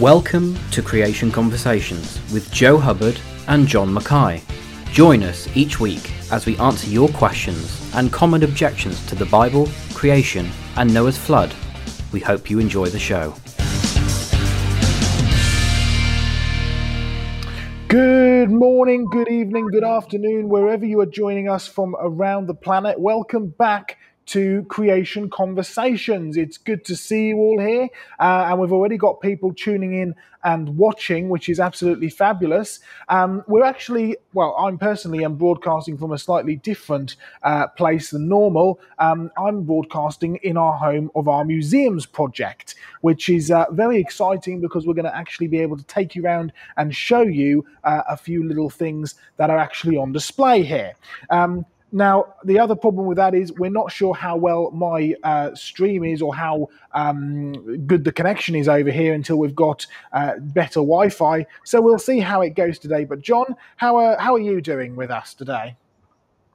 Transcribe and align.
Welcome 0.00 0.56
to 0.70 0.80
Creation 0.80 1.32
Conversations 1.32 2.20
with 2.32 2.52
Joe 2.52 2.78
Hubbard 2.78 3.20
and 3.48 3.66
John 3.66 3.92
Mackay. 3.92 4.40
Join 4.92 5.24
us 5.24 5.48
each 5.56 5.80
week 5.80 6.12
as 6.30 6.46
we 6.46 6.56
answer 6.58 6.88
your 6.88 7.08
questions 7.08 7.92
and 7.96 8.12
common 8.12 8.44
objections 8.44 9.04
to 9.08 9.16
the 9.16 9.24
Bible, 9.26 9.68
creation, 9.94 10.48
and 10.76 10.94
Noah's 10.94 11.18
flood. 11.18 11.52
We 12.12 12.20
hope 12.20 12.48
you 12.48 12.60
enjoy 12.60 12.90
the 12.90 13.00
show. 13.00 13.34
Good 17.88 18.52
morning, 18.52 19.06
good 19.10 19.28
evening, 19.28 19.66
good 19.72 19.82
afternoon, 19.82 20.48
wherever 20.48 20.86
you 20.86 21.00
are 21.00 21.06
joining 21.06 21.48
us 21.48 21.66
from 21.66 21.96
around 21.98 22.46
the 22.46 22.54
planet. 22.54 23.00
Welcome 23.00 23.48
back 23.48 23.97
to 24.28 24.64
Creation 24.64 25.30
Conversations. 25.30 26.36
It's 26.36 26.58
good 26.58 26.84
to 26.84 26.96
see 26.96 27.28
you 27.28 27.36
all 27.36 27.58
here. 27.58 27.88
Uh, 28.20 28.46
and 28.48 28.60
we've 28.60 28.72
already 28.72 28.96
got 28.96 29.20
people 29.20 29.52
tuning 29.54 29.94
in 29.94 30.14
and 30.44 30.76
watching, 30.76 31.28
which 31.28 31.48
is 31.48 31.58
absolutely 31.58 32.08
fabulous. 32.08 32.80
Um, 33.08 33.42
we're 33.48 33.64
actually, 33.64 34.16
well, 34.34 34.54
I'm 34.58 34.78
personally 34.78 35.24
am 35.24 35.34
broadcasting 35.36 35.98
from 35.98 36.12
a 36.12 36.18
slightly 36.18 36.56
different 36.56 37.16
uh, 37.42 37.68
place 37.68 38.10
than 38.10 38.28
normal. 38.28 38.80
Um, 38.98 39.30
I'm 39.36 39.64
broadcasting 39.64 40.36
in 40.36 40.56
our 40.56 40.74
home 40.74 41.10
of 41.14 41.26
our 41.26 41.44
museums 41.44 42.06
project, 42.06 42.76
which 43.00 43.28
is 43.28 43.50
uh, 43.50 43.66
very 43.72 43.98
exciting 43.98 44.60
because 44.60 44.86
we're 44.86 44.94
going 44.94 45.04
to 45.06 45.16
actually 45.16 45.48
be 45.48 45.58
able 45.58 45.76
to 45.76 45.84
take 45.84 46.14
you 46.14 46.24
around 46.24 46.52
and 46.76 46.94
show 46.94 47.22
you 47.22 47.66
uh, 47.84 48.02
a 48.08 48.16
few 48.16 48.46
little 48.46 48.70
things 48.70 49.14
that 49.38 49.50
are 49.50 49.58
actually 49.58 49.96
on 49.96 50.12
display 50.12 50.62
here. 50.62 50.94
Um, 51.30 51.64
now, 51.90 52.34
the 52.44 52.58
other 52.58 52.76
problem 52.76 53.06
with 53.06 53.16
that 53.16 53.34
is 53.34 53.52
we're 53.52 53.70
not 53.70 53.90
sure 53.90 54.14
how 54.14 54.36
well 54.36 54.70
my 54.72 55.14
uh, 55.22 55.54
stream 55.54 56.04
is 56.04 56.20
or 56.20 56.34
how 56.34 56.68
um, 56.92 57.86
good 57.86 58.04
the 58.04 58.12
connection 58.12 58.54
is 58.54 58.68
over 58.68 58.90
here 58.90 59.14
until 59.14 59.36
we've 59.36 59.54
got 59.54 59.86
uh, 60.12 60.34
better 60.38 60.80
Wi 60.80 61.08
Fi. 61.08 61.46
So 61.64 61.80
we'll 61.80 61.98
see 61.98 62.20
how 62.20 62.42
it 62.42 62.50
goes 62.50 62.78
today. 62.78 63.04
But, 63.04 63.22
John, 63.22 63.56
how 63.76 63.96
are, 63.96 64.18
how 64.18 64.34
are 64.34 64.40
you 64.40 64.60
doing 64.60 64.96
with 64.96 65.10
us 65.10 65.32
today? 65.32 65.76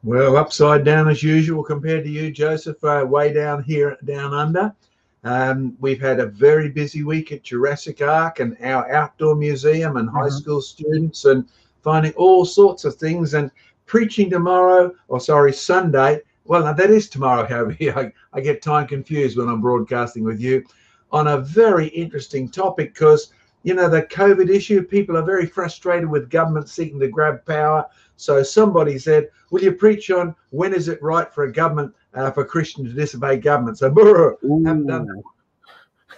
Well, 0.03 0.38
upside 0.38 0.83
down 0.83 1.08
as 1.08 1.23
usual 1.23 1.63
compared 1.63 2.03
to 2.03 2.09
you, 2.09 2.30
Joseph, 2.30 2.83
uh, 2.83 3.05
way 3.08 3.33
down 3.33 3.63
here, 3.63 3.97
down 4.03 4.33
under. 4.33 4.75
Um, 5.23 5.77
we've 5.80 6.02
had 6.02 6.19
a 6.19 6.25
very 6.25 6.69
busy 6.69 7.03
week 7.03 7.31
at 7.31 7.43
Jurassic 7.43 8.02
Ark 8.02 8.39
and 8.39 8.58
our 8.61 8.91
outdoor 8.91 9.36
museum 9.36 9.97
and 9.97 10.09
mm-hmm. 10.09 10.17
high 10.17 10.30
school 10.30 10.61
students 10.61 11.25
and 11.25 11.47
finding 11.81 12.11
all 12.13 12.45
sorts 12.45 12.83
of 12.86 12.95
things. 12.95 13.33
And 13.33 13.49
preaching 13.86 14.30
tomorrow, 14.30 14.94
or 15.08 15.20
sorry, 15.20 15.53
Sunday. 15.53 16.22
Well, 16.45 16.73
that 16.73 16.89
is 16.89 17.09
tomorrow, 17.09 17.45
however. 17.48 17.76
I, 17.81 18.12
I 18.34 18.42
get 18.42 18.62
time 18.62 18.88
confused 18.88 19.38
when 19.38 19.48
I'm 19.48 19.62
broadcasting 19.62 20.23
with 20.23 20.39
you 20.39 20.64
on 21.12 21.28
a 21.28 21.39
very 21.39 21.88
interesting 21.89 22.50
topic 22.50 22.94
because, 22.94 23.31
you 23.64 23.73
know, 23.73 23.88
the 23.88 24.04
COVID 24.04 24.50
issue, 24.50 24.81
people 24.81 25.16
are 25.16 25.23
very 25.23 25.45
frustrated 25.45 26.09
with 26.09 26.30
government 26.30 26.67
seeking 26.67 27.00
to 27.00 27.08
grab 27.08 27.45
power. 27.45 27.86
So 28.17 28.42
somebody 28.44 28.98
said, 28.98 29.30
Will 29.52 29.61
you 29.61 29.73
preach 29.73 30.09
on 30.09 30.36
when 30.50 30.73
is 30.73 30.88
it 30.88 31.02
right 31.04 31.31
for 31.31 31.44
a 31.44 31.52
government, 31.52 31.94
uh, 32.16 32.31
for 32.31 32.44
Christians 32.44 32.89
to 32.89 32.95
disobey 32.95 33.38
government? 33.38 33.78
So, 33.78 33.89
haven't 34.66 34.88
done 34.88 35.23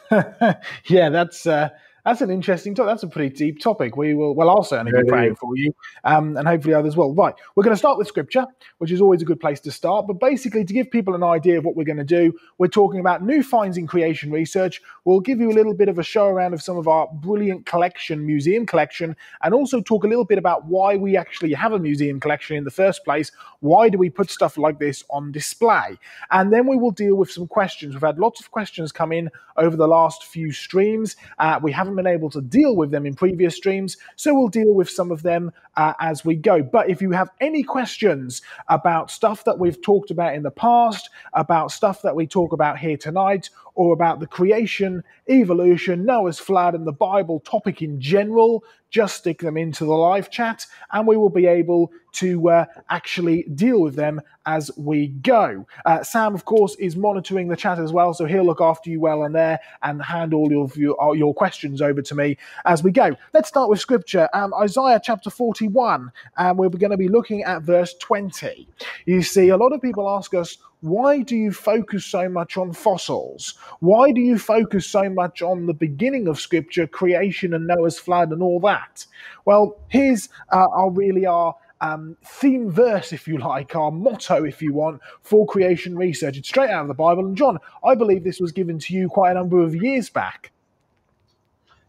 that. 0.09 0.61
yeah, 0.85 1.09
that's. 1.09 1.45
Uh 1.45 1.69
that's 2.05 2.21
an 2.21 2.29
interesting 2.29 2.75
topic. 2.75 2.91
That's 2.91 3.03
a 3.03 3.07
pretty 3.07 3.35
deep 3.35 3.59
topic. 3.59 3.97
We 3.97 4.13
will, 4.13 4.35
well, 4.35 4.49
I'll 4.49 4.63
certainly 4.63 4.91
be 4.91 5.09
praying 5.09 5.35
for 5.35 5.57
you, 5.57 5.73
um, 6.03 6.37
and 6.37 6.47
hopefully 6.47 6.75
others 6.75 6.95
will. 6.95 7.13
Right, 7.15 7.33
we're 7.55 7.63
going 7.63 7.73
to 7.73 7.77
start 7.77 7.97
with 7.97 8.07
scripture, 8.07 8.45
which 8.77 8.91
is 8.91 9.01
always 9.01 9.21
a 9.21 9.25
good 9.25 9.39
place 9.39 9.59
to 9.61 9.71
start. 9.71 10.05
But 10.05 10.19
basically, 10.19 10.63
to 10.63 10.73
give 10.73 10.91
people 10.91 11.15
an 11.15 11.23
idea 11.23 11.57
of 11.57 11.65
what 11.65 11.75
we're 11.75 11.83
going 11.83 11.97
to 11.97 12.03
do, 12.03 12.33
we're 12.59 12.67
talking 12.67 12.99
about 12.99 13.23
new 13.23 13.41
finds 13.41 13.77
in 13.77 13.87
creation 13.87 14.31
research. 14.31 14.81
We'll 15.03 15.19
give 15.19 15.39
you 15.39 15.51
a 15.51 15.53
little 15.53 15.73
bit 15.73 15.89
of 15.89 15.97
a 15.97 16.03
show 16.03 16.27
around 16.27 16.53
of 16.53 16.61
some 16.61 16.77
of 16.77 16.87
our 16.87 17.07
brilliant 17.11 17.65
collection, 17.65 18.25
museum 18.25 18.67
collection, 18.67 19.15
and 19.41 19.53
also 19.53 19.81
talk 19.81 20.03
a 20.03 20.07
little 20.07 20.25
bit 20.25 20.37
about 20.37 20.65
why 20.65 20.97
we 20.97 21.17
actually 21.17 21.53
have 21.53 21.73
a 21.73 21.79
museum 21.79 22.19
collection 22.19 22.55
in 22.55 22.63
the 22.63 22.71
first 22.71 23.03
place. 23.03 23.31
Why 23.61 23.89
do 23.89 23.97
we 23.97 24.11
put 24.11 24.29
stuff 24.29 24.57
like 24.57 24.77
this 24.77 25.03
on 25.09 25.31
display? 25.31 25.97
And 26.29 26.53
then 26.53 26.67
we 26.67 26.75
will 26.75 26.91
deal 26.91 27.15
with 27.15 27.31
some 27.31 27.47
questions. 27.47 27.95
We've 27.95 28.01
had 28.03 28.19
lots 28.19 28.39
of 28.39 28.51
questions 28.51 28.91
come 28.91 29.11
in 29.11 29.31
over 29.57 29.75
the 29.75 29.87
last 29.87 30.25
few 30.25 30.51
streams. 30.51 31.15
Uh, 31.39 31.59
we 31.61 31.71
haven't 31.71 31.94
been 31.95 32.07
able 32.07 32.29
to 32.31 32.41
deal 32.41 32.75
with 32.75 32.91
them 32.91 33.05
in 33.05 33.15
previous 33.15 33.55
streams, 33.55 33.97
so 34.15 34.33
we'll 34.33 34.47
deal 34.47 34.73
with 34.73 34.89
some 34.89 35.11
of 35.11 35.23
them 35.23 35.51
uh, 35.75 35.93
as 35.99 36.23
we 36.25 36.35
go. 36.35 36.61
But 36.63 36.89
if 36.89 37.01
you 37.01 37.11
have 37.11 37.29
any 37.41 37.63
questions 37.63 38.41
about 38.67 39.11
stuff 39.11 39.43
that 39.45 39.59
we've 39.59 39.81
talked 39.81 40.11
about 40.11 40.35
in 40.35 40.43
the 40.43 40.51
past, 40.51 41.09
about 41.33 41.71
stuff 41.71 42.01
that 42.01 42.15
we 42.15 42.27
talk 42.27 42.53
about 42.53 42.77
here 42.77 42.97
tonight, 42.97 43.49
or 43.75 43.93
about 43.93 44.19
the 44.19 44.27
creation, 44.27 45.03
evolution, 45.29 46.05
Noah's 46.05 46.39
flood, 46.39 46.73
and 46.73 46.87
the 46.87 46.93
Bible 46.93 47.41
topic 47.41 47.81
in 47.81 47.99
general, 48.01 48.63
just 48.89 49.17
stick 49.17 49.39
them 49.39 49.57
into 49.57 49.83
the 49.83 49.91
live 49.91 50.29
chat 50.31 50.65
and 50.93 51.05
we 51.05 51.17
will 51.17 51.29
be 51.29 51.45
able 51.45 51.91
to 52.13 52.49
uh, 52.49 52.65
actually 52.89 53.43
deal 53.53 53.81
with 53.81 53.95
them 53.95 54.21
as 54.45 54.71
we 54.77 55.07
go. 55.07 55.67
Uh, 55.85 56.01
Sam, 56.01 56.33
of 56.33 56.45
course, 56.45 56.75
is 56.75 56.95
monitoring 56.95 57.49
the 57.49 57.57
chat 57.57 57.77
as 57.77 57.91
well, 57.91 58.13
so 58.13 58.25
he'll 58.25 58.45
look 58.45 58.61
after 58.61 58.89
you 58.89 59.01
well 59.01 59.23
in 59.25 59.33
there 59.33 59.59
and 59.83 60.01
hand 60.01 60.33
all 60.33 60.49
your, 60.49 60.69
your, 60.75 61.15
your 61.15 61.33
questions 61.33 61.81
over 61.81 62.01
to 62.03 62.15
me 62.15 62.37
as 62.63 62.83
we 62.83 62.91
go. 62.91 63.17
Let's 63.33 63.49
start 63.49 63.69
with 63.69 63.81
scripture. 63.81 64.29
Um, 64.33 64.53
Isaiah 64.53 65.01
chapter 65.03 65.29
41, 65.29 66.09
and 66.37 66.57
we're 66.57 66.69
going 66.69 66.91
to 66.91 66.97
be 66.97 67.09
looking 67.09 67.43
at 67.43 67.63
verse 67.63 67.93
20. 67.95 68.65
You 69.05 69.21
see, 69.21 69.49
a 69.49 69.57
lot 69.57 69.73
of 69.73 69.81
people 69.81 70.09
ask 70.09 70.33
us, 70.33 70.57
why 70.85 71.21
do 71.21 71.35
you 71.35 71.51
focus 71.51 72.05
so 72.05 72.29
much 72.29 72.57
on 72.57 72.71
fossils? 72.71 73.55
Why 73.79 74.11
do 74.11 74.21
you 74.21 74.37
focus 74.37 74.85
so 74.85 75.09
much 75.09 75.41
on 75.41 75.65
the 75.65 75.73
beginning 75.73 76.27
of 76.27 76.39
Scripture, 76.39 76.85
creation 76.85 77.55
and 77.55 77.65
Noah's 77.65 77.97
flood 77.97 78.31
and 78.31 78.43
all 78.43 78.59
that? 78.59 79.05
Well, 79.45 79.79
here's 79.87 80.29
uh, 80.51 80.67
our 80.71 80.91
really 80.91 81.25
our 81.25 81.55
um, 81.81 82.15
theme 82.23 82.69
verse, 82.69 83.13
if 83.13 83.27
you 83.27 83.39
like, 83.39 83.75
our 83.75 83.91
motto, 83.91 84.43
if 84.43 84.61
you 84.61 84.73
want, 84.73 85.01
for 85.21 85.47
creation 85.47 85.97
research. 85.97 86.37
It's 86.37 86.47
straight 86.47 86.69
out 86.69 86.83
of 86.83 86.87
the 86.87 86.93
Bible. 86.93 87.25
And 87.25 87.35
John, 87.35 87.57
I 87.83 87.95
believe 87.95 88.23
this 88.23 88.39
was 88.39 88.51
given 88.51 88.77
to 88.79 88.93
you 88.93 89.09
quite 89.09 89.31
a 89.31 89.35
number 89.35 89.63
of 89.63 89.75
years 89.75 90.09
back. 90.09 90.51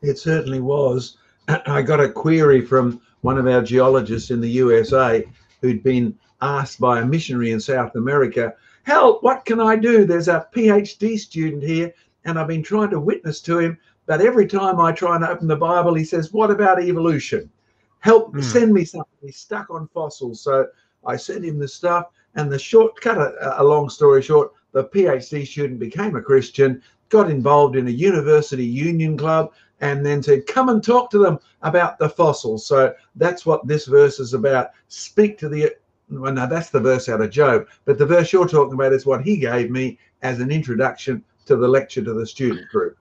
It 0.00 0.18
certainly 0.18 0.60
was. 0.60 1.18
I 1.48 1.82
got 1.82 2.00
a 2.00 2.08
query 2.08 2.62
from 2.62 3.02
one 3.20 3.36
of 3.36 3.46
our 3.46 3.60
geologists 3.60 4.30
in 4.30 4.40
the 4.40 4.50
USA 4.50 5.22
who'd 5.60 5.82
been 5.82 6.18
asked 6.40 6.80
by 6.80 7.00
a 7.00 7.04
missionary 7.04 7.50
in 7.50 7.60
South 7.60 7.94
America 7.94 8.54
help, 8.86 9.22
what 9.22 9.44
can 9.44 9.60
I 9.60 9.74
do? 9.74 10.04
There's 10.04 10.28
a 10.28 10.47
PhD 10.54 11.19
student 11.19 11.62
here, 11.62 11.92
and 12.24 12.38
I've 12.38 12.47
been 12.47 12.62
trying 12.62 12.91
to 12.91 13.00
witness 13.00 13.41
to 13.42 13.58
him. 13.58 13.78
But 14.06 14.20
every 14.20 14.47
time 14.47 14.78
I 14.80 14.92
try 14.92 15.16
and 15.16 15.24
open 15.24 15.48
the 15.48 15.56
Bible, 15.56 15.94
he 15.94 16.04
says, 16.04 16.32
What 16.32 16.52
about 16.52 16.80
evolution? 16.80 17.50
Help 17.98 18.32
mm. 18.32 18.42
send 18.42 18.72
me 18.72 18.84
something. 18.84 19.08
He's 19.20 19.38
stuck 19.38 19.70
on 19.70 19.88
fossils. 19.88 20.41
So 20.41 20.69
I 21.04 21.16
sent 21.16 21.44
him 21.44 21.58
the 21.58 21.66
stuff. 21.66 22.06
And 22.36 22.52
the 22.52 22.58
short, 22.58 23.00
cut 23.00 23.19
a, 23.19 23.60
a 23.60 23.64
long 23.64 23.88
story 23.88 24.22
short, 24.22 24.52
the 24.72 24.84
PhD 24.84 25.47
student 25.47 25.80
became 25.80 26.14
a 26.14 26.22
Christian, 26.22 26.82
got 27.08 27.30
involved 27.30 27.76
in 27.76 27.88
a 27.88 27.91
university 27.91 28.64
union 28.64 29.16
club, 29.16 29.53
and 29.80 30.06
then 30.06 30.22
said, 30.22 30.47
Come 30.47 30.68
and 30.68 30.84
talk 30.84 31.10
to 31.10 31.18
them 31.18 31.41
about 31.62 31.98
the 31.98 32.08
fossils. 32.08 32.64
So 32.64 32.94
that's 33.16 33.44
what 33.44 33.66
this 33.66 33.86
verse 33.86 34.20
is 34.20 34.32
about. 34.32 34.70
Speak 34.86 35.38
to 35.38 35.48
the 35.48 35.74
well, 36.08 36.32
now 36.32 36.46
that's 36.46 36.70
the 36.70 36.80
verse 36.80 37.08
out 37.08 37.20
of 37.20 37.30
Job, 37.30 37.66
but 37.84 37.98
the 37.98 38.06
verse 38.06 38.32
you're 38.32 38.48
talking 38.48 38.74
about 38.74 38.92
is 38.92 39.06
what 39.06 39.22
he 39.22 39.36
gave 39.36 39.70
me 39.70 39.98
as 40.22 40.40
an 40.40 40.50
introduction 40.50 41.24
to 41.46 41.56
the 41.56 41.68
lecture 41.68 42.02
to 42.02 42.14
the 42.14 42.26
student 42.26 42.68
group. 42.68 42.96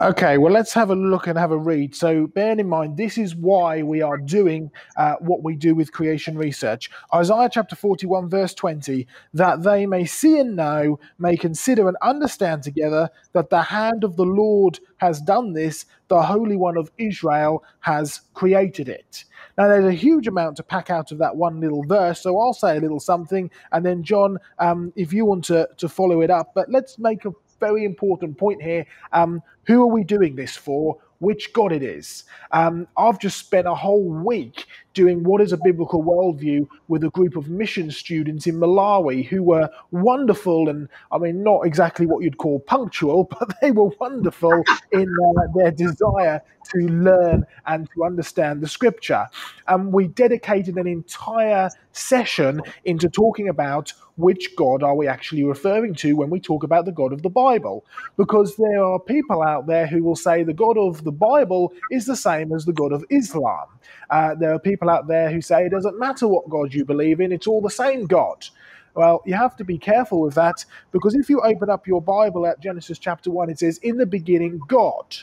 Okay, 0.00 0.36
well, 0.36 0.52
let's 0.52 0.72
have 0.72 0.90
a 0.90 0.96
look 0.96 1.28
and 1.28 1.38
have 1.38 1.52
a 1.52 1.56
read. 1.56 1.94
So, 1.94 2.26
bear 2.26 2.58
in 2.58 2.68
mind, 2.68 2.96
this 2.96 3.18
is 3.18 3.36
why 3.36 3.82
we 3.82 4.02
are 4.02 4.16
doing 4.16 4.70
uh, 4.96 5.14
what 5.20 5.44
we 5.44 5.54
do 5.54 5.74
with 5.74 5.92
creation 5.92 6.36
research. 6.36 6.90
Isaiah 7.14 7.48
chapter 7.52 7.76
41, 7.76 8.28
verse 8.28 8.52
20, 8.54 9.06
that 9.34 9.62
they 9.62 9.86
may 9.86 10.04
see 10.04 10.40
and 10.40 10.56
know, 10.56 10.98
may 11.18 11.36
consider 11.36 11.86
and 11.86 11.96
understand 12.02 12.64
together 12.64 13.10
that 13.32 13.50
the 13.50 13.62
hand 13.62 14.02
of 14.02 14.16
the 14.16 14.24
Lord 14.24 14.80
has 14.96 15.20
done 15.20 15.52
this, 15.52 15.84
the 16.08 16.22
Holy 16.22 16.56
One 16.56 16.76
of 16.76 16.90
Israel 16.98 17.62
has 17.80 18.22
created 18.34 18.88
it. 18.88 19.24
Now, 19.58 19.68
there's 19.68 19.84
a 19.86 19.92
huge 19.92 20.26
amount 20.26 20.56
to 20.56 20.62
pack 20.62 20.90
out 20.90 21.12
of 21.12 21.18
that 21.18 21.36
one 21.36 21.60
little 21.60 21.82
verse, 21.84 22.22
so 22.22 22.38
I'll 22.38 22.54
say 22.54 22.76
a 22.76 22.80
little 22.80 23.00
something, 23.00 23.50
and 23.72 23.84
then, 23.84 24.02
John, 24.02 24.38
um, 24.58 24.92
if 24.96 25.12
you 25.12 25.24
want 25.24 25.44
to, 25.46 25.68
to 25.76 25.88
follow 25.88 26.22
it 26.22 26.30
up, 26.30 26.52
but 26.54 26.70
let's 26.70 26.98
make 26.98 27.24
a 27.24 27.32
very 27.60 27.84
important 27.84 28.36
point 28.36 28.62
here. 28.62 28.84
Um, 29.12 29.42
who 29.66 29.82
are 29.82 29.86
we 29.86 30.04
doing 30.04 30.34
this 30.34 30.56
for? 30.56 30.98
Which 31.22 31.52
God 31.52 31.70
it 31.70 31.84
is. 31.84 32.24
Um, 32.50 32.88
I've 32.96 33.20
just 33.20 33.38
spent 33.38 33.68
a 33.68 33.76
whole 33.76 34.02
week 34.02 34.66
doing 34.92 35.22
what 35.22 35.40
is 35.40 35.52
a 35.52 35.56
biblical 35.56 36.02
worldview 36.02 36.66
with 36.88 37.04
a 37.04 37.10
group 37.10 37.36
of 37.36 37.48
mission 37.48 37.92
students 37.92 38.48
in 38.48 38.56
Malawi 38.56 39.24
who 39.24 39.40
were 39.44 39.70
wonderful 39.92 40.68
and, 40.68 40.88
I 41.12 41.18
mean, 41.18 41.44
not 41.44 41.64
exactly 41.64 42.06
what 42.06 42.24
you'd 42.24 42.38
call 42.38 42.58
punctual, 42.58 43.22
but 43.30 43.54
they 43.62 43.70
were 43.70 43.90
wonderful 44.00 44.64
in 44.90 45.08
uh, 45.08 45.42
their 45.54 45.70
desire 45.70 46.42
to 46.74 46.78
learn 46.88 47.44
and 47.66 47.88
to 47.94 48.04
understand 48.04 48.60
the 48.60 48.68
scripture. 48.68 49.28
And 49.68 49.92
we 49.92 50.08
dedicated 50.08 50.76
an 50.76 50.88
entire 50.88 51.70
session 51.92 52.60
into 52.84 53.08
talking 53.08 53.48
about 53.48 53.92
which 54.16 54.54
God 54.56 54.82
are 54.82 54.94
we 54.94 55.08
actually 55.08 55.44
referring 55.44 55.94
to 55.96 56.14
when 56.14 56.30
we 56.30 56.40
talk 56.40 56.62
about 56.64 56.84
the 56.84 56.92
God 56.92 57.12
of 57.12 57.22
the 57.22 57.30
Bible. 57.30 57.84
Because 58.16 58.56
there 58.56 58.84
are 58.84 58.98
people 59.00 59.42
out 59.42 59.66
there 59.66 59.86
who 59.86 60.02
will 60.02 60.16
say 60.16 60.42
the 60.42 60.52
God 60.52 60.78
of 60.78 61.04
the 61.04 61.12
Bible 61.12 61.72
is 61.90 62.06
the 62.06 62.16
same 62.16 62.52
as 62.52 62.64
the 62.64 62.72
God 62.72 62.92
of 62.92 63.04
Islam. 63.10 63.66
Uh, 64.10 64.34
there 64.34 64.52
are 64.54 64.58
people 64.58 64.90
out 64.90 65.08
there 65.08 65.30
who 65.30 65.40
say 65.40 65.66
it 65.66 65.70
doesn't 65.72 65.98
matter 65.98 66.28
what 66.28 66.48
God 66.48 66.74
you 66.74 66.84
believe 66.84 67.20
in, 67.20 67.32
it's 67.32 67.46
all 67.46 67.60
the 67.60 67.70
same 67.70 68.06
God. 68.06 68.46
Well, 68.94 69.22
you 69.24 69.34
have 69.34 69.56
to 69.56 69.64
be 69.64 69.78
careful 69.78 70.20
with 70.20 70.34
that 70.34 70.64
because 70.92 71.14
if 71.14 71.30
you 71.30 71.40
open 71.40 71.70
up 71.70 71.86
your 71.86 72.02
Bible 72.02 72.46
at 72.46 72.60
Genesis 72.60 72.98
chapter 72.98 73.30
1, 73.30 73.50
it 73.50 73.58
says, 73.58 73.78
In 73.78 73.96
the 73.96 74.06
beginning, 74.06 74.60
God. 74.68 75.16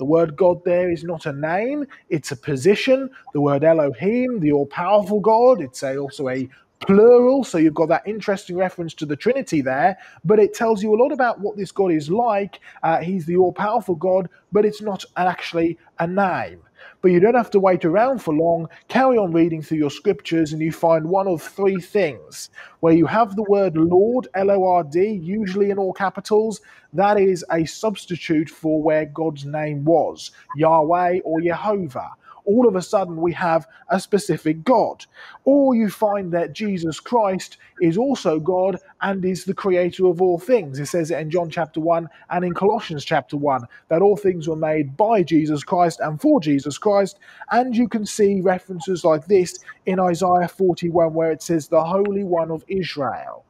The 0.00 0.06
word 0.06 0.34
God 0.34 0.64
there 0.64 0.90
is 0.90 1.04
not 1.04 1.26
a 1.26 1.32
name, 1.34 1.84
it's 2.08 2.32
a 2.32 2.36
position. 2.36 3.10
The 3.34 3.42
word 3.42 3.64
Elohim, 3.64 4.40
the 4.40 4.50
all 4.50 4.64
powerful 4.64 5.20
God, 5.20 5.60
it's 5.60 5.82
a, 5.82 5.98
also 5.98 6.30
a 6.30 6.48
plural. 6.80 7.44
So 7.44 7.58
you've 7.58 7.74
got 7.74 7.90
that 7.90 8.08
interesting 8.08 8.56
reference 8.56 8.94
to 8.94 9.04
the 9.04 9.14
Trinity 9.14 9.60
there, 9.60 9.98
but 10.24 10.38
it 10.38 10.54
tells 10.54 10.82
you 10.82 10.94
a 10.94 10.96
lot 10.96 11.12
about 11.12 11.40
what 11.40 11.58
this 11.58 11.70
God 11.70 11.92
is 11.92 12.10
like. 12.10 12.60
Uh, 12.82 13.00
he's 13.02 13.26
the 13.26 13.36
all 13.36 13.52
powerful 13.52 13.94
God, 13.94 14.30
but 14.52 14.64
it's 14.64 14.80
not 14.80 15.04
actually 15.18 15.76
a 15.98 16.06
name. 16.06 16.62
But 17.02 17.12
you 17.12 17.20
don't 17.20 17.34
have 17.34 17.50
to 17.50 17.60
wait 17.60 17.84
around 17.84 18.22
for 18.22 18.34
long. 18.34 18.68
Carry 18.88 19.16
on 19.16 19.32
reading 19.32 19.62
through 19.62 19.78
your 19.78 19.90
scriptures, 19.90 20.52
and 20.52 20.62
you 20.62 20.72
find 20.72 21.06
one 21.08 21.26
of 21.28 21.42
three 21.42 21.80
things 21.80 22.50
where 22.80 22.94
you 22.94 23.06
have 23.06 23.36
the 23.36 23.44
word 23.44 23.76
Lord, 23.76 24.28
L 24.34 24.50
O 24.50 24.64
R 24.64 24.84
D, 24.84 25.10
usually 25.10 25.70
in 25.70 25.78
all 25.78 25.92
capitals. 25.92 26.60
That 26.92 27.18
is 27.18 27.44
a 27.52 27.64
substitute 27.64 28.50
for 28.50 28.82
where 28.82 29.06
God's 29.06 29.44
name 29.44 29.84
was 29.84 30.30
Yahweh 30.56 31.20
or 31.24 31.40
Jehovah 31.40 32.10
all 32.50 32.68
of 32.68 32.76
a 32.76 32.82
sudden 32.82 33.16
we 33.16 33.32
have 33.32 33.66
a 33.88 34.00
specific 34.00 34.64
God. 34.64 35.06
Or 35.44 35.74
you 35.74 35.88
find 35.88 36.32
that 36.32 36.52
Jesus 36.52 37.00
Christ 37.00 37.58
is 37.80 37.96
also 37.96 38.40
God 38.40 38.78
and 39.00 39.24
is 39.24 39.44
the 39.44 39.54
creator 39.54 40.06
of 40.06 40.20
all 40.20 40.38
things. 40.38 40.78
It 40.78 40.86
says 40.86 41.10
it 41.10 41.18
in 41.18 41.30
John 41.30 41.50
chapter 41.50 41.80
1 41.80 42.08
and 42.30 42.44
in 42.44 42.54
Colossians 42.54 43.04
chapter 43.04 43.36
1 43.36 43.64
that 43.88 44.02
all 44.02 44.16
things 44.16 44.48
were 44.48 44.56
made 44.56 44.96
by 44.96 45.22
Jesus 45.22 45.64
Christ 45.64 46.00
and 46.00 46.20
for 46.20 46.40
Jesus 46.40 46.78
Christ. 46.78 47.18
And 47.50 47.76
you 47.76 47.88
can 47.88 48.04
see 48.04 48.40
references 48.40 49.04
like 49.04 49.26
this 49.26 49.58
in 49.86 50.00
Isaiah 50.00 50.48
41 50.48 51.14
where 51.14 51.32
it 51.32 51.42
says, 51.42 51.68
the 51.68 51.84
Holy 51.84 52.24
One 52.24 52.50
of 52.50 52.64
Israel 52.68 53.44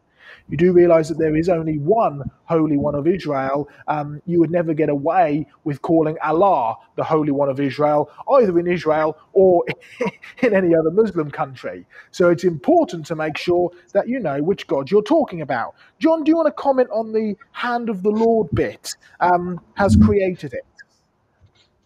you 0.50 0.56
do 0.56 0.72
realize 0.72 1.08
that 1.08 1.18
there 1.18 1.36
is 1.36 1.48
only 1.48 1.78
one 1.78 2.28
Holy 2.44 2.76
One 2.76 2.94
of 2.96 3.06
Israel. 3.06 3.68
Um, 3.86 4.20
you 4.26 4.40
would 4.40 4.50
never 4.50 4.74
get 4.74 4.88
away 4.88 5.46
with 5.64 5.80
calling 5.82 6.16
Allah 6.22 6.76
the 6.96 7.04
Holy 7.04 7.30
One 7.30 7.48
of 7.48 7.60
Israel, 7.60 8.10
either 8.28 8.58
in 8.58 8.66
Israel 8.66 9.16
or 9.32 9.64
in 10.42 10.54
any 10.54 10.74
other 10.74 10.90
Muslim 10.90 11.30
country. 11.30 11.86
So 12.10 12.30
it's 12.30 12.44
important 12.44 13.06
to 13.06 13.14
make 13.14 13.38
sure 13.38 13.70
that 13.92 14.08
you 14.08 14.18
know 14.18 14.42
which 14.42 14.66
God 14.66 14.90
you're 14.90 15.02
talking 15.02 15.40
about. 15.40 15.74
John, 16.00 16.24
do 16.24 16.30
you 16.30 16.36
want 16.36 16.48
to 16.48 16.52
comment 16.52 16.88
on 16.90 17.12
the 17.12 17.36
hand 17.52 17.88
of 17.88 18.02
the 18.02 18.10
Lord 18.10 18.48
bit? 18.52 18.94
Um, 19.20 19.60
has 19.74 19.96
created 19.96 20.52
it. 20.52 20.64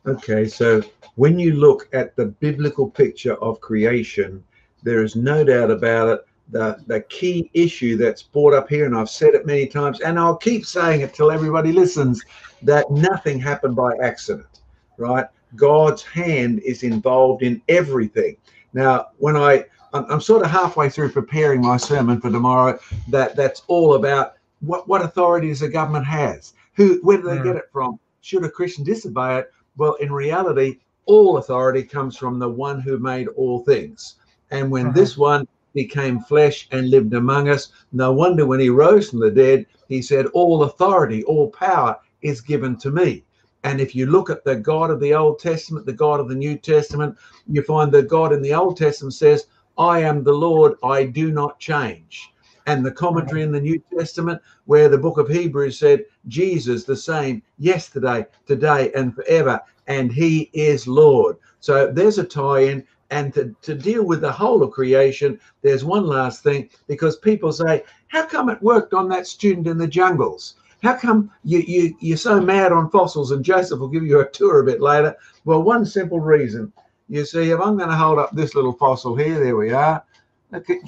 Okay, 0.07 0.47
so 0.47 0.83
when 1.17 1.39
you 1.39 1.55
look 1.55 1.89
at 1.93 2.17
the 2.17 2.27
biblical 2.27 2.89
picture 2.91 3.35
of 3.37 3.61
creation, 3.61 4.45
there 4.83 5.03
is 5.03 5.17
no 5.17 5.45
doubt 5.45 5.71
about 5.71 6.09
it 6.09 6.21
the 6.51 6.79
the 6.87 7.01
key 7.03 7.51
issue 7.55 7.97
that's 7.97 8.23
brought 8.23 8.55
up 8.55 8.69
here, 8.69 8.87
and 8.87 8.97
I've 8.97 9.11
said 9.11 9.35
it 9.35 9.47
many 9.47 9.67
times, 9.67 10.01
and 10.01 10.19
I'll 10.19 10.37
keep 10.37 10.67
saying 10.67 11.01
it 11.01 11.15
till 11.15 11.31
everybody 11.31 11.73
listens, 11.73 12.23
that 12.63 12.91
nothing 12.91 13.41
happened 13.41 13.77
by 13.77 13.97
accident, 14.03 14.61
right? 14.97 15.27
God's 15.57 16.03
hand 16.03 16.61
is 16.61 16.83
involved 16.83 17.43
in 17.43 17.63
everything. 17.69 18.37
Now, 18.73 19.09
when 19.19 19.37
I 19.37 19.65
I'm, 19.93 20.05
I'm 20.11 20.21
sort 20.21 20.45
of 20.45 20.51
halfway 20.51 20.91
through 20.91 21.13
preparing 21.13 21.63
my 21.63 21.77
sermon 21.77 22.21
for 22.21 22.31
tomorrow, 22.31 22.79
that 23.09 23.37
that's 23.37 23.63
all 23.69 23.95
about 23.95 24.35
what 24.61 24.87
what 24.89 25.03
authorities 25.03 25.61
the 25.61 25.69
government 25.69 26.07
has, 26.07 26.55
who 26.75 26.99
where 27.03 27.19
do 27.19 27.25
they 27.25 27.39
mm. 27.39 27.45
get 27.45 27.57
it 27.57 27.71
from? 27.73 27.99
Should 28.21 28.45
a 28.45 28.51
Christian 28.51 28.85
disobey 28.85 29.39
it? 29.39 29.53
Well, 29.77 29.95
in 29.95 30.13
reality, 30.13 30.79
all 31.07 31.39
authority 31.39 31.83
comes 31.83 32.17
from 32.17 32.39
the 32.39 32.49
one 32.49 32.81
who 32.81 32.99
made 32.99 33.29
all 33.29 33.61
things. 33.65 34.17
And 34.51 34.71
when 34.71 34.87
uh-huh. 34.87 34.95
this 34.95 35.17
one 35.17 35.47
became 35.75 36.21
flesh 36.21 36.69
and 36.71 36.89
lived 36.89 37.13
among 37.13 37.49
us. 37.49 37.71
No 37.93 38.13
wonder 38.13 38.47
when 38.47 38.61
he 38.61 38.71
rose 38.71 39.11
from 39.11 39.21
the 39.21 39.31
dead, 39.31 39.67
he 39.89 40.01
said, 40.01 40.27
All 40.27 40.63
authority, 40.63 41.23
all 41.25 41.51
power 41.51 41.99
is 42.23 42.41
given 42.41 42.77
to 42.79 42.91
me. 42.91 43.25
And 43.65 43.81
if 43.81 43.95
you 43.95 44.07
look 44.07 44.31
at 44.31 44.45
the 44.45 44.57
God 44.57 44.91
of 44.91 45.01
the 45.01 45.15
Old 45.15 45.39
Testament, 45.39 45.87
the 45.87 45.93
God 45.93 46.21
of 46.21 46.29
the 46.29 46.35
New 46.35 46.57
Testament, 46.57 47.17
you 47.47 47.63
find 47.63 47.91
the 47.91 48.03
God 48.03 48.33
in 48.33 48.43
the 48.43 48.55
Old 48.55 48.77
Testament 48.77 49.15
says, 49.15 49.47
I 49.77 50.01
am 50.01 50.23
the 50.23 50.33
Lord, 50.33 50.75
I 50.83 51.05
do 51.05 51.33
not 51.33 51.59
change. 51.59 52.31
And 52.67 52.85
the 52.85 52.93
commentary 52.93 53.43
in 53.43 53.53
the 53.53 53.61
New 53.61 53.83
Testament, 53.97 54.41
where 54.67 54.89
the 54.89 54.99
book 54.99 55.19
of 55.19 55.29
Hebrews 55.29 55.79
said, 55.79 56.05
Jesus 56.29 56.85
the 56.85 56.97
same 56.97 57.43
yesterday, 57.59 58.27
today, 58.47 58.93
and 58.95 59.15
forever, 59.15 59.61
and 59.87 60.13
he 60.13 60.51
is 60.53 60.87
Lord. 60.87 61.37
So 61.61 61.91
there's 61.91 62.19
a 62.19 62.25
tie 62.25 62.61
in 62.61 62.87
and 63.15 63.33
to, 63.33 63.55
to 63.63 63.77
deal 63.77 64.05
with 64.05 64.21
the 64.21 64.33
whole 64.33 64.61
of 64.65 64.73
creation, 64.73 65.39
there's 65.63 65.85
one 65.85 66.05
last 66.05 66.43
thing 66.43 66.69
because 66.89 67.17
people 67.17 67.53
say, 67.53 67.85
How 68.09 68.27
come 68.27 68.51
it 68.51 68.61
worked 68.61 68.93
on 68.93 69.09
that 69.11 69.29
student 69.29 69.69
in 69.69 69.79
the 69.79 69.87
jungles? 69.87 70.57
How 70.83 70.97
come 70.97 71.31
you, 71.45 71.61
you, 71.61 71.97
you're 72.01 72.17
so 72.17 72.41
mad 72.41 72.73
on 72.73 72.91
fossils? 72.91 73.31
And 73.31 73.45
Joseph 73.45 73.79
will 73.79 73.89
give 73.89 74.03
you 74.03 74.19
a 74.19 74.29
tour 74.31 74.61
a 74.61 74.65
bit 74.65 74.81
later. 74.81 75.17
Well, 75.45 75.63
one 75.63 75.87
simple 75.87 76.19
reason. 76.19 76.73
You 77.09 77.25
see, 77.25 77.53
if 77.53 77.61
I'm 77.61 77.77
going 77.77 77.89
to 77.89 77.97
hold 77.97 78.19
up 78.19 78.33
this 78.33 78.57
little 78.57 78.73
fossil 78.73 79.15
here, 79.15 79.39
there 79.39 79.57
we 79.57 79.71
are. 79.71 80.03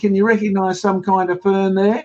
Can 0.01 0.15
you 0.15 0.27
recognize 0.27 0.81
some 0.81 1.05
kind 1.05 1.31
of 1.31 1.41
fern 1.41 1.77
there? 1.77 2.05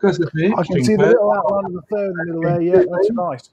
Because 0.00 0.20
I 0.20 0.62
can 0.64 0.84
see 0.84 0.96
the 0.96 1.06
little 1.06 1.32
outline 1.32 1.66
of 1.66 1.72
the 1.74 1.82
fern 1.88 2.10
in 2.10 2.16
the 2.16 2.24
middle 2.24 2.42
there. 2.42 2.60
Yeah, 2.60 2.82
that's 2.90 3.10
nice. 3.10 3.50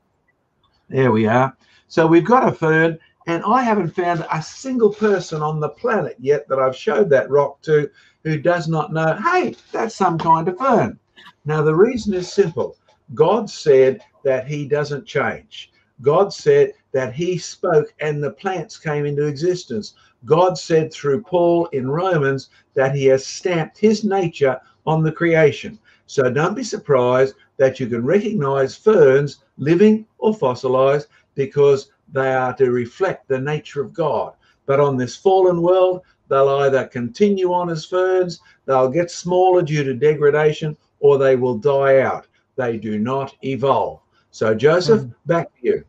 There 0.89 1.11
we 1.11 1.27
are. 1.27 1.56
So 1.88 2.07
we've 2.07 2.25
got 2.25 2.47
a 2.47 2.51
fern, 2.51 2.97
and 3.30 3.44
I 3.46 3.62
haven't 3.62 3.92
found 3.92 4.26
a 4.31 4.42
single 4.42 4.92
person 4.92 5.44
on 5.44 5.60
the 5.60 5.70
planet 5.70 6.16
yet 6.18 6.48
that 6.48 6.58
I've 6.58 6.76
showed 6.76 7.12
that 7.12 7.30
rock 7.30 7.62
to 7.62 7.88
who 8.24 8.40
does 8.40 8.68
not 8.68 8.92
know, 8.92 9.16
hey, 9.18 9.56
that's 9.72 9.94
some 9.94 10.18
kind 10.18 10.48
of 10.48 10.58
fern. 10.58 10.98
Now, 11.46 11.62
the 11.62 11.76
reason 11.76 12.16
is 12.16 12.34
simple 12.34 12.76
God 13.14 13.48
said 13.48 14.02
that 14.24 14.48
He 14.48 14.68
doesn't 14.68 15.06
change. 15.06 15.72
God 16.02 16.34
said 16.34 16.74
that 16.92 17.14
He 17.14 17.38
spoke 17.38 17.94
and 18.00 18.24
the 18.24 18.31
plants 18.31 18.80
came 18.80 19.06
into 19.06 19.28
existence. 19.28 19.94
God 20.26 20.58
said 20.58 20.92
through 20.92 21.22
Paul 21.22 21.68
in 21.68 21.88
Romans 21.88 22.50
that 22.74 22.96
He 22.96 23.06
has 23.06 23.28
stamped 23.28 23.78
His 23.78 24.04
nature 24.04 24.60
on 24.88 25.04
the 25.04 25.12
creation. 25.12 25.78
So 26.08 26.31
don't 26.31 26.56
be 26.56 26.64
surprised 26.64 27.36
that 27.58 27.80
you 27.80 27.86
can 27.86 28.04
recognize 28.04 28.76
ferns, 28.76 29.44
living 29.60 30.08
or 30.18 30.34
fossilized, 30.34 31.10
because 31.36 31.92
they 32.11 32.33
are 32.33 32.56
to 32.56 32.71
reflect 32.71 33.28
the 33.28 33.39
nature 33.39 33.81
of 33.81 33.94
God. 33.94 34.33
But 34.66 34.80
on 34.80 34.97
this 34.97 35.16
fallen 35.16 35.61
world, 35.61 36.01
they'll 36.28 36.49
either 36.49 36.85
continue 36.87 37.54
on 37.54 37.69
as 37.69 37.85
ferns, 37.85 38.39
they'll 38.66 38.89
get 38.89 39.11
smaller 39.11 39.61
due 39.61 39.83
to 39.83 39.94
degradation, 39.94 40.78
or 40.99 41.18
they 41.18 41.35
will 41.35 41.57
die 41.57 41.99
out. 42.01 42.28
They 42.56 42.78
do 42.78 42.99
not 42.99 43.35
evolve. 43.44 44.01
So, 44.31 44.54
Joseph, 44.54 45.01
mm. 45.01 45.13
back 45.25 45.47
to 45.56 45.59
you. 45.61 45.85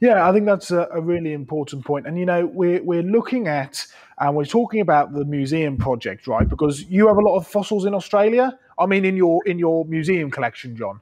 Yeah, 0.00 0.28
I 0.28 0.32
think 0.32 0.44
that's 0.46 0.70
a, 0.70 0.88
a, 0.92 1.00
really 1.00 1.32
important 1.32 1.84
point. 1.84 2.06
And 2.06 2.18
you 2.18 2.26
know, 2.26 2.46
we're 2.46 2.82
we're 2.82 3.02
looking 3.02 3.48
at 3.48 3.84
and 4.18 4.36
we're 4.36 4.44
talking 4.44 4.80
about 4.80 5.12
the 5.12 5.24
museum 5.24 5.76
project, 5.76 6.26
right? 6.26 6.48
Because 6.48 6.84
you 6.84 7.06
have 7.08 7.16
a 7.16 7.20
lot 7.20 7.36
of 7.36 7.46
fossils 7.46 7.86
in 7.86 7.94
Australia. 7.94 8.58
I 8.78 8.86
mean, 8.86 9.04
in 9.04 9.16
your 9.16 9.46
in 9.46 9.58
your 9.58 9.84
museum 9.86 10.30
collection, 10.30 10.76
John. 10.76 11.00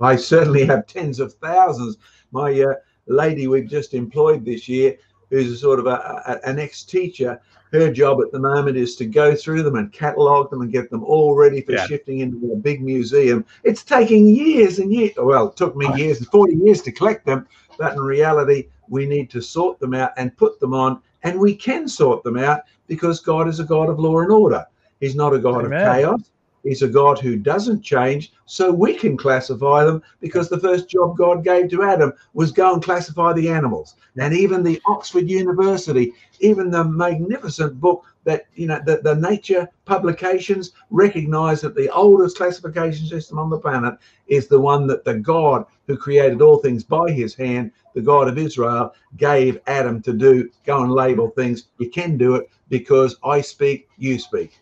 I 0.00 0.16
certainly 0.16 0.64
have 0.66 0.86
tens 0.86 1.20
of 1.20 1.34
thousands. 1.34 1.98
My 2.30 2.60
uh, 2.60 2.74
lady 3.06 3.46
we've 3.46 3.68
just 3.68 3.94
employed 3.94 4.44
this 4.44 4.68
year, 4.68 4.96
who's 5.30 5.52
a 5.52 5.56
sort 5.56 5.78
of 5.78 5.86
a, 5.86 5.90
a, 6.26 6.48
an 6.48 6.58
ex-teacher, 6.58 7.40
her 7.72 7.92
job 7.92 8.20
at 8.22 8.32
the 8.32 8.38
moment 8.38 8.76
is 8.76 8.96
to 8.96 9.04
go 9.04 9.34
through 9.34 9.62
them 9.62 9.76
and 9.76 9.92
catalog 9.92 10.50
them 10.50 10.62
and 10.62 10.72
get 10.72 10.90
them 10.90 11.04
all 11.04 11.34
ready 11.34 11.60
for 11.60 11.72
yeah. 11.72 11.86
shifting 11.86 12.20
into 12.20 12.52
a 12.52 12.56
big 12.56 12.82
museum. 12.82 13.44
It's 13.62 13.82
taking 13.82 14.26
years 14.26 14.78
and 14.78 14.92
years. 14.92 15.12
Well, 15.16 15.48
it 15.48 15.56
took 15.56 15.76
me 15.76 15.94
years, 15.94 16.24
40 16.26 16.56
years 16.56 16.82
to 16.82 16.92
collect 16.92 17.26
them, 17.26 17.46
but 17.78 17.92
in 17.92 18.00
reality, 18.00 18.68
we 18.88 19.06
need 19.06 19.30
to 19.30 19.42
sort 19.42 19.78
them 19.80 19.94
out 19.94 20.12
and 20.16 20.36
put 20.36 20.58
them 20.60 20.72
on, 20.72 21.02
and 21.22 21.38
we 21.38 21.54
can 21.54 21.88
sort 21.88 22.22
them 22.22 22.38
out 22.38 22.62
because 22.86 23.20
God 23.20 23.48
is 23.48 23.60
a 23.60 23.64
God 23.64 23.90
of 23.90 23.98
law 23.98 24.20
and 24.20 24.32
order. 24.32 24.64
He's 25.00 25.14
not 25.14 25.34
a 25.34 25.38
God 25.38 25.66
Amen. 25.66 25.80
of 25.80 25.94
chaos. 25.94 26.30
He's 26.68 26.82
a 26.82 26.88
God 26.88 27.18
who 27.18 27.36
doesn't 27.36 27.80
change, 27.80 28.30
so 28.44 28.70
we 28.70 28.92
can 28.94 29.16
classify 29.16 29.84
them 29.84 30.02
because 30.20 30.50
the 30.50 30.60
first 30.60 30.86
job 30.86 31.16
God 31.16 31.42
gave 31.42 31.70
to 31.70 31.82
Adam 31.82 32.12
was 32.34 32.52
go 32.52 32.74
and 32.74 32.82
classify 32.82 33.32
the 33.32 33.48
animals. 33.48 33.94
And 34.18 34.34
even 34.34 34.62
the 34.62 34.78
Oxford 34.86 35.30
University, 35.30 36.12
even 36.40 36.70
the 36.70 36.84
magnificent 36.84 37.80
book 37.80 38.04
that 38.24 38.44
you 38.54 38.66
know 38.66 38.78
the, 38.84 38.98
the 38.98 39.14
nature 39.14 39.66
publications 39.86 40.72
recognize 40.90 41.62
that 41.62 41.74
the 41.74 41.88
oldest 41.88 42.36
classification 42.36 43.06
system 43.06 43.38
on 43.38 43.48
the 43.48 43.58
planet 43.58 43.94
is 44.26 44.48
the 44.48 44.60
one 44.60 44.86
that 44.86 45.02
the 45.04 45.14
god 45.14 45.64
who 45.86 45.96
created 45.96 46.42
all 46.42 46.58
things 46.58 46.84
by 46.84 47.10
his 47.10 47.34
hand 47.34 47.70
the 47.94 48.02
god 48.02 48.28
of 48.28 48.36
israel 48.36 48.92
gave 49.16 49.58
adam 49.66 50.02
to 50.02 50.12
do 50.12 50.50
go 50.66 50.82
and 50.82 50.92
label 50.92 51.30
things 51.30 51.68
you 51.78 51.88
can 51.88 52.18
do 52.18 52.34
it 52.34 52.50
because 52.68 53.16
i 53.24 53.40
speak 53.40 53.88
you 53.96 54.18
speak 54.18 54.60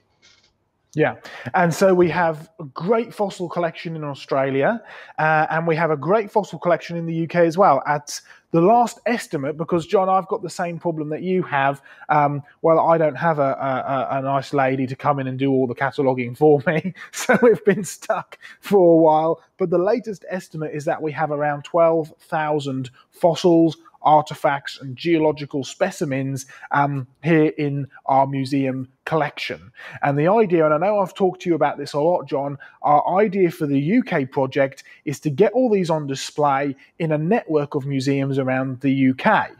yeah, 0.96 1.16
and 1.52 1.74
so 1.74 1.92
we 1.92 2.08
have 2.08 2.48
a 2.58 2.64
great 2.64 3.12
fossil 3.12 3.50
collection 3.50 3.96
in 3.96 4.02
Australia, 4.02 4.82
uh, 5.18 5.46
and 5.50 5.66
we 5.66 5.76
have 5.76 5.90
a 5.90 5.96
great 5.96 6.30
fossil 6.30 6.58
collection 6.58 6.96
in 6.96 7.04
the 7.04 7.24
UK 7.24 7.36
as 7.36 7.58
well. 7.58 7.82
At 7.86 8.18
the 8.52 8.62
last 8.62 8.98
estimate, 9.04 9.58
because 9.58 9.86
John, 9.86 10.08
I've 10.08 10.26
got 10.26 10.42
the 10.42 10.48
same 10.48 10.78
problem 10.78 11.10
that 11.10 11.20
you 11.20 11.42
have. 11.42 11.82
Um, 12.08 12.42
well, 12.62 12.80
I 12.80 12.96
don't 12.96 13.14
have 13.14 13.38
a, 13.38 13.42
a, 13.42 14.18
a, 14.18 14.22
nice 14.22 14.54
lady 14.54 14.86
to 14.86 14.96
come 14.96 15.20
in 15.20 15.26
and 15.26 15.38
do 15.38 15.50
all 15.50 15.66
the 15.66 15.74
cataloguing 15.74 16.34
for 16.34 16.62
me, 16.66 16.94
so 17.12 17.38
we've 17.42 17.62
been 17.66 17.84
stuck 17.84 18.38
for 18.60 18.78
a 18.78 18.96
while. 18.96 19.42
But 19.58 19.68
the 19.68 19.76
latest 19.76 20.24
estimate 20.30 20.74
is 20.74 20.86
that 20.86 21.02
we 21.02 21.12
have 21.12 21.30
around 21.30 21.64
twelve 21.64 22.10
thousand 22.20 22.88
fossils 23.10 23.76
artifacts 24.06 24.80
and 24.80 24.96
geological 24.96 25.64
specimens 25.64 26.46
um, 26.70 27.06
here 27.22 27.52
in 27.58 27.88
our 28.06 28.26
museum 28.26 28.88
collection. 29.04 29.72
And 30.02 30.18
the 30.18 30.28
idea, 30.28 30.64
and 30.64 30.72
I 30.72 30.78
know 30.78 31.00
I've 31.00 31.14
talked 31.14 31.42
to 31.42 31.50
you 31.50 31.56
about 31.56 31.76
this 31.76 31.92
a 31.92 32.00
lot, 32.00 32.26
John, 32.26 32.56
our 32.82 33.18
idea 33.18 33.50
for 33.50 33.66
the 33.66 33.98
UK 33.98 34.30
project 34.30 34.84
is 35.04 35.20
to 35.20 35.30
get 35.30 35.52
all 35.52 35.68
these 35.68 35.90
on 35.90 36.06
display 36.06 36.76
in 36.98 37.12
a 37.12 37.18
network 37.18 37.74
of 37.74 37.84
museums 37.84 38.38
around 38.38 38.80
the 38.80 39.10
UK 39.10 39.50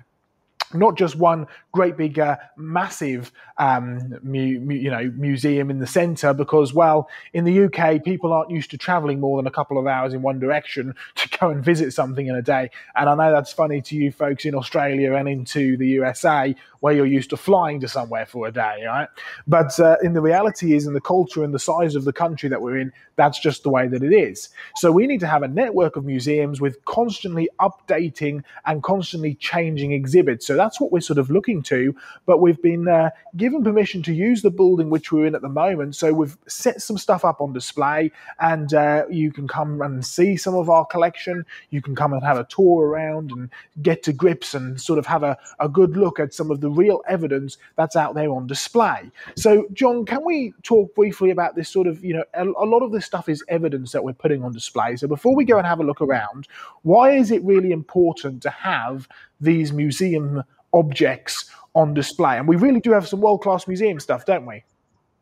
not 0.74 0.96
just 0.96 1.16
one 1.16 1.46
great 1.76 1.94
big 1.98 2.18
uh, 2.18 2.38
massive 2.56 3.30
um, 3.58 3.98
mu- 4.22 4.58
mu- 4.60 4.74
you 4.74 4.90
know 4.90 5.12
museum 5.14 5.68
in 5.68 5.78
the 5.78 5.86
center 5.86 6.32
because 6.32 6.72
well 6.72 7.06
in 7.34 7.44
the 7.44 7.64
UK 7.64 8.02
people 8.02 8.32
aren't 8.32 8.50
used 8.50 8.70
to 8.70 8.78
traveling 8.78 9.20
more 9.20 9.36
than 9.36 9.46
a 9.46 9.50
couple 9.50 9.76
of 9.76 9.86
hours 9.86 10.14
in 10.14 10.22
one 10.22 10.38
direction 10.38 10.94
to 11.16 11.38
go 11.38 11.50
and 11.50 11.62
visit 11.62 11.92
something 11.92 12.28
in 12.28 12.34
a 12.34 12.40
day. 12.40 12.70
And 12.94 13.10
I 13.10 13.14
know 13.14 13.30
that's 13.30 13.52
funny 13.52 13.82
to 13.82 13.94
you 13.94 14.10
folks 14.10 14.46
in 14.46 14.54
Australia 14.54 15.12
and 15.12 15.28
into 15.28 15.76
the 15.76 15.88
USA 15.88 16.56
where 16.80 16.94
you're 16.94 17.04
used 17.04 17.28
to 17.30 17.36
flying 17.36 17.78
to 17.80 17.88
somewhere 17.88 18.24
for 18.24 18.46
a 18.46 18.52
day 18.52 18.84
right? 18.86 19.08
But 19.46 19.78
uh, 19.78 19.96
in 20.02 20.14
the 20.14 20.22
reality 20.22 20.74
is 20.74 20.86
in 20.86 20.94
the 20.94 21.00
culture 21.00 21.44
and 21.44 21.52
the 21.52 21.58
size 21.58 21.94
of 21.94 22.04
the 22.04 22.12
country 22.12 22.48
that 22.48 22.62
we're 22.62 22.78
in 22.78 22.90
that's 23.16 23.38
just 23.38 23.62
the 23.62 23.70
way 23.70 23.88
that 23.88 24.02
it 24.02 24.12
is. 24.12 24.50
So 24.76 24.92
we 24.92 25.06
need 25.06 25.20
to 25.20 25.26
have 25.26 25.42
a 25.42 25.48
network 25.48 25.96
of 25.96 26.04
museums 26.04 26.60
with 26.60 26.84
constantly 26.84 27.48
updating 27.60 28.44
and 28.66 28.82
constantly 28.82 29.34
changing 29.34 29.92
exhibits. 29.92 30.46
So 30.46 30.54
that's 30.54 30.80
what 30.80 30.92
we're 30.92 31.00
sort 31.00 31.18
of 31.18 31.30
looking 31.30 31.62
to. 31.66 31.94
But 32.26 32.40
we've 32.40 32.60
been 32.60 32.88
uh, 32.88 33.10
given 33.36 33.62
permission 33.62 34.02
to 34.04 34.12
use 34.12 34.42
the 34.42 34.50
building 34.50 34.90
which 34.90 35.12
we're 35.12 35.26
in 35.26 35.34
at 35.34 35.42
the 35.42 35.48
moment. 35.48 35.96
So 35.96 36.12
we've 36.12 36.36
set 36.46 36.82
some 36.82 36.98
stuff 36.98 37.24
up 37.24 37.40
on 37.40 37.52
display, 37.52 38.12
and 38.40 38.72
uh, 38.74 39.04
you 39.10 39.32
can 39.32 39.46
come 39.46 39.82
and 39.82 40.04
see 40.04 40.36
some 40.36 40.54
of 40.54 40.70
our 40.70 40.84
collection. 40.84 41.44
You 41.70 41.82
can 41.82 41.94
come 41.94 42.12
and 42.12 42.22
have 42.22 42.38
a 42.38 42.44
tour 42.44 42.86
around 42.86 43.30
and 43.32 43.50
get 43.82 44.02
to 44.04 44.12
grips 44.12 44.54
and 44.54 44.80
sort 44.80 44.98
of 44.98 45.06
have 45.06 45.22
a, 45.22 45.36
a 45.60 45.68
good 45.68 45.96
look 45.96 46.18
at 46.18 46.34
some 46.34 46.50
of 46.50 46.60
the 46.60 46.70
real 46.70 47.02
evidence 47.08 47.58
that's 47.76 47.96
out 47.96 48.14
there 48.14 48.30
on 48.30 48.46
display. 48.46 49.10
So, 49.36 49.66
John, 49.72 50.04
can 50.04 50.24
we 50.24 50.54
talk 50.62 50.94
briefly 50.94 51.30
about 51.30 51.54
this 51.54 51.68
sort 51.68 51.86
of, 51.86 52.04
you 52.04 52.14
know, 52.14 52.24
a, 52.34 52.44
a 52.44 52.66
lot 52.66 52.82
of 52.82 52.92
this 52.92 53.04
stuff 53.04 53.28
is 53.28 53.44
evidence 53.48 53.92
that 53.92 54.04
we're 54.04 54.12
putting 54.12 54.42
on 54.42 54.52
display. 54.52 54.96
So 54.96 55.06
before 55.06 55.34
we 55.34 55.44
go 55.44 55.58
and 55.58 55.66
have 55.66 55.80
a 55.80 55.84
look 55.84 56.00
around, 56.00 56.48
why 56.82 57.12
is 57.12 57.30
it 57.30 57.42
really 57.42 57.72
important 57.72 58.42
to 58.42 58.50
have 58.50 59.08
these 59.40 59.72
museum 59.72 60.42
objects 60.72 61.50
on 61.74 61.94
display. 61.94 62.38
And 62.38 62.48
we 62.48 62.56
really 62.56 62.80
do 62.80 62.92
have 62.92 63.06
some 63.06 63.20
world 63.20 63.42
class 63.42 63.68
museum 63.68 64.00
stuff, 64.00 64.24
don't 64.24 64.46
we? 64.46 64.64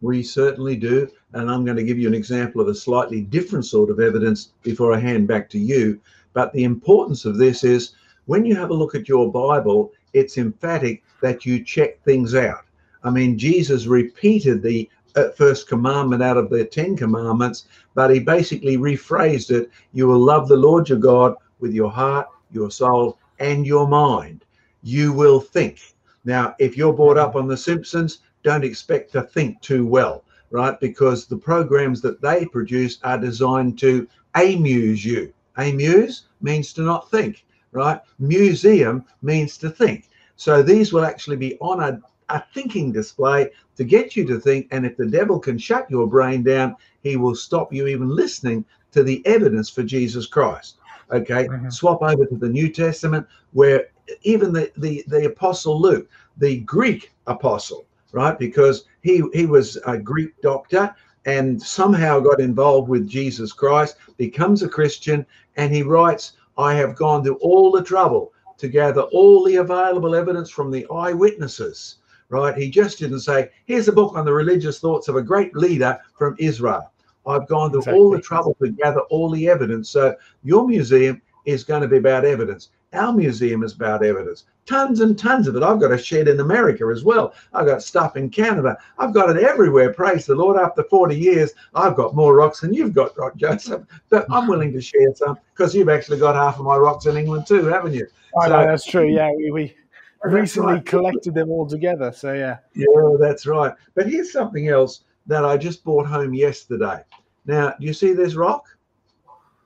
We 0.00 0.22
certainly 0.22 0.76
do. 0.76 1.08
And 1.32 1.50
I'm 1.50 1.64
going 1.64 1.76
to 1.76 1.82
give 1.82 1.98
you 1.98 2.08
an 2.08 2.14
example 2.14 2.60
of 2.60 2.68
a 2.68 2.74
slightly 2.74 3.22
different 3.22 3.66
sort 3.66 3.90
of 3.90 4.00
evidence 4.00 4.52
before 4.62 4.94
I 4.94 5.00
hand 5.00 5.26
back 5.26 5.48
to 5.50 5.58
you. 5.58 6.00
But 6.32 6.52
the 6.52 6.64
importance 6.64 7.24
of 7.24 7.38
this 7.38 7.64
is 7.64 7.92
when 8.26 8.44
you 8.44 8.54
have 8.54 8.70
a 8.70 8.74
look 8.74 8.94
at 8.94 9.08
your 9.08 9.30
Bible, 9.30 9.92
it's 10.12 10.38
emphatic 10.38 11.02
that 11.22 11.44
you 11.44 11.62
check 11.62 12.02
things 12.02 12.34
out. 12.34 12.64
I 13.02 13.10
mean, 13.10 13.38
Jesus 13.38 13.86
repeated 13.86 14.62
the 14.62 14.88
uh, 15.16 15.30
first 15.30 15.68
commandment 15.68 16.22
out 16.22 16.36
of 16.36 16.50
the 16.50 16.64
Ten 16.64 16.96
Commandments, 16.96 17.66
but 17.94 18.10
he 18.10 18.18
basically 18.18 18.76
rephrased 18.76 19.50
it 19.50 19.70
You 19.92 20.06
will 20.06 20.18
love 20.18 20.48
the 20.48 20.56
Lord 20.56 20.88
your 20.88 20.98
God 20.98 21.34
with 21.60 21.72
your 21.72 21.90
heart, 21.90 22.28
your 22.50 22.70
soul, 22.70 23.18
and 23.38 23.66
your 23.66 23.86
mind. 23.86 24.44
You 24.84 25.14
will 25.14 25.40
think. 25.40 25.94
Now, 26.26 26.54
if 26.58 26.76
you're 26.76 26.92
brought 26.92 27.16
up 27.16 27.36
on 27.36 27.48
The 27.48 27.56
Simpsons, 27.56 28.18
don't 28.42 28.64
expect 28.64 29.12
to 29.12 29.22
think 29.22 29.60
too 29.62 29.86
well, 29.86 30.24
right? 30.50 30.78
Because 30.78 31.26
the 31.26 31.38
programs 31.38 32.02
that 32.02 32.20
they 32.20 32.44
produce 32.44 32.98
are 33.02 33.18
designed 33.18 33.78
to 33.78 34.06
amuse 34.34 35.02
you. 35.02 35.32
Amuse 35.56 36.26
means 36.42 36.74
to 36.74 36.82
not 36.82 37.10
think, 37.10 37.46
right? 37.72 37.98
Museum 38.18 39.06
means 39.22 39.56
to 39.58 39.70
think. 39.70 40.10
So 40.36 40.62
these 40.62 40.92
will 40.92 41.06
actually 41.06 41.36
be 41.36 41.56
on 41.60 41.80
a, 41.80 42.00
a 42.28 42.44
thinking 42.52 42.92
display 42.92 43.50
to 43.76 43.84
get 43.84 44.16
you 44.16 44.26
to 44.26 44.38
think. 44.38 44.68
And 44.70 44.84
if 44.84 44.98
the 44.98 45.06
devil 45.06 45.38
can 45.38 45.56
shut 45.56 45.90
your 45.90 46.06
brain 46.06 46.42
down, 46.42 46.76
he 47.02 47.16
will 47.16 47.34
stop 47.34 47.72
you 47.72 47.86
even 47.86 48.14
listening 48.14 48.66
to 48.92 49.02
the 49.02 49.26
evidence 49.26 49.70
for 49.70 49.82
Jesus 49.82 50.26
Christ. 50.26 50.76
Okay, 51.12 51.46
mm-hmm. 51.46 51.68
swap 51.70 52.02
over 52.02 52.26
to 52.26 52.37
the 52.37 52.49
New 52.49 52.70
Testament 52.70 53.26
where 53.52 53.88
even 54.23 54.52
the, 54.52 54.70
the, 54.76 55.04
the 55.06 55.26
apostle 55.26 55.80
Luke, 55.80 56.08
the 56.37 56.61
Greek 56.61 57.12
apostle, 57.26 57.87
right? 58.12 58.38
Because 58.38 58.84
he, 59.02 59.23
he 59.32 59.46
was 59.46 59.78
a 59.87 59.99
Greek 59.99 60.40
doctor 60.40 60.94
and 61.26 61.61
somehow 61.62 62.20
got 62.20 62.40
involved 62.40 62.88
with 62.88 63.08
Jesus 63.08 63.52
Christ, 63.52 63.96
becomes 64.16 64.62
a 64.62 64.68
Christian, 64.68 65.25
and 65.56 65.73
he 65.73 65.82
writes, 65.82 66.32
I 66.58 66.75
have 66.75 66.96
gone 66.96 67.25
to 67.25 67.37
all 67.37 67.70
the 67.70 67.82
trouble 67.82 68.32
to 68.58 68.68
gather 68.68 69.02
all 69.02 69.44
the 69.44 69.56
available 69.56 70.14
evidence 70.14 70.50
from 70.50 70.70
the 70.70 70.87
eyewitnesses, 70.92 71.96
right? 72.28 72.56
He 72.56 72.70
just 72.70 72.99
didn't 72.99 73.20
say, 73.20 73.50
here's 73.66 73.88
a 73.88 73.92
book 73.92 74.14
on 74.16 74.25
the 74.25 74.32
religious 74.32 74.78
thoughts 74.78 75.08
of 75.08 75.16
a 75.16 75.23
great 75.23 75.56
leader 75.56 75.99
from 76.16 76.37
Israel. 76.38 76.92
I've 77.26 77.49
gone 77.49 77.71
through 77.71 77.81
exactly. 77.81 78.00
all 78.00 78.11
the 78.11 78.21
trouble 78.21 78.57
to 78.62 78.71
gather 78.71 79.00
all 79.11 79.31
the 79.31 79.49
evidence. 79.49 79.90
So 79.90 80.14
your 80.43 80.66
museum 80.66 81.21
is 81.45 81.64
going 81.64 81.83
to 81.83 81.88
be 81.88 81.99
about 81.99 82.25
evidence. 82.25 82.71
Our 82.93 83.12
museum 83.12 83.62
is 83.64 83.75
about 83.75 84.04
evidence. 84.04 84.45
Tons 84.66 85.00
and 85.00 85.19
tons 85.19 85.49
of 85.49 85.57
it. 85.57 85.62
I've 85.62 85.81
got 85.81 85.93
a 85.93 85.99
shed 85.99 86.28
in 86.28 86.40
America 86.40 86.87
as 86.93 87.04
well. 87.04 87.35
I've 87.52 87.66
got 87.66 87.83
stuff 87.83 88.16
in 88.16 88.31
Canada. 88.31 88.78
I've 88.99 89.12
got 89.12 89.37
it 89.37 89.43
everywhere. 89.43 89.93
Praise 89.93 90.26
the 90.26 90.35
Lord. 90.35 90.59
After 90.59 90.85
40 90.85 91.16
years, 91.16 91.52
I've 91.75 91.97
got 91.97 92.14
more 92.14 92.37
rocks 92.37 92.61
than 92.61 92.73
you've 92.73 92.95
got, 92.95 93.19
Rock 93.19 93.37
Joseph. 93.37 93.83
But 94.11 94.26
I'm 94.31 94.47
willing 94.47 94.73
to 94.73 94.81
share 94.81 95.14
some 95.14 95.38
because 95.52 95.75
you've 95.75 95.88
actually 95.88 96.19
got 96.19 96.37
half 96.37 96.59
of 96.59 96.64
my 96.64 96.76
rocks 96.76 97.07
in 97.07 97.16
England 97.16 97.47
too, 97.47 97.66
haven't 97.66 97.95
you? 97.95 98.07
I 98.40 98.47
so, 98.47 98.52
know, 98.52 98.66
that's 98.66 98.87
true. 98.87 99.09
Yeah, 99.09 99.31
we, 99.37 99.50
we 99.50 99.76
recently 100.25 100.75
right. 100.75 100.87
collected 100.87 101.35
them 101.35 101.50
all 101.50 101.66
together. 101.66 102.12
So, 102.12 102.33
yeah. 102.33 102.59
Yeah, 102.75 103.16
that's 103.19 103.47
right. 103.47 103.75
But 103.95 104.07
here's 104.07 104.33
something 104.33 104.69
else 104.69 105.02
that 105.26 105.45
I 105.45 105.57
just 105.57 105.85
brought 105.85 106.07
home 106.07 106.35
yesterday. 106.35 107.02
Now, 107.47 107.75
do 107.78 107.87
you 107.87 107.93
see 107.93 108.12
this 108.12 108.35
rock? 108.35 108.64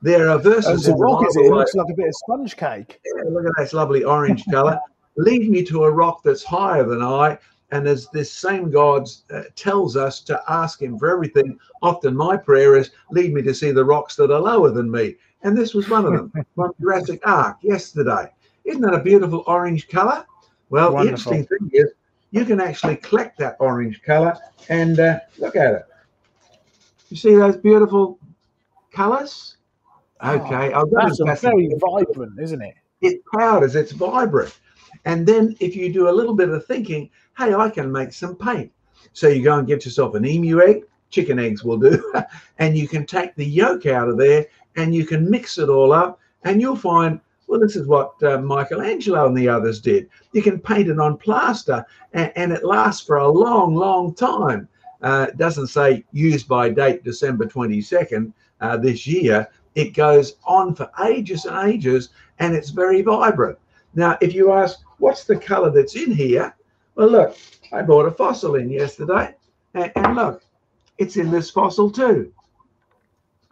There 0.03 0.31
are 0.31 0.39
verses. 0.39 0.89
Oh, 0.89 0.97
rock, 0.97 1.27
is 1.27 1.37
it? 1.37 1.47
It 1.47 1.53
looks 1.53 1.75
like 1.75 1.89
a 1.91 1.95
bit 1.95 2.09
of 2.09 2.15
sponge 2.15 2.57
cake. 2.57 3.01
Yeah, 3.05 3.25
look 3.31 3.47
at 3.47 3.53
that 3.57 3.73
lovely 3.73 4.05
orange 4.05 4.45
color. 4.47 4.79
Lead 5.17 5.51
me 5.51 5.65
to 5.65 5.85
a 5.85 5.91
rock 5.91 6.23
that's 6.23 6.45
higher 6.45 6.85
than 6.85 7.03
I. 7.03 7.39
And 7.71 7.87
as 7.87 8.09
this 8.11 8.33
same 8.33 8.71
God 8.71 9.09
uh, 9.31 9.43
tells 9.55 9.97
us 9.97 10.21
to 10.21 10.41
ask 10.49 10.81
Him 10.81 10.99
for 10.99 11.11
everything, 11.11 11.59
often 11.83 12.17
my 12.17 12.37
prayer 12.37 12.77
is, 12.77 12.93
lead 13.11 13.35
me 13.35 13.43
to 13.43 13.55
see 13.55 13.73
the 13.73 13.85
rocks 13.85 14.17
that 14.17 14.31
are 14.31 14.41
lower 14.41 14.71
than 14.71 14.91
me. 14.91 15.17
And 15.43 15.57
this 15.57 15.75
was 15.75 15.89
one 15.89 16.07
of 16.07 16.13
them 16.13 16.33
from 16.55 16.73
Jurassic 16.81 17.21
Ark 17.27 17.59
yesterday. 17.63 18.33
Isn't 18.65 18.83
that 18.83 18.95
a 18.95 19.03
beautiful 19.03 19.45
orange 19.47 19.89
color? 19.89 20.25
Well, 20.71 20.93
Wonderful. 20.93 21.33
the 21.33 21.39
interesting 21.39 21.59
thing 21.59 21.71
is, 21.73 21.93
you 22.31 22.45
can 22.45 22.61
actually 22.61 22.97
collect 22.97 23.39
that 23.39 23.57
orange 23.59 24.03
color 24.03 24.37
and 24.69 25.01
uh, 25.01 25.21
look 25.39 25.57
at 25.57 25.75
it. 25.75 25.83
You 27.09 27.17
see 27.17 27.35
those 27.35 27.57
beautiful 27.57 28.19
colors? 28.93 29.57
Okay, 30.23 30.73
oh, 30.75 30.89
that's 30.93 31.41
very 31.41 31.71
vibrant, 31.79 32.39
isn't 32.41 32.61
it? 32.61 32.75
It 33.01 33.23
powders, 33.33 33.77
it's 33.77 33.93
vibrant. 33.93 34.59
And 35.05 35.27
then 35.27 35.55
if 35.61 35.77
you 35.77 35.93
do 35.93 36.09
a 36.09 36.11
little 36.11 36.35
bit 36.35 36.49
of 36.49 36.67
thinking, 36.67 37.11
hey, 37.37 37.55
I 37.55 37.71
can 37.71 37.91
make 37.91 38.13
some 38.13 38.37
paint. 38.37 38.73
So 39.13 39.29
you 39.29 39.43
go 39.43 39.59
and 39.59 39.67
get 39.67 39.85
yourself 39.85 40.15
an 40.15 40.27
emu 40.27 40.61
egg, 40.61 40.85
chicken 41.11 41.39
eggs 41.39 41.65
will 41.65 41.79
do, 41.79 42.13
and 42.59 42.77
you 42.77 42.89
can 42.89 43.07
take 43.07 43.35
the 43.37 43.47
yolk 43.47 43.87
out 43.87 44.09
of 44.09 44.19
there 44.19 44.47
and 44.77 44.95
you 44.95 45.07
can 45.07 45.29
mix 45.31 45.59
it 45.59 45.69
all 45.69 45.93
up, 45.93 46.21
and 46.45 46.61
you'll 46.61 46.77
find, 46.77 47.21
well, 47.49 47.61
this 47.61 47.77
is 47.77 47.87
what 47.87 48.23
uh, 48.23 48.39
Michelangelo 48.39 49.27
and 49.27 49.37
the 49.37 49.49
others 49.49 49.81
did. 49.81 50.09
You 50.33 50.43
can 50.43 50.61
paint 50.61 50.89
it 50.89 51.01
on 51.01 51.17
plaster, 51.17 51.85
and, 52.13 52.31
and 52.37 52.53
it 52.53 52.65
lasts 52.65 53.05
for 53.05 53.17
a 53.17 53.29
long, 53.29 53.75
long 53.75 54.15
time. 54.15 54.69
uh, 55.03 55.27
doesn't 55.37 55.69
say 55.69 56.05
used 56.13 56.49
by 56.49 56.69
date 56.69 57.05
December 57.05 57.47
22nd 57.47 58.33
uh, 58.61 58.77
this 58.77 59.07
year. 59.07 59.49
It 59.75 59.95
goes 59.95 60.37
on 60.45 60.75
for 60.75 60.91
ages 61.05 61.45
and 61.45 61.71
ages, 61.71 62.11
and 62.39 62.55
it's 62.55 62.71
very 62.71 63.03
vibrant. 63.03 63.59
Now, 63.95 64.19
if 64.21 64.35
you 64.35 64.53
ask, 64.53 64.81
what's 64.99 65.25
the 65.25 65.37
color 65.37 65.71
that's 65.71 65.97
in 65.97 66.11
here? 66.11 66.55
Well, 66.97 67.09
look, 67.09 67.37
I 67.73 67.83
bought 67.83 68.07
a 68.07 68.11
fossil 68.11 68.57
in 68.57 68.71
yesterday, 68.71 69.35
and, 69.75 69.93
and 69.95 70.17
look, 70.17 70.43
it's 70.99 71.17
in 71.17 71.31
this 71.31 71.51
fossil 71.51 71.91
too. 71.91 72.33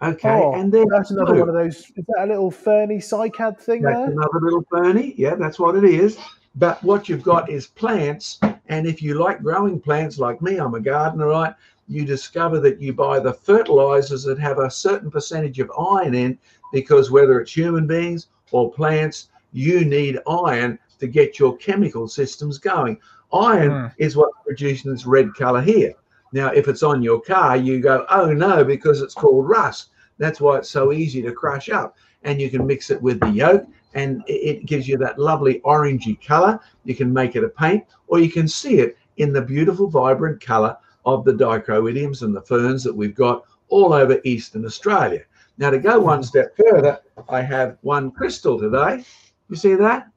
Okay, 0.02 0.28
oh, 0.28 0.52
and 0.54 0.70
then 0.70 0.86
that's 0.90 1.10
another 1.10 1.32
blue. 1.32 1.40
one 1.40 1.48
of 1.48 1.54
those. 1.54 1.76
Is 1.76 2.04
that 2.08 2.24
a 2.24 2.26
little 2.26 2.50
ferny 2.50 2.98
cycad 2.98 3.58
thing 3.58 3.80
that's 3.80 3.96
there? 3.96 4.10
Another 4.10 4.40
little 4.42 4.64
ferny. 4.70 5.14
Yeah, 5.16 5.36
that's 5.36 5.58
what 5.58 5.74
it 5.74 5.84
is. 5.84 6.18
But 6.54 6.82
what 6.82 7.08
you've 7.08 7.22
got 7.22 7.50
is 7.50 7.66
plants, 7.66 8.38
and 8.68 8.86
if 8.86 9.02
you 9.02 9.14
like 9.14 9.42
growing 9.42 9.80
plants 9.80 10.18
like 10.18 10.42
me, 10.42 10.58
I'm 10.58 10.74
a 10.74 10.80
gardener, 10.80 11.26
right? 11.26 11.54
You 11.88 12.04
discover 12.04 12.60
that 12.60 12.80
you 12.80 12.92
buy 12.92 13.20
the 13.20 13.32
fertilizers 13.32 14.24
that 14.24 14.38
have 14.38 14.58
a 14.58 14.70
certain 14.70 15.10
percentage 15.10 15.60
of 15.60 15.70
iron 15.78 16.14
in, 16.14 16.38
because 16.72 17.10
whether 17.10 17.40
it's 17.40 17.52
human 17.52 17.86
beings 17.86 18.28
or 18.52 18.72
plants, 18.72 19.28
you 19.52 19.84
need 19.84 20.18
iron 20.28 20.78
to 20.98 21.06
get 21.06 21.38
your 21.38 21.56
chemical 21.56 22.08
systems 22.08 22.58
going. 22.58 22.98
Iron 23.32 23.70
mm. 23.70 23.92
is 23.98 24.16
what's 24.16 24.36
producing 24.44 24.92
this 24.92 25.06
red 25.06 25.32
color 25.34 25.60
here. 25.60 25.94
Now, 26.36 26.48
if 26.48 26.68
it's 26.68 26.82
on 26.82 27.02
your 27.02 27.18
car, 27.18 27.56
you 27.56 27.80
go, 27.80 28.04
oh 28.10 28.30
no, 28.30 28.62
because 28.62 29.00
it's 29.00 29.14
called 29.14 29.48
rust. 29.48 29.88
That's 30.18 30.38
why 30.38 30.58
it's 30.58 30.68
so 30.68 30.92
easy 30.92 31.22
to 31.22 31.32
crush 31.32 31.70
up. 31.70 31.96
And 32.24 32.42
you 32.42 32.50
can 32.50 32.66
mix 32.66 32.90
it 32.90 33.00
with 33.00 33.20
the 33.20 33.30
yolk 33.30 33.64
and 33.94 34.22
it 34.26 34.66
gives 34.66 34.86
you 34.86 34.98
that 34.98 35.18
lovely 35.18 35.60
orangey 35.60 36.22
color. 36.22 36.60
You 36.84 36.94
can 36.94 37.10
make 37.10 37.36
it 37.36 37.44
a 37.44 37.48
paint 37.48 37.84
or 38.08 38.18
you 38.18 38.30
can 38.30 38.48
see 38.48 38.80
it 38.80 38.98
in 39.16 39.32
the 39.32 39.40
beautiful, 39.40 39.88
vibrant 39.88 40.42
color 40.42 40.76
of 41.06 41.24
the 41.24 41.32
dicroidiums 41.32 42.20
and 42.20 42.36
the 42.36 42.42
ferns 42.42 42.84
that 42.84 42.94
we've 42.94 43.14
got 43.14 43.44
all 43.68 43.94
over 43.94 44.20
Eastern 44.24 44.66
Australia. 44.66 45.22
Now, 45.56 45.70
to 45.70 45.78
go 45.78 45.98
one 45.98 46.22
step 46.22 46.54
further, 46.54 47.00
I 47.30 47.40
have 47.40 47.78
one 47.80 48.10
crystal 48.10 48.58
today. 48.58 49.06
You 49.48 49.56
see 49.56 49.74
that? 49.76 50.10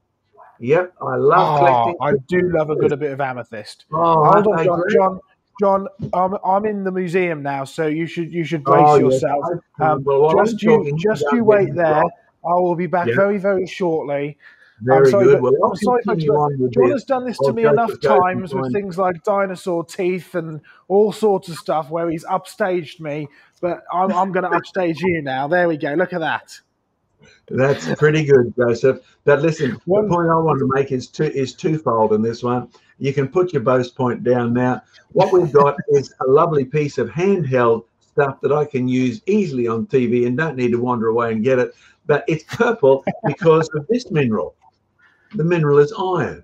Yep, 0.59 0.95
I 1.01 1.15
love 1.15 1.39
oh, 1.39 1.57
collecting. 1.59 1.95
I 2.01 2.11
do 2.27 2.51
love 2.57 2.69
a 2.71 2.75
good 2.75 2.91
a 2.91 2.97
bit 2.97 3.13
of 3.13 3.21
amethyst. 3.21 3.85
Oh, 3.93 4.25
Hold 4.25 4.47
on, 4.47 4.65
John, 4.65 4.83
John. 4.89 5.19
John, 5.59 5.87
I'm, 6.13 6.35
I'm 6.43 6.65
in 6.65 6.83
the 6.83 6.91
museum 6.91 7.43
now, 7.43 7.65
so 7.65 7.87
you 7.87 8.07
should 8.07 8.31
you 8.31 8.43
should 8.43 8.63
brace 8.63 8.81
oh, 8.85 8.95
yourself. 8.95 9.43
Yes. 9.51 9.61
Um, 9.79 10.03
well, 10.03 10.33
just 10.43 10.61
you 10.61 10.97
just 10.97 11.25
you 11.31 11.43
wait 11.43 11.75
there. 11.75 12.03
I 12.03 12.53
will 12.53 12.75
be 12.75 12.87
back 12.87 13.07
yeah. 13.07 13.15
very 13.15 13.37
very 13.37 13.67
shortly. 13.67 14.37
Very 14.81 14.99
I'm 14.99 15.11
sorry, 15.11 15.25
good. 15.25 15.41
Well, 15.41 15.53
I'm 15.65 15.75
sorry, 15.75 16.01
but 16.05 16.19
John 16.19 16.91
has 16.91 17.03
done 17.03 17.25
this 17.25 17.37
to 17.39 17.51
me 17.51 17.65
enough 17.65 17.99
times 18.01 18.53
with 18.53 18.71
things 18.71 18.97
like 18.97 19.23
dinosaur 19.23 19.83
teeth 19.83 20.35
and 20.35 20.61
all 20.87 21.11
sorts 21.11 21.49
of 21.49 21.55
stuff 21.55 21.89
where 21.89 22.09
he's 22.09 22.23
upstaged 22.23 23.01
me. 23.01 23.27
But 23.61 23.83
I'm, 23.91 24.13
I'm 24.13 24.31
going 24.31 24.49
to 24.49 24.55
upstage 24.55 25.01
you 25.01 25.21
now. 25.21 25.49
There 25.49 25.67
we 25.67 25.75
go. 25.75 25.93
Look 25.95 26.13
at 26.13 26.21
that. 26.21 26.57
That's 27.49 27.93
pretty 27.95 28.23
good, 28.23 28.53
Joseph. 28.55 29.01
But 29.25 29.41
listen, 29.41 29.71
the 29.71 29.79
point 29.79 30.29
I 30.29 30.35
want 30.35 30.59
to 30.59 30.69
make 30.73 30.93
is 30.93 31.07
two 31.07 31.25
is 31.25 31.53
twofold 31.53 32.13
in 32.13 32.21
this 32.21 32.41
one. 32.41 32.69
You 32.99 33.13
can 33.13 33.27
put 33.27 33.53
your 33.53 33.61
boast 33.61 33.95
point 33.95 34.23
down 34.23 34.53
now. 34.53 34.81
What 35.13 35.33
we've 35.33 35.51
got 35.51 35.75
is 35.89 36.13
a 36.21 36.29
lovely 36.29 36.65
piece 36.65 36.97
of 36.97 37.09
handheld 37.09 37.85
stuff 37.99 38.41
that 38.41 38.51
I 38.51 38.65
can 38.65 38.87
use 38.87 39.21
easily 39.25 39.67
on 39.67 39.87
TV 39.87 40.27
and 40.27 40.37
don't 40.37 40.57
need 40.57 40.71
to 40.71 40.81
wander 40.81 41.07
away 41.07 41.31
and 41.31 41.43
get 41.43 41.59
it. 41.59 41.73
But 42.05 42.25
it's 42.27 42.43
purple 42.43 43.03
because 43.25 43.69
of 43.75 43.87
this 43.87 44.11
mineral. 44.11 44.55
The 45.35 45.43
mineral 45.43 45.79
is 45.79 45.93
iron. 45.97 46.43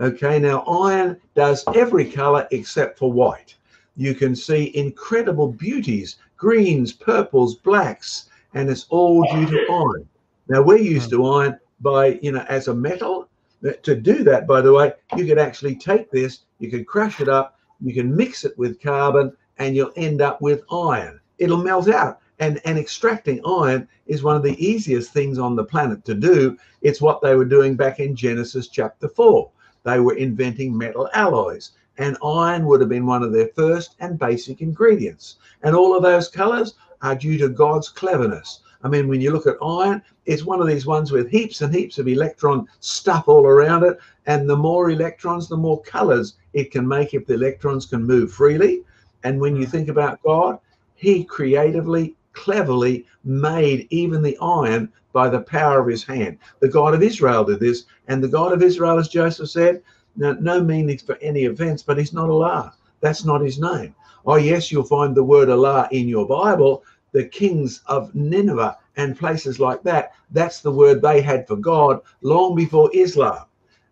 Okay, 0.00 0.38
now 0.38 0.60
iron 0.60 1.20
does 1.34 1.64
every 1.74 2.08
color 2.08 2.46
except 2.52 2.98
for 2.98 3.10
white. 3.10 3.56
You 3.96 4.14
can 4.14 4.36
see 4.36 4.76
incredible 4.76 5.50
beauties, 5.50 6.18
greens, 6.36 6.92
purples, 6.92 7.56
blacks, 7.56 8.28
and 8.54 8.70
it's 8.70 8.86
all 8.90 9.22
due 9.32 9.46
to 9.46 9.72
iron. 9.72 10.08
Now 10.48 10.62
we're 10.62 10.78
used 10.78 11.10
hmm. 11.10 11.16
to 11.16 11.26
iron 11.26 11.60
by, 11.80 12.18
you 12.22 12.32
know, 12.32 12.44
as 12.48 12.68
a 12.68 12.74
metal. 12.74 13.27
To 13.62 13.96
do 13.96 14.22
that, 14.24 14.46
by 14.46 14.60
the 14.60 14.72
way, 14.72 14.92
you 15.16 15.26
could 15.26 15.38
actually 15.38 15.74
take 15.74 16.10
this, 16.10 16.40
you 16.60 16.70
could 16.70 16.86
crush 16.86 17.20
it 17.20 17.28
up, 17.28 17.58
you 17.80 17.92
can 17.92 18.14
mix 18.14 18.44
it 18.44 18.56
with 18.56 18.80
carbon, 18.80 19.36
and 19.58 19.74
you'll 19.74 19.92
end 19.96 20.20
up 20.20 20.40
with 20.40 20.62
iron. 20.70 21.20
It'll 21.38 21.62
melt 21.62 21.88
out. 21.88 22.20
And, 22.40 22.60
and 22.64 22.78
extracting 22.78 23.40
iron 23.44 23.88
is 24.06 24.22
one 24.22 24.36
of 24.36 24.44
the 24.44 24.64
easiest 24.64 25.12
things 25.12 25.38
on 25.38 25.56
the 25.56 25.64
planet 25.64 26.04
to 26.04 26.14
do. 26.14 26.56
It's 26.82 27.00
what 27.00 27.20
they 27.20 27.34
were 27.34 27.44
doing 27.44 27.74
back 27.74 27.98
in 27.98 28.14
Genesis 28.14 28.68
chapter 28.68 29.08
4. 29.08 29.50
They 29.82 29.98
were 29.98 30.14
inventing 30.14 30.76
metal 30.76 31.08
alloys, 31.14 31.72
and 31.96 32.16
iron 32.22 32.64
would 32.66 32.80
have 32.80 32.88
been 32.88 33.06
one 33.06 33.24
of 33.24 33.32
their 33.32 33.48
first 33.56 33.96
and 33.98 34.18
basic 34.18 34.60
ingredients. 34.60 35.36
And 35.62 35.74
all 35.74 35.96
of 35.96 36.02
those 36.04 36.28
colors 36.28 36.74
are 37.02 37.16
due 37.16 37.38
to 37.38 37.48
God's 37.48 37.88
cleverness. 37.88 38.60
I 38.82 38.88
mean, 38.88 39.08
when 39.08 39.20
you 39.20 39.32
look 39.32 39.46
at 39.46 39.56
iron, 39.62 40.02
it's 40.24 40.44
one 40.44 40.60
of 40.60 40.68
these 40.68 40.86
ones 40.86 41.10
with 41.10 41.30
heaps 41.30 41.62
and 41.62 41.74
heaps 41.74 41.98
of 41.98 42.06
electron 42.06 42.68
stuff 42.80 43.26
all 43.26 43.44
around 43.44 43.82
it. 43.82 43.98
And 44.26 44.48
the 44.48 44.56
more 44.56 44.90
electrons, 44.90 45.48
the 45.48 45.56
more 45.56 45.82
colors 45.82 46.34
it 46.52 46.70
can 46.70 46.86
make 46.86 47.12
if 47.12 47.26
the 47.26 47.34
electrons 47.34 47.86
can 47.86 48.04
move 48.04 48.32
freely. 48.32 48.82
And 49.24 49.40
when 49.40 49.56
you 49.56 49.66
mm. 49.66 49.70
think 49.70 49.88
about 49.88 50.22
God, 50.22 50.58
He 50.94 51.24
creatively, 51.24 52.14
cleverly 52.34 53.04
made 53.24 53.88
even 53.90 54.22
the 54.22 54.38
iron 54.40 54.92
by 55.12 55.28
the 55.28 55.40
power 55.40 55.80
of 55.80 55.88
His 55.88 56.04
hand. 56.04 56.38
The 56.60 56.68
God 56.68 56.94
of 56.94 57.02
Israel 57.02 57.44
did 57.44 57.58
this. 57.58 57.84
And 58.06 58.22
the 58.22 58.28
God 58.28 58.52
of 58.52 58.62
Israel, 58.62 58.98
as 58.98 59.08
Joseph 59.08 59.50
said, 59.50 59.82
no, 60.16 60.32
no 60.34 60.62
meaning 60.62 60.98
for 60.98 61.16
any 61.20 61.46
offense, 61.46 61.82
but 61.82 61.98
He's 61.98 62.12
not 62.12 62.30
Allah. 62.30 62.74
That's 63.00 63.24
not 63.24 63.40
His 63.40 63.58
name. 63.58 63.94
Oh, 64.26 64.36
yes, 64.36 64.70
you'll 64.70 64.84
find 64.84 65.14
the 65.14 65.24
word 65.24 65.48
Allah 65.48 65.88
in 65.90 66.06
your 66.06 66.26
Bible, 66.26 66.84
the 67.12 67.24
kings 67.24 67.82
of 67.86 68.14
Nineveh 68.14 68.76
and 68.96 69.18
places 69.18 69.58
like 69.58 69.82
that. 69.84 70.12
That's 70.30 70.60
the 70.60 70.72
word 70.72 71.00
they 71.00 71.20
had 71.20 71.46
for 71.46 71.56
God 71.56 72.00
long 72.22 72.54
before 72.54 72.90
Islam. 72.94 73.44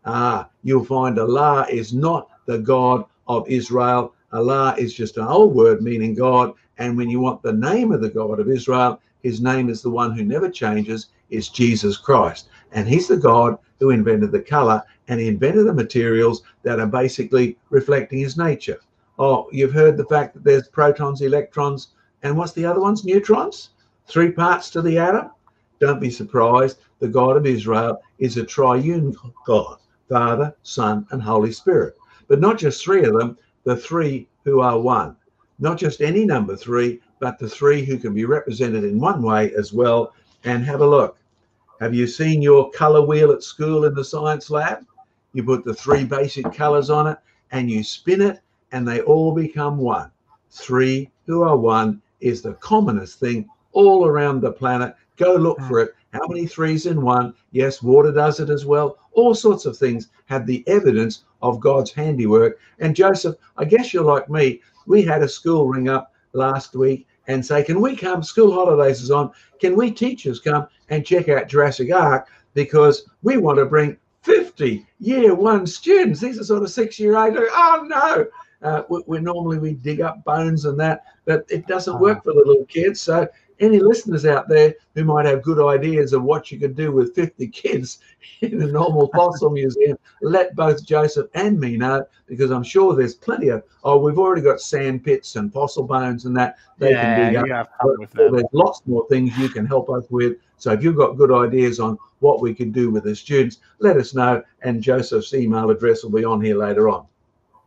Ah, 0.05 0.49
you'll 0.63 0.85
find 0.85 1.19
Allah 1.19 1.67
is 1.71 1.93
not 1.93 2.29
the 2.47 2.59
God 2.59 3.05
of 3.27 3.49
Israel. 3.49 4.15
Allah 4.33 4.75
is 4.79 4.95
just 4.95 5.17
an 5.17 5.27
old 5.27 5.55
word 5.55 5.83
meaning 5.83 6.15
God. 6.15 6.53
And 6.79 6.97
when 6.97 7.09
you 7.09 7.21
want 7.21 7.43
the 7.43 7.53
name 7.53 7.93
of 7.93 8.01
the 8.01 8.11
God 8.11 8.39
of 8.39 8.51
Israel, 8.51 9.01
his 9.23 9.41
name 9.41 9.69
is 9.69 9.83
the 9.83 9.91
one 9.91 10.13
who 10.13 10.25
never 10.25 10.51
changes, 10.51 11.09
is 11.31 11.49
Jesus 11.49 11.97
Christ. 11.97 12.49
And 12.73 12.87
he's 12.87 13.09
the 13.09 13.17
God 13.17 13.59
who 13.81 13.91
invented 13.91 14.33
the 14.33 14.41
color 14.41 14.83
and 15.09 15.21
he 15.21 15.29
invented 15.29 15.67
the 15.67 15.75
materials 15.75 16.43
that 16.63 16.81
are 16.81 16.87
basically 16.87 17.57
reflecting 17.71 18.19
his 18.19 18.37
nature. 18.37 18.79
Oh, 19.19 19.49
you've 19.51 19.73
heard 19.73 19.97
the 19.97 20.05
fact 20.05 20.35
that 20.35 20.45
there's 20.45 20.69
protons, 20.69 21.23
electrons, 21.23 21.89
and 22.23 22.37
what's 22.37 22.53
the 22.53 22.65
other 22.65 22.81
ones? 22.81 23.05
Neutrons? 23.05 23.71
Three 24.07 24.31
parts 24.31 24.71
to 24.71 24.83
the 24.83 24.99
atom? 24.99 25.31
Don't 25.81 26.01
be 26.01 26.11
surprised. 26.11 26.79
The 26.99 27.09
God 27.09 27.37
of 27.37 27.47
Israel 27.47 28.01
is 28.19 28.37
a 28.37 28.45
triune 28.45 29.15
God 29.47 29.79
Father, 30.09 30.55
Son, 30.63 31.07
and 31.11 31.23
Holy 31.23 31.53
Spirit. 31.53 31.97
But 32.29 32.41
not 32.41 32.59
just 32.59 32.83
three 32.83 33.05
of 33.05 33.15
them, 33.15 33.37
the 33.65 33.77
three 33.77 34.29
who 34.45 34.61
are 34.61 34.79
one. 34.79 35.17
Not 35.59 35.79
just 35.79 36.01
any 36.01 36.25
number 36.25 36.57
three, 36.57 37.01
but 37.19 37.39
the 37.39 37.49
three 37.49 37.85
who 37.85 37.99
can 37.99 38.15
be 38.15 38.25
represented 38.25 38.85
in 38.85 39.01
one 39.01 39.23
way 39.23 39.53
as 39.55 39.73
well. 39.73 40.13
And 40.45 40.65
have 40.65 40.81
a 40.81 40.87
look. 40.87 41.19
Have 41.81 41.95
you 41.95 42.07
seen 42.07 42.41
your 42.41 42.71
color 42.71 43.05
wheel 43.05 43.33
at 43.33 43.43
school 43.43 43.85
in 43.85 43.95
the 43.95 44.05
science 44.05 44.51
lab? 44.51 44.87
You 45.33 45.45
put 45.45 45.65
the 45.65 45.75
three 45.75 46.05
basic 46.05 46.53
colors 46.53 46.89
on 46.89 47.07
it 47.07 47.19
and 47.51 47.71
you 47.71 47.83
spin 47.83 48.23
it, 48.23 48.41
and 48.73 48.87
they 48.87 49.01
all 49.03 49.35
become 49.35 49.77
one. 49.77 50.11
Three 50.51 51.11
who 51.27 51.43
are 51.43 51.57
one 51.57 52.01
is 52.21 52.43
the 52.43 52.55
commonest 52.55 53.21
thing 53.21 53.49
all 53.73 54.07
around 54.07 54.41
the 54.41 54.53
planet. 54.53 54.95
Go 55.17 55.35
look 55.35 55.61
for 55.63 55.81
it. 55.81 55.95
How 56.13 56.27
many 56.29 56.47
threes 56.47 56.87
in 56.87 57.03
one? 57.03 57.35
Yes, 57.53 57.83
water 57.83 58.13
does 58.13 58.41
it 58.41 58.51
as 58.51 58.65
well. 58.65 58.99
All 59.13 59.35
sorts 59.35 59.67
of 59.67 59.77
things 59.77 60.09
have 60.27 60.47
the 60.47 60.65
evidence 60.67 61.25
of 61.43 61.61
God's 61.61 61.93
handiwork. 61.93 62.59
And 62.79 62.97
Joseph, 62.97 63.37
I 63.57 63.65
guess 63.65 63.93
you're 63.93 64.05
like 64.05 64.29
me. 64.31 64.61
We 64.87 65.03
had 65.03 65.23
a 65.23 65.29
school 65.29 65.67
ring 65.69 65.89
up 65.89 66.13
last 66.33 66.75
week 66.75 67.07
and 67.27 67.45
say, 67.45 67.63
Can 67.63 67.81
we 67.81 67.97
come? 67.97 68.23
School 68.23 68.53
holidays 68.53 69.03
is 69.03 69.11
on. 69.11 69.31
Can 69.61 69.77
we 69.77 69.91
teachers 69.91 70.41
come 70.41 70.69
and 70.89 71.05
check 71.05 71.29
out 71.29 71.49
Jurassic 71.49 71.93
Ark? 71.93 72.29
Because 72.55 73.09
we 73.23 73.37
want 73.37 73.59
to 73.59 73.67
bring 73.67 73.97
50 74.23 74.87
year 74.99 75.35
one 75.35 75.67
students. 75.67 76.21
These 76.21 76.41
are 76.41 76.45
sort 76.45 76.63
of 76.63 76.71
six 76.71 76.99
year 76.99 77.17
eight. 77.17 77.35
Oh 77.37 77.87
no, 77.87 78.27
uh, 78.67 78.83
we, 79.07 79.21
normally 79.21 79.59
we 79.59 79.75
dig 79.75 80.01
up 80.01 80.25
bones 80.25 80.65
and 80.65 80.79
that, 80.81 81.05
but 81.25 81.45
it 81.49 81.67
doesn't 81.69 82.01
work 82.01 82.25
for 82.25 82.33
the 82.33 82.43
little 82.45 82.65
kids. 82.65 83.01
So 83.01 83.29
any 83.61 83.79
listeners 83.79 84.27
out 84.27 84.49
there 84.49 84.75
who 84.95 85.05
might 85.05 85.25
have 85.25 85.43
good 85.43 85.65
ideas 85.65 86.13
of 86.13 86.25
what 86.25 86.51
you 86.51 86.59
could 86.59 86.75
do 86.75 86.91
with 86.91 87.15
50 87.15 87.47
kids 87.63 88.01
in 88.41 88.61
a 88.61 88.67
normal 88.67 89.09
fossil 89.15 89.51
museum, 89.63 89.97
let 90.21 90.57
both 90.57 90.85
Joseph 90.85 91.29
and 91.35 91.61
me 91.61 91.77
know 91.77 92.05
because 92.27 92.51
I'm 92.51 92.65
sure 92.65 92.95
there's 92.95 93.15
plenty 93.15 93.49
of. 93.49 93.63
Oh, 93.85 93.99
we've 93.99 94.19
already 94.19 94.43
got 94.43 94.61
sand 94.61 95.05
pits 95.05 95.37
and 95.37 95.53
fossil 95.53 95.85
bones 95.85 96.25
and 96.25 96.37
that 96.37 96.57
they 96.79 96.91
yeah, 96.91 97.03
can 97.03 97.33
dig 97.35 97.53
up. 97.53 97.71
There's 98.15 98.43
lots 98.53 98.83
more 98.87 99.07
things 99.09 99.39
you 99.39 99.49
can 99.49 99.65
help 99.65 99.89
us 99.91 100.05
with. 100.11 100.39
So 100.57 100.73
if 100.73 100.83
you've 100.83 100.97
got 100.97 101.17
good 101.17 101.31
ideas 101.31 101.79
on 101.79 101.99
what 102.19 102.41
we 102.41 102.53
can 102.53 102.73
do 102.73 102.91
with 102.91 103.05
the 103.05 103.15
students, 103.15 103.59
let 103.79 103.97
us 103.97 104.13
know. 104.13 104.43
And 104.63 104.83
Joseph's 104.83 105.35
email 105.35 105.71
address 105.71 106.03
will 106.03 106.11
be 106.11 106.25
on 106.25 106.41
here 106.41 106.59
later 106.59 106.89
on. 106.89 107.07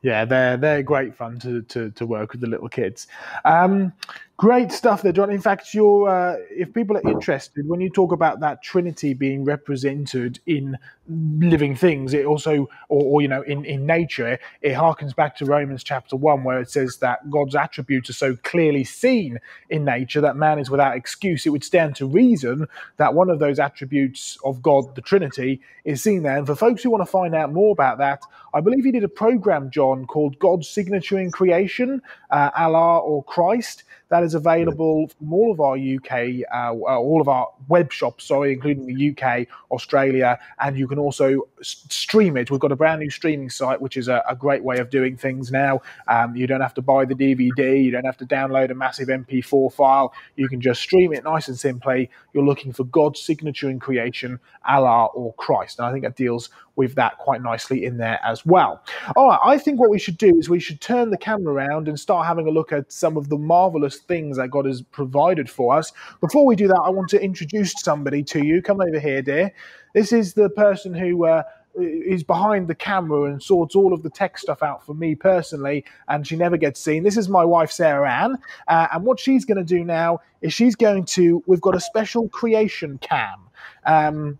Yeah, 0.01 0.25
they're 0.25 0.57
they're 0.57 0.83
great 0.83 1.15
fun 1.15 1.39
to 1.39 1.61
to, 1.63 1.91
to 1.91 2.05
work 2.05 2.31
with 2.31 2.41
the 2.41 2.47
little 2.47 2.69
kids. 2.69 3.07
Um, 3.45 3.93
great 4.39 4.71
stuff 4.71 5.01
there, 5.01 5.11
John. 5.11 5.29
In 5.29 5.41
fact, 5.41 5.73
you're 5.73 6.07
uh, 6.07 6.37
if 6.49 6.73
people 6.73 6.95
are 6.95 7.11
interested, 7.11 7.67
when 7.67 7.81
you 7.81 7.89
talk 7.89 8.13
about 8.13 8.39
that 8.39 8.63
Trinity 8.63 9.13
being 9.13 9.43
represented 9.43 10.39
in 10.45 10.77
living 11.09 11.75
things, 11.75 12.13
it 12.13 12.25
also, 12.25 12.69
or, 12.87 13.03
or 13.03 13.21
you 13.21 13.27
know, 13.27 13.41
in 13.41 13.65
in 13.65 13.85
nature, 13.85 14.39
it 14.61 14.73
harkens 14.73 15.13
back 15.13 15.35
to 15.35 15.45
Romans 15.45 15.83
chapter 15.83 16.15
one, 16.15 16.45
where 16.45 16.61
it 16.61 16.71
says 16.71 16.97
that 16.99 17.29
God's 17.29 17.53
attributes 17.53 18.09
are 18.09 18.13
so 18.13 18.37
clearly 18.37 18.85
seen 18.85 19.39
in 19.69 19.83
nature 19.83 20.21
that 20.21 20.37
man 20.37 20.57
is 20.57 20.69
without 20.69 20.95
excuse. 20.95 21.45
It 21.45 21.49
would 21.49 21.65
stand 21.65 21.97
to 21.97 22.07
reason 22.07 22.65
that 22.95 23.13
one 23.13 23.29
of 23.29 23.39
those 23.39 23.59
attributes 23.59 24.37
of 24.45 24.61
God, 24.61 24.95
the 24.95 25.01
Trinity, 25.01 25.59
is 25.83 26.01
seen 26.01 26.23
there. 26.23 26.37
And 26.37 26.47
for 26.47 26.55
folks 26.55 26.81
who 26.81 26.91
want 26.91 27.01
to 27.01 27.11
find 27.11 27.35
out 27.35 27.51
more 27.51 27.73
about 27.73 27.97
that, 27.97 28.23
I 28.53 28.61
believe 28.61 28.85
he 28.85 28.93
did 28.93 29.03
a 29.03 29.09
program, 29.09 29.69
John, 29.69 30.05
called 30.05 30.39
God's 30.39 30.69
Signature 30.69 31.19
in 31.19 31.29
Creation, 31.29 32.01
uh, 32.31 32.51
Allah 32.55 32.99
or 32.99 33.21
Christ. 33.25 33.83
That 34.09 34.23
is 34.23 34.33
available 34.33 35.07
from 35.07 35.33
all 35.33 35.51
of 35.51 35.59
our 35.59 35.77
UK, 35.77 36.43
uh, 36.51 36.73
uh, 36.73 36.97
all 36.97 37.21
of 37.21 37.27
our 37.27 37.49
web 37.67 37.91
shops, 37.91 38.25
sorry, 38.25 38.53
including 38.53 38.87
the 38.87 39.11
UK, 39.11 39.47
Australia, 39.71 40.39
and 40.59 40.77
you 40.77 40.87
can 40.87 40.97
also 40.97 41.47
stream 41.61 42.35
it. 42.35 42.49
We've 42.49 42.59
got 42.59 42.71
a 42.71 42.75
brand 42.75 43.01
new 43.01 43.09
streaming 43.11 43.51
site, 43.51 43.79
which 43.79 43.97
is 43.97 44.07
a, 44.07 44.23
a 44.27 44.35
great 44.35 44.63
way 44.63 44.79
of 44.79 44.89
doing 44.89 45.15
things 45.15 45.51
now. 45.51 45.81
Um, 46.07 46.35
you 46.35 46.47
don't 46.47 46.61
have 46.61 46.73
to 46.75 46.81
buy 46.81 47.05
the 47.05 47.13
DVD, 47.13 47.83
you 47.83 47.91
don't 47.91 48.05
have 48.05 48.17
to 48.17 48.25
download 48.25 48.71
a 48.71 48.75
massive 48.75 49.09
MP4 49.09 49.71
file. 49.73 50.13
You 50.35 50.49
can 50.49 50.59
just 50.59 50.81
stream 50.81 51.13
it 51.13 51.23
nice 51.23 51.47
and 51.47 51.59
simply. 51.59 52.09
You're 52.33 52.45
looking 52.45 52.73
for 52.73 52.85
God's 52.85 53.21
signature 53.21 53.69
in 53.69 53.79
creation, 53.79 54.39
Allah 54.67 55.05
or 55.13 55.33
Christ. 55.35 55.77
And 55.77 55.85
I 55.85 55.91
think 55.91 56.03
that 56.03 56.15
deals 56.15 56.49
with 56.79 56.95
that 56.95 57.17
quite 57.17 57.41
nicely 57.41 57.83
in 57.83 57.97
there 57.97 58.19
as 58.23 58.45
well. 58.45 58.81
All 59.17 59.27
right, 59.27 59.39
I 59.43 59.57
think 59.57 59.81
what 59.81 59.89
we 59.89 59.99
should 59.99 60.17
do 60.17 60.33
is 60.39 60.49
we 60.49 60.61
should 60.61 60.79
turn 60.79 61.09
the 61.09 61.17
camera 61.17 61.53
around 61.53 61.89
and 61.89 61.99
start 61.99 62.25
having 62.25 62.47
a 62.47 62.51
look 62.51 62.71
at 62.71 62.89
some 62.91 63.17
of 63.17 63.27
the 63.27 63.37
marvelous 63.37 63.98
things 63.99 64.37
that 64.37 64.49
God 64.49 64.65
has 64.65 64.81
provided 64.81 65.49
for 65.49 65.75
us. 65.75 65.91
Before 66.21 66.45
we 66.45 66.55
do 66.55 66.67
that, 66.67 66.81
I 66.83 66.89
want 66.89 67.09
to 67.09 67.21
introduce 67.21 67.73
somebody 67.79 68.23
to 68.23 68.43
you. 68.45 68.61
Come 68.61 68.81
over 68.81 68.99
here, 68.99 69.21
dear. 69.21 69.53
This 69.93 70.11
is 70.11 70.33
the 70.33 70.49
person 70.49 70.93
who. 70.93 71.25
Uh, 71.25 71.43
is 71.75 72.23
behind 72.23 72.67
the 72.67 72.75
camera 72.75 73.23
and 73.23 73.41
sorts 73.41 73.75
all 73.75 73.93
of 73.93 74.03
the 74.03 74.09
tech 74.09 74.37
stuff 74.37 74.63
out 74.63 74.85
for 74.85 74.93
me 74.93 75.15
personally, 75.15 75.85
and 76.07 76.25
she 76.25 76.35
never 76.35 76.57
gets 76.57 76.79
seen. 76.79 77.03
This 77.03 77.17
is 77.17 77.29
my 77.29 77.45
wife, 77.45 77.71
Sarah 77.71 78.11
Ann, 78.11 78.37
uh, 78.67 78.87
and 78.91 79.05
what 79.05 79.19
she's 79.19 79.45
going 79.45 79.57
to 79.57 79.63
do 79.63 79.83
now 79.83 80.19
is 80.41 80.53
she's 80.53 80.75
going 80.75 81.05
to. 81.05 81.43
We've 81.47 81.61
got 81.61 81.75
a 81.75 81.79
special 81.79 82.27
creation 82.29 82.97
cam, 82.97 83.39
um, 83.85 84.39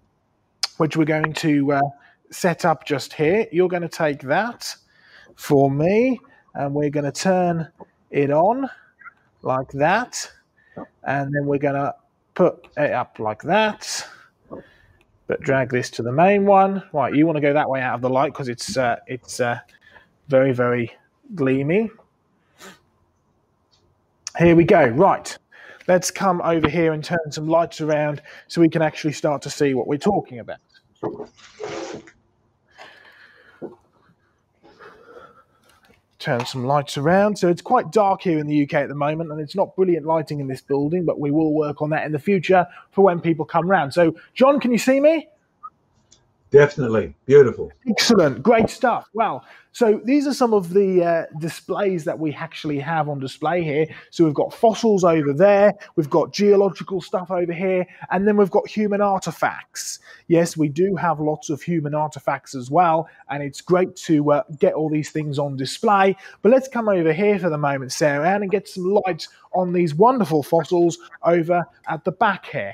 which 0.78 0.98
we're 0.98 1.06
going 1.06 1.34
to 1.34 1.74
uh, 1.74 1.82
set 2.32 2.66
up 2.66 2.86
just 2.86 3.14
here. 3.14 3.48
You're 3.52 3.70
going 3.70 3.84
to 3.84 3.90
take 3.90 4.22
that 4.24 4.76
for 5.36 5.70
me, 5.70 6.20
and 6.56 6.74
we're 6.74 6.90
going 6.90 7.06
to 7.06 7.12
turn 7.12 7.70
it 8.10 8.32
on 8.32 8.70
like 9.42 9.70
that, 9.72 10.30
and 11.04 11.34
then 11.34 11.46
we're 11.46 11.60
going 11.60 11.76
to 11.76 11.96
put 12.34 12.68
it 12.78 12.92
up 12.92 13.20
like 13.20 13.42
that. 13.44 14.08
But 15.28 15.42
drag 15.42 15.70
this 15.70 15.90
to 15.92 16.02
the 16.02 16.12
main 16.12 16.46
one. 16.46 16.84
Right, 16.92 17.14
you 17.14 17.26
want 17.26 17.36
to 17.36 17.42
go 17.42 17.54
that 17.54 17.70
way 17.70 17.82
out 17.82 17.96
of 17.96 18.02
the 18.02 18.10
light 18.10 18.34
because 18.34 18.50
it's 18.50 18.78
uh, 18.78 18.98
it's 19.08 19.40
uh, 19.40 19.60
very 20.28 20.54
very 20.54 20.92
gleamy. 21.36 21.90
Here 24.38 24.56
we 24.56 24.64
go. 24.64 24.88
Right, 24.88 25.38
let's 25.88 26.10
come 26.10 26.42
over 26.42 26.68
here 26.68 26.94
and 26.94 27.04
turn 27.04 27.32
some 27.32 27.48
lights 27.48 27.82
around 27.82 28.22
so 28.48 28.62
we 28.62 28.70
can 28.70 28.82
actually 28.82 29.14
start 29.14 29.42
to 29.44 29.50
see 29.50 29.74
what 29.74 29.88
we're 29.88 29.98
talking 29.98 30.40
about. 30.40 30.60
Turn 36.20 36.46
some 36.46 36.66
lights 36.66 36.98
around. 36.98 37.38
So 37.38 37.48
it's 37.48 37.62
quite 37.62 37.92
dark 37.92 38.22
here 38.22 38.40
in 38.40 38.48
the 38.48 38.64
UK 38.64 38.74
at 38.76 38.90
the 38.90 38.96
moment, 38.96 39.32
and 39.32 39.40
it's 39.40 39.56
not 39.56 39.76
brilliant 39.76 40.06
lighting 40.06 40.40
in 40.40 40.48
this 40.48 40.62
building, 40.62 41.06
but 41.06 41.20
we 41.20 41.32
will 41.32 41.54
work 41.54 41.82
on 41.82 41.90
that 41.92 42.06
in 42.06 42.12
the 42.12 42.20
future 42.20 42.68
for 42.92 43.04
when 43.04 43.22
people 43.22 43.46
come 43.46 43.68
round. 43.68 43.94
So, 43.94 44.16
John, 44.34 44.60
can 44.60 44.72
you 44.72 44.78
see 44.78 45.00
me? 45.00 45.30
Definitely. 46.52 47.16
Beautiful. 47.26 47.72
Excellent. 47.88 48.42
Great 48.42 48.70
stuff. 48.70 49.08
Well, 49.14 49.46
so 49.72 50.02
these 50.04 50.26
are 50.26 50.34
some 50.34 50.54
of 50.54 50.74
the 50.74 51.04
uh, 51.04 51.26
displays 51.40 52.04
that 52.06 52.18
we 52.18 52.34
actually 52.34 52.80
have 52.80 53.08
on 53.08 53.20
display 53.20 53.64
here. 53.64 53.86
So 54.10 54.26
we've 54.26 54.34
got 54.34 54.52
fossils 54.52 55.04
over 55.04 55.32
there, 55.32 55.74
we've 55.96 56.10
got 56.10 56.34
geological 56.34 57.02
stuff 57.02 57.30
over 57.30 57.54
here, 57.54 57.86
and 58.10 58.28
then 58.28 58.36
we've 58.36 58.50
got 58.50 58.68
human 58.68 59.00
artifacts. 59.00 60.00
Yes, 60.28 60.58
we 60.58 60.70
do 60.70 60.96
have 60.96 61.20
lots 61.20 61.52
of 61.52 61.62
human 61.62 61.94
artifacts 61.94 62.56
as 62.56 62.72
well, 62.72 63.08
and 63.30 63.44
it's 63.44 63.62
great 63.62 63.96
to 63.98 64.32
uh, 64.32 64.44
get 64.58 64.74
all 64.74 64.90
these 64.90 65.12
things 65.12 65.38
on 65.38 65.56
display. 65.56 66.16
But 66.42 66.52
let's 66.52 66.68
come 66.68 66.90
over 66.90 67.14
here 67.14 67.38
for 67.38 67.52
the 67.52 67.58
moment, 67.58 67.92
Sarah, 67.92 68.28
Ann, 68.28 68.42
and 68.42 68.52
get 68.52 68.68
some 68.68 68.86
light 68.86 69.28
on 69.54 69.72
these 69.72 69.94
wonderful 69.94 70.42
fossils 70.42 70.98
over 71.24 71.64
at 71.88 72.04
the 72.06 72.12
back 72.12 72.48
here. 72.48 72.74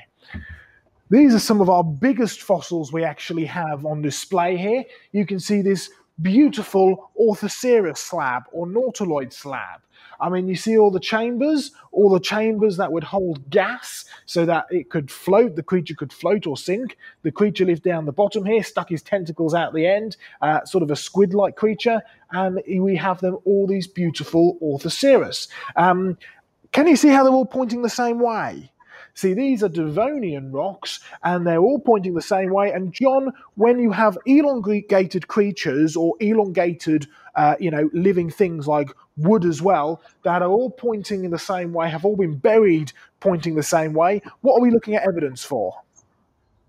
These 1.08 1.34
are 1.34 1.40
some 1.40 1.60
of 1.60 1.70
our 1.70 1.84
biggest 1.84 2.42
fossils 2.42 2.92
we 2.92 3.04
actually 3.04 3.44
have 3.44 3.86
on 3.86 4.02
display 4.02 4.56
here. 4.56 4.84
You 5.12 5.24
can 5.24 5.38
see 5.38 5.62
this 5.62 5.90
beautiful 6.20 7.12
Orthoceras 7.20 7.98
slab 7.98 8.44
or 8.50 8.66
nautiloid 8.66 9.32
slab. 9.32 9.82
I 10.18 10.28
mean, 10.30 10.48
you 10.48 10.56
see 10.56 10.76
all 10.76 10.90
the 10.90 10.98
chambers, 10.98 11.72
all 11.92 12.10
the 12.10 12.18
chambers 12.18 12.76
that 12.78 12.90
would 12.90 13.04
hold 13.04 13.48
gas 13.50 14.06
so 14.24 14.44
that 14.46 14.66
it 14.70 14.90
could 14.90 15.10
float, 15.10 15.54
the 15.54 15.62
creature 15.62 15.94
could 15.94 16.12
float 16.12 16.46
or 16.46 16.56
sink. 16.56 16.96
The 17.22 17.30
creature 17.30 17.66
lived 17.66 17.82
down 17.84 18.06
the 18.06 18.12
bottom 18.12 18.44
here, 18.44 18.64
stuck 18.64 18.88
his 18.88 19.02
tentacles 19.02 19.54
out 19.54 19.74
the 19.74 19.86
end, 19.86 20.16
uh, 20.40 20.64
sort 20.64 20.82
of 20.82 20.90
a 20.90 20.96
squid 20.96 21.34
like 21.34 21.54
creature, 21.54 22.02
and 22.32 22.60
we 22.80 22.96
have 22.96 23.20
them 23.20 23.38
all 23.44 23.66
these 23.66 23.86
beautiful 23.86 24.58
Orthoceras. 24.60 25.48
Um, 25.76 26.18
can 26.72 26.88
you 26.88 26.96
see 26.96 27.08
how 27.08 27.22
they're 27.22 27.32
all 27.32 27.46
pointing 27.46 27.82
the 27.82 27.90
same 27.90 28.18
way? 28.18 28.72
See, 29.16 29.32
these 29.32 29.62
are 29.62 29.70
Devonian 29.70 30.52
rocks, 30.52 31.00
and 31.24 31.46
they're 31.46 31.58
all 31.58 31.78
pointing 31.78 32.12
the 32.12 32.20
same 32.20 32.50
way. 32.50 32.70
And 32.70 32.92
John, 32.92 33.32
when 33.54 33.78
you 33.78 33.90
have 33.90 34.18
elongated 34.26 35.26
creatures 35.26 35.96
or 35.96 36.14
elongated, 36.20 37.06
uh, 37.34 37.54
you 37.58 37.70
know, 37.70 37.88
living 37.94 38.28
things 38.28 38.68
like 38.68 38.90
wood 39.16 39.46
as 39.46 39.62
well, 39.62 40.02
that 40.24 40.42
are 40.42 40.50
all 40.50 40.68
pointing 40.68 41.24
in 41.24 41.30
the 41.30 41.38
same 41.38 41.72
way, 41.72 41.88
have 41.88 42.04
all 42.04 42.16
been 42.16 42.36
buried 42.36 42.92
pointing 43.20 43.54
the 43.54 43.62
same 43.62 43.94
way, 43.94 44.20
what 44.42 44.58
are 44.58 44.60
we 44.60 44.70
looking 44.70 44.96
at 44.96 45.08
evidence 45.08 45.42
for? 45.42 45.72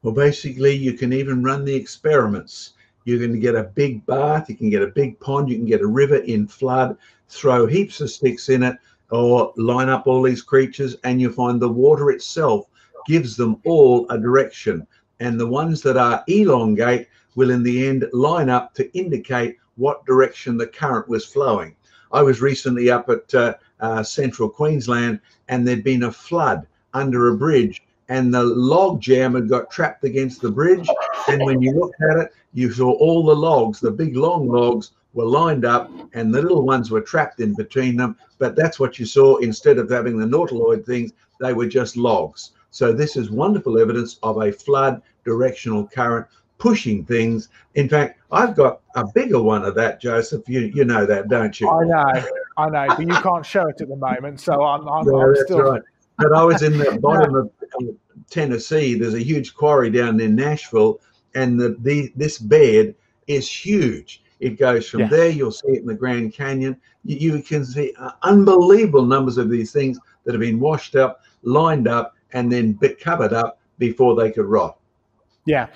Well, 0.02 0.14
basically, 0.14 0.74
you 0.74 0.94
can 0.94 1.12
even 1.12 1.44
run 1.44 1.66
the 1.66 1.76
experiments. 1.76 2.76
You're 3.04 3.20
going 3.20 3.34
to 3.34 3.40
get 3.40 3.56
a 3.56 3.64
big 3.64 4.06
bath, 4.06 4.50
you 4.50 4.56
can 4.56 4.70
get 4.70 4.82
a 4.82 4.88
big 4.88 5.20
pond, 5.20 5.50
you 5.50 5.58
can 5.58 5.66
get 5.66 5.82
a 5.82 5.88
river 5.88 6.18
in 6.20 6.48
flood, 6.48 6.98
throw 7.28 7.66
heaps 7.66 8.00
of 8.00 8.10
sticks 8.10 8.48
in 8.48 8.64
it, 8.64 8.78
or 9.12 9.54
line 9.56 9.90
up 9.90 10.08
all 10.08 10.22
these 10.22 10.42
creatures 10.42 10.96
and 11.04 11.22
you 11.22 11.32
find 11.32 11.62
the 11.62 11.70
water 11.70 12.12
itself 12.12 12.66
gives 13.08 13.38
them 13.38 13.62
all 13.66 14.06
a 14.10 14.18
direction. 14.18 14.86
And 15.20 15.40
the 15.40 15.48
ones 15.48 15.82
that 15.84 15.98
are 15.98 16.24
elongate 16.28 17.08
will 17.36 17.52
in 17.52 17.64
the 17.64 17.88
end 17.88 18.06
line 18.14 18.50
up 18.50 18.74
to 18.76 18.98
indicate 18.98 19.58
what 19.76 20.06
direction 20.06 20.58
the 20.58 20.68
current 20.68 21.08
was 21.08 21.26
flowing. 21.26 21.76
I 22.12 22.22
was 22.22 22.42
recently 22.42 22.90
up 22.90 23.10
at 23.10 23.34
uh, 23.34 23.54
uh, 23.80 24.04
central 24.04 24.50
queensland 24.50 25.20
and 25.48 25.68
there'd 25.68 25.84
been 25.84 26.04
a 26.04 26.12
flood 26.12 26.68
under 26.94 27.30
a 27.30 27.38
bridge 27.38 27.84
and 28.10 28.34
the 28.34 28.44
log 28.44 29.02
jam 29.02 29.36
had 29.36 29.50
got 29.50 29.70
trapped 29.70 30.04
against 30.04 30.42
the 30.42 30.52
bridge. 30.52 30.88
And 31.28 31.44
when 31.44 31.62
you 31.62 31.74
looked 31.74 32.02
at 32.12 32.18
it 32.18 32.34
you 32.54 32.72
saw 32.72 32.92
all 32.94 33.26
the 33.26 33.36
logs 33.36 33.80
the 33.80 33.92
big 33.92 34.16
long 34.16 34.48
logs 34.48 34.92
were 35.18 35.26
lined 35.26 35.66
up 35.66 35.90
and 36.14 36.32
the 36.32 36.42
little 36.42 36.62
ones 36.62 36.92
were 36.92 37.02
trapped 37.02 37.40
in 37.40 37.56
between 37.56 37.98
them. 37.98 38.16
But 38.38 38.56
that's 38.56 38.80
what 38.80 39.00
you 39.00 39.06
saw 39.08 39.38
instead 39.38 39.80
of 39.80 39.90
having 39.90 40.20
the 40.20 40.28
nautiloid 40.28 40.86
things, 40.86 41.12
they 41.40 41.54
were 41.54 41.66
just 41.66 41.98
logs. 41.98 42.52
So 42.70 42.94
this 42.94 43.18
is 43.18 43.32
wonderful 43.32 43.80
evidence 43.80 44.20
of 44.22 44.40
a 44.40 44.52
flood 44.52 45.02
directional 45.26 45.88
current 45.88 46.28
pushing 46.60 47.04
things. 47.04 47.50
In 47.74 47.90
fact, 47.90 48.20
I've 48.32 48.56
got 48.56 48.82
a 48.96 49.06
bigger 49.16 49.42
one 49.42 49.64
of 49.66 49.74
that, 49.74 50.00
Joseph. 50.00 50.48
You 50.48 50.72
you 50.74 50.86
know 50.86 51.06
that, 51.08 51.30
don't 51.30 51.60
you? 51.60 51.68
I 51.68 51.84
know, 51.84 52.24
I 52.58 52.70
know, 52.70 52.86
but 52.88 53.00
you 53.00 53.08
can't 53.08 53.46
show 53.46 53.68
it 53.68 53.82
at 53.82 53.90
the 53.90 53.96
moment. 53.96 54.40
So 54.40 54.64
I'm, 54.64 54.88
I'm, 54.88 55.08
I'm 55.08 55.36
still. 55.46 55.62
Right. 55.62 55.82
But 56.20 56.34
I 56.34 56.44
was 56.44 56.62
in 56.62 56.78
the 56.78 57.00
bottom 57.02 57.34
of 57.36 57.52
Tennessee. 58.30 58.94
There's 58.94 59.16
a 59.16 59.24
huge 59.24 59.56
quarry 59.56 59.90
down 59.90 60.20
in 60.20 60.36
Nashville, 60.36 61.00
and 61.34 61.60
the, 61.60 61.76
the 61.80 62.12
this 62.16 62.38
bed 62.38 62.94
is 63.26 63.50
huge. 63.50 64.22
It 64.40 64.58
goes 64.58 64.88
from 64.88 65.02
yeah. 65.02 65.08
there. 65.08 65.30
You'll 65.30 65.52
see 65.52 65.70
it 65.70 65.82
in 65.82 65.88
the 65.88 65.96
Grand 65.96 66.34
Canyon. 66.34 66.80
You, 67.04 67.36
you 67.36 67.42
can 67.42 67.66
see 67.66 67.94
uh, 68.00 68.12
unbelievable 68.24 69.06
numbers 69.06 69.38
of 69.38 69.50
these 69.50 69.72
things 69.72 70.00
that 70.24 70.34
have 70.34 70.42
been 70.42 70.60
washed 70.60 70.96
up, 70.96 71.22
lined 71.44 71.88
up, 71.88 72.16
and 72.34 72.52
then 72.52 72.78
covered 73.00 73.34
up 73.34 73.60
before 73.80 74.16
they 74.16 74.32
could 74.32 74.46
rot. 74.46 74.78
Yeah. 75.46 75.68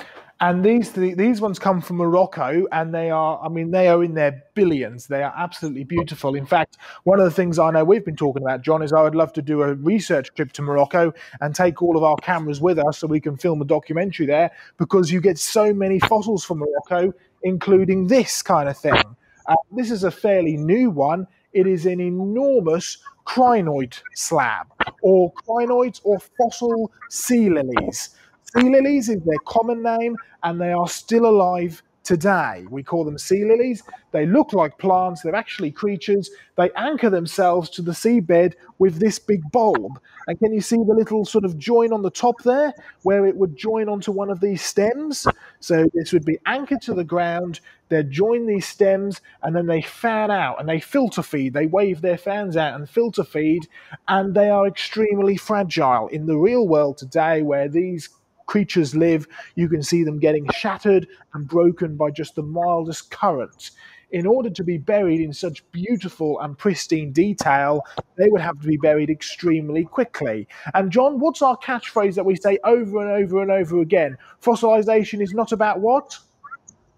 And 0.41 0.65
these 0.65 0.91
these 0.91 1.39
ones 1.39 1.60
come 1.60 1.82
from 1.82 1.97
Morocco, 1.97 2.65
and 2.71 2.91
they 2.91 3.12
are, 3.12 3.39
I 3.43 3.47
mean, 3.47 3.69
they 3.69 3.88
are 3.89 4.04
in 4.04 4.15
their 4.15 4.41
billions. 4.56 5.06
They 5.06 5.21
are 5.21 5.32
absolutely 5.38 5.84
beautiful. 5.84 6.34
In 6.34 6.47
fact, 6.47 6.78
one 7.04 7.19
of 7.19 7.26
the 7.26 7.32
things 7.32 7.60
I 7.60 7.69
know 7.69 7.84
we've 7.84 8.04
been 8.04 8.15
talking 8.15 8.41
about, 8.41 8.63
John, 8.63 8.82
is 8.82 8.91
I 8.91 9.04
would 9.04 9.13
love 9.13 9.34
to 9.34 9.43
do 9.43 9.62
a 9.62 9.76
research 9.76 10.34
trip 10.36 10.52
to 10.54 10.63
Morocco 10.63 11.13
and 11.41 11.54
take 11.54 11.84
all 11.84 11.95
of 11.95 12.04
our 12.04 12.15
cameras 12.17 12.60
with 12.60 12.80
us 12.80 12.97
so 12.97 13.06
we 13.06 13.19
can 13.19 13.38
film 13.38 13.62
a 13.62 13.65
documentary 13.65 14.26
there 14.26 14.50
because 14.78 15.12
you 15.12 15.21
get 15.21 15.38
so 15.38 15.76
many 15.76 16.00
fossils 16.00 16.43
from 16.43 16.58
Morocco 16.58 17.13
including 17.44 18.08
this 18.08 18.42
kind 18.42 18.70
of 18.70 18.78
thing. 18.78 19.04
Uh, 19.48 19.56
this 19.72 19.92
is 19.92 20.04
a 20.04 20.12
fairly 20.12 20.58
new 20.58 20.90
one. 20.90 21.28
It 21.54 21.68
is 21.68 21.86
an 21.86 22.00
enormous 22.00 22.98
crinoid 23.26 24.00
slab, 24.14 24.68
or 25.02 25.32
crinoids 25.34 26.02
or 26.04 26.20
fossil 26.38 26.92
sea 27.10 27.50
lilies. 27.50 28.10
Sea 28.56 28.70
lilies 28.70 29.10
is 29.10 29.22
their 29.24 29.40
common 29.46 29.82
name, 29.84 30.16
and 30.44 30.60
they 30.60 30.72
are 30.72 30.88
still 30.88 31.26
alive 31.26 31.82
today. 32.04 32.66
We 32.70 32.84
call 32.84 33.06
them 33.06 33.18
sea 33.18 33.46
lilies. 33.46 33.84
They 34.12 34.26
look 34.26 34.54
like 34.54 34.78
plants, 34.78 35.22
they're 35.22 35.36
actually 35.36 35.72
creatures. 35.72 36.30
They 36.58 36.70
anchor 36.76 37.10
themselves 37.10 37.70
to 37.72 37.82
the 37.82 37.92
seabed 37.92 38.54
with 38.80 39.00
this 39.00 39.20
big 39.20 39.50
bulb. 39.52 40.00
And 40.28 40.38
can 40.40 40.54
you 40.54 40.62
see 40.62 40.78
the 40.78 40.94
little 40.94 41.26
sort 41.26 41.46
of 41.46 41.58
join 41.58 41.94
on 41.94 42.02
the 42.02 42.12
top 42.12 42.42
there 42.44 42.74
where 43.04 43.26
it 43.26 43.36
would 43.36 43.56
join 43.56 43.88
onto 43.88 44.12
one 44.12 44.30
of 44.30 44.40
these 44.40 44.62
stems? 44.62 45.28
So 45.60 45.86
this 45.94 46.12
would 46.12 46.26
be 46.26 46.40
anchored 46.46 46.82
to 46.84 46.94
the 46.94 47.04
ground. 47.04 47.60
They'd 47.90 48.12
join 48.12 48.46
these 48.46 48.68
stems 48.68 49.22
and 49.44 49.56
then 49.56 49.68
they 49.68 49.82
fan 49.82 50.32
out 50.32 50.60
and 50.60 50.68
they 50.68 50.80
filter 50.80 51.24
feed. 51.24 51.54
They 51.54 51.68
wave 51.68 52.02
their 52.02 52.18
fans 52.18 52.58
out 52.58 52.76
and 52.76 52.90
filter 52.90 53.24
feed. 53.24 53.68
And 54.08 54.34
they 54.34 54.50
are 54.50 54.68
extremely 54.68 55.38
fragile. 55.38 56.08
In 56.08 56.26
the 56.26 56.38
real 56.38 56.68
world 56.68 56.98
today, 56.98 57.42
where 57.42 57.68
these 57.70 58.10
creatures 58.52 58.94
live, 58.94 59.30
you 59.56 59.70
can 59.70 59.82
see 59.82 60.04
them 60.04 60.20
getting 60.20 60.46
shattered 60.50 61.08
and 61.34 61.48
broken 61.48 61.96
by 61.96 62.12
just 62.12 62.36
the 62.36 62.44
mildest 62.44 63.10
current. 63.10 63.72
In 64.12 64.28
order 64.28 64.50
to 64.50 64.62
be 64.62 64.78
buried 64.78 65.22
in 65.22 65.32
such 65.32 65.64
beautiful 65.72 66.38
and 66.42 66.58
pristine 66.58 67.14
detail, 67.14 67.86
they 68.18 68.28
would 68.28 68.42
have 68.42 68.60
to 68.60 68.68
be 68.68 68.76
buried 68.76 69.10
extremely 69.10 69.86
quickly. 69.86 70.50
And, 70.74 70.92
John, 70.92 71.18
what's 71.18 71.42
our 71.42 71.56
catchphrase 71.60 72.16
that 72.16 72.26
we 72.26 72.36
say 72.36 72.60
over 72.66 73.00
and 73.00 73.24
over 73.24 73.42
and 73.42 73.52
over 73.52 73.80
again? 73.80 74.18
Fossilization 74.44 75.22
is 75.22 75.34
not 75.34 75.54
about 75.54 75.80
what? 75.80 76.18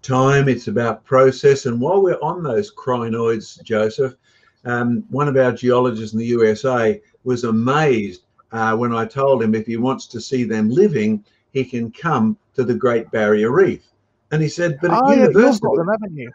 Time, 0.02 0.48
it's 0.48 0.66
about 0.66 1.04
process. 1.04 1.66
And 1.66 1.80
while 1.80 2.02
we're 2.02 2.20
on 2.20 2.42
those 2.42 2.74
crinoids, 2.74 3.62
Joseph, 3.62 4.16
um, 4.64 5.04
one 5.08 5.28
of 5.28 5.36
our 5.36 5.52
geologists 5.52 6.14
in 6.14 6.18
the 6.18 6.26
USA 6.26 7.00
was 7.22 7.44
amazed 7.44 8.22
uh, 8.50 8.76
when 8.76 8.92
I 8.92 9.04
told 9.04 9.40
him 9.40 9.54
if 9.54 9.66
he 9.66 9.76
wants 9.76 10.06
to 10.08 10.20
see 10.20 10.42
them 10.42 10.68
living, 10.68 11.24
he 11.54 11.64
can 11.64 11.90
come 11.90 12.36
to 12.54 12.64
the 12.64 12.74
Great 12.74 13.10
Barrier 13.10 13.50
Reef. 13.50 13.80
And 14.30 14.42
he 14.42 14.48
said, 14.48 14.78
but 14.82 14.90
at 14.90 15.02
oh, 15.02 15.12
university, 15.12 15.66
yeah, 15.70 15.76
them, 15.78 15.88
haven't 15.88 16.16
you? 16.16 16.32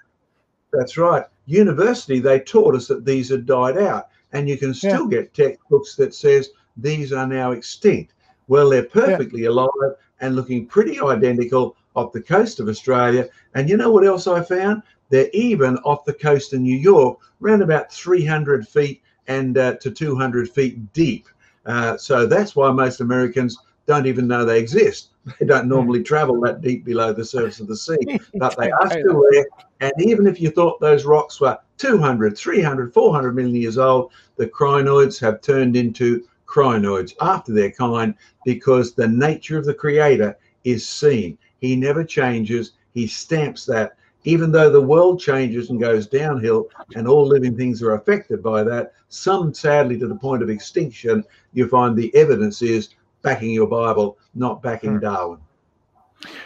That's 0.71 0.97
right. 0.97 1.25
University, 1.45 2.19
they 2.19 2.39
taught 2.39 2.73
us 2.73 2.87
that 2.87 3.05
these 3.05 3.29
had 3.29 3.45
died 3.45 3.77
out, 3.77 4.07
and 4.31 4.47
you 4.47 4.57
can 4.57 4.73
still 4.73 5.11
yeah. 5.11 5.21
get 5.21 5.33
textbooks 5.33 5.95
that 5.95 6.15
says 6.15 6.51
these 6.77 7.11
are 7.11 7.27
now 7.27 7.51
extinct. 7.51 8.13
Well, 8.47 8.69
they're 8.69 8.83
perfectly 8.83 9.43
yeah. 9.43 9.49
alive 9.49 9.95
and 10.21 10.35
looking 10.35 10.65
pretty 10.65 10.99
identical 11.01 11.75
off 11.95 12.13
the 12.13 12.21
coast 12.21 12.59
of 12.59 12.69
Australia. 12.69 13.27
And 13.55 13.69
you 13.69 13.75
know 13.75 13.91
what 13.91 14.05
else 14.05 14.25
I 14.25 14.41
found? 14.41 14.83
They're 15.09 15.29
even 15.33 15.77
off 15.79 16.05
the 16.05 16.13
coast 16.13 16.53
of 16.53 16.61
New 16.61 16.77
York, 16.77 17.19
around 17.41 17.61
about 17.61 17.91
300 17.91 18.67
feet 18.67 19.01
and 19.27 19.57
uh, 19.57 19.75
to 19.75 19.91
200 19.91 20.49
feet 20.49 20.93
deep. 20.93 21.27
Uh, 21.65 21.97
so 21.97 22.25
that's 22.25 22.55
why 22.55 22.71
most 22.71 23.01
Americans 23.01 23.57
don't 23.89 24.05
even 24.05 24.27
know 24.27 24.45
they 24.45 24.59
exist. 24.59 25.09
They 25.39 25.45
don't 25.45 25.63
hmm. 25.63 25.69
normally 25.69 26.01
travel 26.01 26.39
that 26.41 26.61
deep 26.61 26.85
below 26.85 27.11
the 27.13 27.25
surface 27.25 27.59
of 27.59 27.67
the 27.67 27.75
sea, 27.75 28.19
but 28.35 28.57
they 28.57 28.71
are 28.71 28.89
still 28.89 29.23
there. 29.31 29.45
And 29.81 29.91
even 29.99 30.25
if 30.25 30.39
you 30.39 30.49
thought 30.49 30.79
those 30.79 31.05
rocks 31.05 31.41
were 31.41 31.57
200, 31.77 32.37
300, 32.37 32.93
400 32.93 33.35
million 33.35 33.55
years 33.55 33.77
old, 33.77 34.11
the 34.37 34.47
crinoids 34.47 35.19
have 35.19 35.41
turned 35.41 35.75
into 35.75 36.23
crinoids 36.47 37.13
after 37.21 37.53
their 37.53 37.71
kind 37.71 38.15
because 38.45 38.93
the 38.93 39.07
nature 39.07 39.57
of 39.57 39.65
the 39.65 39.73
creator 39.73 40.37
is 40.63 40.87
seen. 40.87 41.37
He 41.59 41.75
never 41.75 42.03
changes. 42.03 42.71
He 42.93 43.05
stamps 43.05 43.65
that. 43.65 43.97
Even 44.23 44.51
though 44.51 44.69
the 44.69 44.81
world 44.81 45.19
changes 45.19 45.69
and 45.69 45.79
goes 45.79 46.07
downhill 46.07 46.69
and 46.95 47.07
all 47.07 47.25
living 47.25 47.55
things 47.55 47.81
are 47.81 47.93
affected 47.93 48.41
by 48.41 48.63
that, 48.63 48.93
some 49.09 49.53
sadly 49.53 49.97
to 49.99 50.07
the 50.07 50.15
point 50.15 50.43
of 50.43 50.49
extinction, 50.49 51.23
you 51.53 51.67
find 51.67 51.95
the 51.95 52.13
evidence 52.15 52.61
is 52.61 52.89
backing 53.21 53.51
your 53.51 53.67
Bible, 53.67 54.17
not 54.35 54.61
backing 54.61 54.95
hmm. 54.95 54.99
Darwin. 54.99 55.39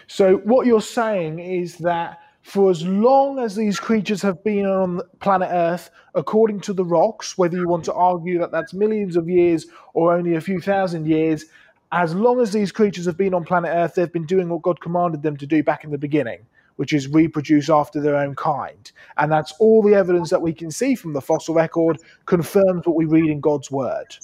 So, 0.08 0.38
what 0.38 0.68
you're 0.68 0.82
saying 0.82 1.40
is 1.40 1.78
that 1.80 2.20
for 2.44 2.70
as 2.70 2.86
long 2.86 3.40
as 3.40 3.56
these 3.56 3.80
creatures 3.80 4.22
have 4.22 4.44
been 4.44 4.66
on 4.66 5.02
planet 5.22 5.50
Earth, 5.52 5.90
according 6.14 6.60
to 6.62 6.74
the 6.74 6.84
rocks, 6.84 7.38
whether 7.38 7.58
you 7.58 7.68
want 7.68 7.86
to 7.86 7.94
argue 7.94 8.38
that 8.40 8.52
that's 8.52 8.74
millions 8.74 9.16
of 9.16 9.30
years 9.30 9.66
or 9.94 10.14
only 10.14 10.36
a 10.36 10.42
few 10.42 10.60
thousand 10.60 11.08
years, 11.08 11.46
as 11.94 12.14
long 12.14 12.42
as 12.42 12.52
these 12.52 12.72
creatures 12.72 13.06
have 13.06 13.18
been 13.18 13.34
on 13.34 13.46
planet 13.46 13.72
Earth, 13.74 13.96
they've 13.96 14.12
been 14.12 14.26
doing 14.26 14.50
what 14.50 14.62
God 14.62 14.82
commanded 14.82 15.22
them 15.24 15.38
to 15.38 15.48
do 15.48 15.64
back 15.64 15.84
in 15.86 15.92
the 15.92 15.98
beginning, 15.98 16.40
which 16.76 16.92
is 16.92 17.08
reproduce 17.08 17.70
after 17.70 18.02
their 18.02 18.18
own 18.18 18.36
kind. 18.36 18.92
And 19.18 19.32
that's 19.32 19.54
all 19.60 19.82
the 19.82 19.96
evidence 19.96 20.30
that 20.30 20.42
we 20.42 20.54
can 20.54 20.70
see 20.70 20.96
from 20.96 21.14
the 21.14 21.22
fossil 21.22 21.56
record 21.56 22.00
confirms 22.26 22.86
what 22.86 22.98
we 22.98 23.06
read 23.06 23.30
in 23.30 23.40
God's 23.40 23.72
word. 23.72 24.18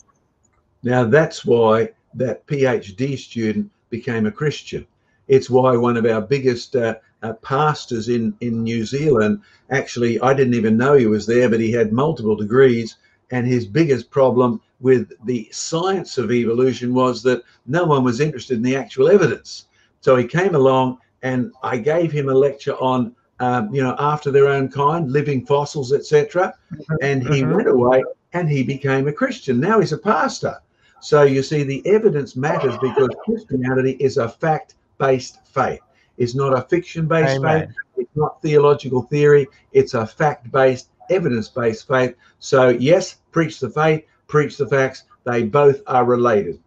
Now, 0.84 1.06
that's 1.06 1.46
why 1.46 1.90
that 2.14 2.46
PhD 2.48 3.18
student 3.18 3.72
became 3.90 4.26
a 4.26 4.32
Christian. 4.32 4.86
It's 5.28 5.50
why 5.50 5.78
one 5.78 5.98
of 5.98 6.06
our 6.06 6.22
biggest 6.22 6.76
uh, 6.76 6.96
uh, 7.22 7.34
pastors 7.34 8.10
in, 8.10 8.34
in 8.42 8.64
New 8.64 8.86
Zealand 8.86 9.42
actually, 9.70 10.20
I 10.22 10.34
didn't 10.34 10.56
even 10.56 10.78
know 10.78 10.94
he 10.94 11.06
was 11.06 11.26
there, 11.26 11.50
but 11.50 11.60
he 11.60 11.72
had 11.72 11.92
multiple 11.92 12.36
degrees. 12.36 12.96
And 13.32 13.46
his 13.46 13.68
biggest 13.68 14.10
problem 14.10 14.60
with 14.80 15.12
the 15.26 15.48
science 15.52 16.18
of 16.18 16.32
evolution 16.32 16.94
was 16.94 17.22
that 17.24 17.44
no 17.68 17.86
one 17.86 18.04
was 18.04 18.20
interested 18.20 18.58
in 18.58 18.64
the 18.64 18.76
actual 18.76 19.10
evidence. 19.10 19.66
So 20.02 20.16
he 20.16 20.26
came 20.26 20.56
along 20.56 20.98
and 21.22 21.52
I 21.62 21.78
gave 21.78 22.12
him 22.12 22.30
a 22.30 22.34
lecture 22.34 22.76
on, 22.76 23.16
um, 23.40 23.74
you 23.74 23.84
know, 23.84 23.96
after 24.00 24.32
their 24.32 24.48
own 24.48 24.70
kind, 24.70 25.12
living 25.12 25.46
fossils, 25.46 25.94
etc. 25.94 26.56
Mm-hmm. 26.74 26.96
And 27.02 27.22
he 27.22 27.42
mm-hmm. 27.42 27.56
went 27.56 27.68
away 27.68 28.04
and 28.34 28.50
he 28.50 28.64
became 28.64 29.08
a 29.08 29.14
Christian. 29.14 29.60
Now 29.60 29.80
he's 29.80 29.94
a 29.94 29.98
pastor. 29.98 30.58
So 31.02 31.24
you 31.24 31.44
see, 31.44 31.64
the 31.64 31.86
evidence 31.88 32.36
matters 32.36 32.76
because 32.82 33.10
Christianity 33.26 33.98
is 34.00 34.18
a 34.18 34.30
fact 34.30 34.76
based 34.98 35.40
faith. 35.46 35.80
It's 36.18 36.36
not 36.36 36.58
a 36.58 36.62
fiction 36.64 37.08
based 37.08 37.42
faith. 37.42 37.70
It's 37.96 38.16
not 38.16 38.42
theological 38.42 39.04
theory. 39.04 39.48
It's 39.72 39.94
a 39.94 40.06
fact 40.06 40.52
based, 40.52 40.90
evidence 41.10 41.48
based 41.48 41.88
faith. 41.88 42.16
So, 42.40 42.70
yes, 42.70 43.16
preach 43.32 43.60
the 43.60 43.70
faith, 43.70 44.06
preach 44.28 44.58
the 44.58 44.68
facts. 44.68 45.04
They 45.24 45.44
both 45.44 45.82
are 45.88 46.06
related. 46.06 46.60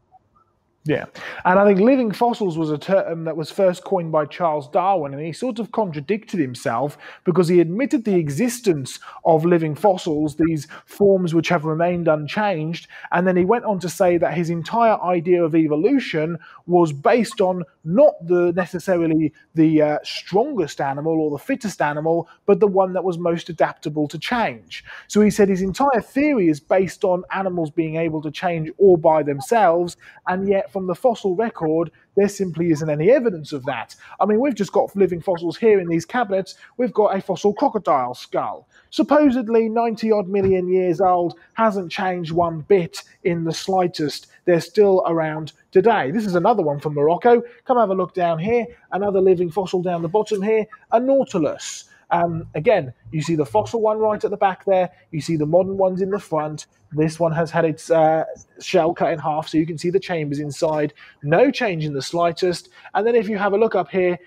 Yeah. 0.84 1.04
And 1.44 1.60
I 1.60 1.64
think 1.64 1.78
living 1.78 2.10
fossils 2.10 2.58
was 2.58 2.70
a 2.70 2.78
term 2.78 3.22
that 3.24 3.36
was 3.36 3.52
first 3.52 3.84
coined 3.84 4.10
by 4.10 4.26
Charles 4.26 4.68
Darwin, 4.68 5.14
and 5.14 5.24
he 5.24 5.32
sort 5.32 5.60
of 5.60 5.70
contradicted 5.70 6.40
himself 6.40 6.98
because 7.24 7.46
he 7.46 7.60
admitted 7.60 8.04
the 8.04 8.16
existence 8.16 8.98
of 9.24 9.44
living 9.44 9.76
fossils, 9.76 10.34
these 10.34 10.66
forms 10.84 11.34
which 11.34 11.50
have 11.50 11.64
remained 11.64 12.08
unchanged. 12.08 12.88
And 13.12 13.28
then 13.28 13.36
he 13.36 13.44
went 13.44 13.64
on 13.64 13.78
to 13.78 13.88
say 13.88 14.16
that 14.18 14.34
his 14.34 14.50
entire 14.50 15.00
idea 15.00 15.44
of 15.44 15.54
evolution 15.54 16.38
was 16.66 16.92
based 16.92 17.40
on 17.40 17.62
not 17.84 18.14
the 18.26 18.52
necessarily 18.56 19.32
the 19.54 19.82
uh, 19.82 19.98
strongest 20.02 20.80
animal 20.80 21.20
or 21.20 21.30
the 21.30 21.38
fittest 21.38 21.80
animal, 21.80 22.28
but 22.44 22.58
the 22.58 22.66
one 22.66 22.92
that 22.94 23.04
was 23.04 23.18
most 23.18 23.48
adaptable 23.48 24.08
to 24.08 24.18
change. 24.18 24.84
So 25.06 25.20
he 25.20 25.30
said 25.30 25.48
his 25.48 25.62
entire 25.62 26.00
theory 26.00 26.48
is 26.48 26.58
based 26.58 27.04
on 27.04 27.22
animals 27.32 27.70
being 27.70 27.96
able 27.96 28.20
to 28.22 28.32
change 28.32 28.68
all 28.78 28.96
by 28.96 29.22
themselves, 29.22 29.96
and 30.26 30.48
yet 30.48 30.71
from 30.72 30.86
the 30.86 30.94
fossil 30.94 31.36
record, 31.36 31.90
there 32.16 32.28
simply 32.28 32.70
isn't 32.70 32.90
any 32.90 33.10
evidence 33.10 33.52
of 33.52 33.64
that. 33.66 33.94
I 34.20 34.26
mean, 34.26 34.40
we've 34.40 34.54
just 34.54 34.72
got 34.72 34.94
living 34.96 35.20
fossils 35.20 35.56
here 35.56 35.78
in 35.78 35.88
these 35.88 36.04
cabinets. 36.04 36.56
We've 36.76 36.92
got 36.92 37.16
a 37.16 37.20
fossil 37.20 37.52
crocodile 37.52 38.14
skull, 38.14 38.66
supposedly 38.90 39.68
90 39.68 40.12
odd 40.12 40.28
million 40.28 40.68
years 40.68 41.00
old, 41.00 41.38
hasn't 41.54 41.92
changed 41.92 42.32
one 42.32 42.60
bit 42.60 43.02
in 43.24 43.44
the 43.44 43.52
slightest. 43.52 44.28
They're 44.44 44.60
still 44.60 45.02
around 45.06 45.52
today. 45.70 46.10
This 46.10 46.26
is 46.26 46.34
another 46.34 46.62
one 46.62 46.80
from 46.80 46.94
Morocco. 46.94 47.42
Come 47.64 47.78
have 47.78 47.90
a 47.90 47.94
look 47.94 48.14
down 48.14 48.38
here. 48.38 48.66
Another 48.90 49.20
living 49.20 49.50
fossil 49.50 49.82
down 49.82 50.02
the 50.02 50.08
bottom 50.08 50.42
here, 50.42 50.66
a 50.90 50.98
nautilus. 50.98 51.84
Um, 52.12 52.46
again, 52.54 52.92
you 53.10 53.22
see 53.22 53.36
the 53.36 53.46
fossil 53.46 53.80
one 53.80 53.98
right 53.98 54.22
at 54.22 54.30
the 54.30 54.36
back 54.36 54.64
there. 54.66 54.90
You 55.10 55.20
see 55.20 55.36
the 55.36 55.46
modern 55.46 55.78
ones 55.78 56.02
in 56.02 56.10
the 56.10 56.18
front. 56.18 56.66
This 56.92 57.18
one 57.18 57.32
has 57.32 57.50
had 57.50 57.64
its 57.64 57.90
uh, 57.90 58.24
shell 58.60 58.92
cut 58.92 59.12
in 59.12 59.18
half, 59.18 59.48
so 59.48 59.56
you 59.56 59.66
can 59.66 59.78
see 59.78 59.90
the 59.90 59.98
chambers 59.98 60.38
inside. 60.38 60.92
No 61.22 61.50
change 61.50 61.84
in 61.86 61.94
the 61.94 62.02
slightest. 62.02 62.68
And 62.94 63.06
then 63.06 63.14
if 63.14 63.28
you 63.28 63.38
have 63.38 63.54
a 63.54 63.58
look 63.58 63.74
up 63.74 63.88
here, 63.88 64.18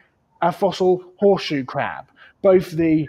a 0.41 0.51
fossil 0.51 1.03
horseshoe 1.17 1.63
crab. 1.63 2.07
Both 2.41 2.71
the 2.71 3.07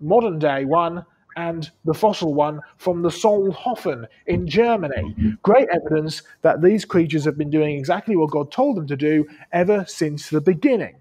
modern 0.00 0.38
day 0.38 0.64
one 0.64 1.04
and 1.36 1.70
the 1.84 1.94
fossil 1.94 2.34
one 2.34 2.60
from 2.76 3.02
the 3.02 3.08
Solnhofen 3.08 4.06
in 4.26 4.46
Germany. 4.46 5.14
Great 5.42 5.68
evidence 5.72 6.22
that 6.42 6.62
these 6.62 6.84
creatures 6.84 7.24
have 7.24 7.38
been 7.38 7.50
doing 7.50 7.76
exactly 7.76 8.16
what 8.16 8.30
God 8.30 8.52
told 8.52 8.76
them 8.76 8.86
to 8.86 8.96
do 8.96 9.26
ever 9.52 9.84
since 9.88 10.30
the 10.30 10.40
beginning. 10.40 10.96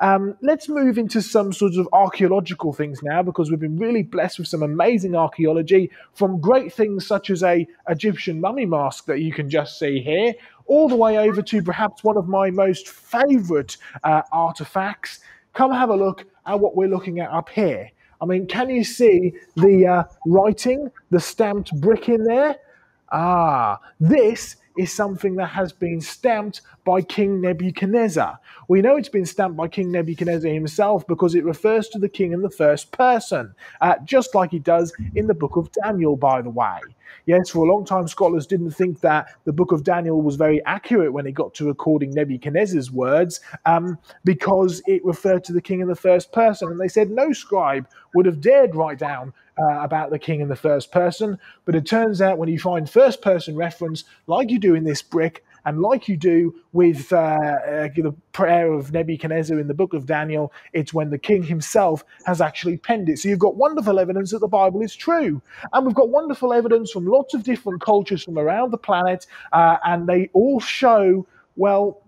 Um, 0.00 0.36
let's 0.42 0.68
move 0.68 0.98
into 0.98 1.22
some 1.22 1.52
sort 1.52 1.74
of 1.74 1.88
archaeological 1.92 2.72
things 2.72 3.02
now 3.02 3.22
because 3.22 3.50
we've 3.50 3.60
been 3.60 3.78
really 3.78 4.02
blessed 4.02 4.38
with 4.38 4.48
some 4.48 4.62
amazing 4.62 5.14
archaeology 5.14 5.90
from 6.12 6.40
great 6.40 6.72
things 6.72 7.06
such 7.06 7.30
as 7.30 7.42
a 7.42 7.66
Egyptian 7.88 8.40
mummy 8.40 8.66
mask 8.66 9.06
that 9.06 9.20
you 9.20 9.32
can 9.32 9.48
just 9.48 9.78
see 9.78 10.00
here, 10.00 10.34
all 10.66 10.88
the 10.88 10.96
way 10.96 11.18
over 11.18 11.42
to 11.42 11.62
perhaps 11.62 12.02
one 12.02 12.16
of 12.16 12.28
my 12.28 12.50
most 12.50 12.88
favorite 12.88 13.76
uh, 14.04 14.22
artifacts. 14.32 15.20
Come 15.54 15.72
have 15.72 15.90
a 15.90 15.96
look 15.96 16.26
at 16.46 16.60
what 16.60 16.76
we're 16.76 16.88
looking 16.88 17.20
at 17.20 17.30
up 17.30 17.48
here. 17.48 17.90
I 18.20 18.24
mean, 18.24 18.46
can 18.46 18.70
you 18.70 18.84
see 18.84 19.34
the 19.56 19.86
uh, 19.86 20.04
writing, 20.26 20.90
the 21.10 21.20
stamped 21.20 21.78
brick 21.80 22.08
in 22.08 22.24
there? 22.24 22.56
Ah, 23.12 23.78
this 24.00 24.56
is 24.76 24.92
something 24.92 25.36
that 25.36 25.48
has 25.48 25.72
been 25.72 26.00
stamped 26.00 26.60
by 26.84 27.02
King 27.02 27.40
Nebuchadnezzar. 27.40 28.38
We 28.68 28.82
know 28.82 28.96
it's 28.96 29.08
been 29.08 29.26
stamped 29.26 29.56
by 29.56 29.68
King 29.68 29.90
Nebuchadnezzar 29.90 30.50
himself 30.50 31.06
because 31.06 31.34
it 31.34 31.44
refers 31.44 31.88
to 31.88 31.98
the 31.98 32.08
king 32.08 32.32
in 32.32 32.42
the 32.42 32.50
first 32.50 32.92
person, 32.92 33.54
uh, 33.80 33.94
just 34.04 34.34
like 34.34 34.50
he 34.50 34.58
does 34.58 34.92
in 35.14 35.26
the 35.26 35.34
book 35.34 35.56
of 35.56 35.70
Daniel, 35.72 36.16
by 36.16 36.42
the 36.42 36.50
way. 36.50 36.80
Yes, 37.26 37.50
for 37.50 37.66
a 37.66 37.68
long 37.68 37.84
time, 37.84 38.06
scholars 38.06 38.46
didn't 38.46 38.70
think 38.70 39.00
that 39.00 39.34
the 39.44 39.52
book 39.52 39.72
of 39.72 39.82
Daniel 39.82 40.22
was 40.22 40.36
very 40.36 40.64
accurate 40.64 41.12
when 41.12 41.26
it 41.26 41.32
got 41.32 41.54
to 41.54 41.66
recording 41.66 42.12
Nebuchadnezzar's 42.12 42.92
words 42.92 43.40
um, 43.64 43.98
because 44.24 44.80
it 44.86 45.04
referred 45.04 45.42
to 45.44 45.52
the 45.52 45.60
king 45.60 45.80
in 45.80 45.88
the 45.88 45.96
first 45.96 46.30
person. 46.30 46.68
And 46.68 46.80
they 46.80 46.86
said 46.86 47.10
no 47.10 47.32
scribe 47.32 47.88
would 48.14 48.26
have 48.26 48.40
dared 48.40 48.76
write 48.76 48.98
down 48.98 49.32
uh, 49.58 49.80
about 49.80 50.10
the 50.10 50.20
king 50.20 50.40
in 50.40 50.46
the 50.46 50.54
first 50.54 50.92
person. 50.92 51.36
But 51.64 51.74
it 51.74 51.84
turns 51.84 52.20
out 52.20 52.38
when 52.38 52.48
you 52.48 52.60
find 52.60 52.88
first 52.88 53.22
person 53.22 53.56
reference, 53.56 54.04
like 54.28 54.48
you 54.48 54.60
do 54.60 54.76
in 54.76 54.84
this 54.84 55.02
brick, 55.02 55.44
and 55.66 55.80
like 55.80 56.08
you 56.08 56.16
do 56.16 56.54
with 56.72 57.12
uh, 57.12 57.16
uh, 57.16 57.88
the 57.94 58.14
prayer 58.32 58.72
of 58.72 58.92
Nebuchadnezzar 58.92 59.58
in 59.58 59.66
the 59.66 59.74
book 59.74 59.94
of 59.94 60.06
Daniel, 60.06 60.52
it's 60.72 60.94
when 60.94 61.10
the 61.10 61.18
king 61.18 61.42
himself 61.42 62.04
has 62.24 62.40
actually 62.40 62.76
penned 62.76 63.08
it. 63.08 63.18
So 63.18 63.28
you've 63.28 63.40
got 63.40 63.56
wonderful 63.56 63.98
evidence 63.98 64.30
that 64.30 64.38
the 64.38 64.48
Bible 64.48 64.80
is 64.80 64.94
true. 64.94 65.42
And 65.72 65.84
we've 65.84 65.94
got 65.94 66.08
wonderful 66.08 66.52
evidence 66.52 66.92
from 66.92 67.04
lots 67.04 67.34
of 67.34 67.42
different 67.42 67.80
cultures 67.80 68.22
from 68.22 68.38
around 68.38 68.70
the 68.70 68.78
planet, 68.78 69.26
uh, 69.52 69.78
and 69.84 70.06
they 70.06 70.30
all 70.32 70.60
show, 70.60 71.26
well, 71.56 72.00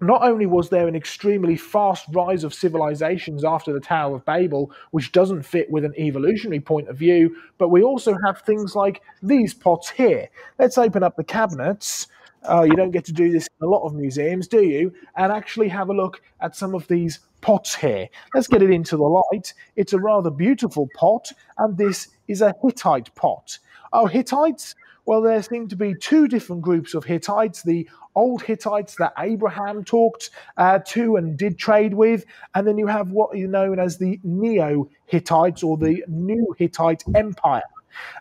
not 0.00 0.22
only 0.22 0.46
was 0.46 0.70
there 0.70 0.88
an 0.88 0.96
extremely 0.96 1.56
fast 1.56 2.06
rise 2.12 2.42
of 2.42 2.54
civilizations 2.54 3.44
after 3.44 3.72
the 3.72 3.80
Tower 3.80 4.16
of 4.16 4.24
Babel, 4.24 4.72
which 4.90 5.12
doesn't 5.12 5.42
fit 5.42 5.70
with 5.70 5.84
an 5.84 5.94
evolutionary 5.96 6.60
point 6.60 6.88
of 6.88 6.96
view, 6.96 7.36
but 7.58 7.68
we 7.68 7.82
also 7.82 8.16
have 8.24 8.40
things 8.40 8.74
like 8.74 9.02
these 9.22 9.54
pots 9.54 9.90
here. 9.90 10.28
Let's 10.58 10.78
open 10.78 11.02
up 11.02 11.16
the 11.16 11.24
cabinets 11.24 12.08
uh, 12.48 12.62
you 12.62 12.74
don't 12.74 12.90
get 12.90 13.04
to 13.06 13.12
do 13.12 13.30
this 13.30 13.48
in 13.60 13.66
a 13.66 13.70
lot 13.70 13.84
of 13.84 13.94
museums, 13.94 14.48
do 14.48 14.62
you? 14.62 14.92
And 15.16 15.32
actually 15.32 15.68
have 15.68 15.90
a 15.90 15.94
look 15.94 16.22
at 16.40 16.56
some 16.56 16.74
of 16.74 16.86
these 16.88 17.20
pots 17.40 17.74
here. 17.74 18.08
Let's 18.34 18.48
get 18.48 18.62
it 18.62 18.70
into 18.70 18.96
the 18.96 19.02
light. 19.02 19.52
It's 19.76 19.92
a 19.92 19.98
rather 19.98 20.30
beautiful 20.30 20.88
pot, 20.94 21.30
and 21.58 21.76
this 21.76 22.08
is 22.28 22.42
a 22.42 22.54
Hittite 22.62 23.14
pot. 23.14 23.58
Oh, 23.92 24.06
Hittites? 24.06 24.74
Well, 25.06 25.22
there 25.22 25.42
seem 25.42 25.66
to 25.68 25.76
be 25.76 25.94
two 25.94 26.28
different 26.28 26.62
groups 26.62 26.94
of 26.94 27.04
Hittites 27.04 27.62
the 27.62 27.88
old 28.14 28.42
Hittites 28.42 28.96
that 28.96 29.12
Abraham 29.18 29.84
talked 29.84 30.30
uh, 30.56 30.78
to 30.86 31.16
and 31.16 31.36
did 31.36 31.58
trade 31.58 31.94
with, 31.94 32.24
and 32.54 32.66
then 32.66 32.78
you 32.78 32.86
have 32.86 33.10
what 33.10 33.36
is 33.36 33.48
known 33.48 33.78
as 33.78 33.98
the 33.98 34.20
Neo 34.22 34.88
Hittites 35.06 35.62
or 35.62 35.76
the 35.76 36.04
New 36.08 36.54
Hittite 36.58 37.02
Empire. 37.14 37.62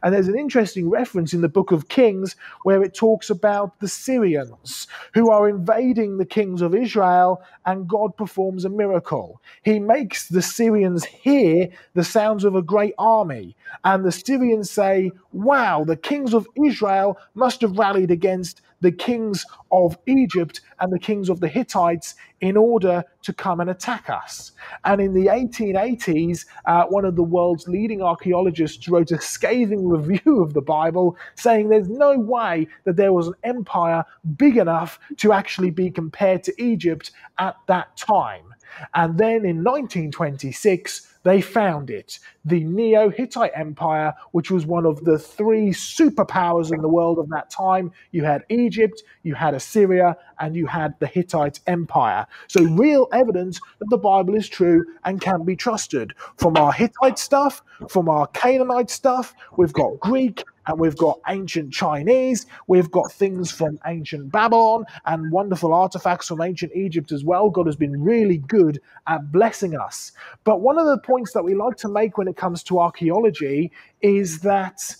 And 0.03 0.13
there's 0.13 0.27
an 0.27 0.38
interesting 0.38 0.89
reference 0.89 1.34
in 1.34 1.41
the 1.41 1.49
book 1.49 1.71
of 1.71 1.89
Kings 1.89 2.36
where 2.63 2.84
it 2.84 2.93
talks 2.93 3.29
about 3.29 3.79
the 3.79 3.88
Syrians 3.88 4.88
who 5.13 5.29
are 5.29 5.49
invading 5.49 6.17
the 6.17 6.25
kings 6.25 6.62
of 6.62 6.75
Israel, 6.75 7.41
and 7.65 7.88
God 7.88 8.15
performs 8.17 8.65
a 8.65 8.69
miracle. 8.69 9.41
He 9.63 9.79
makes 9.79 10.27
the 10.27 10.41
Syrians 10.41 11.05
hear 11.05 11.69
the 11.93 12.03
sounds 12.03 12.43
of 12.43 12.55
a 12.55 12.62
great 12.62 12.93
army, 12.97 13.55
and 13.84 14.05
the 14.05 14.12
Syrians 14.12 14.69
say, 14.71 15.12
Wow, 15.32 15.84
the 15.84 15.97
kings 15.97 16.34
of 16.34 16.47
Israel 16.55 17.17
must 17.34 17.62
have 17.62 17.77
rallied 17.77 18.12
against 18.12 18.62
the 18.81 18.91
kings 18.91 19.45
of 19.71 19.97
Egypt 20.05 20.61
and 20.79 20.91
the 20.91 20.99
kings 20.99 21.29
of 21.29 21.39
the 21.39 21.47
Hittites 21.47 22.15
in 22.41 22.55
order 22.55 23.03
to 23.23 23.33
come 23.33 23.59
and 23.59 23.69
attack 23.69 24.09
us. 24.09 24.53
And 24.85 25.01
in 25.01 25.13
the 25.13 25.27
1880s, 25.27 26.45
uh, 26.65 26.85
one 26.85 27.05
of 27.05 27.15
the 27.15 27.23
world's 27.23 27.67
leading 27.67 28.01
archaeologists 28.01 28.87
wrote 28.87 29.11
a 29.11 29.19
scathing 29.19 29.87
review 29.89 30.41
of 30.41 30.53
the 30.53 30.61
Bible, 30.61 31.17
saying 31.35 31.69
there's 31.69 31.89
no 31.89 32.17
way 32.17 32.67
that 32.85 32.95
there 32.95 33.13
was 33.13 33.27
an 33.27 33.33
empire 33.43 34.03
big 34.37 34.57
enough 34.57 34.99
to 35.17 35.33
actually 35.33 35.71
be 35.71 35.89
compared 35.89 36.43
to 36.43 36.63
Egypt 36.63 37.11
at 37.37 37.57
that 37.67 37.95
time. 37.97 38.53
And 38.93 39.17
then 39.17 39.45
in 39.45 39.63
1926, 39.63 41.08
they 41.23 41.41
found 41.41 41.89
it 41.89 42.19
the 42.45 42.63
Neo 42.63 43.10
Hittite 43.10 43.51
Empire, 43.53 44.13
which 44.32 44.49
was 44.49 44.65
one 44.65 44.86
of 44.86 45.03
the 45.03 45.19
three 45.19 45.69
superpowers 45.69 46.73
in 46.73 46.82
the 46.82 46.88
world 46.88 47.19
of 47.19 47.29
that 47.29 47.49
time. 47.49 47.91
You 48.12 48.23
had 48.23 48.45
Egypt, 48.49 49.03
you 49.23 49.36
had 49.36 49.53
Assyria, 49.53 50.17
and 50.39 50.55
you 50.55 50.65
had 50.65 50.95
the 50.99 51.08
Hittite 51.08 51.60
Empire. 51.67 52.25
So, 52.47 52.63
real 52.63 53.08
evidence 53.12 53.60
that 53.79 53.89
the 53.89 53.97
Bible 53.97 54.36
is 54.36 54.47
true 54.47 54.86
and 55.03 55.19
can 55.21 55.43
be 55.43 55.55
trusted. 55.55 56.13
From 56.38 56.58
our 56.58 56.71
Hittite 56.71 57.19
stuff, 57.19 57.62
from 57.89 58.10
our 58.10 58.27
Canaanite 58.27 58.89
stuff, 58.89 59.36
we've 59.58 59.73
got 59.73 59.99
Greek, 59.99 60.43
and 60.69 60.79
we've 60.79 60.95
got 60.95 61.19
ancient 61.27 61.73
Chinese, 61.73 62.45
we've 62.67 62.91
got 62.91 63.12
things 63.12 63.51
from 63.51 63.79
ancient 63.88 64.32
Babylon, 64.32 64.86
and 65.05 65.32
wonderful 65.32 65.73
artifacts 65.73 66.27
from 66.27 66.41
ancient 66.41 66.71
Egypt 66.75 67.12
as 67.12 67.23
well. 67.23 67.49
God 67.49 67.65
has 67.65 67.75
been 67.75 68.03
really 68.03 68.38
good 68.38 68.79
at 69.08 69.32
blessing 69.32 69.75
us. 69.75 70.12
But 70.43 70.62
one 70.62 70.77
of 70.77 70.86
the 70.86 70.99
points 70.99 71.34
that 71.34 71.43
we 71.43 71.55
like 71.55 71.75
to 71.77 71.89
make 71.89 72.19
when 72.19 72.27
it 72.27 72.38
comes 72.38 72.62
to 72.63 72.79
archaeology 72.79 73.71
is 74.01 74.41
that 74.41 74.95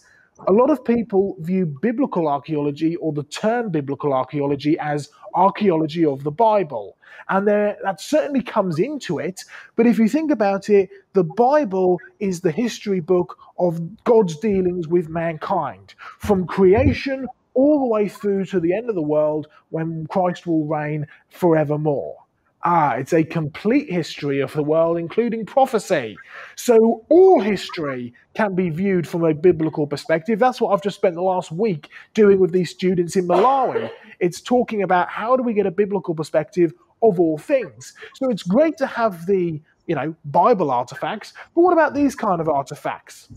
a 0.48 0.52
lot 0.52 0.70
of 0.70 0.84
people 0.84 1.36
view 1.40 1.66
biblical 1.66 2.28
archaeology 2.28 2.96
or 2.98 3.14
the 3.14 3.24
term 3.24 3.70
biblical 3.70 4.14
archaeology 4.14 4.78
as 4.80 5.10
archaeology 5.34 6.06
of 6.06 6.24
the 6.24 6.32
Bible. 6.32 6.98
And 7.30 7.48
there, 7.48 7.78
that 7.84 8.02
certainly 8.02 8.42
comes 8.42 8.80
into 8.80 9.20
it. 9.20 9.44
But 9.76 9.86
if 9.86 10.00
you 10.00 10.08
think 10.10 10.32
about 10.32 10.70
it, 10.70 10.90
the 11.14 11.24
Bible 11.24 12.00
is 12.20 12.42
the 12.42 12.52
history 12.52 13.00
book 13.00 13.38
of 13.60 14.04
God's 14.04 14.38
dealings 14.38 14.88
with 14.88 15.10
mankind 15.10 15.94
from 16.18 16.48
creation 16.48 17.28
all 17.54 17.80
the 17.80 17.86
way 17.86 18.08
through 18.08 18.46
to 18.46 18.60
the 18.60 18.74
end 18.74 18.90
of 18.90 18.96
the 18.96 19.02
world 19.02 19.48
when 19.70 20.08
Christ 20.08 20.48
will 20.48 20.66
reign 20.66 21.06
forevermore. 21.30 22.16
Ah, 22.64 22.96
it's 22.96 23.14
a 23.14 23.24
complete 23.24 23.90
history 23.90 24.42
of 24.42 24.52
the 24.52 24.64
world, 24.64 24.98
including 24.98 25.46
prophecy. 25.46 26.18
So 26.56 27.06
all 27.08 27.40
history 27.40 28.14
can 28.34 28.54
be 28.54 28.70
viewed 28.70 29.08
from 29.08 29.24
a 29.24 29.34
biblical 29.34 29.88
perspective. 29.88 30.40
That's 30.40 30.60
what 30.60 30.74
I've 30.74 30.84
just 30.84 30.98
spent 30.98 31.16
the 31.16 31.22
last 31.22 31.54
week 31.54 31.90
doing 32.14 32.38
with 32.38 32.52
these 32.52 32.70
students 32.70 33.16
in 33.16 33.28
Malawi. 33.28 33.90
It's 34.20 34.42
talking 34.42 34.84
about 34.84 35.08
how 35.10 35.38
do 35.38 35.44
we 35.44 35.54
get 35.54 35.68
a 35.68 35.72
biblical 35.72 36.14
perspective 36.14 36.74
of 37.02 37.18
all 37.18 37.38
things. 37.38 37.94
So 38.16 38.30
it's 38.30 38.44
great 38.44 38.76
to 38.78 38.88
have 38.88 39.26
the, 39.26 39.62
you 39.88 39.96
know, 39.96 40.14
Bible 40.26 40.70
artifacts, 40.70 41.34
but 41.56 41.62
what 41.62 41.72
about 41.72 41.94
these 41.94 42.14
kind 42.14 42.42
of 42.42 42.50
artifacts? 42.50 43.30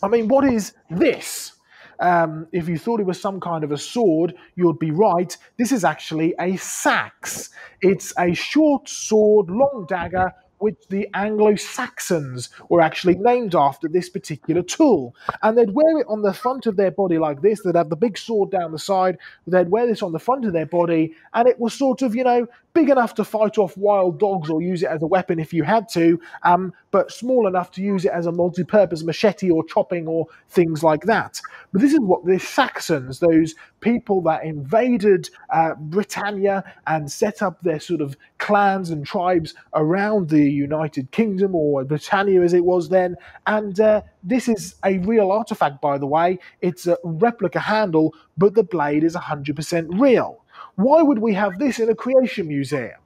I 0.00 0.06
mean, 0.06 0.28
what 0.28 0.44
is 0.44 0.74
this? 0.90 1.57
Um, 2.00 2.46
if 2.52 2.68
you 2.68 2.78
thought 2.78 3.00
it 3.00 3.06
was 3.06 3.20
some 3.20 3.40
kind 3.40 3.64
of 3.64 3.72
a 3.72 3.78
sword, 3.78 4.34
you'd 4.54 4.78
be 4.78 4.90
right. 4.90 5.36
This 5.56 5.72
is 5.72 5.84
actually 5.84 6.34
a 6.40 6.56
sax. 6.56 7.50
It's 7.80 8.12
a 8.18 8.34
short 8.34 8.88
sword, 8.88 9.50
long 9.50 9.86
dagger 9.88 10.32
which 10.58 10.76
the 10.90 11.08
Anglo 11.14 11.54
Saxons 11.56 12.50
were 12.68 12.80
actually 12.80 13.14
named 13.14 13.54
after 13.54 13.88
this 13.88 14.08
particular 14.08 14.62
tool. 14.62 15.14
And 15.42 15.56
they'd 15.56 15.72
wear 15.72 15.98
it 15.98 16.06
on 16.08 16.22
the 16.22 16.32
front 16.32 16.66
of 16.66 16.76
their 16.76 16.90
body 16.90 17.18
like 17.18 17.42
this. 17.42 17.62
They'd 17.62 17.76
have 17.76 17.90
the 17.90 17.96
big 17.96 18.18
sword 18.18 18.50
down 18.50 18.72
the 18.72 18.78
side. 18.78 19.18
They'd 19.46 19.70
wear 19.70 19.86
this 19.86 20.02
on 20.02 20.12
the 20.12 20.18
front 20.18 20.44
of 20.44 20.52
their 20.52 20.66
body. 20.66 21.14
And 21.34 21.48
it 21.48 21.58
was 21.58 21.74
sort 21.74 22.02
of, 22.02 22.14
you 22.14 22.24
know, 22.24 22.46
big 22.78 22.90
enough 22.90 23.12
to 23.12 23.24
fight 23.24 23.58
off 23.58 23.76
wild 23.76 24.20
dogs 24.20 24.48
or 24.48 24.62
use 24.62 24.84
it 24.84 24.88
as 24.88 25.02
a 25.02 25.06
weapon 25.06 25.40
if 25.40 25.52
you 25.52 25.64
had 25.64 25.88
to, 25.88 26.20
um, 26.44 26.72
but 26.92 27.10
small 27.10 27.48
enough 27.48 27.72
to 27.72 27.82
use 27.82 28.04
it 28.04 28.12
as 28.12 28.24
a 28.24 28.30
multi 28.30 28.62
purpose 28.62 29.02
machete 29.02 29.50
or 29.50 29.64
chopping 29.64 30.06
or 30.06 30.26
things 30.48 30.84
like 30.84 31.02
that. 31.02 31.40
But 31.72 31.82
this 31.82 31.92
is 31.92 31.98
what 31.98 32.24
the 32.24 32.38
Saxons, 32.38 33.18
those 33.18 33.56
people 33.80 34.22
that 34.22 34.44
invaded 34.44 35.28
uh, 35.52 35.74
Britannia 35.74 36.62
and 36.86 37.10
set 37.10 37.42
up 37.42 37.60
their 37.62 37.80
sort 37.80 38.00
of 38.00 38.16
clans 38.38 38.90
and 38.90 39.04
tribes 39.04 39.54
around 39.74 40.28
the 40.28 40.48
United 40.48 41.10
Kingdom 41.10 41.56
or 41.56 41.82
Britannia 41.84 42.42
as 42.42 42.54
it 42.54 42.64
was 42.64 42.90
then. 42.90 43.16
And 43.48 43.80
uh, 43.80 44.02
this 44.22 44.46
is 44.46 44.76
a 44.84 44.98
real 44.98 45.32
artifact, 45.32 45.82
by 45.82 45.98
the 45.98 46.06
way. 46.06 46.38
It's 46.60 46.86
a 46.86 46.96
replica 47.02 47.58
handle, 47.58 48.14
but 48.36 48.54
the 48.54 48.62
blade 48.62 49.02
is 49.02 49.16
100% 49.16 50.00
real. 50.00 50.44
Why 50.78 51.02
would 51.02 51.18
we 51.18 51.34
have 51.34 51.58
this 51.58 51.80
in 51.80 51.90
a 51.90 51.94
creation 51.96 52.46
museum? 52.46 53.00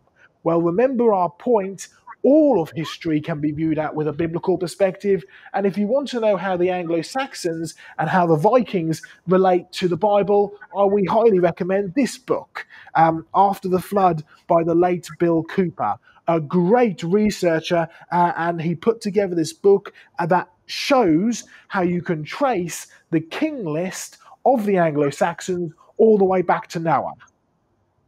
Well, 0.45 0.61
remember 0.61 1.15
our 1.15 1.31
point 1.31 1.89
all 2.23 2.61
of 2.61 2.71
history 2.73 3.19
can 3.19 3.41
be 3.41 3.51
viewed 3.51 3.79
at 3.79 3.95
with 3.95 4.09
a 4.09 4.13
biblical 4.13 4.59
perspective. 4.59 5.25
And 5.55 5.65
if 5.65 5.79
you 5.79 5.87
want 5.87 6.09
to 6.09 6.21
know 6.21 6.37
how 6.37 6.59
the 6.59 6.69
Anglo 6.69 7.01
Saxons 7.01 7.75
and 7.99 8.11
how 8.11 8.27
the 8.27 8.37
Vikings 8.37 9.01
relate 9.27 9.73
to 9.73 9.89
the 9.89 9.97
Bible, 9.97 10.55
I 10.77 10.85
we 10.85 11.07
highly 11.07 11.39
recommend 11.39 11.95
this 11.95 12.19
book, 12.19 12.67
um, 12.95 13.25
After 13.35 13.71
the 13.71 13.81
Flood 13.81 14.23
by 14.49 14.63
the 14.65 14.75
late 14.75 15.09
Bill 15.19 15.43
Cooper, 15.43 15.95
a 16.29 16.41
great 16.41 17.03
researcher. 17.03 17.89
Uh, 18.13 18.33
and 18.37 18.61
he 18.61 18.75
put 18.75 19.01
together 19.01 19.35
this 19.35 19.55
book 19.55 19.95
uh, 20.19 20.27
that 20.27 20.51
shows 20.67 21.45
how 21.69 21.81
you 21.81 22.03
can 22.03 22.23
trace 22.23 22.89
the 23.13 23.21
king 23.21 23.65
list 23.65 24.19
of 24.45 24.67
the 24.67 24.77
Anglo 24.77 25.09
Saxons 25.09 25.73
all 25.97 26.19
the 26.19 26.25
way 26.27 26.43
back 26.43 26.69
to 26.69 26.79
Noah 26.79 27.15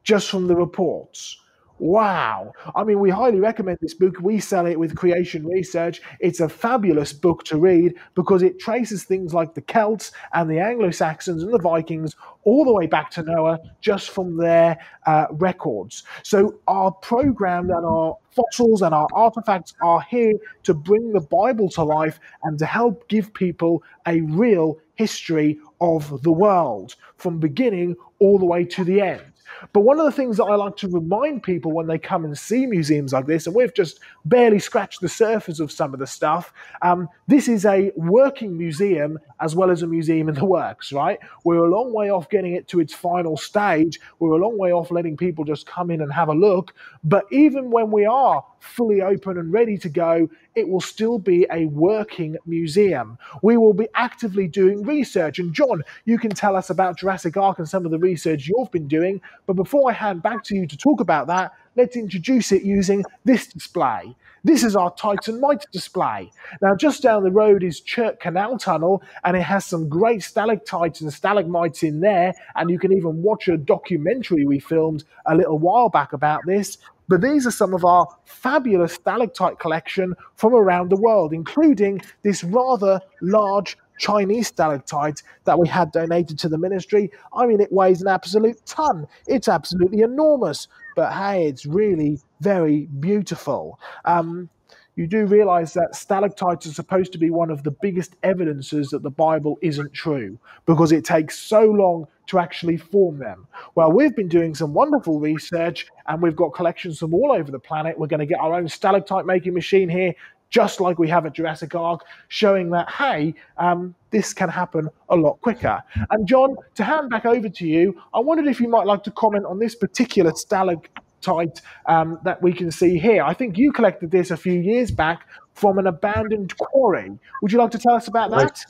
just 0.05 0.31
from 0.31 0.47
the 0.47 0.57
reports. 0.57 1.39
Wow. 1.79 2.53
I 2.77 2.85
mean, 2.85 3.01
we 3.01 3.11
highly 3.11 3.41
recommend 3.41 3.79
this 3.81 3.95
book. 3.95 4.21
We 4.21 4.39
sell 4.39 4.65
it 4.67 4.79
with 4.79 4.95
Creation 4.95 5.45
Research. 5.45 6.01
It's 6.21 6.39
a 6.39 6.49
fabulous 6.49 7.13
book 7.13 7.43
to 7.45 7.59
read 7.59 7.95
because 8.15 8.43
it 8.45 8.61
traces 8.61 9.03
things 9.03 9.35
like 9.35 9.55
the 9.55 9.61
Celts 9.61 10.13
and 10.33 10.49
the 10.49 10.61
Anglo 10.61 10.93
Saxons 10.93 11.43
and 11.43 11.53
the 11.53 11.59
Vikings 11.59 12.15
all 12.45 12.65
the 12.65 12.73
way 12.73 12.87
back 12.87 13.11
to 13.13 13.23
Noah 13.25 13.59
just 13.81 14.11
from 14.11 14.37
their 14.37 14.79
uh, 15.07 15.27
records. 15.33 16.05
So, 16.23 16.61
our 16.69 16.93
program 16.93 17.71
and 17.71 17.85
our 17.85 18.17
fossils 18.31 18.83
and 18.83 18.95
our 18.95 19.09
artifacts 19.13 19.75
are 19.83 20.01
here 20.03 20.35
to 20.63 20.75
bring 20.75 21.13
the 21.13 21.21
Bible 21.21 21.69
to 21.71 21.83
life 21.83 22.21
and 22.45 22.57
to 22.61 22.67
help 22.67 23.09
give 23.09 23.35
people 23.35 23.83
a 24.07 24.21
real 24.21 24.79
history 24.95 25.59
of 25.81 26.23
the 26.23 26.33
world 26.33 26.95
from 27.17 27.41
beginning 27.41 27.97
all 28.21 28.39
the 28.39 28.47
way 28.47 28.65
to 28.65 28.85
the 28.85 29.01
end. 29.01 29.34
But 29.73 29.81
one 29.81 29.99
of 29.99 30.05
the 30.05 30.13
things 30.13 30.37
that 30.37 30.45
I 30.45 30.55
like 30.57 30.77
to 30.79 30.89
remind 30.89 31.43
people 31.43 31.73
when 31.73 31.87
they 31.87 31.99
come 31.99 32.25
and 32.25 32.37
see 32.37 32.67
museums 32.67 33.13
like 33.13 33.27
this, 33.27 33.47
and 33.47 33.55
we've 33.55 33.75
just 33.75 34.01
barely 34.25 34.59
scratched 34.59 35.01
the 35.01 35.09
surface 35.09 35.61
of 35.61 35.73
some 35.73 35.95
of 35.95 36.01
the 36.01 36.07
stuff, 36.07 36.53
um, 36.83 37.09
this 37.27 37.49
is 37.49 37.65
a 37.65 37.93
working 37.97 38.57
museum 38.57 39.19
as 39.41 39.55
well 39.55 39.71
as 39.71 39.83
a 39.83 39.87
museum 39.87 40.29
in 40.29 40.35
the 40.35 40.45
works, 40.45 40.93
right? 40.93 41.19
We're 41.45 41.65
a 41.65 41.71
long 41.71 41.93
way 41.93 42.11
off 42.11 42.29
getting 42.31 42.55
it 42.55 42.69
to 42.69 42.81
its 42.81 42.95
final 42.95 43.37
stage. 43.37 44.01
We're 44.19 44.33
a 44.33 44.39
long 44.39 44.59
way 44.59 44.73
off 44.73 44.91
letting 44.91 45.17
people 45.17 45.45
just 45.45 45.67
come 45.67 45.91
in 45.91 46.01
and 46.01 46.13
have 46.13 46.29
a 46.29 46.35
look. 46.35 46.75
But 47.03 47.25
even 47.31 47.71
when 47.71 47.91
we 47.91 48.07
are 48.07 48.45
fully 48.65 49.03
open 49.03 49.39
and 49.39 49.53
ready 49.53 49.77
to 49.79 49.89
go, 49.89 50.29
it 50.55 50.69
will 50.69 50.81
still 50.81 51.19
be 51.19 51.47
a 51.51 51.67
working 51.67 52.37
museum. 52.47 53.19
We 53.43 53.57
will 53.57 53.75
be 53.75 53.89
actively 53.95 54.49
doing 54.49 54.83
research. 54.83 55.39
And 55.39 55.53
John, 55.53 55.83
you 56.05 56.19
can 56.19 56.31
tell 56.31 56.57
us 56.57 56.71
about 56.71 56.99
Jurassic 56.99 57.37
Ark 57.37 57.59
and 57.59 57.69
some 57.69 57.85
of 57.85 57.91
the 57.91 57.99
research 57.99 58.49
you've 58.49 58.71
been 58.71 58.89
doing. 58.89 59.21
But 59.47 59.55
before 59.55 59.91
I 59.91 59.95
hand 59.95 60.23
back 60.23 60.45
to 60.45 60.55
you 60.55 60.67
to 60.67 60.77
talk 60.77 61.01
about 61.01 61.27
that, 61.27 61.53
let's 61.77 61.97
introduce 61.97 62.53
it 62.53 62.63
using 62.63 63.05
this 63.25 63.47
display. 63.47 64.15
This 64.47 64.63
is 64.63 64.77
our 64.77 64.95
Titan 64.95 65.41
Titanite 65.41 65.71
display. 65.73 66.31
Now, 66.61 66.75
just 66.77 67.03
down 67.03 67.23
the 67.23 67.31
road 67.31 67.63
is 67.63 67.81
Chirk 67.81 68.21
Canal 68.21 68.59
Tunnel, 68.59 69.03
and 69.25 69.37
it 69.37 69.43
has 69.43 69.65
some 69.65 69.89
great 69.89 70.23
stalactites 70.23 71.01
and 71.01 71.11
stalagmites 71.11 71.83
in 71.83 72.01
there. 72.01 72.35
And 72.55 72.71
you 72.71 72.79
can 72.79 72.93
even 72.93 73.23
watch 73.23 73.49
a 73.49 73.57
documentary 73.57 74.45
we 74.45 74.59
filmed 74.59 75.05
a 75.25 75.35
little 75.35 75.59
while 75.59 75.89
back 75.89 76.13
about 76.13 76.43
this. 76.47 76.79
But 77.09 77.21
these 77.21 77.47
are 77.47 77.51
some 77.51 77.75
of 77.75 77.85
our 77.85 78.07
fabulous 78.25 78.95
stalactite 78.95 79.59
collection 79.59 80.15
from 80.37 80.55
around 80.55 80.91
the 80.91 80.97
world, 80.97 81.33
including 81.33 82.01
this 82.23 82.43
rather 82.45 83.01
large 83.21 83.77
Chinese 83.99 84.49
stalactite 84.49 85.23
that 85.45 85.59
we 85.59 85.69
had 85.69 85.93
donated 85.93 86.39
to 86.41 86.49
the 86.49 86.59
ministry. 86.59 87.11
I 87.35 87.47
mean, 87.47 87.61
it 87.61 87.73
weighs 87.73 88.03
an 88.03 88.09
absolute 88.09 88.65
ton. 88.67 89.07
It's 89.27 89.49
absolutely 89.49 90.01
enormous. 90.01 90.67
But 90.97 91.13
hey, 91.13 91.47
it's 91.47 91.67
really 91.67 92.21
very 92.41 92.87
beautiful. 93.01 93.79
Um, 94.05 94.49
you 94.97 95.07
do 95.09 95.27
realize 95.27 95.73
that 95.75 95.97
stalactites 95.97 96.67
are 96.67 96.73
supposed 96.73 97.13
to 97.13 97.19
be 97.19 97.31
one 97.31 97.51
of 97.51 97.65
the 97.65 97.73
biggest 97.73 98.15
evidences 98.23 98.91
that 98.91 99.03
the 99.03 99.11
Bible 99.11 99.59
isn't 99.61 99.93
true 99.93 100.39
because 100.67 100.93
it 100.93 101.05
takes 101.05 101.37
so 101.37 101.63
long 101.65 102.07
to 102.27 102.39
actually 102.39 102.77
form 102.77 103.19
them. 103.19 103.47
Well, 103.75 103.93
we've 103.93 104.15
been 104.15 104.29
doing 104.29 104.55
some 104.55 104.73
wonderful 104.73 105.21
research 105.21 105.87
and 106.07 106.23
we've 106.23 106.37
got 106.37 106.55
collections 106.55 106.99
from 106.99 107.15
all 107.15 107.33
over 107.33 107.51
the 107.51 107.59
planet. 107.59 107.99
We're 107.99 108.07
going 108.07 108.21
to 108.21 108.27
get 108.27 108.41
our 108.41 108.55
own 108.55 108.69
stalactite 108.69 109.27
making 109.27 109.55
machine 109.55 109.89
here, 109.89 110.15
just 110.51 110.81
like 110.81 110.99
we 110.99 111.09
have 111.09 111.27
at 111.27 111.35
Jurassic 111.35 111.75
Ark, 111.75 112.05
showing 112.29 112.71
that, 112.71 112.91
hey, 112.91 113.35
um, 113.59 113.95
this 114.11 114.33
can 114.33 114.49
happen 114.49 114.89
a 115.09 115.17
lot 115.17 115.41
quicker. 115.41 115.83
And 116.11 116.27
John, 116.27 116.57
to 116.77 116.85
hand 116.85 117.11
back 117.11 117.27
over 117.27 117.49
to 117.49 117.67
you, 117.67 118.01
I 118.15 118.21
wondered 118.21 118.47
if 118.47 118.61
you 118.61 118.69
might 118.69 118.87
like 118.87 119.03
to 119.05 119.11
comment 119.11 119.45
on 119.45 119.59
this 119.59 119.75
particular 119.75 120.33
stalactite 120.35 121.61
um, 121.87 122.19
that 122.25 122.41
we 122.41 122.53
can 122.53 122.71
see 122.71 122.99
here. 122.99 123.23
I 123.23 123.35
think 123.35 123.59
you 123.59 123.73
collected 123.73 124.11
this 124.11 124.31
a 124.31 124.37
few 124.37 124.61
years 124.61 124.91
back 124.91 125.27
from 125.55 125.79
an 125.79 125.87
abandoned 125.87 126.57
quarry. 126.57 127.11
Would 127.43 127.53
you 127.53 127.59
like 127.59 127.71
to 127.73 127.79
tell 127.79 127.95
us 127.95 128.09
about 128.09 128.31
that? 128.31 128.65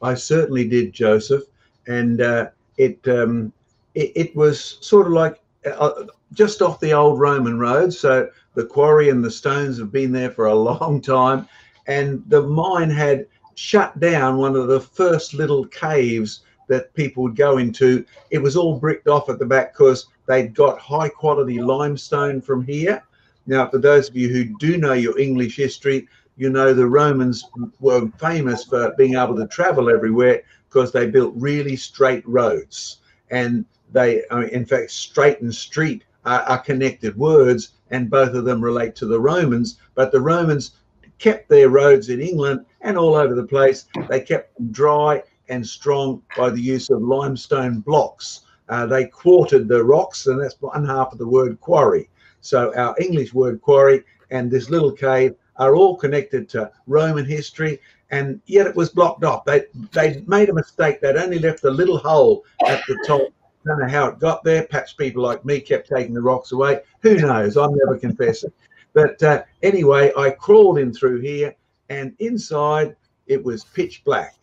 I, 0.00 0.10
I 0.10 0.14
certainly 0.14 0.68
did, 0.68 0.92
Joseph, 0.92 1.42
and 1.86 2.20
uh, 2.20 2.50
it, 2.80 3.08
um, 3.08 3.52
it, 3.94 4.12
it 4.16 4.36
was 4.36 4.78
sort 4.80 5.06
of 5.06 5.12
like 5.12 5.40
uh, 5.66 6.04
just 6.32 6.62
off 6.62 6.80
the 6.80 6.92
old 6.92 7.20
Roman 7.20 7.58
road. 7.58 7.92
So 7.92 8.30
the 8.54 8.64
quarry 8.64 9.10
and 9.10 9.22
the 9.22 9.30
stones 9.30 9.78
have 9.78 9.92
been 9.92 10.12
there 10.12 10.30
for 10.30 10.46
a 10.46 10.54
long 10.54 11.02
time, 11.02 11.46
and 11.86 12.24
the 12.28 12.42
mine 12.42 12.90
had 12.90 13.26
shut 13.54 14.00
down 14.00 14.38
one 14.38 14.56
of 14.56 14.68
the 14.68 14.80
first 14.80 15.34
little 15.34 15.66
caves 15.66 16.40
that 16.68 16.94
people 16.94 17.22
would 17.24 17.36
go 17.36 17.58
into. 17.58 18.04
It 18.30 18.38
was 18.38 18.56
all 18.56 18.78
bricked 18.78 19.08
off 19.08 19.28
at 19.28 19.38
the 19.38 19.44
back 19.44 19.74
because 19.74 20.06
they'd 20.26 20.54
got 20.54 20.78
high 20.78 21.08
quality 21.10 21.60
limestone 21.60 22.40
from 22.40 22.64
here. 22.64 23.02
Now, 23.46 23.68
for 23.68 23.78
those 23.78 24.08
of 24.08 24.16
you 24.16 24.28
who 24.28 24.56
do 24.58 24.78
know 24.78 24.94
your 24.94 25.18
English 25.18 25.56
history, 25.56 26.08
you 26.36 26.48
know 26.48 26.72
the 26.72 26.86
Romans 26.86 27.44
were 27.80 28.08
famous 28.18 28.64
for 28.64 28.94
being 28.96 29.16
able 29.16 29.36
to 29.36 29.46
travel 29.48 29.90
everywhere 29.90 30.42
because 30.70 30.92
they 30.92 31.06
built 31.06 31.34
really 31.36 31.74
straight 31.74 32.26
roads. 32.26 32.98
And 33.30 33.64
they, 33.92 34.22
in 34.52 34.64
fact, 34.64 34.92
straight 34.92 35.40
and 35.40 35.52
street 35.52 36.04
are, 36.24 36.42
are 36.42 36.58
connected 36.58 37.16
words, 37.16 37.72
and 37.90 38.08
both 38.08 38.34
of 38.34 38.44
them 38.44 38.62
relate 38.62 38.94
to 38.96 39.06
the 39.06 39.20
Romans. 39.20 39.78
But 39.96 40.12
the 40.12 40.20
Romans 40.20 40.72
kept 41.18 41.48
their 41.48 41.68
roads 41.68 42.08
in 42.08 42.20
England 42.20 42.64
and 42.82 42.96
all 42.96 43.14
over 43.14 43.34
the 43.34 43.46
place. 43.46 43.86
They 44.08 44.20
kept 44.20 44.56
them 44.56 44.70
dry 44.70 45.22
and 45.48 45.66
strong 45.66 46.22
by 46.36 46.50
the 46.50 46.60
use 46.60 46.88
of 46.88 47.02
limestone 47.02 47.80
blocks. 47.80 48.42
Uh, 48.68 48.86
they 48.86 49.06
quartered 49.06 49.66
the 49.66 49.82
rocks, 49.82 50.28
and 50.28 50.40
that's 50.40 50.60
one 50.60 50.86
half 50.86 51.10
of 51.12 51.18
the 51.18 51.26
word 51.26 51.60
quarry. 51.60 52.08
So 52.40 52.72
our 52.76 52.94
English 53.00 53.34
word 53.34 53.60
quarry 53.60 54.04
and 54.30 54.48
this 54.48 54.70
little 54.70 54.92
cave 54.92 55.34
are 55.56 55.74
all 55.74 55.96
connected 55.96 56.48
to 56.50 56.70
Roman 56.86 57.24
history, 57.24 57.80
and 58.10 58.40
yet 58.46 58.66
it 58.66 58.76
was 58.76 58.90
blocked 58.90 59.24
off. 59.24 59.44
They 59.44 59.64
they 59.92 60.22
made 60.26 60.48
a 60.48 60.54
mistake. 60.54 61.00
They'd 61.00 61.16
only 61.16 61.38
left 61.38 61.64
a 61.64 61.70
little 61.70 61.98
hole 61.98 62.44
at 62.66 62.82
the 62.86 63.02
top. 63.06 63.22
Don't 63.66 63.80
know 63.80 63.88
how 63.88 64.08
it 64.08 64.18
got 64.18 64.42
there. 64.42 64.64
Perhaps 64.64 64.94
people 64.94 65.22
like 65.22 65.44
me 65.44 65.60
kept 65.60 65.88
taking 65.88 66.14
the 66.14 66.22
rocks 66.22 66.52
away. 66.52 66.80
Who 67.02 67.16
knows? 67.16 67.56
I'm 67.56 67.74
never 67.74 67.98
confessing. 67.98 68.52
But 68.94 69.22
uh, 69.22 69.42
anyway, 69.62 70.12
I 70.16 70.30
crawled 70.30 70.78
in 70.78 70.92
through 70.92 71.20
here, 71.20 71.54
and 71.88 72.14
inside 72.18 72.96
it 73.26 73.44
was 73.44 73.64
pitch 73.64 74.02
black 74.04 74.40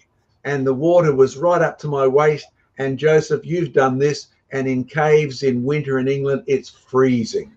and 0.47 0.65
the 0.65 0.73
water 0.73 1.13
was 1.13 1.35
right 1.37 1.61
up 1.61 1.77
to 1.77 1.87
my 1.87 2.07
waist. 2.07 2.47
And 2.77 2.97
Joseph, 2.97 3.45
you've 3.45 3.73
done 3.73 3.97
this, 3.97 4.27
and 4.51 4.65
in 4.65 4.85
caves 4.85 5.43
in 5.43 5.63
winter 5.63 5.99
in 5.99 6.07
England, 6.07 6.43
it's 6.47 6.69
freezing. 6.69 7.55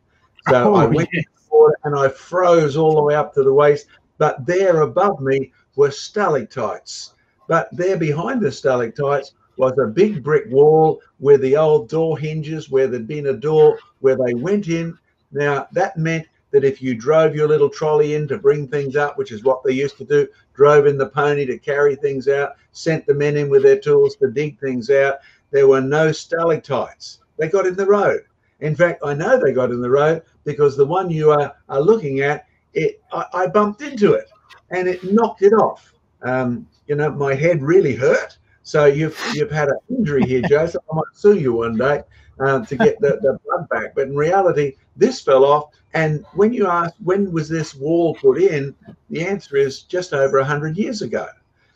So 0.49 0.75
oh, 0.75 0.75
I 0.75 0.87
went 0.87 1.09
yeah. 1.13 1.23
water 1.51 1.79
and 1.85 1.97
I 1.97 2.09
froze 2.09 2.77
all 2.77 2.97
the 2.97 3.03
way 3.03 3.15
up 3.15 3.33
to 3.35 3.45
the 3.45 3.55
waist. 3.55 3.87
But 4.19 4.45
there 4.45 4.81
above 4.81 5.21
me 5.21 5.53
were 5.77 5.91
stalactites. 5.91 7.14
But 7.49 7.68
there 7.73 7.97
behind 7.97 8.41
the 8.41 8.53
stalactites 8.53 9.33
was 9.57 9.77
a 9.79 9.87
big 9.87 10.23
brick 10.23 10.45
wall 10.51 11.01
where 11.18 11.39
the 11.39 11.57
old 11.57 11.89
door 11.89 12.18
hinges, 12.18 12.71
where 12.71 12.87
there'd 12.87 13.07
been 13.07 13.27
a 13.27 13.33
door 13.33 13.79
where 14.01 14.16
they 14.16 14.35
went 14.35 14.68
in. 14.68 14.97
Now 15.33 15.68
that 15.73 15.97
meant 15.97 16.27
that 16.51 16.64
if 16.64 16.83
you 16.83 16.95
drove 16.95 17.35
your 17.35 17.49
little 17.49 17.68
trolley 17.68 18.14
in 18.14 18.27
to 18.29 18.39
bring 18.39 18.66
things 18.66 18.97
up, 18.97 19.18
which 19.18 19.33
is 19.33 19.45
what 19.45 19.62
they 19.62 19.73
used 19.73 19.99
to 19.99 20.05
do, 20.05 20.27
drove 20.55 20.87
in 20.87 20.99
the 20.99 21.09
pony 21.09 21.45
to 21.47 21.59
carry 21.59 21.95
things 21.95 22.27
out, 22.29 22.57
sent 22.73 23.07
the 23.07 23.14
men 23.14 23.37
in 23.37 23.49
with 23.49 23.62
their 23.62 23.79
tools 23.79 24.16
to 24.16 24.31
dig 24.31 24.59
things 24.59 24.91
out, 24.91 25.16
there 25.51 25.68
were 25.68 25.81
no 25.81 26.11
stalactites. 26.12 27.21
They 27.37 27.49
got 27.49 27.66
in 27.66 27.77
the 27.77 27.87
road. 27.87 28.23
In 28.61 28.75
fact, 28.75 29.03
I 29.05 29.14
know 29.14 29.39
they 29.39 29.53
got 29.53 29.71
in 29.71 29.81
the 29.81 29.91
road 29.91 30.23
because 30.45 30.77
the 30.77 30.87
one 30.87 31.11
you 31.11 31.31
are, 31.31 31.55
are 31.68 31.81
looking 31.81 32.21
at, 32.21 32.47
it 32.75 33.03
I, 33.12 33.27
I 33.33 33.47
bumped 33.47 33.83
into 33.83 34.12
it 34.12 34.31
and 34.71 34.89
it 34.89 35.03
knocked 35.05 35.43
it 35.43 35.53
off. 35.53 35.93
Um, 36.23 36.66
you 36.87 36.95
know, 36.95 37.11
my 37.11 37.35
head 37.35 37.62
really 37.62 37.95
hurt. 37.95 38.39
So 38.62 38.87
you've 38.87 39.18
you've 39.35 39.51
had 39.51 39.68
an 39.68 39.79
injury 39.89 40.25
here, 40.25 40.43
Joseph. 40.49 40.83
I 40.91 40.97
might 40.97 41.05
sue 41.14 41.39
you 41.39 41.55
one 41.55 41.77
day 41.77 42.03
uh, 42.39 42.64
to 42.64 42.77
get 42.77 43.01
the, 43.01 43.18
the 43.23 43.39
blood 43.45 43.68
back. 43.68 43.95
But 43.95 44.09
in 44.09 44.16
reality, 44.16 44.77
this 44.97 45.21
fell 45.21 45.45
off. 45.45 45.71
And 45.95 46.25
when 46.35 46.53
you 46.53 46.66
ask 46.68 46.95
when 47.03 47.33
was 47.33 47.49
this 47.49 47.75
wall 47.75 48.14
put 48.14 48.41
in, 48.41 48.75
the 49.09 49.27
answer 49.27 49.57
is 49.57 49.83
just 49.83 50.12
over 50.12 50.39
100 50.39 50.77
years 50.77 51.03
ago. 51.03 51.27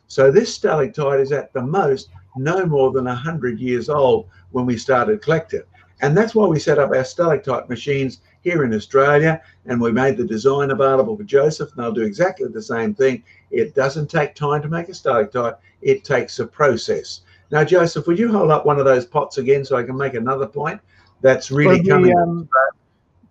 So 0.07 0.30
this 0.30 0.55
stalactite 0.55 1.20
is 1.20 1.32
at 1.32 1.53
the 1.53 1.62
most 1.62 2.11
no 2.36 2.66
more 2.66 2.92
than 2.92 3.05
100 3.07 3.59
years 3.59 3.88
old 3.88 4.28
when 4.51 4.66
we 4.66 4.76
started 4.76 5.22
collecting. 5.22 5.62
And 6.01 6.16
that's 6.16 6.34
why 6.34 6.47
we 6.47 6.59
set 6.59 6.78
up 6.78 6.90
our 6.90 7.05
stalactite 7.05 7.68
machines 7.68 8.20
here 8.42 8.64
in 8.64 8.74
Australia. 8.74 9.40
And 9.66 9.80
we 9.80 9.92
made 9.92 10.16
the 10.16 10.24
design 10.24 10.70
available 10.70 11.16
for 11.16 11.24
Joseph, 11.24 11.70
and 11.70 11.82
they'll 11.82 11.92
do 11.92 12.03
exactly 12.03 12.49
the 12.49 12.62
same 12.62 12.95
thing. 12.95 13.22
It 13.51 13.74
doesn't 13.74 14.11
take 14.11 14.34
time 14.34 14.61
to 14.62 14.68
make 14.68 14.88
a 14.88 14.95
stalactite, 14.95 15.55
it 15.82 16.05
takes 16.05 16.38
a 16.40 16.47
process. 16.47 17.20
Now, 17.51 17.62
Joseph, 17.64 18.07
would 18.07 18.18
you 18.18 18.32
hold 18.32 18.51
up 18.51 18.66
one 18.66 18.78
of 18.78 18.84
those 18.84 19.07
pots 19.07 19.38
again 19.38 19.64
so 19.64 19.76
I 19.76 19.84
can 19.84 19.97
make 19.97 20.14
another 20.14 20.47
point? 20.47 20.80
That's 21.20 21.51
really 21.51 21.80
the, 21.80 21.88
coming. 21.88 22.18
Um, 22.18 22.49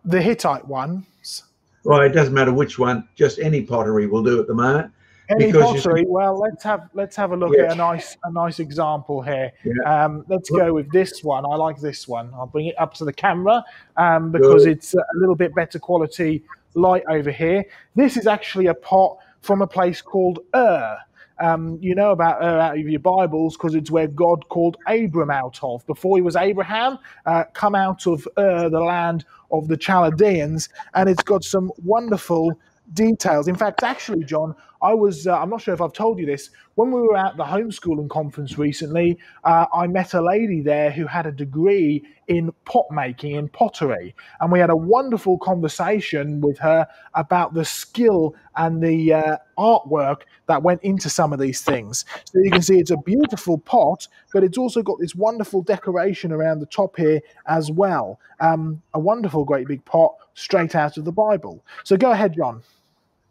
the 0.06 0.22
Hittite 0.22 0.68
ones. 0.68 1.44
Well, 1.84 2.02
it 2.02 2.10
doesn't 2.10 2.34
matter 2.34 2.54
which 2.54 2.80
one, 2.80 3.08
just 3.16 3.40
any 3.40 3.62
pottery 3.62 4.08
will 4.08 4.24
do 4.24 4.40
at 4.40 4.48
the 4.48 4.54
moment. 4.54 4.92
Any 5.30 5.52
pottery? 5.52 6.06
Well, 6.08 6.38
let's 6.38 6.64
have 6.64 6.90
let's 6.94 7.16
have 7.16 7.32
a 7.32 7.38
look 7.38 7.54
yeah. 7.56 7.66
at 7.66 7.72
a 7.74 7.76
nice 7.76 8.18
a 8.24 8.32
nice 8.32 8.60
example 8.60 9.22
here. 9.22 9.52
Yeah. 9.64 10.06
Um, 10.06 10.26
let's 10.28 10.50
go 10.50 10.74
with 10.74 10.92
this 10.92 11.24
one. 11.24 11.46
I 11.46 11.56
like 11.56 11.80
this 11.80 12.08
one. 12.08 12.32
I'll 12.34 12.48
bring 12.48 12.68
it 12.68 12.76
up 12.80 12.94
to 12.96 13.06
the 13.06 13.14
camera 13.14 13.64
um, 13.98 14.32
because 14.32 14.66
Good. 14.66 14.78
it's 14.78 14.94
a 14.94 15.04
little 15.16 15.36
bit 15.36 15.56
better 15.56 15.80
quality 15.80 16.44
light 16.76 17.04
over 17.10 17.32
here. 17.32 17.66
This 17.96 18.18
is 18.18 18.28
actually 18.28 18.68
a 18.68 18.74
pot 18.74 19.18
from 19.42 19.62
a 19.62 19.68
place 19.68 20.02
called 20.02 20.40
Ur. 20.56 20.98
Um, 21.40 21.78
you 21.82 21.96
know 21.96 22.12
about 22.12 22.42
Ur 22.42 22.60
out 22.60 22.78
of 22.78 22.88
your 22.88 23.00
Bibles 23.00 23.58
because 23.58 23.76
it's 23.76 23.92
where 23.92 24.08
God 24.08 24.48
called 24.50 24.78
Abram 24.88 25.32
out 25.32 25.60
of. 25.64 25.86
Before 25.88 26.18
he 26.18 26.22
was 26.22 26.36
Abraham, 26.36 27.00
uh, 27.26 27.46
come 27.54 27.76
out 27.76 28.08
of 28.08 28.28
Ur, 28.38 28.70
the 28.70 28.80
land 28.80 29.26
of 29.52 29.68
the 29.68 29.78
Chaldeans, 29.78 30.70
and 30.94 31.10
it's 31.10 31.24
got 31.24 31.44
some 31.44 31.72
wonderful 31.84 32.58
details. 32.94 33.48
In 33.48 33.56
fact, 33.56 33.84
actually, 33.84 34.24
John, 34.24 34.56
I 34.84 34.94
was, 34.94 35.28
uh, 35.28 35.40
I'm 35.40 35.50
not 35.50 35.62
sure 35.62 35.74
if 35.74 35.82
I've 35.82 35.94
told 35.94 36.20
you 36.20 36.26
this, 36.26 36.50
when 36.76 36.92
we 36.92 37.02
were 37.02 37.16
at 37.16 37.38
the 37.38 37.44
homeschooling 37.44 38.10
conference 38.10 38.58
recently, 38.58 39.18
uh, 39.46 39.66
I 39.74 39.88
met 39.88 40.14
a 40.14 40.22
lady 40.22 40.62
there 40.62 40.92
who 40.92 41.06
had 41.08 41.26
a 41.26 41.32
degree 41.32 42.04
in 42.28 42.52
pot 42.66 42.86
making, 42.92 43.36
in 43.36 43.48
pottery. 43.48 44.14
And 44.42 44.52
we 44.52 44.60
had 44.60 44.70
a 44.70 44.76
wonderful 44.76 45.38
conversation 45.38 46.42
with 46.42 46.58
her 46.60 46.86
about 47.14 47.54
the 47.54 47.64
skill 47.64 48.36
and 48.58 48.84
the 48.84 49.14
uh, 49.14 49.38
artwork 49.58 50.24
that 50.48 50.62
went 50.62 50.84
into 50.84 51.10
some 51.10 51.32
of 51.32 51.40
these 51.40 51.62
things. 51.62 52.04
So 52.26 52.40
you 52.40 52.52
can 52.52 52.62
see 52.62 52.80
it's 52.80 52.92
a 52.92 52.98
beautiful 52.98 53.58
pot, 53.60 54.08
but 54.34 54.44
it's 54.44 54.58
also 54.58 54.82
got 54.82 55.00
this 55.00 55.16
wonderful 55.16 55.62
decoration 55.62 56.34
around 56.34 56.60
the 56.60 56.66
top 56.66 56.98
here 56.98 57.22
as 57.48 57.72
well. 57.72 58.20
Um, 58.42 58.82
a 58.94 59.00
wonderful, 59.00 59.46
great 59.46 59.68
big 59.68 59.86
pot 59.86 60.16
straight 60.34 60.76
out 60.76 60.98
of 60.98 61.06
the 61.06 61.12
Bible. 61.12 61.64
So 61.86 61.96
go 61.96 62.12
ahead, 62.12 62.34
John. 62.36 62.64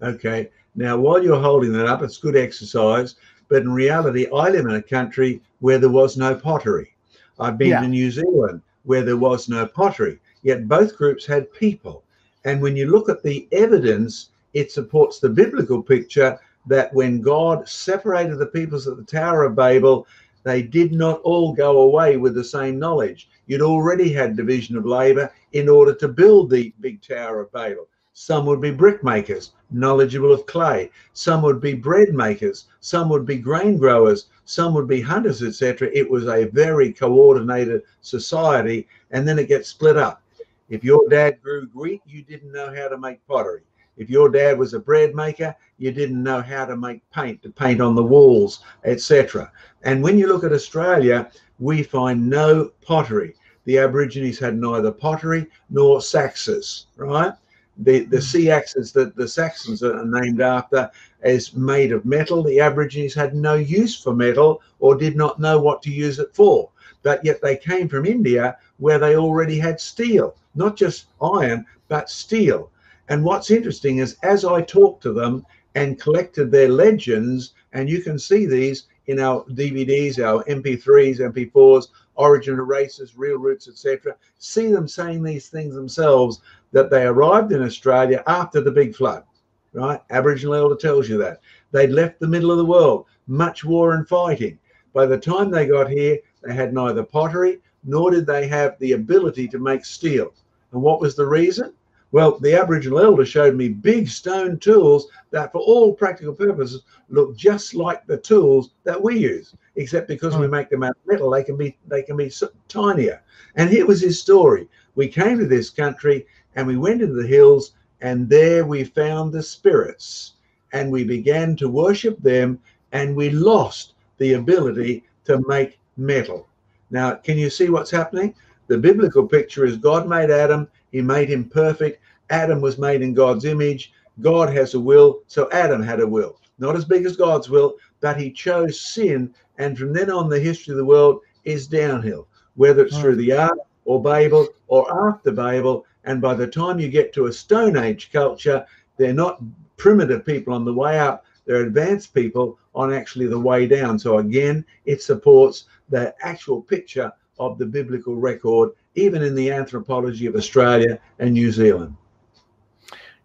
Okay. 0.01 0.49
Now, 0.75 0.97
while 0.97 1.23
you're 1.23 1.41
holding 1.41 1.73
that 1.73 1.87
up, 1.87 2.03
it's 2.03 2.19
good 2.19 2.37
exercise. 2.37 3.17
But 3.49 3.63
in 3.63 3.73
reality, 3.73 4.27
I 4.35 4.49
live 4.49 4.65
in 4.65 4.75
a 4.75 4.83
country 4.83 5.43
where 5.61 5.79
there 5.79 5.91
was 5.91 6.17
no 6.17 6.35
pottery. 6.35 6.95
I've 7.39 7.59
been 7.59 7.69
yeah. 7.69 7.81
to 7.81 7.89
New 7.89 8.11
Zealand 8.11 8.63
where 8.85 9.03
there 9.03 9.17
was 9.17 9.49
no 9.49 9.67
pottery, 9.67 10.19
yet 10.43 10.69
both 10.69 10.97
groups 10.97 11.27
had 11.27 11.53
people. 11.53 12.03
And 12.45 12.61
when 12.61 12.77
you 12.77 12.91
look 12.91 13.09
at 13.09 13.23
the 13.23 13.47
evidence, 13.53 14.31
it 14.55 14.73
supports 14.73 15.19
the 15.19 15.29
biblical 15.29 15.83
picture 15.83 16.39
that 16.67 16.93
when 16.95 17.21
God 17.21 17.69
separated 17.69 18.37
the 18.37 18.47
peoples 18.47 18.89
at 18.89 18.97
the 18.97 19.05
Tower 19.05 19.45
of 19.45 19.55
Babel, 19.55 20.07
they 20.45 20.63
did 20.63 20.93
not 20.93 21.21
all 21.23 21.53
go 21.53 21.83
away 21.83 22.17
with 22.17 22.35
the 22.35 22.45
same 22.45 22.79
knowledge. 22.79 23.29
You'd 23.47 23.63
already 23.63 24.13
had 24.13 24.37
division 24.37 24.77
of 24.77 24.87
labor 24.87 25.33
in 25.53 25.69
order 25.69 25.95
to 25.95 26.09
build 26.09 26.51
the 26.51 26.73
big 26.81 27.03
Tower 27.03 27.41
of 27.41 27.53
Babel. 27.53 27.89
Some 28.15 28.45
would 28.47 28.61
be 28.61 28.71
brickmakers, 28.71 29.53
knowledgeable 29.71 30.33
of 30.33 30.45
clay. 30.45 30.91
Some 31.15 31.41
would 31.43 31.61
be 31.61 31.73
bread 31.73 32.13
makers. 32.13 32.67
Some 32.81 33.09
would 33.09 33.25
be 33.25 33.39
grain 33.39 33.79
growers. 33.79 34.27
Some 34.45 34.75
would 34.75 34.87
be 34.87 35.01
hunters, 35.01 35.43
etc. 35.43 35.89
It 35.95 36.11
was 36.11 36.27
a 36.27 36.45
very 36.45 36.93
coordinated 36.93 37.83
society, 38.03 38.87
and 39.13 39.27
then 39.27 39.39
it 39.39 39.49
gets 39.49 39.71
split 39.71 39.97
up. 39.97 40.23
If 40.69 40.85
your 40.85 41.09
dad 41.09 41.41
grew 41.43 41.69
wheat, 41.75 42.03
you 42.07 42.23
didn't 42.23 42.53
know 42.53 42.75
how 42.75 42.89
to 42.89 42.99
make 42.99 43.27
pottery. 43.27 43.63
If 43.97 44.11
your 44.11 44.29
dad 44.29 44.59
was 44.59 44.75
a 44.75 44.81
bread 44.81 45.15
maker, 45.15 45.55
you 45.79 45.91
didn't 45.91 46.23
know 46.23 46.43
how 46.43 46.67
to 46.67 46.77
make 46.77 47.03
paint 47.11 47.43
to 47.43 47.51
paint 47.51 47.81
on 47.81 47.95
the 47.95 48.03
walls, 48.03 48.63
etc. 48.85 49.51
And 49.85 50.03
when 50.03 50.19
you 50.19 50.27
look 50.27 50.45
at 50.45 50.53
Australia, 50.53 51.31
we 51.59 51.83
find 51.83 52.29
no 52.29 52.73
pottery. 52.83 53.35
The 53.65 53.79
Aborigines 53.79 54.39
had 54.39 54.57
neither 54.59 54.93
pottery 54.93 55.47
nor 55.71 56.01
saxes, 56.01 56.87
right? 56.97 57.33
The, 57.79 58.01
the 58.01 58.19
hmm. 58.19 58.23
seaxes 58.23 58.93
that 58.93 59.17
the 59.17 59.27
Saxons 59.27 59.83
are 59.83 60.05
named 60.05 60.41
after 60.41 60.91
is 61.25 61.55
made 61.55 61.93
of 61.93 62.05
metal. 62.05 62.43
The 62.43 62.61
Aborigines 62.61 63.15
had 63.15 63.35
no 63.35 63.55
use 63.55 64.01
for 64.01 64.15
metal 64.15 64.61
or 64.79 64.95
did 64.95 65.17
not 65.17 65.41
know 65.41 65.59
what 65.59 65.83
to 65.83 65.91
use 65.91 66.19
it 66.19 66.35
for. 66.35 66.71
But 67.03 67.25
yet 67.25 67.41
they 67.41 67.57
came 67.57 67.89
from 67.89 68.07
India 68.07 68.57
where 68.79 68.99
they 68.99 69.17
already 69.17 69.59
had 69.59 69.81
steel, 69.81 70.37
not 70.55 70.77
just 70.77 71.07
iron, 71.21 71.67
but 71.89 72.11
steel. 72.11 72.71
And 73.09 73.25
what's 73.25 73.51
interesting 73.51 73.99
is 73.99 74.17
as 74.23 74.45
I 74.45 74.63
talked 74.63 75.03
to 75.05 75.13
them 75.13 75.45
and 75.75 76.01
collected 76.01 76.51
their 76.51 76.69
legends, 76.69 77.55
and 77.73 77.89
you 77.89 78.03
can 78.03 78.19
see 78.19 78.47
these 78.47 78.85
in 79.07 79.19
our 79.19 79.45
DVDs, 79.45 80.23
our 80.23 80.45
MP3s, 80.45 81.19
MP4s, 81.19 81.89
origin 82.15 82.59
of 82.59 82.69
races, 82.69 83.17
real 83.17 83.39
roots, 83.39 83.69
etc. 83.69 84.15
See 84.39 84.71
them 84.71 84.87
saying 84.87 85.23
these 85.23 85.49
things 85.49 85.75
themselves 85.75 86.41
that 86.73 86.91
they 86.91 87.05
arrived 87.05 87.53
in 87.53 87.63
Australia 87.63 88.23
after 88.27 88.61
the 88.61 88.71
big 88.71 88.95
flood, 88.95 89.25
right? 89.73 90.01
Aboriginal 90.11 90.55
elder 90.55 90.77
tells 90.77 91.09
you 91.09 91.19
that. 91.19 91.41
They'd 91.71 91.91
left 91.91 92.21
the 92.21 92.29
middle 92.29 92.51
of 92.51 92.59
the 92.59 92.65
world, 92.65 93.07
much 93.27 93.65
war 93.65 93.95
and 93.95 94.09
fighting. 94.09 94.59
By 94.93 95.07
the 95.07 95.19
time 95.19 95.51
they 95.51 95.67
got 95.67 95.89
here, 95.89 96.19
they 96.43 96.55
had 96.55 96.75
neither 96.75 97.03
pottery 97.03 97.61
nor 97.85 98.11
did 98.11 98.27
they 98.27 98.47
have 98.47 98.79
the 98.79 98.93
ability 98.93 99.49
to 99.49 99.59
make 99.59 99.85
steel. 99.85 100.33
And 100.73 100.83
what 100.83 101.01
was 101.01 101.17
the 101.17 101.27
reason? 101.27 101.73
Well, 102.13 102.39
the 102.39 102.55
Aboriginal 102.55 103.01
elder 103.01 103.25
showed 103.25 103.57
me 103.57 103.71
big 103.71 104.07
stone 104.07 104.59
tools 104.59 105.09
that, 105.31 105.51
for 105.51 105.61
all 105.61 105.95
practical 105.95 106.35
purposes, 106.35 106.83
look 107.09 107.35
just 107.35 107.75
like 107.75 108.07
the 108.07 108.19
tools 108.19 108.71
that 108.85 109.03
we 109.03 109.17
use, 109.19 109.55
except 109.77 110.09
because 110.09 110.37
we 110.37 110.45
hmm. 110.45 110.53
make 110.53 110.69
them 110.69 110.83
out 110.83 110.91
of 110.91 111.07
metal, 111.07 111.31
they 111.31 111.43
can 111.43 111.57
be 111.57 111.79
they 111.89 112.03
can 112.03 112.17
be 112.17 112.31
tinier. 112.69 113.23
And 113.57 113.71
here 113.71 113.87
was 113.87 114.03
his 114.03 114.21
story. 114.21 114.69
We 114.95 115.09
came 115.09 115.39
to 115.39 115.47
this 115.47 115.71
country 115.71 116.27
and 116.57 116.67
we 116.67 116.77
went 116.77 117.03
into 117.03 117.15
the 117.15 117.27
hills, 117.27 117.73
and 118.01 118.29
there 118.29 118.65
we 118.65 118.85
found 118.85 119.33
the 119.33 119.43
spirits, 119.43 120.35
and 120.73 120.91
we 120.91 121.05
began 121.05 121.57
to 121.57 121.69
worship 121.69 122.21
them, 122.23 122.59
and 122.93 123.15
we 123.17 123.31
lost 123.31 123.95
the 124.19 124.35
ability 124.35 125.05
to 125.25 125.43
make 125.49 125.79
metal. 125.97 126.49
Now, 126.91 127.15
can 127.15 127.39
you 127.39 127.49
see 127.51 127.71
what's 127.71 127.91
happening? 127.91 128.35
The 128.69 128.79
biblical 128.79 129.27
picture 129.27 129.65
is 129.65 129.77
God 129.77 130.09
made 130.09 130.31
Adam, 130.31 130.69
he 130.91 131.01
made 131.01 131.29
him 131.29 131.49
perfect. 131.49 132.01
Adam 132.31 132.61
was 132.61 132.79
made 132.79 133.03
in 133.03 133.15
God's 133.15 133.45
image. 133.45 133.93
God 134.21 134.55
has 134.55 134.75
a 134.75 134.81
will, 134.81 135.21
so 135.27 135.51
Adam 135.53 135.83
had 135.83 136.01
a 136.01 136.07
will. 136.07 136.39
Not 136.59 136.77
as 136.77 136.85
big 136.85 137.07
as 137.07 137.17
God's 137.17 137.49
will, 137.49 137.77
but 138.01 138.21
he 138.21 138.31
chose 138.31 138.81
sin. 138.81 139.35
And 139.59 139.77
from 139.77 139.93
then 139.93 140.11
on, 140.11 140.29
the 140.29 140.39
history 140.39 140.73
of 140.73 140.79
the 140.79 140.85
world 140.85 141.21
is 141.45 141.67
downhill, 141.67 142.29
whether 142.55 142.85
it's 142.85 142.95
hmm. 142.95 143.03
through 143.03 143.17
the 143.17 143.33
ark 143.33 143.59
or 143.85 144.03
Babel 144.03 144.49
or 144.69 145.09
after 145.09 145.33
Babel. 145.33 145.87
And 146.05 146.21
by 146.21 146.35
the 146.35 146.47
time 146.47 146.79
you 146.79 146.89
get 146.89 147.13
to 147.15 147.27
a 147.27 147.33
Stone 147.33 147.77
Age 147.77 148.11
culture, 148.13 148.67
they're 148.97 149.13
not 149.13 149.41
primitive 149.77 150.25
people 150.25 150.55
on 150.55 150.65
the 150.65 150.75
way 150.75 150.99
up, 150.99 151.25
they're 151.45 151.63
advanced 151.63 152.15
people 152.15 152.59
on 152.75 152.93
actually 152.93 153.27
the 153.27 153.39
way 153.39 153.67
down. 153.67 153.99
So 153.99 154.19
again, 154.19 154.65
it 154.85 155.03
supports 155.03 155.65
the 155.89 156.15
actual 156.23 156.63
picture 156.63 157.13
of 157.39 157.59
the 157.59 157.67
biblical 157.67 158.17
record, 158.17 158.71
even 158.95 159.23
in 159.23 159.35
the 159.35 159.51
anthropology 159.51 160.27
of 160.27 160.37
Australia 160.37 160.99
and 161.19 161.33
New 161.35 161.51
Zealand. 161.51 161.97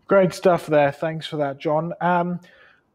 Great 0.07 0.33
stuff 0.33 0.67
there. 0.67 0.91
Thanks 0.91 1.27
for 1.27 1.37
that, 1.37 1.59
John. 1.59 1.93
Um, 2.01 2.39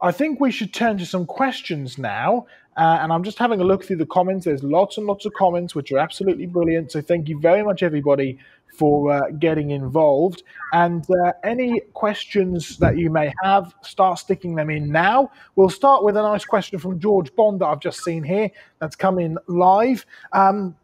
I 0.00 0.10
think 0.10 0.40
we 0.40 0.50
should 0.50 0.74
turn 0.74 0.98
to 0.98 1.06
some 1.06 1.26
questions 1.26 1.98
now. 1.98 2.46
Uh, 2.76 2.98
and 3.02 3.12
I'm 3.12 3.22
just 3.22 3.38
having 3.38 3.60
a 3.60 3.64
look 3.64 3.84
through 3.84 3.96
the 3.96 4.06
comments. 4.06 4.46
There's 4.46 4.62
lots 4.62 4.96
and 4.96 5.06
lots 5.06 5.26
of 5.26 5.34
comments, 5.34 5.74
which 5.74 5.92
are 5.92 5.98
absolutely 5.98 6.46
brilliant. 6.46 6.90
So 6.90 7.02
thank 7.02 7.28
you 7.28 7.38
very 7.38 7.62
much, 7.62 7.82
everybody, 7.82 8.38
for 8.72 9.12
uh, 9.12 9.30
getting 9.38 9.70
involved. 9.70 10.42
And 10.72 11.04
uh, 11.24 11.32
any 11.44 11.80
questions 11.92 12.78
that 12.78 12.96
you 12.96 13.10
may 13.10 13.32
have, 13.42 13.74
start 13.82 14.18
sticking 14.18 14.54
them 14.54 14.70
in 14.70 14.90
now. 14.90 15.30
We'll 15.56 15.68
start 15.68 16.02
with 16.02 16.16
a 16.16 16.22
nice 16.22 16.44
question 16.44 16.78
from 16.78 16.98
George 16.98 17.34
Bond 17.34 17.60
that 17.60 17.66
I've 17.66 17.80
just 17.80 18.02
seen 18.02 18.22
here 18.22 18.50
that's 18.78 18.96
come 18.96 19.18
in 19.18 19.36
live. 19.46 20.06
Um, 20.32 20.76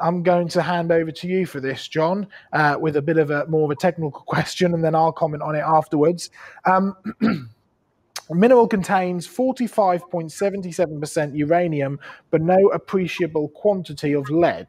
I'm 0.02 0.24
going 0.24 0.48
to 0.50 0.62
hand 0.62 0.92
over 0.92 1.12
to 1.12 1.28
you 1.28 1.46
for 1.46 1.60
this, 1.60 1.88
John, 1.88 2.28
uh, 2.54 2.78
with 2.80 2.96
a 2.96 3.02
bit 3.02 3.18
of 3.18 3.32
a 3.32 3.46
more 3.48 3.66
of 3.66 3.72
a 3.72 3.76
technical 3.76 4.12
question, 4.28 4.74
and 4.74 4.84
then 4.84 4.96
I'll 4.96 5.12
comment 5.12 5.44
on 5.44 5.56
it 5.56 5.64
afterwards. 5.66 6.30
Um, 6.66 6.96
mineral 8.30 8.68
contains 8.68 9.28
45.77% 9.28 11.36
uranium, 11.36 12.00
but 12.30 12.42
no 12.42 12.70
appreciable 12.70 13.50
quantity 13.50 14.14
of 14.14 14.30
lead. 14.30 14.68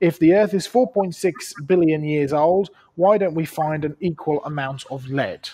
If 0.00 0.18
the 0.18 0.34
Earth 0.34 0.54
is 0.54 0.66
4.6 0.66 1.66
billion 1.66 2.04
years 2.04 2.32
old, 2.32 2.70
why 2.96 3.18
don't 3.18 3.34
we 3.34 3.44
find 3.44 3.84
an 3.84 3.96
equal 4.00 4.44
amount 4.44 4.84
of 4.90 5.06
lead? 5.08 5.48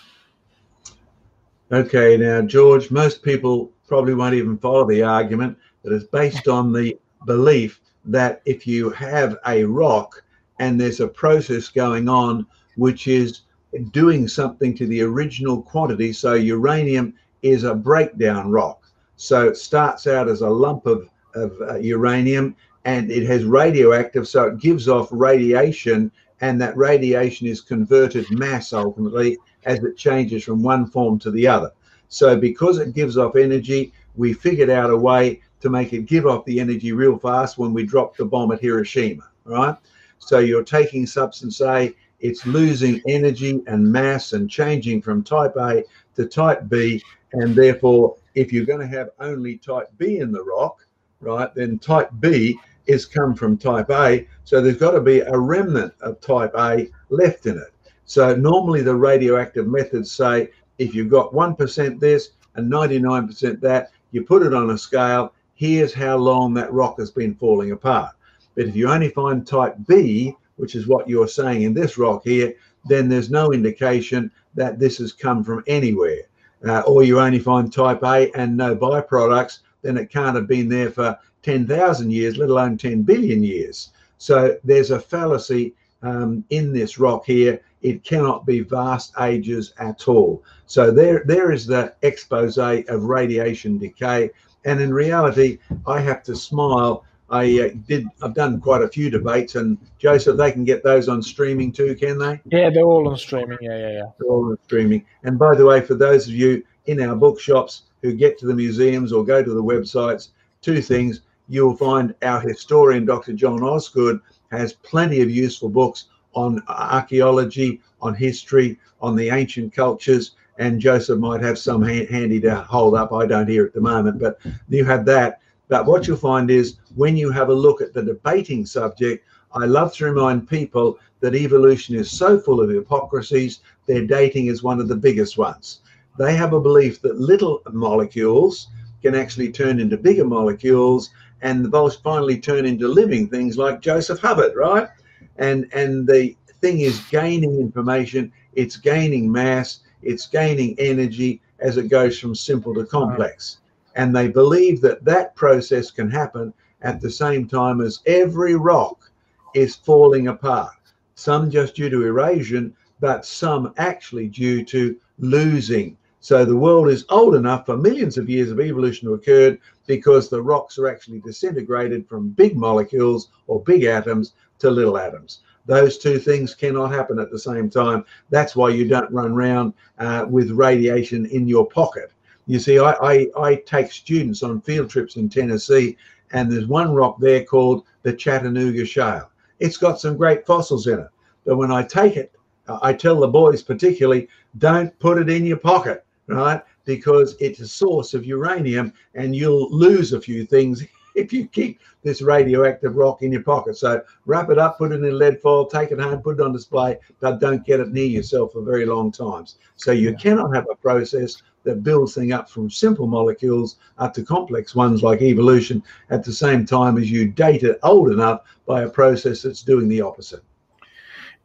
Okay, 1.71 2.17
now, 2.17 2.43
George, 2.43 2.91
most 2.91 3.23
people 3.23 3.73
probably 3.87 4.15
won't 4.15 4.35
even 4.35 4.59
follow 4.59 4.87
the 4.87 5.03
argument 5.03 5.57
that 5.83 5.93
is 5.93 6.05
based 6.05 6.49
on 6.49 6.73
the 6.73 6.99
belief 7.27 7.81
that 8.05 8.43
if 8.45 8.67
you 8.67 8.91
have 8.91 9.39
a 9.47 9.65
rock 9.65 10.23
and 10.59 10.81
there's 10.81 11.01
a 11.01 11.09
process 11.09 11.69
going 11.69 12.09
on 12.09 12.47
which 12.77 13.07
is 13.07 13.43
doing 13.91 14.29
something 14.29 14.75
to 14.77 14.87
the 14.87 15.01
original 15.01 15.63
quantity, 15.63 16.13
so 16.13 16.35
uranium 16.35 17.15
is 17.43 17.65
a 17.65 17.75
breakdown 17.75 18.51
rock. 18.51 18.91
So 19.17 19.49
it 19.49 19.57
starts 19.57 20.07
out 20.07 20.29
as 20.29 20.41
a 20.41 20.49
lump 20.49 20.87
of, 20.87 21.09
of 21.35 21.53
uh, 21.63 21.79
uranium 21.79 22.57
and 22.85 23.11
it 23.11 23.27
has 23.27 23.45
radioactive, 23.45 24.27
so 24.27 24.49
it 24.49 24.59
gives 24.59 24.89
off 24.89 25.09
radiation, 25.11 26.11
and 26.41 26.61
that 26.61 26.77
radiation 26.77 27.47
is 27.47 27.61
converted 27.61 28.31
mass 28.31 28.73
ultimately 28.73 29.39
as 29.65 29.83
it 29.85 29.97
changes 29.97 30.43
from 30.45 30.63
one 30.63 30.87
form 30.87 31.19
to 31.21 31.31
the 31.31 31.47
other. 31.47 31.71
So 32.09 32.37
because 32.37 32.79
it 32.79 32.95
gives 32.95 33.17
off 33.17 33.37
energy, 33.37 33.93
we 34.17 34.33
figured 34.33 34.71
out 34.71 34.91
a 34.91 34.97
way 34.97 35.41
to 35.61 35.71
make 35.71 35.93
it 35.93 36.07
give 36.07 36.27
off 36.27 36.45
the 36.45 36.59
energy 36.59 36.93
real 36.93 37.19
fast 37.19 37.57
when 37.57 37.73
we 37.73 37.85
dropped 37.85 38.19
the 38.19 38.25
bomb 38.25 38.53
at 38.53 38.61
Hiroshima, 38.61 39.29
right? 39.45 39.77
So 40.19 40.41
you're 40.41 40.65
taking 40.65 41.07
substance 41.07 41.61
A, 41.61 41.95
it's 42.21 42.47
losing 42.47 43.01
energy 43.09 43.63
and 43.67 43.91
mass 43.91 44.33
and 44.33 44.51
changing 44.51 45.03
from 45.03 45.23
type 45.23 45.57
A 45.57 45.85
to 46.17 46.27
type 46.27 46.69
B. 46.69 47.03
And 47.33 47.55
therefore, 47.55 48.17
if 48.35 48.53
you're 48.53 48.67
going 48.67 48.81
to 48.81 48.97
have 48.97 49.11
only 49.21 49.57
type 49.57 49.89
B 49.99 50.19
in 50.19 50.33
the 50.33 50.43
rock, 50.43 50.87
right, 51.21 51.53
then 51.55 51.79
type 51.79 52.11
B 52.21 52.59
is 52.87 53.07
come 53.07 53.35
from 53.35 53.57
type 53.57 53.91
A. 53.91 54.27
So 54.45 54.61
there's 54.61 54.79
got 54.79 54.93
to 54.93 55.01
be 55.01 55.21
a 55.21 55.39
remnant 55.39 55.95
of 56.01 56.21
type 56.21 56.53
A 56.57 56.91
left 57.11 57.47
in 57.47 57.59
it. 57.59 57.73
So 58.05 58.35
normally 58.35 58.83
the 58.83 58.95
radioactive 58.95 59.67
methods 59.67 60.11
say 60.11 60.51
if 60.79 60.95
you've 60.95 61.11
got 61.11 61.33
1% 61.33 62.01
this 62.01 62.31
and 62.55 62.71
99% 62.71 63.61
that, 63.61 63.91
you 64.11 64.25
put 64.25 64.43
it 64.43 64.53
on 64.53 64.71
a 64.71 64.79
scale, 64.79 65.33
here's 65.55 65.95
how 65.95 66.17
long 66.17 66.55
that 66.55 66.73
rock 66.73 66.99
has 66.99 67.11
been 67.11 67.35
falling 67.35 67.71
apart. 67.71 68.15
But 68.55 68.67
if 68.67 68.77
you 68.77 68.89
only 68.89 69.09
find 69.11 69.47
type 69.47 69.77
B, 69.87 70.37
which 70.57 70.75
is 70.75 70.87
what 70.87 71.09
you're 71.09 71.29
saying 71.29 71.63
in 71.63 71.75
this 71.75 71.97
rock 71.97 72.23
here, 72.25 72.55
then 72.85 73.09
there's 73.09 73.31
no 73.31 73.53
indication 73.53 74.31
that 74.55 74.79
this 74.79 74.99
has 74.99 75.13
come 75.13 75.43
from 75.43 75.65
anywhere. 75.67 76.23
Uh, 76.67 76.81
or 76.81 77.03
you 77.03 77.19
only 77.19 77.39
find 77.39 77.73
type 77.73 78.03
A 78.03 78.31
and 78.35 78.57
no 78.57 78.77
byproducts, 78.77 79.61
then 79.83 79.97
it 79.97 80.11
can't 80.11 80.37
have 80.37 80.47
been 80.47 80.69
there 80.69 80.91
for 80.91 81.19
10,000 81.43 82.11
years, 82.11 82.37
let 82.37 82.51
alone 82.51 82.79
10 82.79 83.03
billion 83.03 83.43
years. 83.43 83.91
So 84.19 84.57
there's 84.65 84.91
a 84.93 85.01
fallacy 85.01 85.75
um, 86.03 86.45
in 86.51 86.73
this 86.73 86.99
rock 86.99 87.27
here. 87.27 87.61
It 87.83 88.05
cannot 88.05 88.47
be 88.47 88.61
vast 88.61 89.13
ages 89.21 89.75
at 89.79 90.09
all. 90.09 90.45
So 90.67 90.91
there, 90.91 91.25
there 91.27 91.51
is 91.51 91.67
the 91.67 91.95
expose 92.03 92.59
of 92.59 93.05
radiation 93.05 93.79
decay. 93.79 94.31
And 94.65 94.81
in 94.81 94.95
reality, 94.95 95.59
I 95.87 96.01
have 96.01 96.23
to 96.25 96.37
smile. 96.37 97.05
I 97.31 97.61
uh, 97.61 97.69
did. 97.89 98.07
I've 98.23 98.35
done 98.35 98.61
quite 98.61 98.83
a 98.83 98.89
few 98.89 99.09
debates, 99.09 99.55
and 99.55 99.79
Joseph, 99.99 100.37
they 100.37 100.53
can 100.53 100.65
get 100.65 100.85
those 100.85 101.09
on 101.09 101.23
streaming 101.23 101.73
too, 101.73 101.95
can 101.97 102.19
they? 102.19 102.41
Yeah, 102.45 102.69
they're 102.69 102.85
all 102.85 103.09
on 103.09 103.17
streaming. 103.17 103.59
Yeah, 103.61 103.77
yeah, 103.79 103.91
yeah. 103.91 104.05
They're 104.19 104.29
all 104.29 104.51
on 104.51 104.59
streaming. 104.65 105.05
And 105.25 105.39
by 105.39 105.55
the 105.57 105.65
way, 105.65 105.81
for 105.81 105.95
those 105.95 106.29
of 106.29 106.35
you 106.35 106.63
in 106.87 107.01
our 107.01 107.17
bookshops 107.17 107.85
who 108.03 108.13
get 108.13 108.39
to 108.39 108.47
the 108.47 108.55
museums 108.55 109.13
or 109.13 109.25
go 109.25 109.43
to 109.43 109.55
the 109.55 109.63
websites, 109.63 110.29
two 110.61 110.83
things 110.83 111.23
you'll 111.49 111.77
find 111.77 112.15
our 112.23 112.41
historian, 112.41 113.05
Dr. 113.05 113.33
John 113.33 113.63
Osgood, 113.63 114.21
has 114.51 114.73
plenty 114.73 115.21
of 115.21 115.31
useful 115.31 115.69
books 115.69 116.07
on 116.35 116.63
archaeology, 116.69 117.81
on 118.01 118.15
history, 118.15 118.79
on 119.01 119.17
the 119.17 119.31
ancient 119.31 119.75
cultures. 119.75 120.33
And 120.59 120.81
Joseph 120.81 121.19
might 121.19 121.43
have 121.43 121.59
some 121.59 121.83
handy 121.83 122.41
to 122.41 122.55
hold 122.55 122.95
up. 122.95 123.13
I 123.13 123.27
don't 123.27 123.49
hear 123.49 123.65
at 123.65 123.75
the 123.75 123.81
moment, 123.81 124.21
but 124.21 124.39
you 124.69 124.85
have 124.85 125.05
that. 125.07 125.41
But 125.69 125.87
what 125.87 126.07
you'll 126.07 126.17
find 126.17 126.51
is 126.51 126.77
when 126.95 127.17
you 127.17 127.31
have 127.31 127.49
a 127.49 127.55
look 127.55 127.81
at 127.81 127.95
the 127.95 128.03
debating 128.03 128.67
subject, 128.67 129.25
I 129.55 129.67
love 129.67 129.95
to 129.95 130.05
remind 130.05 130.49
people 130.49 130.99
that 131.21 131.35
evolution 131.35 131.95
is 131.95 132.11
so 132.11 132.39
full 132.39 132.61
of 132.61 132.71
hypocrisies, 132.71 133.61
their 133.87 134.07
dating 134.07 134.47
is 134.47 134.63
one 134.63 134.81
of 134.81 134.89
the 134.89 134.97
biggest 134.97 135.39
ones. 135.39 135.81
They 136.19 136.35
have 136.37 136.53
a 136.53 136.61
belief 136.61 137.01
that 137.03 137.19
little 137.19 137.63
molecules 137.73 138.69
can 139.03 139.15
actually 139.15 139.51
turn 139.51 139.81
into 139.81 139.97
bigger 139.97 140.25
molecules 140.25 141.11
and 141.41 141.73
those 141.73 141.97
finally 141.97 142.39
turn 142.39 142.67
into 142.67 142.87
living 142.87 143.29
things 143.29 143.59
like 143.59 143.81
Joseph 143.81 144.21
Hubbard, 144.21 144.55
right? 144.55 144.89
And 145.37 145.69
and 145.73 146.07
the 146.07 146.37
thing 146.61 146.81
is 146.81 147.01
gaining 147.11 147.59
information, 147.59 148.33
it's 148.53 148.77
gaining 148.77 149.31
mass, 149.31 149.81
it's 150.03 150.27
gaining 150.27 150.77
energy 150.79 151.41
as 151.59 151.77
it 151.77 151.89
goes 151.89 152.19
from 152.19 152.35
simple 152.35 152.75
to 152.75 152.85
complex. 152.85 153.59
And 153.97 154.15
they 154.15 154.29
believe 154.29 154.81
that 154.83 155.05
that 155.05 155.35
process 155.35 155.91
can 155.91 156.11
happen 156.11 156.53
at 156.83 157.01
the 157.01 157.11
same 157.11 157.49
time 157.49 157.81
as 157.81 158.01
every 158.07 158.55
rock 158.55 159.11
is 159.55 159.77
falling 159.77 160.29
apart. 160.29 160.77
Some 161.15 161.51
just 161.51 161.75
due 161.75 161.91
to 161.91 162.07
erosion, 162.07 162.75
but 163.01 163.27
some 163.27 163.75
actually 163.77 164.29
due 164.29 164.65
to 164.67 164.97
losing 165.19 165.97
so 166.23 166.45
the 166.45 166.57
world 166.57 166.89
is 166.89 167.05
old 167.09 167.35
enough 167.35 167.67
for 167.67 167.77
millions 167.77 168.17
of 168.17 168.31
years 168.31 168.53
of 168.53 168.61
evolution 168.61 169.09
to 169.09 169.15
occur 169.15 169.59
because 169.89 170.29
the 170.29 170.41
rocks 170.41 170.79
are 170.79 170.87
actually 170.87 171.19
disintegrated 171.19 172.09
from 172.09 172.29
big 172.29 172.57
molecules 172.57 173.31
or 173.49 173.61
big 173.61 173.83
atoms 173.83 174.35
to 174.61 174.71
little 174.71 174.97
atoms. 174.97 175.41
Those 175.67 175.99
two 175.99 176.21
things 176.21 176.55
cannot 176.55 176.93
happen 176.93 177.19
at 177.19 177.33
the 177.33 177.41
same 177.41 177.69
time. 177.69 178.05
That's 178.31 178.55
why 178.55 178.69
you 178.69 178.87
don't 178.87 179.11
run 179.11 179.33
around 179.33 179.75
uh, 179.99 180.25
with 180.31 180.53
radiation 180.53 181.27
in 181.27 181.49
your 181.49 181.67
pocket. 181.67 182.13
You 182.47 182.61
see, 182.61 182.79
I, 182.79 182.93
I, 182.93 183.27
I 183.37 183.55
take 183.57 183.91
students 183.91 184.45
on 184.45 184.61
field 184.61 184.91
trips 184.91 185.17
in 185.17 185.29
Tennessee, 185.29 185.97
and 186.31 186.49
there's 186.49 186.69
one 186.69 186.95
rock 186.95 187.19
there 187.19 187.43
called 187.43 187.85
the 188.05 188.13
Chattanooga 188.13 188.85
Shale. 188.85 189.29
It's 189.59 189.77
got 189.77 189.99
some 189.99 190.17
great 190.17 190.47
fossils 190.47 190.87
in 190.87 191.01
it. 191.01 191.09
But 191.45 191.57
when 191.57 191.73
I 191.73 191.83
take 191.83 192.17
it, 192.17 192.31
I 192.69 192.93
tell 192.93 193.19
the 193.19 193.27
boys 193.27 193.61
particularly, 193.61 194.29
don't 194.59 194.97
put 195.01 195.19
it 195.19 195.29
in 195.29 195.45
your 195.45 195.57
pocket 195.57 196.05
right? 196.27 196.63
Because 196.85 197.37
it's 197.41 197.61
a 197.61 197.69
source 197.69 198.15
of 198.15 198.25
uranium 198.25 198.93
and 199.15 199.35
you'll 199.35 199.71
lose 199.71 200.13
a 200.13 200.21
few 200.21 200.45
things 200.45 200.85
if 201.15 201.33
you 201.33 201.47
keep 201.49 201.81
this 202.03 202.23
radioactive 202.23 202.97
rock 202.97 203.23
in 203.23 203.33
your 203.33 203.43
pocket. 203.43 203.77
So 203.77 204.03
wrap 204.27 204.51
it 204.51 204.59
up, 204.59 204.79
put 204.79 204.93
it 204.93 204.97
in 204.97 205.05
a 205.05 205.13
lead 205.13 205.41
foil, 205.41 205.67
take 205.67 205.91
it 205.91 206.01
home, 206.01 206.23
put 206.23 206.39
it 206.39 206.43
on 206.43 206.53
display, 206.53 206.99
but 207.21 207.39
don't 207.39 207.65
get 207.67 207.81
it 207.81 207.93
near 207.93 208.07
yourself 208.07 208.53
for 208.53 208.63
very 208.63 208.87
long 208.87 209.13
times. 209.13 209.59
So 209.77 209.93
you 209.93 210.11
yeah. 210.11 210.17
cannot 210.17 210.55
have 210.55 210.67
a 210.71 210.77
process 210.77 211.43
that 211.65 211.85
builds 211.85 212.15
things 212.15 212.33
up 212.33 212.51
from 212.51 212.71
simple 212.71 213.07
molecules 213.07 213.77
up 213.99 214.13
to 214.15 214.25
complex 214.25 214.75
ones 214.75 215.03
like 215.03 215.23
evolution 215.23 215.83
at 216.11 216.25
the 216.25 216.33
same 216.33 216.67
time 216.67 216.99
as 216.99 217.11
you 217.11 217.29
date 217.29 217.63
it 217.63 217.79
old 217.83 218.11
enough 218.11 218.43
by 218.67 218.83
a 218.83 218.89
process 218.89 219.43
that's 219.43 219.63
doing 219.63 219.89
the 219.89 220.01
opposite. 220.01 220.43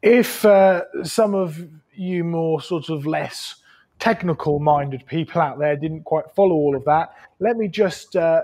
If 0.01 0.45
uh, 0.45 0.83
some 1.03 1.35
of 1.35 1.67
you 1.93 2.23
more 2.23 2.61
sort 2.61 2.89
of 2.89 3.05
less 3.05 3.55
technical 3.99 4.59
minded 4.59 5.05
people 5.07 5.41
out 5.41 5.59
there 5.59 5.75
didn't 5.75 6.03
quite 6.03 6.25
follow 6.35 6.55
all 6.55 6.75
of 6.75 6.85
that. 6.85 7.13
Let 7.39 7.57
me 7.57 7.67
just 7.67 8.15
uh, 8.15 8.41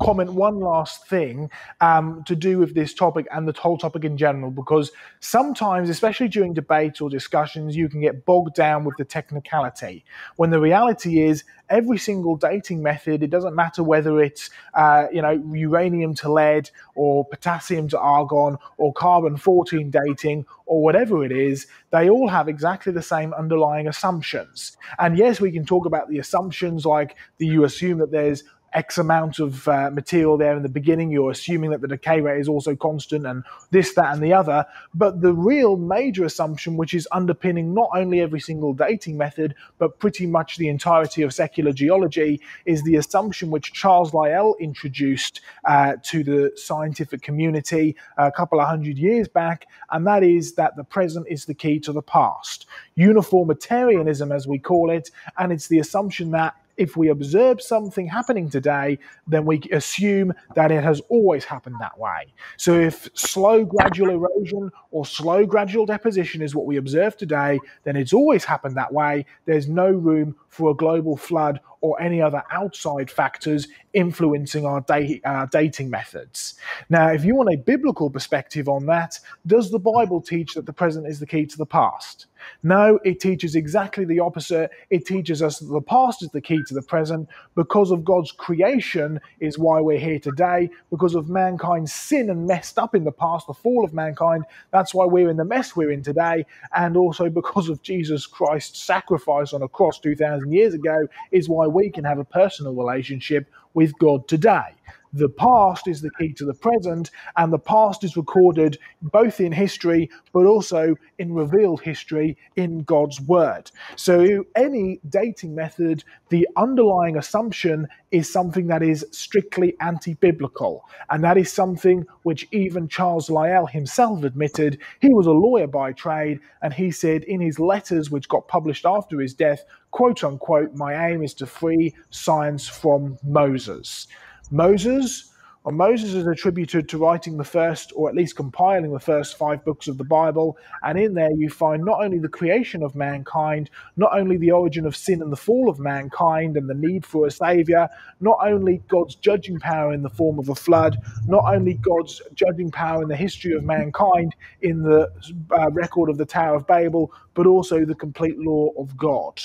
comment 0.00 0.32
one 0.32 0.60
last 0.60 1.06
thing 1.08 1.50
um, 1.80 2.22
to 2.26 2.34
do 2.34 2.58
with 2.58 2.74
this 2.74 2.94
topic 2.94 3.26
and 3.32 3.46
the 3.46 3.52
whole 3.52 3.78
topic 3.78 4.04
in 4.04 4.16
general, 4.16 4.50
because 4.50 4.90
sometimes, 5.20 5.88
especially 5.88 6.28
during 6.28 6.52
debates 6.52 7.00
or 7.00 7.08
discussions, 7.08 7.76
you 7.76 7.88
can 7.88 8.00
get 8.00 8.24
bogged 8.24 8.54
down 8.54 8.84
with 8.84 8.96
the 8.96 9.04
technicality. 9.04 10.04
When 10.36 10.50
the 10.50 10.60
reality 10.60 11.20
is, 11.20 11.44
every 11.68 11.98
single 11.98 12.36
dating 12.36 12.82
method, 12.82 13.22
it 13.22 13.30
doesn't 13.30 13.54
matter 13.54 13.82
whether 13.82 14.20
it's 14.20 14.50
uh, 14.74 15.06
you 15.12 15.22
know 15.22 15.30
uranium 15.52 16.14
to 16.16 16.32
lead 16.32 16.70
or 16.94 17.24
potassium 17.24 17.88
to 17.88 17.98
argon 17.98 18.56
or 18.76 18.92
carbon 18.92 19.36
14 19.36 19.90
dating 19.90 20.44
or 20.66 20.82
whatever 20.82 21.24
it 21.24 21.32
is, 21.32 21.66
they 21.90 22.08
all 22.08 22.28
have 22.28 22.48
exactly 22.48 22.92
the 22.92 23.02
same 23.02 23.34
underlying 23.34 23.88
assumptions. 23.88 24.76
And 24.98 25.18
yes, 25.18 25.40
we 25.40 25.50
can 25.50 25.64
talk 25.64 25.84
about 25.84 26.08
the 26.08 26.18
assumptions 26.18 26.86
like 26.86 27.16
the, 27.38 27.46
you 27.46 27.64
assume 27.64 27.98
that 27.98 28.12
there's 28.12 28.44
X 28.72 28.98
amount 28.98 29.38
of 29.38 29.66
uh, 29.68 29.90
material 29.90 30.36
there 30.36 30.56
in 30.56 30.62
the 30.62 30.68
beginning. 30.68 31.10
You're 31.10 31.30
assuming 31.30 31.70
that 31.70 31.80
the 31.80 31.88
decay 31.88 32.20
rate 32.20 32.40
is 32.40 32.48
also 32.48 32.76
constant 32.76 33.26
and 33.26 33.44
this, 33.70 33.94
that, 33.94 34.14
and 34.14 34.22
the 34.22 34.32
other. 34.32 34.64
But 34.94 35.20
the 35.20 35.32
real 35.32 35.76
major 35.76 36.24
assumption, 36.24 36.76
which 36.76 36.94
is 36.94 37.08
underpinning 37.12 37.74
not 37.74 37.90
only 37.94 38.20
every 38.20 38.40
single 38.40 38.72
dating 38.72 39.16
method, 39.16 39.54
but 39.78 39.98
pretty 39.98 40.26
much 40.26 40.56
the 40.56 40.68
entirety 40.68 41.22
of 41.22 41.34
secular 41.34 41.72
geology, 41.72 42.40
is 42.64 42.82
the 42.82 42.96
assumption 42.96 43.50
which 43.50 43.72
Charles 43.72 44.14
Lyell 44.14 44.54
introduced 44.60 45.40
uh, 45.64 45.94
to 46.04 46.22
the 46.22 46.52
scientific 46.56 47.22
community 47.22 47.96
a 48.16 48.30
couple 48.30 48.60
of 48.60 48.68
hundred 48.68 48.98
years 48.98 49.28
back. 49.28 49.66
And 49.90 50.06
that 50.06 50.22
is 50.22 50.54
that 50.54 50.76
the 50.76 50.84
present 50.84 51.26
is 51.28 51.44
the 51.44 51.54
key 51.54 51.80
to 51.80 51.92
the 51.92 52.02
past. 52.02 52.66
Uniformitarianism, 52.94 54.30
as 54.30 54.46
we 54.46 54.58
call 54.58 54.90
it. 54.90 55.10
And 55.38 55.52
it's 55.52 55.68
the 55.68 55.78
assumption 55.78 56.30
that 56.32 56.54
if 56.80 56.96
we 56.96 57.10
observe 57.10 57.60
something 57.60 58.06
happening 58.06 58.48
today, 58.48 58.98
then 59.26 59.44
we 59.44 59.60
assume 59.70 60.32
that 60.54 60.72
it 60.72 60.82
has 60.82 61.00
always 61.10 61.44
happened 61.44 61.76
that 61.78 61.98
way. 61.98 62.32
So 62.56 62.72
if 62.72 63.06
slow 63.12 63.66
gradual 63.66 64.08
erosion 64.08 64.70
or 64.90 65.04
slow 65.04 65.44
gradual 65.44 65.84
deposition 65.84 66.40
is 66.40 66.54
what 66.54 66.64
we 66.64 66.78
observe 66.78 67.18
today, 67.18 67.60
then 67.84 67.96
it's 67.96 68.14
always 68.14 68.44
happened 68.44 68.78
that 68.78 68.94
way. 68.94 69.26
There's 69.44 69.68
no 69.68 69.90
room 69.90 70.34
for 70.48 70.70
a 70.70 70.74
global 70.74 71.18
flood 71.18 71.60
or 71.82 72.00
any 72.00 72.22
other 72.22 72.42
outside 72.50 73.10
factors 73.10 73.68
influencing 73.92 74.64
our 74.64 74.80
da- 74.80 75.20
uh, 75.24 75.46
dating 75.52 75.90
methods. 75.90 76.54
Now, 76.88 77.08
if 77.08 77.26
you 77.26 77.34
want 77.34 77.52
a 77.52 77.58
biblical 77.58 78.08
perspective 78.08 78.70
on 78.70 78.86
that, 78.86 79.18
does 79.46 79.70
the 79.70 79.78
Bible 79.78 80.22
teach 80.22 80.54
that 80.54 80.64
the 80.64 80.72
present 80.72 81.06
is 81.06 81.20
the 81.20 81.26
key 81.26 81.44
to 81.44 81.58
the 81.58 81.66
past? 81.66 82.26
No, 82.62 82.98
it 83.04 83.20
teaches 83.20 83.54
exactly 83.54 84.04
the 84.04 84.20
opposite. 84.20 84.70
It 84.90 85.06
teaches 85.06 85.42
us 85.42 85.58
that 85.58 85.72
the 85.72 85.80
past 85.80 86.22
is 86.22 86.30
the 86.30 86.40
key 86.40 86.62
to 86.66 86.74
the 86.74 86.82
present. 86.82 87.28
Because 87.54 87.90
of 87.90 88.04
God's 88.04 88.32
creation 88.32 89.20
is 89.40 89.58
why 89.58 89.80
we're 89.80 89.98
here 89.98 90.18
today. 90.18 90.70
Because 90.90 91.14
of 91.14 91.28
mankind's 91.28 91.92
sin 91.92 92.30
and 92.30 92.46
messed 92.46 92.78
up 92.78 92.94
in 92.94 93.04
the 93.04 93.12
past, 93.12 93.46
the 93.46 93.54
fall 93.54 93.84
of 93.84 93.94
mankind, 93.94 94.44
that's 94.70 94.94
why 94.94 95.04
we're 95.04 95.30
in 95.30 95.36
the 95.36 95.44
mess 95.44 95.74
we're 95.76 95.90
in 95.90 96.02
today. 96.02 96.44
And 96.74 96.96
also 96.96 97.28
because 97.28 97.68
of 97.68 97.82
Jesus 97.82 98.26
Christ's 98.26 98.82
sacrifice 98.82 99.52
on 99.52 99.62
a 99.62 99.68
cross 99.68 99.98
2,000 99.98 100.52
years 100.52 100.74
ago, 100.74 101.06
is 101.30 101.48
why 101.48 101.66
we 101.66 101.90
can 101.90 102.04
have 102.04 102.18
a 102.18 102.24
personal 102.24 102.74
relationship 102.74 103.46
with 103.74 103.96
God 103.98 104.26
today. 104.28 104.74
The 105.12 105.28
past 105.28 105.88
is 105.88 106.00
the 106.00 106.10
key 106.18 106.32
to 106.34 106.44
the 106.44 106.54
present, 106.54 107.10
and 107.36 107.52
the 107.52 107.58
past 107.58 108.04
is 108.04 108.16
recorded 108.16 108.78
both 109.02 109.40
in 109.40 109.50
history 109.50 110.08
but 110.32 110.46
also 110.46 110.94
in 111.18 111.34
revealed 111.34 111.80
history 111.80 112.36
in 112.54 112.84
God's 112.84 113.20
Word. 113.20 113.72
So, 113.96 114.44
any 114.54 115.00
dating 115.08 115.54
method, 115.54 116.04
the 116.28 116.46
underlying 116.56 117.16
assumption 117.16 117.88
is 118.12 118.32
something 118.32 118.68
that 118.68 118.82
is 118.82 119.04
strictly 119.10 119.76
anti 119.80 120.14
biblical. 120.14 120.84
And 121.10 121.24
that 121.24 121.36
is 121.36 121.52
something 121.52 122.06
which 122.22 122.46
even 122.52 122.86
Charles 122.86 123.30
Lyell 123.30 123.66
himself 123.66 124.22
admitted. 124.22 124.78
He 125.00 125.12
was 125.12 125.26
a 125.26 125.32
lawyer 125.32 125.66
by 125.66 125.92
trade, 125.92 126.38
and 126.62 126.72
he 126.72 126.92
said 126.92 127.24
in 127.24 127.40
his 127.40 127.58
letters, 127.58 128.10
which 128.10 128.28
got 128.28 128.46
published 128.46 128.86
after 128.86 129.20
his 129.20 129.34
death, 129.34 129.64
quote 129.90 130.22
unquote, 130.22 130.74
my 130.74 131.08
aim 131.08 131.22
is 131.22 131.34
to 131.34 131.46
free 131.46 131.94
science 132.10 132.68
from 132.68 133.18
Moses. 133.24 134.06
Moses, 134.50 135.30
or 135.62 135.72
Moses 135.72 136.14
is 136.14 136.26
attributed 136.26 136.88
to 136.88 136.98
writing 136.98 137.36
the 137.36 137.44
first, 137.44 137.92
or 137.94 138.08
at 138.08 138.16
least 138.16 138.34
compiling 138.34 138.92
the 138.92 138.98
first 138.98 139.36
five 139.36 139.64
books 139.64 139.86
of 139.88 139.98
the 139.98 140.04
Bible. 140.04 140.56
And 140.82 140.98
in 140.98 141.14
there, 141.14 141.30
you 141.30 141.50
find 141.50 141.84
not 141.84 142.02
only 142.02 142.18
the 142.18 142.28
creation 142.28 142.82
of 142.82 142.96
mankind, 142.96 143.70
not 143.96 144.10
only 144.12 144.38
the 144.38 144.50
origin 144.50 144.86
of 144.86 144.96
sin 144.96 145.22
and 145.22 145.30
the 145.30 145.36
fall 145.36 145.68
of 145.68 145.78
mankind 145.78 146.56
and 146.56 146.68
the 146.68 146.74
need 146.74 147.04
for 147.04 147.26
a 147.26 147.30
savior, 147.30 147.88
not 148.20 148.38
only 148.42 148.82
God's 148.88 149.14
judging 149.14 149.60
power 149.60 149.92
in 149.92 150.02
the 150.02 150.10
form 150.10 150.38
of 150.38 150.48
a 150.48 150.54
flood, 150.54 150.96
not 151.28 151.44
only 151.44 151.74
God's 151.74 152.22
judging 152.34 152.70
power 152.70 153.02
in 153.02 153.08
the 153.08 153.16
history 153.16 153.52
of 153.52 153.62
mankind 153.62 154.34
in 154.62 154.82
the 154.82 155.12
uh, 155.52 155.70
record 155.70 156.08
of 156.10 156.16
the 156.16 156.26
Tower 156.26 156.56
of 156.56 156.66
Babel, 156.66 157.12
but 157.34 157.46
also 157.46 157.84
the 157.84 157.94
complete 157.94 158.38
law 158.38 158.70
of 158.78 158.96
God 158.96 159.40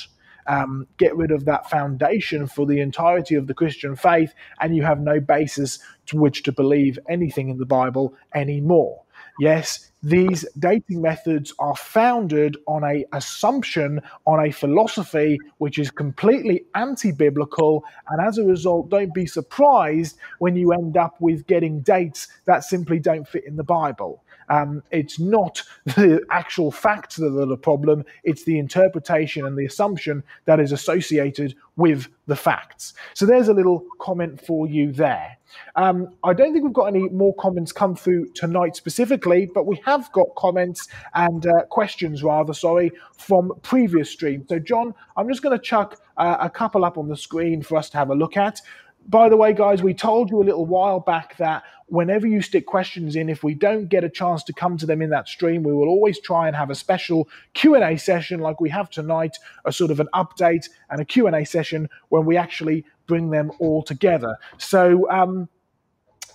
um, 0.48 0.88
get 0.98 1.16
rid 1.16 1.32
of 1.32 1.46
that 1.46 1.70
foundation 1.70 2.48
for 2.48 2.66
the 2.66 2.80
entirety 2.80 3.36
of 3.36 3.48
the 3.48 3.54
Christian 3.54 3.96
faith, 3.96 4.34
and 4.60 4.76
you 4.76 4.84
have 4.84 5.00
no 5.00 5.20
basis 5.20 5.80
to 6.08 6.18
which 6.18 6.44
to 6.44 6.52
believe 6.52 7.00
anything 7.10 7.50
in 7.50 7.58
the 7.58 7.66
Bible 7.66 8.16
anymore. 8.34 9.02
Yes, 9.40 9.92
these 10.02 10.46
dating 10.58 11.02
methods 11.02 11.54
are 11.60 11.76
founded 11.76 12.58
on 12.68 12.84
a 12.84 13.06
assumption, 13.12 14.02
on 14.26 14.46
a 14.46 14.52
philosophy 14.52 15.40
which 15.58 15.80
is 15.80 15.90
completely 15.92 16.66
anti-biblical, 16.76 17.84
and 18.10 18.26
as 18.26 18.38
a 18.38 18.44
result, 18.44 18.90
don't 18.90 19.14
be 19.14 19.26
surprised 19.26 20.18
when 20.40 20.56
you 20.56 20.72
end 20.72 20.96
up 20.96 21.16
with 21.20 21.48
getting 21.48 21.82
dates 21.82 22.28
that 22.46 22.64
simply 22.64 23.00
don't 23.00 23.28
fit 23.28 23.46
in 23.46 23.56
the 23.56 23.64
Bible. 23.64 24.24
Um, 24.50 24.84
it's 24.92 25.20
not 25.20 25.62
the 25.86 26.24
actual 26.32 26.72
facts 26.72 27.16
that 27.18 27.38
are 27.38 27.46
the 27.46 27.58
problem, 27.58 28.06
it's 28.24 28.44
the 28.44 28.60
interpretation 28.60 29.46
and 29.46 29.58
the 29.58 29.66
assumption 29.66 30.24
that 30.46 30.60
is 30.60 30.72
associated 30.72 31.56
with 31.76 32.08
the 32.28 32.36
facts. 32.36 32.94
So 33.14 33.26
there's 33.26 33.48
a 33.48 33.54
little 33.54 33.86
comment 34.00 34.42
for 34.42 34.68
you 34.68 34.92
there. 34.92 35.38
Um, 35.76 36.10
I 36.24 36.34
don't 36.34 36.54
think 36.54 36.64
we've 36.64 36.74
got 36.74 36.86
any 36.86 37.10
more 37.10 37.34
comments 37.36 37.72
come 37.72 37.96
through 37.96 38.32
tonight 38.34 38.76
specifically, 38.76 39.50
but 39.54 39.66
we 39.66 39.82
have 39.86 40.12
got 40.12 40.28
comments 40.36 40.88
and 41.14 41.46
uh, 41.46 41.64
questions, 41.70 42.24
rather, 42.24 42.54
sorry, 42.54 42.92
from 43.18 43.54
previous 43.62 44.10
streams. 44.10 44.48
So, 44.50 44.60
John, 44.60 44.94
I'm 45.16 45.28
just 45.28 45.42
going 45.42 45.58
to 45.58 45.64
chuck 45.64 46.00
uh, 46.18 46.38
a 46.40 46.50
couple 46.50 46.86
up 46.86 46.98
on 46.98 47.08
the 47.08 47.18
screen 47.18 47.62
for 47.62 47.78
us 47.78 47.90
to 47.92 47.98
have 47.98 48.10
a 48.10 48.16
look 48.16 48.38
at 48.38 48.62
by 49.08 49.30
the 49.30 49.38
way, 49.38 49.54
guys, 49.54 49.84
we 49.84 49.94
told 49.94 50.30
you 50.30 50.42
a 50.42 50.44
little 50.44 50.66
while 50.66 51.00
back 51.00 51.38
that 51.38 51.64
whenever 51.88 52.26
you 52.26 52.42
stick 52.42 52.66
questions 52.66 53.16
in, 53.16 53.30
if 53.30 53.44
we 53.44 53.54
don't 53.54 53.88
get 53.88 54.04
a 54.04 54.10
chance 54.10 54.44
to 54.44 54.54
come 54.54 54.78
to 54.78 54.86
them 54.86 55.02
in 55.02 55.12
that 55.12 55.28
stream, 55.28 55.64
we 55.64 55.74
will 55.74 55.88
always 55.88 56.20
try 56.20 56.48
and 56.48 56.56
have 56.56 56.72
a 56.72 56.76
special 56.76 57.30
Q&A 57.54 57.98
session 57.98 58.40
like 58.40 58.60
we 58.60 58.70
have 58.70 58.90
tonight, 58.90 59.38
a 59.66 59.72
sort 59.72 59.92
of 59.92 60.00
an 60.00 60.08
update 60.16 60.70
and 60.90 61.00
a 61.00 61.06
Q&A 61.06 61.46
session 61.46 61.88
when 62.10 62.26
we 62.26 62.36
actually 62.36 62.84
bring 63.06 63.30
them 63.30 63.52
all 63.60 63.84
together. 63.84 64.36
So 64.58 65.10
um, 65.12 65.50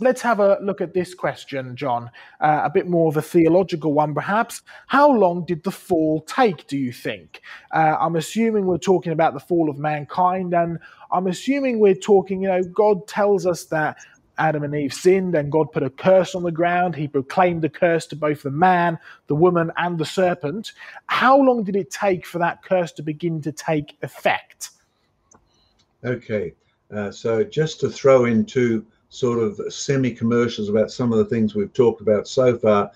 let's 0.01 0.23
have 0.23 0.41
a 0.41 0.59
look 0.63 0.81
at 0.81 0.95
this 0.95 1.15
question, 1.15 1.77
John. 1.77 2.11
Uh, 2.41 2.63
a 2.65 2.71
bit 2.71 2.89
more 2.89 3.09
of 3.09 3.17
a 3.17 3.23
theological 3.23 3.93
one, 3.93 4.15
perhaps. 4.15 4.63
How 4.87 5.11
long 5.11 5.45
did 5.45 5.63
the 5.63 5.71
fall 5.71 6.23
take, 6.23 6.67
do 6.67 6.77
you 6.77 6.93
think? 6.93 7.43
Uh, 7.73 7.97
I'm 8.01 8.17
assuming 8.17 8.67
we're 8.67 8.79
talking 8.79 9.13
about 9.13 9.35
the 9.35 9.41
fall 9.41 9.71
of 9.71 9.79
mankind, 9.79 10.55
and 10.55 10.79
I'm 11.13 11.27
assuming 11.27 11.79
we're 11.79 11.95
talking, 11.95 12.43
you 12.43 12.49
know, 12.49 12.63
God 12.63 13.07
tells 13.07 13.47
us 13.47 13.65
that 13.67 13.97
Adam 14.39 14.63
and 14.65 14.75
Eve 14.75 14.95
sinned 14.95 15.35
and 15.35 15.53
God 15.53 15.71
put 15.71 15.83
a 15.83 15.91
curse 15.91 16.35
on 16.35 16.43
the 16.43 16.51
ground. 16.51 16.97
He 16.97 17.07
proclaimed 17.07 17.63
the 17.63 17.69
curse 17.69 18.07
to 18.07 18.17
both 18.17 18.43
the 18.43 18.51
man, 18.51 18.99
the 19.27 19.35
woman, 19.35 19.71
and 19.77 19.99
the 19.99 20.07
serpent. 20.07 20.73
How 21.07 21.39
long 21.39 21.63
did 21.63 21.77
it 21.77 21.91
take 21.91 22.25
for 22.27 22.39
that 22.39 22.65
curse 22.65 22.91
to 22.93 23.03
begin 23.03 23.43
to 23.43 23.53
take 23.53 23.99
effect? 24.03 24.71
Okay, 26.03 26.55
uh, 26.95 27.11
so 27.11 27.45
just 27.45 27.81
to 27.81 27.91
throw 27.91 28.25
into 28.25 28.87
sort 29.11 29.41
of 29.41 29.61
semi 29.73 30.13
commercials 30.13 30.69
about 30.69 30.91
some 30.91 31.13
of 31.13 31.19
the 31.19 31.25
things 31.25 31.55
we've 31.55 31.73
talked 31.73 32.01
about 32.01 32.27
so 32.27 32.57
far. 32.57 32.91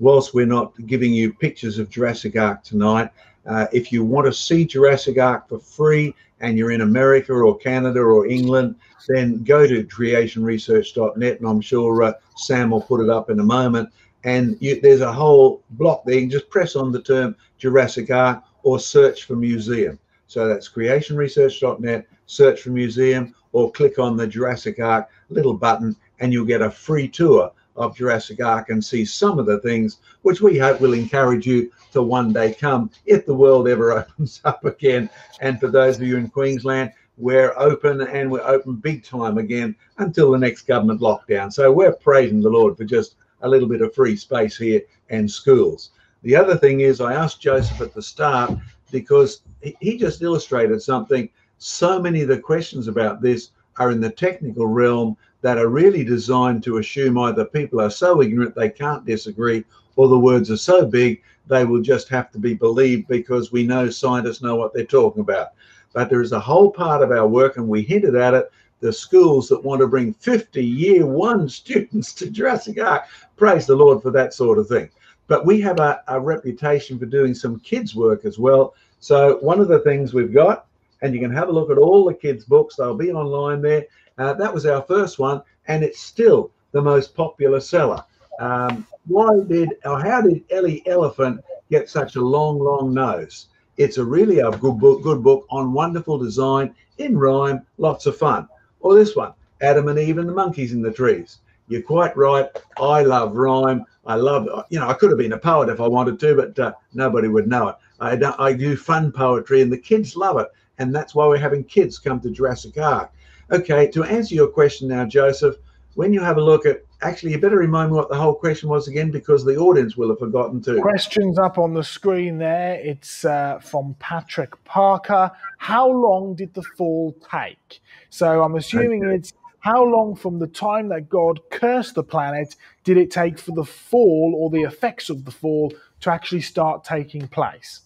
Whilst 0.00 0.34
we're 0.34 0.46
not 0.46 0.72
giving 0.86 1.12
you 1.12 1.32
pictures 1.32 1.78
of 1.78 1.90
Jurassic 1.90 2.36
Ark 2.36 2.62
tonight, 2.64 3.10
uh, 3.46 3.66
if 3.72 3.92
you 3.92 4.04
want 4.04 4.26
to 4.26 4.32
see 4.32 4.64
Jurassic 4.64 5.18
Ark 5.18 5.48
for 5.48 5.58
free 5.58 6.14
and 6.40 6.56
you're 6.56 6.72
in 6.72 6.82
America 6.82 7.32
or 7.32 7.56
Canada 7.58 8.00
or 8.00 8.26
England, 8.26 8.76
then 9.08 9.42
go 9.42 9.66
to 9.66 9.84
creationresearch.net 9.84 11.40
and 11.40 11.48
I'm 11.48 11.60
sure 11.60 12.02
uh, 12.02 12.12
Sam 12.36 12.70
will 12.70 12.80
put 12.80 13.00
it 13.00 13.10
up 13.10 13.30
in 13.30 13.40
a 13.40 13.44
moment. 13.44 13.90
And 14.24 14.56
you, 14.60 14.80
there's 14.80 15.00
a 15.00 15.12
whole 15.12 15.62
block 15.70 16.04
there. 16.04 16.16
You 16.16 16.22
can 16.22 16.30
just 16.30 16.50
press 16.50 16.76
on 16.76 16.92
the 16.92 17.02
term 17.02 17.34
Jurassic 17.58 18.10
Ark 18.10 18.42
or 18.62 18.78
search 18.78 19.24
for 19.24 19.36
museum. 19.36 19.98
So 20.26 20.46
that's 20.46 20.68
creationresearch.net, 20.68 22.06
search 22.26 22.60
for 22.60 22.70
museum, 22.70 23.34
or 23.58 23.72
click 23.72 23.98
on 23.98 24.16
the 24.16 24.24
Jurassic 24.24 24.78
Ark 24.78 25.08
little 25.30 25.52
button 25.52 25.96
and 26.20 26.32
you'll 26.32 26.44
get 26.44 26.62
a 26.62 26.70
free 26.70 27.08
tour 27.08 27.50
of 27.74 27.96
Jurassic 27.96 28.40
Ark 28.40 28.68
and 28.68 28.84
see 28.84 29.04
some 29.04 29.40
of 29.40 29.46
the 29.46 29.58
things 29.58 29.98
which 30.22 30.40
we 30.40 30.56
hope 30.56 30.80
will 30.80 30.92
encourage 30.92 31.44
you 31.44 31.72
to 31.90 32.00
one 32.00 32.32
day 32.32 32.54
come 32.54 32.88
if 33.04 33.26
the 33.26 33.34
world 33.34 33.66
ever 33.66 33.92
opens 33.98 34.40
up 34.44 34.64
again. 34.64 35.10
And 35.40 35.58
for 35.58 35.66
those 35.66 35.96
of 35.96 36.04
you 36.04 36.16
in 36.18 36.28
Queensland, 36.28 36.92
we're 37.16 37.52
open 37.58 38.00
and 38.02 38.30
we're 38.30 38.46
open 38.46 38.76
big 38.76 39.02
time 39.02 39.38
again 39.38 39.74
until 39.96 40.30
the 40.30 40.38
next 40.38 40.62
government 40.62 41.00
lockdown. 41.00 41.52
So 41.52 41.72
we're 41.72 41.90
praising 41.90 42.40
the 42.40 42.48
Lord 42.48 42.76
for 42.76 42.84
just 42.84 43.16
a 43.42 43.48
little 43.48 43.68
bit 43.68 43.82
of 43.82 43.92
free 43.92 44.14
space 44.14 44.56
here 44.56 44.82
and 45.10 45.28
schools. 45.28 45.90
The 46.22 46.36
other 46.36 46.56
thing 46.56 46.78
is, 46.78 47.00
I 47.00 47.14
asked 47.14 47.40
Joseph 47.40 47.80
at 47.80 47.92
the 47.92 48.02
start 48.02 48.56
because 48.92 49.40
he 49.80 49.98
just 49.98 50.22
illustrated 50.22 50.80
something. 50.80 51.28
So 51.58 52.00
many 52.00 52.22
of 52.22 52.28
the 52.28 52.38
questions 52.38 52.88
about 52.88 53.20
this 53.20 53.50
are 53.78 53.90
in 53.90 54.00
the 54.00 54.10
technical 54.10 54.66
realm 54.66 55.16
that 55.40 55.58
are 55.58 55.68
really 55.68 56.04
designed 56.04 56.62
to 56.64 56.78
assume 56.78 57.18
either 57.18 57.44
people 57.44 57.80
are 57.80 57.90
so 57.90 58.22
ignorant 58.22 58.54
they 58.54 58.70
can't 58.70 59.04
disagree 59.04 59.64
or 59.96 60.08
the 60.08 60.18
words 60.18 60.50
are 60.50 60.56
so 60.56 60.86
big 60.86 61.22
they 61.48 61.64
will 61.64 61.80
just 61.80 62.08
have 62.08 62.30
to 62.30 62.38
be 62.38 62.54
believed 62.54 63.08
because 63.08 63.50
we 63.50 63.66
know 63.66 63.90
scientists 63.90 64.42
know 64.42 64.56
what 64.56 64.72
they're 64.72 64.84
talking 64.84 65.20
about. 65.20 65.48
But 65.92 66.10
there 66.10 66.22
is 66.22 66.32
a 66.32 66.40
whole 66.40 66.70
part 66.70 67.02
of 67.02 67.10
our 67.10 67.26
work, 67.26 67.56
and 67.56 67.68
we 67.68 67.82
hinted 67.82 68.14
at 68.14 68.34
it 68.34 68.52
the 68.80 68.92
schools 68.92 69.48
that 69.48 69.64
want 69.64 69.80
to 69.80 69.88
bring 69.88 70.12
50 70.12 70.64
year 70.64 71.06
one 71.06 71.48
students 71.48 72.12
to 72.14 72.30
Jurassic 72.30 72.80
Ark. 72.80 73.04
Praise 73.36 73.66
the 73.66 73.74
Lord 73.74 74.02
for 74.02 74.10
that 74.12 74.34
sort 74.34 74.58
of 74.58 74.68
thing. 74.68 74.90
But 75.26 75.44
we 75.44 75.60
have 75.62 75.80
a, 75.80 76.02
a 76.06 76.20
reputation 76.20 76.98
for 76.98 77.06
doing 77.06 77.34
some 77.34 77.58
kids' 77.60 77.96
work 77.96 78.24
as 78.24 78.38
well. 78.38 78.74
So, 79.00 79.38
one 79.40 79.60
of 79.60 79.68
the 79.68 79.80
things 79.80 80.14
we've 80.14 80.32
got 80.32 80.67
and 81.02 81.14
you 81.14 81.20
can 81.20 81.30
have 81.30 81.48
a 81.48 81.52
look 81.52 81.70
at 81.70 81.78
all 81.78 82.04
the 82.04 82.14
kids' 82.14 82.44
books. 82.44 82.76
They'll 82.76 82.96
be 82.96 83.12
online 83.12 83.62
there. 83.62 83.86
Uh, 84.16 84.32
that 84.34 84.52
was 84.52 84.66
our 84.66 84.82
first 84.82 85.18
one, 85.18 85.42
and 85.66 85.84
it's 85.84 86.00
still 86.00 86.50
the 86.72 86.82
most 86.82 87.14
popular 87.14 87.60
seller. 87.60 88.02
Um, 88.40 88.86
why 89.06 89.40
did 89.46 89.70
or 89.84 90.00
how 90.00 90.20
did 90.20 90.44
Ellie 90.50 90.82
Elephant 90.86 91.40
get 91.70 91.88
such 91.88 92.16
a 92.16 92.20
long, 92.20 92.58
long 92.58 92.92
nose? 92.92 93.46
It's 93.76 93.98
a 93.98 94.04
really 94.04 94.40
a 94.40 94.50
good 94.50 94.78
book, 94.78 95.02
good 95.02 95.22
book 95.22 95.46
on 95.50 95.72
wonderful 95.72 96.18
design 96.18 96.74
in 96.98 97.16
rhyme, 97.16 97.64
lots 97.78 98.06
of 98.06 98.16
fun. 98.16 98.48
Or 98.80 98.94
this 98.94 99.14
one, 99.14 99.32
Adam 99.60 99.88
and 99.88 99.98
Eve 99.98 100.18
and 100.18 100.28
the 100.28 100.32
monkeys 100.32 100.72
in 100.72 100.82
the 100.82 100.92
trees. 100.92 101.38
You're 101.68 101.82
quite 101.82 102.16
right. 102.16 102.48
I 102.80 103.02
love 103.02 103.36
rhyme. 103.36 103.84
I 104.06 104.14
love, 104.14 104.48
you 104.70 104.80
know, 104.80 104.88
I 104.88 104.94
could 104.94 105.10
have 105.10 105.18
been 105.18 105.34
a 105.34 105.38
poet 105.38 105.68
if 105.68 105.80
I 105.80 105.86
wanted 105.86 106.18
to, 106.20 106.34
but 106.34 106.58
uh, 106.58 106.72
nobody 106.94 107.28
would 107.28 107.46
know 107.46 107.68
it. 107.68 107.76
I, 108.00 108.34
I 108.38 108.52
do 108.52 108.76
fun 108.76 109.12
poetry, 109.12 109.60
and 109.60 109.70
the 109.70 109.78
kids 109.78 110.16
love 110.16 110.38
it 110.38 110.48
and 110.78 110.94
that's 110.94 111.14
why 111.14 111.26
we're 111.26 111.38
having 111.38 111.64
kids 111.64 111.98
come 111.98 112.20
to 112.20 112.30
Jurassic 112.30 112.78
Ark. 112.78 113.12
Okay, 113.50 113.90
to 113.90 114.04
answer 114.04 114.34
your 114.34 114.48
question 114.48 114.88
now, 114.88 115.04
Joseph, 115.04 115.56
when 115.94 116.12
you 116.12 116.20
have 116.20 116.36
a 116.36 116.40
look 116.40 116.66
at 116.66 116.84
actually 117.00 117.32
you 117.32 117.38
better 117.38 117.56
remind 117.56 117.90
me 117.90 117.96
what 117.96 118.08
the 118.08 118.16
whole 118.16 118.34
question 118.34 118.68
was 118.68 118.88
again 118.88 119.10
because 119.10 119.44
the 119.44 119.56
audience 119.56 119.96
will 119.96 120.08
have 120.08 120.18
forgotten 120.18 120.60
too. 120.60 120.80
Questions 120.80 121.38
up 121.38 121.58
on 121.58 121.74
the 121.74 121.82
screen 121.82 122.38
there. 122.38 122.74
It's 122.74 123.24
uh, 123.24 123.58
from 123.60 123.94
patrick 123.98 124.62
parker. 124.64 125.30
How 125.58 125.88
long 125.88 126.34
did 126.34 126.54
the 126.54 126.62
fall 126.62 127.16
take? 127.30 127.80
So 128.10 128.42
i'm 128.42 128.54
assuming 128.54 129.04
okay. 129.04 129.16
it's 129.16 129.32
how 129.60 129.84
long 129.84 130.14
from 130.14 130.38
the 130.38 130.46
time 130.46 130.88
that 130.88 131.08
god 131.08 131.40
cursed 131.50 131.94
the 131.94 132.02
planet 132.02 132.56
did 132.84 132.96
it 132.96 133.10
take 133.10 133.38
for 133.38 133.52
the 133.52 133.64
fall 133.64 134.34
or 134.36 134.50
the 134.50 134.62
effects 134.62 135.10
of 135.10 135.24
the 135.24 135.30
fall 135.30 135.72
to 136.00 136.10
actually 136.10 136.40
start 136.40 136.84
taking 136.84 137.26
place? 137.28 137.80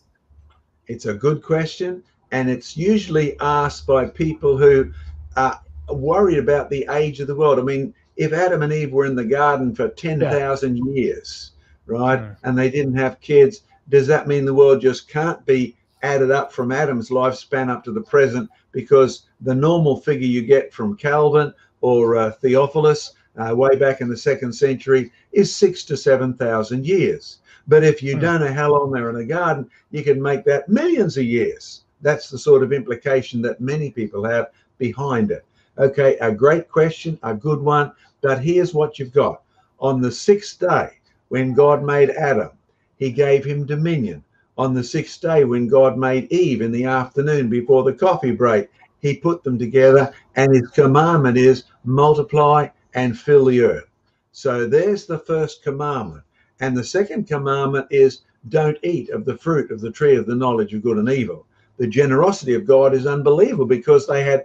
It's 0.86 1.06
a 1.06 1.14
good 1.14 1.42
question 1.42 2.04
and 2.32 2.50
it's 2.50 2.76
usually 2.76 3.38
asked 3.40 3.86
by 3.86 4.04
people 4.04 4.56
who 4.56 4.92
are 5.36 5.60
worried 5.88 6.38
about 6.38 6.68
the 6.68 6.86
age 6.90 7.20
of 7.20 7.26
the 7.28 7.34
world 7.34 7.58
i 7.58 7.62
mean 7.62 7.94
if 8.16 8.32
Adam 8.32 8.62
and 8.62 8.72
Eve 8.72 8.92
were 8.92 9.06
in 9.06 9.16
the 9.16 9.24
garden 9.24 9.74
for 9.74 9.88
10,000 9.88 10.76
yeah. 10.76 10.92
years, 10.92 11.52
right, 11.86 12.20
mm. 12.20 12.36
and 12.44 12.58
they 12.58 12.70
didn't 12.70 12.96
have 12.96 13.20
kids, 13.20 13.62
does 13.88 14.06
that 14.06 14.28
mean 14.28 14.44
the 14.44 14.54
world 14.54 14.80
just 14.80 15.08
can't 15.08 15.44
be 15.46 15.76
added 16.02 16.30
up 16.30 16.52
from 16.52 16.72
Adam's 16.72 17.10
lifespan 17.10 17.70
up 17.70 17.84
to 17.84 17.92
the 17.92 18.00
present? 18.00 18.50
Because 18.72 19.26
the 19.40 19.54
normal 19.54 20.00
figure 20.00 20.26
you 20.26 20.42
get 20.42 20.72
from 20.72 20.96
Calvin 20.96 21.52
or 21.80 22.16
uh, 22.16 22.30
Theophilus 22.32 23.14
uh, 23.36 23.54
way 23.54 23.76
back 23.76 24.00
in 24.00 24.08
the 24.08 24.16
second 24.16 24.52
century 24.52 25.10
is 25.32 25.54
six 25.54 25.84
to 25.84 25.96
7,000 25.96 26.86
years. 26.86 27.38
But 27.66 27.84
if 27.84 28.02
you 28.02 28.16
mm. 28.16 28.20
don't 28.20 28.40
know 28.40 28.52
how 28.52 28.72
long 28.72 28.90
they're 28.90 29.10
in 29.10 29.16
a 29.16 29.24
garden, 29.24 29.70
you 29.90 30.04
can 30.04 30.20
make 30.20 30.44
that 30.44 30.68
millions 30.68 31.16
of 31.16 31.24
years. 31.24 31.82
That's 32.02 32.28
the 32.28 32.38
sort 32.38 32.62
of 32.62 32.72
implication 32.72 33.40
that 33.42 33.60
many 33.60 33.90
people 33.90 34.24
have 34.24 34.50
behind 34.78 35.30
it. 35.30 35.44
Okay, 35.78 36.16
a 36.18 36.30
great 36.30 36.68
question, 36.68 37.18
a 37.22 37.34
good 37.34 37.60
one. 37.60 37.92
But 38.20 38.42
here's 38.44 38.74
what 38.74 38.98
you've 38.98 39.12
got. 39.12 39.42
On 39.80 40.00
the 40.00 40.12
sixth 40.12 40.58
day, 40.58 40.90
when 41.28 41.54
God 41.54 41.82
made 41.82 42.10
Adam, 42.10 42.50
he 42.98 43.10
gave 43.10 43.44
him 43.44 43.64
dominion. 43.64 44.22
On 44.58 44.74
the 44.74 44.84
sixth 44.84 45.20
day, 45.20 45.44
when 45.44 45.66
God 45.66 45.96
made 45.96 46.30
Eve 46.30 46.60
in 46.60 46.72
the 46.72 46.84
afternoon 46.84 47.48
before 47.48 47.82
the 47.82 47.94
coffee 47.94 48.32
break, 48.32 48.68
he 49.00 49.16
put 49.16 49.42
them 49.42 49.58
together, 49.58 50.12
and 50.36 50.54
his 50.54 50.68
commandment 50.68 51.36
is 51.36 51.64
multiply 51.84 52.68
and 52.94 53.18
fill 53.18 53.46
the 53.46 53.62
earth. 53.62 53.88
So 54.32 54.66
there's 54.66 55.06
the 55.06 55.18
first 55.18 55.62
commandment. 55.62 56.22
And 56.60 56.76
the 56.76 56.84
second 56.84 57.26
commandment 57.26 57.86
is 57.90 58.20
don't 58.48 58.78
eat 58.82 59.10
of 59.10 59.24
the 59.24 59.36
fruit 59.36 59.70
of 59.70 59.80
the 59.80 59.90
tree 59.90 60.16
of 60.16 60.26
the 60.26 60.36
knowledge 60.36 60.74
of 60.74 60.82
good 60.82 60.98
and 60.98 61.08
evil. 61.08 61.46
The 61.78 61.86
generosity 61.86 62.54
of 62.54 62.66
God 62.66 62.94
is 62.94 63.06
unbelievable 63.06 63.66
because 63.66 64.06
they 64.06 64.22
had 64.22 64.44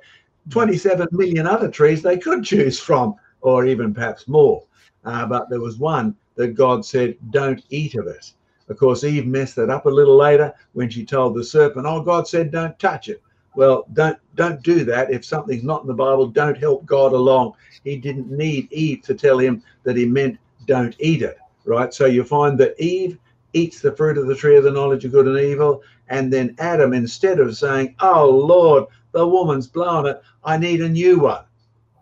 27 0.49 1.07
million 1.11 1.45
other 1.45 1.69
trees 1.69 2.01
they 2.01 2.17
could 2.17 2.43
choose 2.43 2.80
from, 2.80 3.15
or 3.41 3.65
even 3.65 3.93
perhaps 3.93 4.28
more. 4.28 4.63
Uh, 5.05 5.25
but 5.25 5.49
there 5.49 5.59
was 5.59 5.78
one 5.78 6.15
that 6.36 6.55
God 6.55 6.86
said, 6.86 7.15
don't 7.32 7.63
eat 7.69 7.95
of 7.95 8.07
it. 8.07 8.34
Of 8.69 8.78
course, 8.78 9.03
Eve 9.03 9.25
messed 9.25 9.55
that 9.55 9.69
up 9.69 9.86
a 9.86 9.89
little 9.89 10.17
later 10.17 10.53
when 10.73 10.89
she 10.89 11.05
told 11.05 11.36
the 11.36 11.43
serpent, 11.43 11.86
oh, 11.86 12.01
God 12.01 12.28
said, 12.28 12.51
don't 12.51 12.78
touch 12.80 13.07
it. 13.07 13.21
Well, 13.55 13.88
don't 13.93 14.19
don't 14.36 14.61
do 14.61 14.84
that. 14.84 15.11
If 15.11 15.25
something's 15.25 15.63
not 15.63 15.82
in 15.82 15.88
the 15.88 15.93
Bible, 15.93 16.28
don't 16.28 16.57
help 16.57 16.86
God 16.86 17.11
along. 17.13 17.53
He 17.84 17.97
didn't 17.97 18.30
need 18.30 18.71
Eve 18.71 19.01
to 19.03 19.15
tell 19.15 19.39
him 19.39 19.63
that 19.84 19.97
he 19.97 20.05
meant 20.05 20.38
don't 20.67 20.95
eat 20.99 21.23
it, 21.23 21.39
right? 21.65 21.91
So 21.91 22.05
you 22.05 22.23
find 22.23 22.59
that 22.59 22.80
Eve 22.80 23.17
eats 23.53 23.82
the 23.82 23.95
fruit 23.95 24.19
of 24.19 24.28
the 24.28 24.36
tree 24.36 24.57
of 24.57 24.63
the 24.63 24.69
knowledge 24.69 25.05
of 25.05 25.11
good 25.11 25.28
and 25.28 25.39
evil, 25.39 25.82
and 26.10 26.32
then 26.32 26.55
Adam, 26.60 26.93
instead 26.93 27.39
of 27.39 27.58
saying, 27.58 27.95
"Oh 27.99 28.30
Lord, 28.30 28.86
the 29.12 29.28
woman's 29.28 29.68
blown 29.68 30.05
it. 30.05 30.22
I 30.43 30.58
need 30.58 30.82
a 30.82 30.89
new 30.89 31.20
one. 31.20 31.43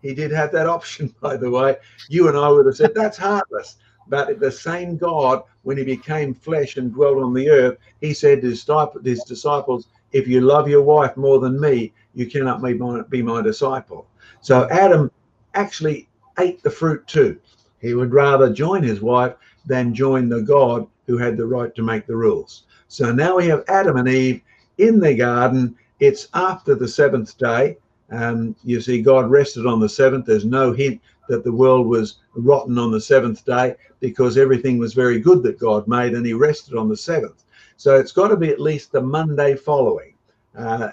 He 0.01 0.13
did 0.13 0.31
have 0.31 0.51
that 0.51 0.67
option, 0.77 1.13
by 1.21 1.37
the 1.37 1.49
way. 1.49 1.77
You 2.09 2.27
and 2.27 2.37
I 2.37 2.49
would 2.49 2.65
have 2.65 2.75
said, 2.75 2.93
that's 2.93 3.17
heartless. 3.17 3.77
But 4.07 4.39
the 4.39 4.51
same 4.51 4.97
God, 4.97 5.43
when 5.63 5.77
he 5.77 5.83
became 5.83 6.33
flesh 6.33 6.77
and 6.77 6.93
dwelt 6.93 7.17
on 7.17 7.33
the 7.33 7.49
earth, 7.49 7.77
he 8.01 8.13
said 8.13 8.41
to 8.41 8.49
his 8.49 9.23
disciples, 9.23 9.87
if 10.11 10.27
you 10.27 10.41
love 10.41 10.69
your 10.69 10.83
wife 10.83 11.17
more 11.17 11.39
than 11.39 11.59
me, 11.59 11.91
you 12.13 12.27
cannot 12.27 12.61
be 12.61 12.73
my, 12.73 13.01
be 13.03 13.21
my 13.21 13.41
disciple. 13.41 14.07
So 14.41 14.69
Adam 14.69 15.09
actually 15.55 16.07
ate 16.37 16.61
the 16.61 16.69
fruit 16.69 17.05
too. 17.07 17.39
He 17.79 17.95
would 17.95 18.13
rather 18.13 18.53
join 18.53 18.83
his 18.83 19.01
wife 19.01 19.33
than 19.65 19.93
join 19.93 20.29
the 20.29 20.41
God 20.41 20.87
who 21.07 21.17
had 21.17 21.35
the 21.35 21.47
right 21.47 21.73
to 21.75 21.81
make 21.81 22.05
the 22.05 22.15
rules. 22.15 22.63
So 22.87 23.11
now 23.11 23.37
we 23.37 23.47
have 23.47 23.63
Adam 23.67 23.97
and 23.97 24.07
Eve 24.07 24.41
in 24.77 24.99
the 24.99 25.15
garden 25.15 25.75
it's 25.99 26.27
after 26.33 26.75
the 26.75 26.87
seventh 26.87 27.37
day. 27.37 27.77
Um, 28.11 28.55
you 28.63 28.81
see, 28.81 29.01
God 29.01 29.29
rested 29.29 29.65
on 29.65 29.79
the 29.79 29.89
seventh. 29.89 30.25
There's 30.25 30.45
no 30.45 30.71
hint 30.71 31.01
that 31.27 31.43
the 31.43 31.51
world 31.51 31.87
was 31.87 32.17
rotten 32.35 32.77
on 32.77 32.91
the 32.91 33.01
seventh 33.01 33.45
day 33.45 33.75
because 33.99 34.37
everything 34.37 34.77
was 34.77 34.93
very 34.93 35.19
good 35.19 35.41
that 35.43 35.59
God 35.59 35.87
made 35.87 36.13
and 36.13 36.25
he 36.25 36.33
rested 36.33 36.75
on 36.75 36.89
the 36.89 36.97
seventh. 36.97 37.43
So 37.77 37.95
it's 37.95 38.11
got 38.11 38.27
to 38.27 38.37
be 38.37 38.49
at 38.49 38.59
least 38.59 38.91
the 38.91 39.01
Monday 39.01 39.55
following. 39.55 40.13
Uh, 40.55 40.89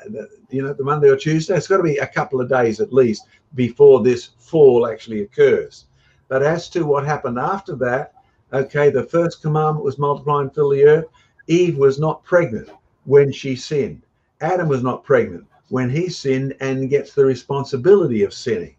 you 0.50 0.62
know, 0.62 0.72
the 0.72 0.82
Monday 0.82 1.08
or 1.08 1.16
Tuesday. 1.16 1.56
It's 1.56 1.68
got 1.68 1.76
to 1.76 1.82
be 1.82 1.98
a 1.98 2.06
couple 2.06 2.40
of 2.40 2.48
days 2.48 2.80
at 2.80 2.92
least 2.92 3.26
before 3.54 4.02
this 4.02 4.30
fall 4.38 4.86
actually 4.86 5.22
occurs. 5.22 5.86
But 6.28 6.42
as 6.42 6.68
to 6.70 6.84
what 6.84 7.04
happened 7.04 7.38
after 7.38 7.76
that, 7.76 8.14
okay, 8.52 8.90
the 8.90 9.04
first 9.04 9.42
commandment 9.42 9.84
was 9.84 9.98
multiply 9.98 10.40
and 10.40 10.52
fill 10.52 10.70
the 10.70 10.84
earth. 10.84 11.06
Eve 11.46 11.76
was 11.76 11.98
not 11.98 12.24
pregnant 12.24 12.70
when 13.04 13.32
she 13.32 13.56
sinned. 13.56 14.02
Adam 14.40 14.68
was 14.68 14.82
not 14.82 15.04
pregnant 15.04 15.46
when 15.68 15.88
he 15.88 16.08
sinned 16.08 16.54
and 16.60 16.90
gets 16.90 17.14
the 17.14 17.24
responsibility 17.24 18.22
of 18.22 18.34
sinning. 18.34 18.74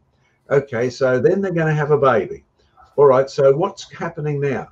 Okay, 0.49 0.89
so 0.89 1.20
then 1.20 1.41
they're 1.41 1.51
going 1.51 1.68
to 1.68 1.74
have 1.74 1.91
a 1.91 1.97
baby. 1.97 2.43
All 2.95 3.05
right, 3.05 3.30
so 3.30 3.55
what's 3.55 3.91
happening 3.91 4.39
now? 4.39 4.68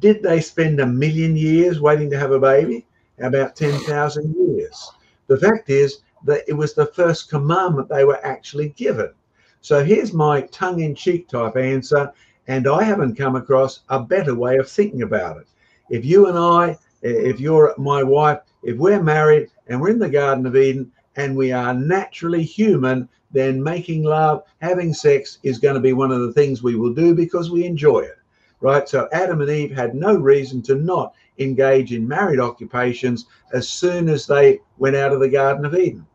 Did 0.00 0.22
they 0.22 0.40
spend 0.40 0.80
a 0.80 0.86
million 0.86 1.36
years 1.36 1.80
waiting 1.80 2.10
to 2.10 2.18
have 2.18 2.32
a 2.32 2.40
baby? 2.40 2.86
About 3.20 3.54
10,000 3.54 4.34
years. 4.34 4.90
The 5.28 5.38
fact 5.38 5.70
is 5.70 5.98
that 6.24 6.42
it 6.48 6.54
was 6.54 6.74
the 6.74 6.86
first 6.86 7.30
commandment 7.30 7.88
they 7.88 8.04
were 8.04 8.24
actually 8.26 8.70
given. 8.70 9.12
So 9.60 9.84
here's 9.84 10.12
my 10.12 10.42
tongue 10.42 10.80
in 10.80 10.94
cheek 10.94 11.28
type 11.28 11.56
answer, 11.56 12.12
and 12.48 12.66
I 12.66 12.82
haven't 12.82 13.16
come 13.16 13.36
across 13.36 13.80
a 13.88 14.00
better 14.00 14.34
way 14.34 14.56
of 14.56 14.68
thinking 14.68 15.02
about 15.02 15.36
it. 15.36 15.46
If 15.90 16.04
you 16.04 16.26
and 16.26 16.36
I, 16.36 16.76
if 17.04 17.38
you're 17.38 17.74
my 17.76 18.02
wife, 18.02 18.38
if 18.62 18.78
we're 18.78 19.02
married 19.02 19.50
and 19.66 19.80
we're 19.80 19.90
in 19.90 19.98
the 19.98 20.08
Garden 20.08 20.46
of 20.46 20.56
Eden 20.56 20.90
and 21.16 21.36
we 21.36 21.52
are 21.52 21.74
naturally 21.74 22.42
human, 22.42 23.08
then 23.30 23.62
making 23.62 24.04
love, 24.04 24.42
having 24.60 24.94
sex 24.94 25.38
is 25.42 25.58
going 25.58 25.74
to 25.74 25.80
be 25.80 25.92
one 25.92 26.10
of 26.10 26.22
the 26.22 26.32
things 26.32 26.62
we 26.62 26.76
will 26.76 26.94
do 26.94 27.14
because 27.14 27.50
we 27.50 27.64
enjoy 27.64 28.00
it. 28.00 28.16
Right. 28.60 28.88
So 28.88 29.08
Adam 29.12 29.42
and 29.42 29.50
Eve 29.50 29.72
had 29.76 29.94
no 29.94 30.16
reason 30.16 30.62
to 30.62 30.76
not 30.76 31.14
engage 31.38 31.92
in 31.92 32.08
married 32.08 32.40
occupations 32.40 33.26
as 33.52 33.68
soon 33.68 34.08
as 34.08 34.26
they 34.26 34.60
went 34.78 34.96
out 34.96 35.12
of 35.12 35.20
the 35.20 35.28
Garden 35.28 35.66
of 35.66 35.74
Eden. 35.74 36.06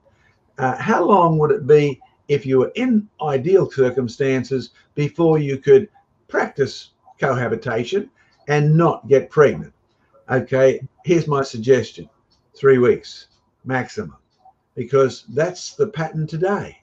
Uh, 0.57 0.75
how 0.77 1.03
long 1.03 1.37
would 1.37 1.51
it 1.51 1.67
be 1.67 2.01
if 2.27 2.45
you 2.45 2.59
were 2.59 2.71
in 2.75 3.07
ideal 3.21 3.69
circumstances 3.69 4.71
before 4.95 5.37
you 5.37 5.57
could 5.57 5.87
practice 6.27 6.91
cohabitation 7.19 8.09
and 8.47 8.75
not 8.75 9.07
get 9.07 9.29
pregnant? 9.29 9.73
Okay, 10.31 10.79
here's 11.05 11.27
my 11.27 11.41
suggestion 11.41 12.07
three 12.55 12.77
weeks 12.77 13.27
maximum, 13.65 14.15
because 14.75 15.25
that's 15.29 15.73
the 15.73 15.87
pattern 15.87 16.27
today. 16.27 16.77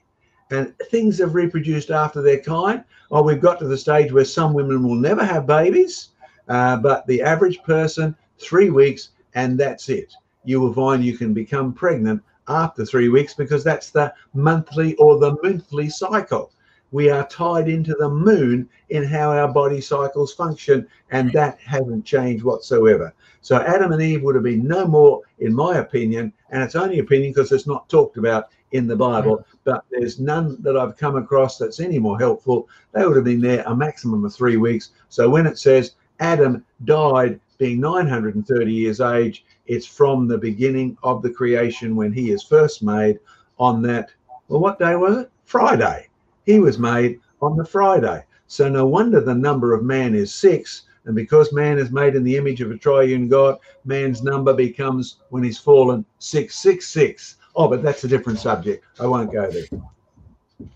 And 0.51 0.77
things 0.91 1.19
have 1.19 1.33
reproduced 1.33 1.89
after 1.89 2.21
their 2.21 2.39
kind. 2.39 2.83
Oh, 3.09 3.23
we've 3.23 3.41
got 3.41 3.59
to 3.59 3.67
the 3.67 3.77
stage 3.77 4.11
where 4.11 4.25
some 4.25 4.53
women 4.53 4.83
will 4.83 4.95
never 4.95 5.23
have 5.23 5.47
babies, 5.47 6.09
uh, 6.49 6.77
but 6.77 7.07
the 7.07 7.21
average 7.21 7.63
person, 7.63 8.15
three 8.37 8.69
weeks, 8.69 9.09
and 9.33 9.57
that's 9.57 9.87
it. 9.87 10.13
You 10.43 10.59
will 10.59 10.73
find 10.73 11.03
you 11.03 11.17
can 11.17 11.33
become 11.33 11.73
pregnant 11.73 12.21
after 12.49 12.85
three 12.85 13.07
weeks 13.07 13.33
because 13.33 13.63
that's 13.63 13.91
the 13.91 14.13
monthly 14.33 14.95
or 14.95 15.19
the 15.19 15.37
monthly 15.41 15.89
cycle. 15.89 16.51
We 16.91 17.09
are 17.09 17.27
tied 17.27 17.67
into 17.67 17.93
the 17.95 18.09
moon 18.09 18.69
in 18.89 19.03
how 19.03 19.31
our 19.31 19.47
body 19.47 19.81
cycles 19.81 20.33
function, 20.33 20.87
and 21.11 21.31
that 21.33 21.59
hasn't 21.59 22.05
changed 22.05 22.43
whatsoever. 22.43 23.13
So 23.41 23.57
Adam 23.57 23.91
and 23.91 24.01
Eve 24.01 24.23
would 24.23 24.35
have 24.35 24.43
been 24.43 24.67
no 24.67 24.85
more, 24.85 25.21
in 25.39 25.53
my 25.53 25.77
opinion, 25.77 26.33
and 26.49 26.63
it's 26.63 26.75
only 26.75 26.99
opinion 26.99 27.33
because 27.33 27.51
it's 27.51 27.67
not 27.67 27.89
talked 27.89 28.17
about 28.17 28.49
in 28.71 28.87
the 28.87 28.95
Bible, 28.95 29.45
but 29.63 29.85
there's 29.89 30.19
none 30.19 30.61
that 30.61 30.77
I've 30.77 30.97
come 30.97 31.15
across 31.15 31.57
that's 31.57 31.79
any 31.79 31.99
more 31.99 32.19
helpful. 32.19 32.67
They 32.91 33.05
would 33.05 33.15
have 33.15 33.25
been 33.25 33.41
there 33.41 33.63
a 33.65 33.75
maximum 33.75 34.25
of 34.25 34.33
three 34.33 34.57
weeks. 34.57 34.91
So 35.09 35.29
when 35.29 35.47
it 35.47 35.57
says 35.57 35.95
Adam 36.19 36.65
died 36.85 37.39
being 37.57 37.79
930 37.79 38.71
years 38.71 38.99
age, 39.01 39.45
it's 39.65 39.85
from 39.85 40.27
the 40.27 40.37
beginning 40.37 40.97
of 41.03 41.21
the 41.21 41.29
creation 41.29 41.95
when 41.95 42.11
he 42.11 42.31
is 42.31 42.43
first 42.43 42.83
made 42.83 43.19
on 43.57 43.81
that. 43.83 44.11
Well, 44.47 44.59
what 44.59 44.79
day 44.79 44.95
was 44.95 45.17
it? 45.17 45.31
Friday. 45.45 46.07
He 46.47 46.59
was 46.59 46.79
made 46.79 47.19
on 47.41 47.55
the 47.55 47.65
Friday. 47.65 48.23
So 48.47 48.67
no 48.67 48.87
wonder 48.87 49.21
the 49.21 49.35
number 49.35 49.75
of 49.75 49.83
man 49.83 50.15
is 50.15 50.33
six 50.33 50.83
and 51.07 51.15
because 51.15 51.53
man 51.53 51.77
is 51.77 51.89
made 51.89 52.15
in 52.15 52.23
the 52.23 52.35
image 52.35 52.59
of 52.59 52.69
a 52.69 52.77
triune 52.77 53.29
God, 53.29 53.59
man's 53.85 54.23
number 54.23 54.53
becomes, 54.53 55.19
when 55.29 55.41
he's 55.41 55.57
fallen, 55.57 56.05
666. 56.19 57.37
Oh, 57.55 57.69
but 57.69 57.81
that's 57.81 58.03
a 58.03 58.09
different 58.09 58.39
subject. 58.39 58.83
I 58.99 59.07
won't 59.07 59.31
go 59.31 59.49
there. 59.49 60.67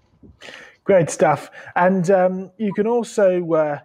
Great 0.86 1.09
stuff. 1.09 1.51
And 1.76 2.09
um, 2.11 2.51
you 2.57 2.74
can 2.74 2.88
also 2.88 3.51
uh, 3.53 3.80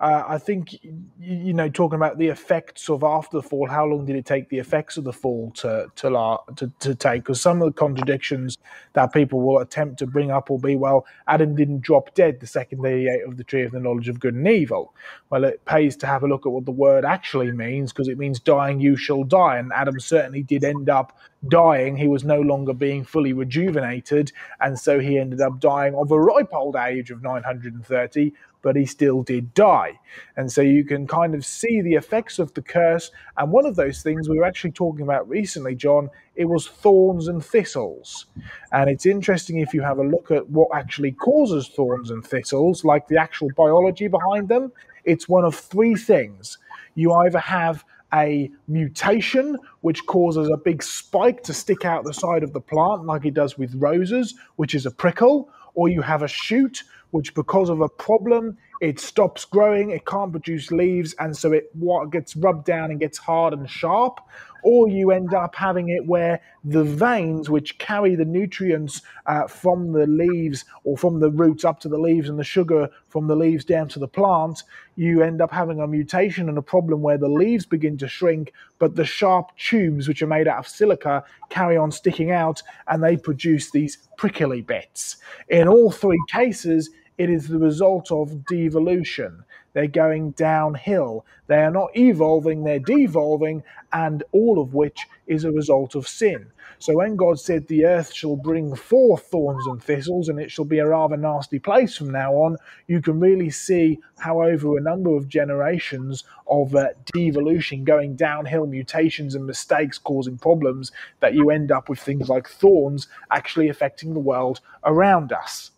uh, 0.00 0.24
I 0.26 0.38
think 0.38 0.78
you 1.20 1.52
know 1.52 1.68
talking 1.68 1.96
about 1.96 2.16
the 2.16 2.28
effects 2.28 2.88
of 2.88 3.04
after 3.04 3.36
the 3.36 3.42
fall. 3.42 3.68
How 3.68 3.84
long 3.84 4.06
did 4.06 4.16
it 4.16 4.24
take 4.24 4.48
the 4.48 4.58
effects 4.58 4.96
of 4.96 5.04
the 5.04 5.12
fall 5.12 5.52
to 5.56 5.88
to 5.96 6.38
to, 6.56 6.72
to 6.80 6.94
take? 6.94 7.22
Because 7.22 7.40
some 7.40 7.60
of 7.60 7.66
the 7.66 7.78
contradictions 7.78 8.56
that 8.94 9.12
people 9.12 9.42
will 9.42 9.58
attempt 9.58 9.98
to 9.98 10.06
bring 10.06 10.30
up 10.30 10.48
will 10.48 10.58
be, 10.58 10.74
well, 10.74 11.06
Adam 11.28 11.54
didn't 11.54 11.82
drop 11.82 12.14
dead 12.14 12.40
the 12.40 12.46
second 12.46 12.82
day 12.82 13.02
he 13.02 13.08
ate 13.08 13.28
of 13.28 13.36
the 13.36 13.44
tree 13.44 13.62
of 13.62 13.72
the 13.72 13.80
knowledge 13.80 14.08
of 14.08 14.18
good 14.18 14.34
and 14.34 14.48
evil. 14.48 14.94
Well, 15.28 15.44
it 15.44 15.62
pays 15.66 15.96
to 15.98 16.06
have 16.06 16.22
a 16.22 16.26
look 16.26 16.46
at 16.46 16.52
what 16.52 16.64
the 16.64 16.70
word 16.70 17.04
actually 17.04 17.52
means 17.52 17.92
because 17.92 18.08
it 18.08 18.18
means 18.18 18.40
dying 18.40 18.80
you 18.80 18.96
shall 18.96 19.22
die, 19.22 19.58
and 19.58 19.70
Adam 19.74 20.00
certainly 20.00 20.42
did 20.42 20.64
end 20.64 20.88
up 20.88 21.18
dying. 21.48 21.96
He 21.96 22.08
was 22.08 22.24
no 22.24 22.40
longer 22.40 22.72
being 22.72 23.04
fully 23.04 23.34
rejuvenated, 23.34 24.32
and 24.60 24.78
so 24.78 24.98
he 24.98 25.18
ended 25.18 25.42
up 25.42 25.60
dying 25.60 25.94
of 25.94 26.10
a 26.10 26.18
ripe 26.18 26.54
old 26.54 26.76
age 26.76 27.10
of 27.10 27.22
930 27.22 28.32
but 28.62 28.76
he 28.76 28.86
still 28.86 29.22
did 29.22 29.54
die. 29.54 29.98
And 30.36 30.50
so 30.50 30.60
you 30.60 30.84
can 30.84 31.06
kind 31.06 31.34
of 31.34 31.44
see 31.44 31.80
the 31.80 31.94
effects 31.94 32.38
of 32.38 32.52
the 32.54 32.62
curse. 32.62 33.10
And 33.36 33.50
one 33.50 33.66
of 33.66 33.76
those 33.76 34.02
things 34.02 34.28
we 34.28 34.38
were 34.38 34.44
actually 34.44 34.72
talking 34.72 35.02
about 35.02 35.28
recently, 35.28 35.74
John, 35.74 36.10
it 36.36 36.46
was 36.46 36.66
thorns 36.66 37.28
and 37.28 37.44
thistles. 37.44 38.26
And 38.72 38.90
it's 38.90 39.06
interesting 39.06 39.58
if 39.58 39.74
you 39.74 39.82
have 39.82 39.98
a 39.98 40.04
look 40.04 40.30
at 40.30 40.48
what 40.50 40.68
actually 40.74 41.12
causes 41.12 41.68
thorns 41.68 42.10
and 42.10 42.24
thistles, 42.24 42.84
like 42.84 43.08
the 43.08 43.18
actual 43.18 43.48
biology 43.56 44.08
behind 44.08 44.48
them, 44.48 44.72
it's 45.04 45.28
one 45.28 45.44
of 45.44 45.54
three 45.54 45.94
things. 45.94 46.58
You 46.94 47.12
either 47.12 47.38
have 47.38 47.84
a 48.12 48.50
mutation 48.66 49.56
which 49.82 50.04
causes 50.06 50.48
a 50.48 50.56
big 50.56 50.82
spike 50.82 51.42
to 51.44 51.54
stick 51.54 51.84
out 51.84 52.04
the 52.04 52.12
side 52.12 52.42
of 52.42 52.52
the 52.52 52.60
plant, 52.60 53.06
like 53.06 53.24
it 53.24 53.34
does 53.34 53.56
with 53.56 53.74
roses, 53.76 54.34
which 54.56 54.74
is 54.74 54.84
a 54.84 54.90
prickle, 54.90 55.48
or 55.74 55.88
you 55.88 56.02
have 56.02 56.22
a 56.22 56.28
shoot 56.28 56.82
which 57.10 57.34
because 57.34 57.68
of 57.68 57.80
a 57.80 57.88
problem 57.88 58.56
it 58.80 58.98
stops 58.98 59.44
growing 59.44 59.90
it 59.90 60.06
can't 60.06 60.32
produce 60.32 60.70
leaves 60.70 61.14
and 61.18 61.36
so 61.36 61.52
it 61.52 61.70
gets 62.10 62.34
rubbed 62.34 62.64
down 62.64 62.90
and 62.90 62.98
gets 62.98 63.18
hard 63.18 63.52
and 63.52 63.68
sharp. 63.68 64.20
Or 64.62 64.88
you 64.88 65.10
end 65.10 65.32
up 65.32 65.54
having 65.54 65.88
it 65.88 66.06
where 66.06 66.40
the 66.64 66.84
veins 66.84 67.48
which 67.48 67.78
carry 67.78 68.14
the 68.14 68.26
nutrients 68.26 69.00
uh, 69.24 69.46
from 69.46 69.92
the 69.92 70.06
leaves 70.06 70.66
or 70.84 70.98
from 70.98 71.20
the 71.20 71.30
roots 71.30 71.64
up 71.64 71.80
to 71.80 71.88
the 71.88 71.98
leaves 71.98 72.28
and 72.28 72.38
the 72.38 72.44
sugar 72.44 72.90
from 73.08 73.26
the 73.26 73.36
leaves 73.36 73.64
down 73.64 73.88
to 73.88 73.98
the 73.98 74.08
plant 74.08 74.62
you 74.96 75.22
end 75.22 75.40
up 75.40 75.50
having 75.50 75.80
a 75.80 75.86
mutation 75.86 76.50
and 76.50 76.58
a 76.58 76.62
problem 76.62 77.00
where 77.00 77.16
the 77.16 77.28
leaves 77.28 77.64
begin 77.64 77.96
to 77.96 78.06
shrink 78.06 78.52
but 78.78 78.96
the 78.96 79.04
sharp 79.04 79.56
tubes 79.56 80.06
which 80.06 80.20
are 80.20 80.26
made 80.26 80.46
out 80.46 80.58
of 80.58 80.68
silica 80.68 81.24
carry 81.48 81.78
on 81.78 81.90
sticking 81.90 82.30
out 82.30 82.62
and 82.88 83.02
they 83.02 83.16
produce 83.16 83.70
these 83.70 84.08
prickly 84.18 84.60
bits. 84.60 85.16
In 85.48 85.68
all 85.68 85.90
three 85.90 86.20
cases 86.30 86.90
it 87.20 87.28
is 87.28 87.48
the 87.48 87.58
result 87.58 88.10
of 88.10 88.46
devolution. 88.46 89.44
They're 89.74 89.86
going 89.88 90.30
downhill. 90.30 91.26
They 91.48 91.58
are 91.58 91.70
not 91.70 91.94
evolving, 91.94 92.64
they're 92.64 92.78
devolving, 92.78 93.62
and 93.92 94.22
all 94.32 94.58
of 94.58 94.72
which 94.72 95.06
is 95.26 95.44
a 95.44 95.52
result 95.52 95.94
of 95.94 96.08
sin. 96.08 96.46
So 96.78 96.96
when 96.96 97.16
God 97.16 97.38
said 97.38 97.66
the 97.66 97.84
earth 97.84 98.14
shall 98.14 98.36
bring 98.36 98.74
forth 98.74 99.24
thorns 99.24 99.66
and 99.66 99.82
thistles, 99.82 100.30
and 100.30 100.40
it 100.40 100.50
shall 100.50 100.64
be 100.64 100.78
a 100.78 100.88
rather 100.88 101.18
nasty 101.18 101.58
place 101.58 101.94
from 101.94 102.10
now 102.10 102.32
on, 102.32 102.56
you 102.86 103.02
can 103.02 103.20
really 103.20 103.50
see 103.50 103.98
how 104.18 104.40
over 104.40 104.78
a 104.78 104.80
number 104.80 105.14
of 105.14 105.28
generations 105.28 106.24
of 106.48 106.74
uh, 106.74 106.88
devolution, 107.12 107.84
going 107.84 108.16
downhill, 108.16 108.66
mutations 108.66 109.34
and 109.34 109.44
mistakes 109.44 109.98
causing 109.98 110.38
problems, 110.38 110.90
that 111.20 111.34
you 111.34 111.50
end 111.50 111.70
up 111.70 111.90
with 111.90 112.00
things 112.00 112.30
like 112.30 112.48
thorns 112.48 113.08
actually 113.30 113.68
affecting 113.68 114.14
the 114.14 114.20
world 114.20 114.60
around 114.84 115.34
us. 115.34 115.72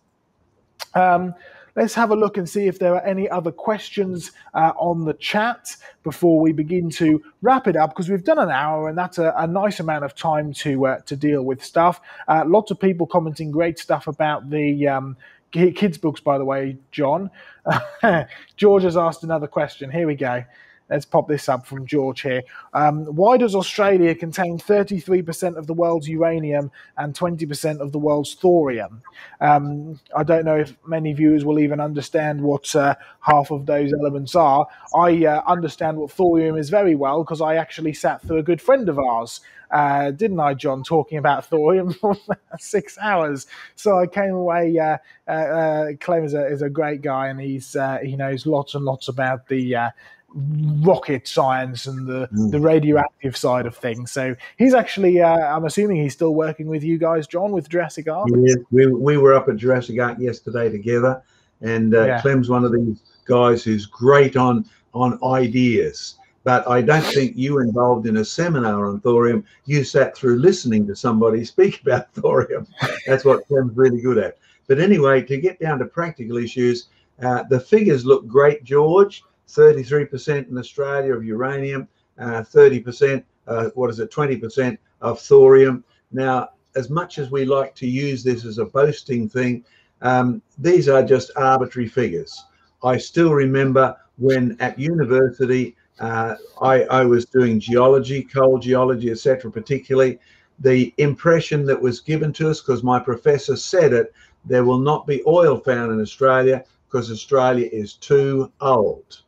Um, 0.94 1.34
let's 1.74 1.94
have 1.94 2.10
a 2.10 2.16
look 2.16 2.36
and 2.36 2.48
see 2.48 2.66
if 2.66 2.78
there 2.78 2.94
are 2.94 3.04
any 3.04 3.28
other 3.28 3.50
questions 3.50 4.32
uh, 4.54 4.72
on 4.76 5.04
the 5.04 5.14
chat 5.14 5.76
before 6.02 6.40
we 6.40 6.52
begin 6.52 6.90
to 6.90 7.22
wrap 7.40 7.66
it 7.66 7.76
up 7.76 7.90
because 7.90 8.08
we've 8.08 8.24
done 8.24 8.38
an 8.38 8.50
hour 8.50 8.88
and 8.88 8.98
that's 8.98 9.18
a, 9.18 9.32
a 9.36 9.46
nice 9.46 9.80
amount 9.80 10.04
of 10.04 10.14
time 10.14 10.52
to 10.52 10.86
uh, 10.86 11.00
to 11.00 11.16
deal 11.16 11.42
with 11.42 11.64
stuff. 11.64 12.00
Uh, 12.28 12.44
lots 12.46 12.70
of 12.70 12.78
people 12.78 13.06
commenting 13.06 13.50
great 13.50 13.78
stuff 13.78 14.06
about 14.06 14.50
the 14.50 14.86
um, 14.86 15.16
kids 15.52 15.98
books, 15.98 16.20
by 16.20 16.38
the 16.38 16.44
way, 16.44 16.76
John. 16.90 17.30
George 18.56 18.82
has 18.82 18.96
asked 18.96 19.22
another 19.22 19.46
question. 19.46 19.90
Here 19.90 20.06
we 20.06 20.14
go. 20.14 20.44
Let's 20.90 21.04
pop 21.04 21.28
this 21.28 21.48
up 21.48 21.66
from 21.66 21.86
George 21.86 22.22
here. 22.22 22.42
Um, 22.74 23.04
why 23.06 23.36
does 23.36 23.54
Australia 23.54 24.14
contain 24.14 24.58
33% 24.58 25.56
of 25.56 25.66
the 25.66 25.74
world's 25.74 26.08
uranium 26.08 26.70
and 26.96 27.14
20% 27.14 27.80
of 27.80 27.92
the 27.92 27.98
world's 27.98 28.34
thorium? 28.34 29.02
Um, 29.40 29.98
I 30.16 30.22
don't 30.22 30.44
know 30.44 30.56
if 30.56 30.76
many 30.86 31.12
viewers 31.12 31.44
will 31.44 31.58
even 31.58 31.80
understand 31.80 32.40
what 32.40 32.74
uh, 32.76 32.94
half 33.20 33.50
of 33.50 33.66
those 33.66 33.92
elements 33.92 34.34
are. 34.34 34.66
I 34.94 35.24
uh, 35.24 35.42
understand 35.46 35.96
what 35.96 36.10
thorium 36.10 36.56
is 36.56 36.70
very 36.70 36.94
well 36.94 37.24
because 37.24 37.40
I 37.40 37.56
actually 37.56 37.94
sat 37.94 38.22
through 38.22 38.38
a 38.38 38.42
good 38.42 38.60
friend 38.60 38.88
of 38.88 38.98
ours. 38.98 39.40
Uh, 39.72 40.10
didn't 40.10 40.38
I, 40.38 40.54
John, 40.54 40.82
talking 40.82 41.18
about 41.18 41.46
thorium 41.50 41.92
for 41.94 42.16
six 42.58 42.98
hours? 42.98 43.46
So 43.74 43.98
I 43.98 44.06
came 44.06 44.34
away. 44.34 44.78
Uh, 44.78 44.98
uh, 45.26 45.30
uh, 45.30 45.86
Clem 46.00 46.24
is 46.24 46.34
a, 46.34 46.46
is 46.46 46.62
a 46.62 46.68
great 46.68 47.00
guy, 47.02 47.28
and 47.28 47.40
he's 47.40 47.74
uh, 47.74 47.98
he 48.02 48.16
knows 48.16 48.46
lots 48.46 48.74
and 48.74 48.84
lots 48.84 49.08
about 49.08 49.48
the 49.48 49.74
uh, 49.74 49.90
rocket 50.34 51.28
science 51.28 51.86
and 51.86 52.06
the, 52.06 52.28
mm. 52.28 52.50
the 52.50 52.60
radioactive 52.60 53.36
side 53.36 53.66
of 53.66 53.76
things. 53.76 54.10
So 54.10 54.34
he's 54.56 54.74
actually, 54.74 55.20
uh, 55.20 55.36
I'm 55.36 55.64
assuming 55.64 55.96
he's 56.02 56.12
still 56.14 56.34
working 56.34 56.66
with 56.66 56.82
you 56.82 56.98
guys, 56.98 57.26
John, 57.26 57.52
with 57.52 57.68
Jurassic 57.68 58.08
Ark. 58.08 58.28
Yeah, 58.34 58.54
we, 58.70 58.86
we 58.86 59.16
were 59.16 59.34
up 59.34 59.48
at 59.48 59.56
Jurassic 59.56 59.98
Ark 60.00 60.18
yesterday 60.18 60.70
together, 60.70 61.22
and 61.60 61.94
uh, 61.94 62.04
yeah. 62.04 62.20
Clem's 62.20 62.48
one 62.48 62.64
of 62.64 62.72
these 62.72 63.00
guys 63.24 63.62
who's 63.62 63.86
great 63.86 64.36
on 64.36 64.64
on 64.94 65.18
ideas. 65.24 66.16
But 66.44 66.66
I 66.68 66.82
don't 66.82 67.04
think 67.04 67.36
you 67.36 67.60
involved 67.60 68.06
in 68.06 68.16
a 68.16 68.24
seminar 68.24 68.86
on 68.86 69.00
thorium. 69.00 69.44
You 69.64 69.84
sat 69.84 70.16
through 70.16 70.38
listening 70.38 70.86
to 70.88 70.96
somebody 70.96 71.44
speak 71.44 71.80
about 71.82 72.12
thorium. 72.14 72.66
That's 73.06 73.24
what 73.24 73.46
Clem's 73.46 73.76
really 73.76 74.00
good 74.00 74.18
at. 74.18 74.38
But 74.66 74.80
anyway, 74.80 75.22
to 75.22 75.36
get 75.38 75.60
down 75.60 75.78
to 75.78 75.84
practical 75.84 76.38
issues, 76.38 76.88
uh, 77.22 77.44
the 77.48 77.60
figures 77.60 78.04
look 78.04 78.26
great, 78.26 78.64
George. 78.64 79.24
33% 79.54 80.48
in 80.48 80.58
Australia 80.58 81.14
of 81.14 81.24
uranium, 81.24 81.88
uh, 82.18 82.42
30%, 82.42 83.22
uh, 83.46 83.70
what 83.74 83.90
is 83.90 84.00
it, 84.00 84.10
20% 84.10 84.78
of 85.00 85.20
thorium. 85.20 85.84
Now, 86.10 86.50
as 86.74 86.90
much 86.90 87.18
as 87.18 87.30
we 87.30 87.44
like 87.44 87.74
to 87.76 87.86
use 87.86 88.22
this 88.22 88.44
as 88.44 88.58
a 88.58 88.64
boasting 88.64 89.28
thing, 89.28 89.64
um, 90.00 90.42
these 90.58 90.88
are 90.88 91.02
just 91.02 91.30
arbitrary 91.36 91.88
figures. 91.88 92.44
I 92.82 92.96
still 92.96 93.32
remember 93.32 93.96
when 94.18 94.56
at 94.60 94.78
university 94.78 95.76
uh, 96.00 96.34
I, 96.60 96.82
I, 96.84 97.04
was 97.04 97.26
doing 97.26 97.60
geology, 97.60 98.22
coal 98.22 98.58
geology, 98.58 99.10
etc., 99.10 99.50
particularly 99.50 100.18
the 100.58 100.92
impression 100.98 101.64
that 101.66 101.80
was 101.80 102.00
given 102.00 102.32
to 102.34 102.50
us 102.50 102.60
because 102.60 102.82
my 102.82 102.98
professor 102.98 103.56
said 103.56 103.92
it 103.92 104.12
there 104.44 104.64
will 104.64 104.78
not 104.78 105.06
be 105.06 105.22
oil 105.26 105.58
found 105.58 105.92
in 105.92 106.00
Australia 106.00 106.64
because 106.86 107.10
Australia 107.10 107.68
is 107.72 107.94
too 107.94 108.50
old. 108.60 109.22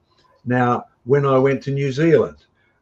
Now, 0.44 0.86
when 1.04 1.26
I 1.26 1.38
went 1.38 1.62
to 1.64 1.70
New 1.70 1.92
Zealand, 1.92 2.36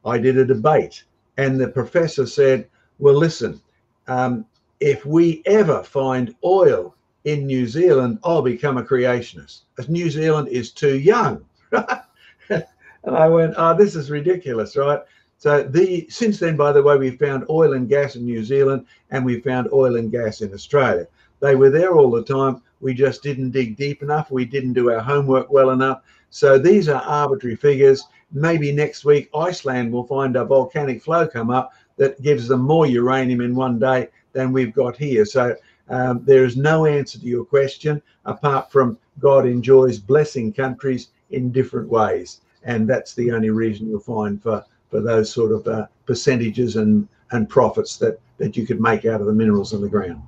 I 0.04 0.18
did 0.18 0.38
a 0.38 0.44
debate, 0.44 1.04
and 1.36 1.60
the 1.60 1.68
professor 1.68 2.26
said, 2.26 2.68
Well, 2.98 3.14
listen, 3.14 3.60
um, 4.08 4.44
if 4.80 5.06
we 5.06 5.42
ever 5.46 5.82
find 5.82 6.34
oil 6.44 6.94
in 7.24 7.46
New 7.46 7.66
Zealand, 7.66 8.18
I'll 8.24 8.42
become 8.42 8.78
a 8.78 8.82
creationist. 8.82 9.62
New 9.88 10.10
Zealand 10.10 10.48
is 10.48 10.72
too 10.72 10.98
young. 10.98 11.44
and 11.70 12.64
I 13.06 13.28
went, 13.28 13.54
Oh, 13.56 13.76
this 13.76 13.94
is 13.94 14.10
ridiculous, 14.10 14.76
right? 14.76 15.00
So 15.38 15.64
the 15.64 16.06
since 16.08 16.38
then, 16.38 16.56
by 16.56 16.70
the 16.70 16.82
way, 16.82 16.96
we 16.96 17.10
found 17.10 17.44
oil 17.50 17.72
and 17.72 17.88
gas 17.88 18.14
in 18.14 18.24
New 18.24 18.44
Zealand 18.44 18.86
and 19.10 19.24
we 19.24 19.40
found 19.40 19.68
oil 19.72 19.96
and 19.96 20.10
gas 20.10 20.40
in 20.40 20.54
Australia. 20.54 21.08
They 21.40 21.56
were 21.56 21.70
there 21.70 21.96
all 21.96 22.12
the 22.12 22.22
time. 22.22 22.62
We 22.80 22.94
just 22.94 23.24
didn't 23.24 23.50
dig 23.50 23.76
deep 23.76 24.02
enough. 24.02 24.30
We 24.30 24.44
didn't 24.44 24.74
do 24.74 24.90
our 24.90 25.00
homework 25.00 25.50
well 25.50 25.70
enough. 25.70 26.02
So 26.32 26.58
these 26.58 26.88
are 26.88 27.02
arbitrary 27.02 27.56
figures. 27.56 28.04
Maybe 28.32 28.72
next 28.72 29.04
week 29.04 29.28
Iceland 29.34 29.92
will 29.92 30.06
find 30.06 30.34
a 30.34 30.46
volcanic 30.46 31.02
flow 31.02 31.28
come 31.28 31.50
up 31.50 31.74
that 31.98 32.20
gives 32.22 32.48
them 32.48 32.62
more 32.62 32.86
uranium 32.86 33.42
in 33.42 33.54
one 33.54 33.78
day 33.78 34.08
than 34.32 34.50
we've 34.50 34.72
got 34.72 34.96
here. 34.96 35.26
So 35.26 35.54
um, 35.90 36.24
there 36.24 36.46
is 36.46 36.56
no 36.56 36.86
answer 36.86 37.18
to 37.18 37.26
your 37.26 37.44
question 37.44 38.00
apart 38.24 38.72
from 38.72 38.98
God 39.20 39.44
enjoys 39.44 39.98
blessing 39.98 40.54
countries 40.54 41.08
in 41.30 41.52
different 41.52 41.90
ways. 41.90 42.40
And 42.64 42.88
that's 42.88 43.12
the 43.14 43.30
only 43.30 43.50
reason 43.50 43.90
you'll 43.90 44.00
find 44.00 44.42
for, 44.42 44.64
for 44.90 45.02
those 45.02 45.30
sort 45.30 45.52
of 45.52 45.68
uh, 45.68 45.86
percentages 46.06 46.76
and, 46.76 47.06
and 47.32 47.46
profits 47.46 47.98
that, 47.98 48.18
that 48.38 48.56
you 48.56 48.66
could 48.66 48.80
make 48.80 49.04
out 49.04 49.20
of 49.20 49.26
the 49.26 49.34
minerals 49.34 49.74
in 49.74 49.82
the 49.82 49.88
ground. 49.88 50.22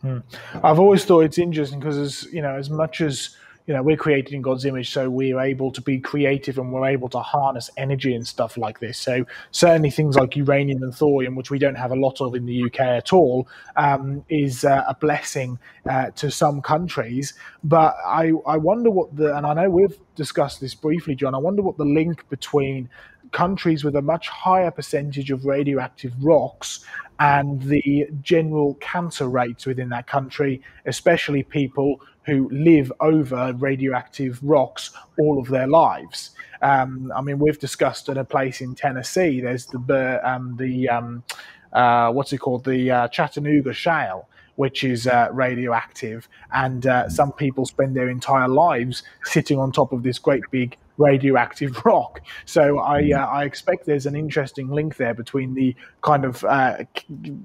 Hmm. 0.00 0.18
I've 0.64 0.80
always 0.80 1.04
thought 1.04 1.20
it's 1.20 1.38
interesting 1.38 1.78
because, 1.78 1.98
as 1.98 2.26
you 2.32 2.42
know, 2.42 2.56
as 2.56 2.68
much 2.68 3.00
as 3.00 3.36
you 3.70 3.76
know 3.76 3.84
we're 3.84 3.96
created 3.96 4.34
in 4.34 4.42
God's 4.42 4.64
image, 4.64 4.90
so 4.90 5.08
we're 5.08 5.38
able 5.38 5.70
to 5.70 5.80
be 5.80 6.00
creative 6.00 6.58
and 6.58 6.72
we're 6.72 6.88
able 6.88 7.08
to 7.10 7.20
harness 7.20 7.70
energy 7.76 8.16
and 8.16 8.26
stuff 8.26 8.56
like 8.56 8.80
this. 8.80 8.98
So 8.98 9.24
certainly 9.52 9.90
things 9.90 10.16
like 10.16 10.34
uranium 10.34 10.82
and 10.82 10.92
thorium, 10.92 11.36
which 11.36 11.52
we 11.52 11.60
don't 11.60 11.76
have 11.76 11.92
a 11.92 11.94
lot 11.94 12.20
of 12.20 12.34
in 12.34 12.46
the 12.46 12.64
UK 12.64 12.80
at 12.80 13.12
all, 13.12 13.46
um, 13.76 14.24
is 14.28 14.64
uh, 14.64 14.82
a 14.88 14.94
blessing 14.96 15.56
uh, 15.88 16.10
to 16.16 16.32
some 16.32 16.60
countries. 16.60 17.34
But 17.62 17.94
I 18.04 18.32
I 18.44 18.56
wonder 18.56 18.90
what 18.90 19.14
the 19.14 19.36
and 19.36 19.46
I 19.46 19.54
know 19.54 19.70
we've 19.70 19.96
discussed 20.16 20.60
this 20.60 20.74
briefly, 20.74 21.14
John. 21.14 21.36
I 21.36 21.38
wonder 21.38 21.62
what 21.62 21.76
the 21.76 21.84
link 21.84 22.28
between 22.28 22.90
countries 23.30 23.84
with 23.84 23.94
a 23.94 24.02
much 24.02 24.28
higher 24.30 24.72
percentage 24.72 25.30
of 25.30 25.44
radioactive 25.44 26.12
rocks 26.20 26.84
and 27.20 27.62
the 27.62 28.08
general 28.22 28.74
cancer 28.80 29.28
rates 29.28 29.66
within 29.66 29.90
that 29.90 30.06
country, 30.06 30.62
especially 30.86 31.42
people 31.42 32.00
who 32.24 32.48
live 32.50 32.92
over 33.00 33.52
radioactive 33.58 34.38
rocks 34.42 34.90
all 35.18 35.38
of 35.38 35.48
their 35.48 35.66
lives. 35.66 36.30
Um, 36.62 37.12
I 37.14 37.22
mean, 37.22 37.38
we've 37.38 37.58
discussed 37.58 38.08
at 38.08 38.18
a 38.18 38.24
place 38.24 38.60
in 38.60 38.74
Tennessee. 38.74 39.40
There's 39.40 39.66
the 39.66 40.20
um, 40.24 40.56
the 40.56 40.88
um, 40.88 41.24
uh, 41.72 42.12
what's 42.12 42.32
it 42.32 42.38
called? 42.38 42.64
The 42.64 42.90
uh, 42.90 43.08
Chattanooga 43.08 43.72
Shale, 43.72 44.28
which 44.56 44.84
is 44.84 45.06
uh, 45.06 45.28
radioactive, 45.32 46.28
and 46.52 46.86
uh, 46.86 47.08
some 47.08 47.32
people 47.32 47.64
spend 47.64 47.96
their 47.96 48.10
entire 48.10 48.48
lives 48.48 49.02
sitting 49.24 49.58
on 49.58 49.72
top 49.72 49.92
of 49.92 50.02
this 50.02 50.18
great 50.18 50.42
big 50.50 50.76
radioactive 50.98 51.82
rock. 51.84 52.20
So 52.44 52.78
I, 52.80 53.02
mm. 53.02 53.18
uh, 53.18 53.26
I 53.26 53.44
expect 53.44 53.86
there's 53.86 54.06
an 54.06 54.14
interesting 54.14 54.68
link 54.68 54.96
there 54.96 55.14
between 55.14 55.54
the 55.54 55.74
kind 56.02 56.24
of 56.24 56.44
uh, 56.44 56.84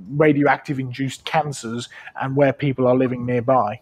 radioactive 0.09 0.79
induced 0.79 1.25
cancers 1.25 1.89
and 2.21 2.35
where 2.35 2.53
people 2.53 2.85
are 2.85 2.95
living 2.95 3.25
nearby. 3.25 3.79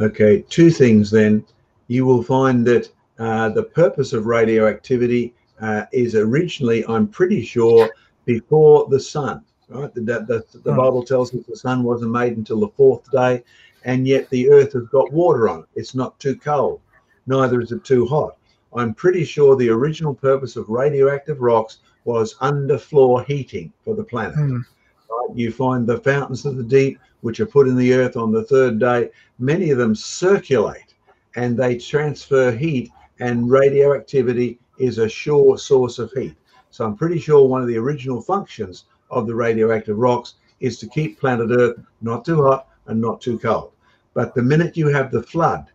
Okay, 0.00 0.42
two 0.48 0.70
things 0.70 1.10
then. 1.10 1.44
You 1.88 2.06
will 2.06 2.22
find 2.22 2.66
that 2.66 2.90
uh, 3.18 3.50
the 3.50 3.64
purpose 3.64 4.12
of 4.12 4.26
radioactivity 4.26 5.34
uh, 5.60 5.84
is 5.92 6.14
originally, 6.14 6.84
I'm 6.86 7.06
pretty 7.06 7.44
sure, 7.44 7.90
before 8.24 8.86
the 8.88 9.00
sun. 9.00 9.44
Right, 9.68 9.92
the, 9.94 10.00
the, 10.00 10.44
the, 10.64 10.72
hmm. 10.72 10.76
Bible 10.76 11.04
tells 11.04 11.32
us 11.34 11.44
the 11.46 11.56
sun 11.56 11.84
wasn't 11.84 12.10
made 12.10 12.36
until 12.36 12.60
the 12.60 12.68
fourth 12.68 13.08
day, 13.12 13.44
and 13.84 14.06
yet 14.06 14.28
the 14.30 14.50
earth 14.50 14.72
has 14.72 14.84
got 14.88 15.12
water 15.12 15.48
on 15.48 15.60
it. 15.60 15.66
It's 15.74 15.94
not 15.94 16.18
too 16.18 16.34
cold, 16.34 16.80
neither 17.26 17.60
is 17.60 17.70
it 17.70 17.84
too 17.84 18.06
hot. 18.06 18.36
I'm 18.74 18.94
pretty 18.94 19.24
sure 19.24 19.56
the 19.56 19.68
original 19.68 20.14
purpose 20.14 20.56
of 20.56 20.68
radioactive 20.68 21.40
rocks 21.40 21.78
was 22.04 22.34
underfloor 22.36 23.24
heating 23.26 23.72
for 23.84 23.94
the 23.94 24.04
planet. 24.04 24.36
Mm. 24.36 24.64
Right? 25.10 25.36
You 25.36 25.52
find 25.52 25.86
the 25.86 25.98
fountains 25.98 26.46
of 26.46 26.56
the 26.56 26.64
deep, 26.64 26.98
which 27.20 27.40
are 27.40 27.46
put 27.46 27.68
in 27.68 27.76
the 27.76 27.92
earth 27.94 28.16
on 28.16 28.32
the 28.32 28.44
third 28.44 28.78
day, 28.78 29.10
many 29.38 29.70
of 29.70 29.78
them 29.78 29.94
circulate 29.94 30.94
and 31.36 31.56
they 31.56 31.76
transfer 31.76 32.50
heat, 32.50 32.90
and 33.20 33.50
radioactivity 33.50 34.58
is 34.78 34.98
a 34.98 35.08
sure 35.08 35.58
source 35.58 35.98
of 35.98 36.10
heat. 36.12 36.34
So 36.70 36.84
I'm 36.84 36.96
pretty 36.96 37.18
sure 37.18 37.46
one 37.46 37.62
of 37.62 37.68
the 37.68 37.78
original 37.78 38.20
functions 38.20 38.84
of 39.10 39.26
the 39.26 39.34
radioactive 39.34 39.98
rocks 39.98 40.34
is 40.60 40.78
to 40.78 40.88
keep 40.88 41.20
planet 41.20 41.50
Earth 41.50 41.78
not 42.00 42.24
too 42.24 42.42
hot 42.42 42.68
and 42.86 43.00
not 43.00 43.20
too 43.20 43.38
cold. 43.38 43.72
But 44.14 44.34
the 44.34 44.42
minute 44.42 44.76
you 44.76 44.88
have 44.88 45.10
the 45.10 45.22
flood 45.22 45.66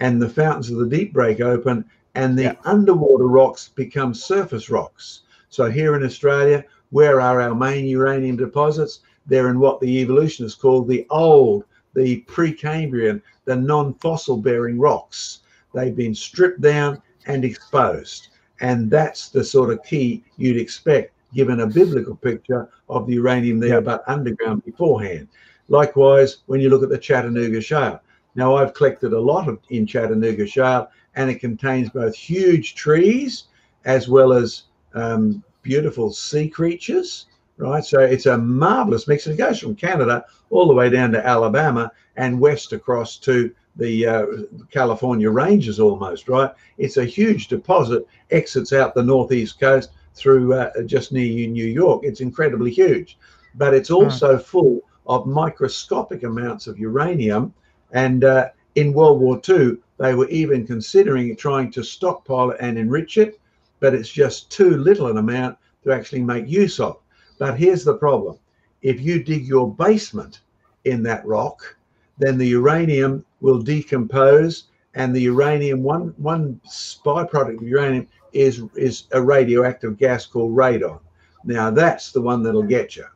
and 0.00 0.20
the 0.20 0.28
fountains 0.28 0.70
of 0.70 0.78
the 0.78 0.88
deep 0.88 1.12
break 1.12 1.40
open 1.40 1.84
and 2.14 2.38
the 2.38 2.42
yeah. 2.44 2.54
underwater 2.64 3.26
rocks 3.26 3.68
become 3.68 4.14
surface 4.14 4.70
rocks. 4.70 5.22
So 5.48 5.70
here 5.70 5.94
in 5.94 6.04
Australia, 6.04 6.64
where 6.90 7.20
are 7.20 7.40
our 7.40 7.54
main 7.54 7.86
uranium 7.86 8.36
deposits? 8.36 9.00
They're 9.26 9.50
in 9.50 9.58
what 9.58 9.80
the 9.80 10.00
evolutionists 10.00 10.60
call 10.60 10.84
the 10.84 11.06
old, 11.10 11.64
the 11.94 12.22
Precambrian, 12.22 13.22
the 13.44 13.56
non-fossil 13.56 14.38
bearing 14.38 14.78
rocks. 14.78 15.40
They've 15.74 15.96
been 15.96 16.14
stripped 16.14 16.60
down 16.60 17.00
and 17.26 17.44
exposed. 17.44 18.28
And 18.60 18.90
that's 18.90 19.28
the 19.28 19.42
sort 19.44 19.70
of 19.70 19.82
key 19.82 20.24
you'd 20.36 20.56
expect 20.56 21.12
given 21.34 21.60
a 21.60 21.66
biblical 21.66 22.14
picture 22.14 22.68
of 22.88 23.06
the 23.06 23.14
uranium 23.14 23.58
there, 23.58 23.80
but 23.80 24.04
underground 24.06 24.64
beforehand. 24.64 25.28
Likewise, 25.68 26.38
when 26.46 26.60
you 26.60 26.70
look 26.70 26.82
at 26.82 26.90
the 26.90 26.98
Chattanooga 26.98 27.60
Shale. 27.60 28.00
Now, 28.36 28.56
I've 28.56 28.74
collected 28.74 29.12
a 29.12 29.20
lot 29.20 29.48
of 29.48 29.58
in 29.70 29.86
Chattanooga 29.86 30.46
Shale, 30.46 30.88
and 31.16 31.30
it 31.30 31.40
contains 31.40 31.90
both 31.90 32.14
huge 32.14 32.74
trees 32.74 33.44
as 33.84 34.08
well 34.08 34.32
as 34.32 34.64
um, 34.94 35.42
beautiful 35.62 36.12
sea 36.12 36.48
creatures, 36.48 37.26
right? 37.56 37.84
So 37.84 38.00
it's 38.00 38.26
a 38.26 38.38
marvelous 38.38 39.06
mix. 39.06 39.26
It 39.26 39.36
goes 39.36 39.58
from 39.58 39.76
Canada 39.76 40.24
all 40.50 40.66
the 40.66 40.74
way 40.74 40.90
down 40.90 41.12
to 41.12 41.26
Alabama 41.26 41.90
and 42.16 42.40
west 42.40 42.72
across 42.72 43.16
to 43.18 43.50
the 43.76 44.06
uh, 44.06 44.26
California 44.70 45.30
ranges 45.30 45.80
almost, 45.80 46.28
right? 46.28 46.52
It's 46.78 46.96
a 46.96 47.04
huge 47.04 47.48
deposit, 47.48 48.06
exits 48.30 48.72
out 48.72 48.94
the 48.94 49.02
northeast 49.02 49.58
coast 49.58 49.90
through 50.14 50.54
uh, 50.54 50.70
just 50.86 51.12
near 51.12 51.48
New 51.48 51.66
York. 51.66 52.02
It's 52.04 52.20
incredibly 52.20 52.70
huge, 52.70 53.18
but 53.56 53.74
it's 53.74 53.88
hmm. 53.88 53.96
also 53.96 54.38
full 54.38 54.80
of 55.06 55.26
microscopic 55.26 56.22
amounts 56.22 56.66
of 56.66 56.78
uranium. 56.78 57.52
And 57.92 58.24
uh, 58.24 58.48
in 58.74 58.92
World 58.92 59.20
War 59.20 59.40
II, 59.48 59.78
they 59.98 60.14
were 60.14 60.28
even 60.28 60.66
considering 60.66 61.36
trying 61.36 61.70
to 61.72 61.82
stockpile 61.82 62.50
it 62.50 62.58
and 62.60 62.78
enrich 62.78 63.16
it, 63.18 63.40
but 63.80 63.94
it's 63.94 64.08
just 64.08 64.50
too 64.50 64.76
little 64.76 65.08
an 65.08 65.18
amount 65.18 65.58
to 65.84 65.92
actually 65.92 66.22
make 66.22 66.48
use 66.48 66.80
of. 66.80 66.98
But 67.38 67.58
here's 67.58 67.84
the 67.84 67.96
problem 67.96 68.38
if 68.82 69.00
you 69.00 69.22
dig 69.22 69.46
your 69.46 69.72
basement 69.72 70.40
in 70.84 71.02
that 71.04 71.26
rock, 71.26 71.76
then 72.18 72.38
the 72.38 72.46
uranium 72.46 73.24
will 73.40 73.60
decompose, 73.60 74.64
and 74.94 75.14
the 75.14 75.22
uranium 75.22 75.82
one 75.82 76.14
one 76.18 76.60
byproduct 77.04 77.56
of 77.56 77.62
uranium 77.62 78.06
is 78.32 78.62
is 78.74 79.04
a 79.12 79.22
radioactive 79.22 79.98
gas 79.98 80.26
called 80.26 80.54
radon. 80.54 81.00
Now 81.44 81.70
that's 81.70 82.12
the 82.12 82.20
one 82.20 82.42
that'll 82.42 82.62
get 82.62 82.96
you, 82.96 83.06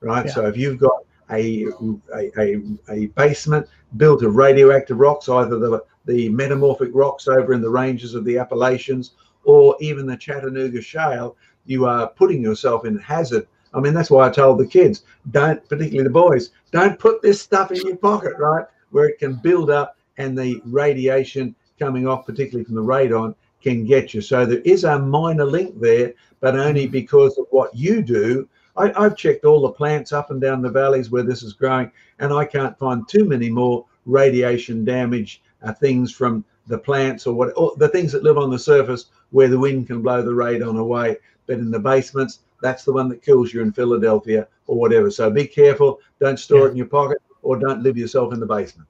right? 0.00 0.26
Yeah. 0.26 0.32
So 0.32 0.46
if 0.46 0.56
you've 0.56 0.78
got 0.78 1.04
a, 1.30 1.66
a, 2.14 2.62
a, 2.88 3.06
basement 3.08 3.66
built 3.96 4.22
of 4.22 4.36
radioactive 4.36 4.98
rocks, 4.98 5.28
either 5.28 5.58
the 5.58 5.84
the 6.06 6.28
metamorphic 6.30 6.90
rocks 6.94 7.28
over 7.28 7.52
in 7.52 7.60
the 7.60 7.68
ranges 7.68 8.14
of 8.14 8.24
the 8.24 8.38
Appalachians, 8.38 9.12
or 9.44 9.76
even 9.80 10.06
the 10.06 10.16
Chattanooga 10.16 10.80
Shale, 10.80 11.36
you 11.66 11.84
are 11.84 12.08
putting 12.08 12.42
yourself 12.42 12.86
in 12.86 12.98
hazard. 12.98 13.46
I 13.78 13.80
mean, 13.80 13.94
that's 13.94 14.10
why 14.10 14.26
I 14.26 14.30
told 14.30 14.58
the 14.58 14.66
kids, 14.66 15.04
don't, 15.30 15.66
particularly 15.68 16.04
the 16.04 16.10
boys, 16.10 16.50
don't 16.72 16.98
put 16.98 17.22
this 17.22 17.40
stuff 17.40 17.70
in 17.70 17.86
your 17.86 17.96
pocket, 17.96 18.34
right? 18.38 18.64
Where 18.90 19.08
it 19.08 19.18
can 19.18 19.34
build 19.34 19.70
up 19.70 19.96
and 20.16 20.36
the 20.36 20.60
radiation 20.64 21.54
coming 21.78 22.06
off, 22.06 22.26
particularly 22.26 22.64
from 22.64 22.74
the 22.74 22.82
radon, 22.82 23.34
can 23.62 23.84
get 23.84 24.14
you. 24.14 24.20
So 24.20 24.44
there 24.44 24.60
is 24.64 24.84
a 24.84 24.98
minor 24.98 25.44
link 25.44 25.78
there, 25.80 26.12
but 26.40 26.56
only 26.56 26.86
because 26.86 27.38
of 27.38 27.46
what 27.50 27.74
you 27.74 28.02
do. 28.02 28.48
I, 28.76 28.92
have 29.00 29.16
checked 29.16 29.44
all 29.44 29.62
the 29.62 29.72
plants 29.72 30.12
up 30.12 30.30
and 30.30 30.40
down 30.40 30.62
the 30.62 30.70
valleys 30.70 31.10
where 31.10 31.24
this 31.24 31.42
is 31.42 31.52
growing, 31.52 31.90
and 32.20 32.32
I 32.32 32.44
can't 32.44 32.78
find 32.78 33.08
too 33.08 33.24
many 33.24 33.50
more 33.50 33.84
radiation 34.06 34.84
damage 34.84 35.42
uh, 35.62 35.72
things 35.72 36.12
from 36.12 36.44
the 36.68 36.78
plants 36.78 37.26
or 37.26 37.34
what 37.34 37.52
or 37.56 37.74
the 37.76 37.88
things 37.88 38.12
that 38.12 38.22
live 38.22 38.38
on 38.38 38.50
the 38.50 38.58
surface 38.58 39.06
where 39.30 39.48
the 39.48 39.58
wind 39.58 39.86
can 39.86 40.02
blow 40.02 40.22
the 40.22 40.30
radon 40.30 40.78
away. 40.78 41.16
But 41.46 41.58
in 41.58 41.70
the 41.70 41.78
basements, 41.78 42.40
that's 42.60 42.84
the 42.84 42.92
one 42.92 43.08
that 43.08 43.22
kills 43.22 43.52
you 43.52 43.62
in 43.62 43.72
Philadelphia 43.72 44.48
or 44.66 44.76
whatever. 44.76 45.10
So 45.10 45.30
be 45.30 45.46
careful. 45.46 46.00
Don't 46.20 46.38
store 46.38 46.60
yeah. 46.60 46.66
it 46.66 46.70
in 46.70 46.76
your 46.76 46.86
pocket 46.86 47.18
or 47.42 47.58
don't 47.58 47.82
live 47.82 47.96
yourself 47.96 48.32
in 48.32 48.40
the 48.40 48.46
basement. 48.46 48.88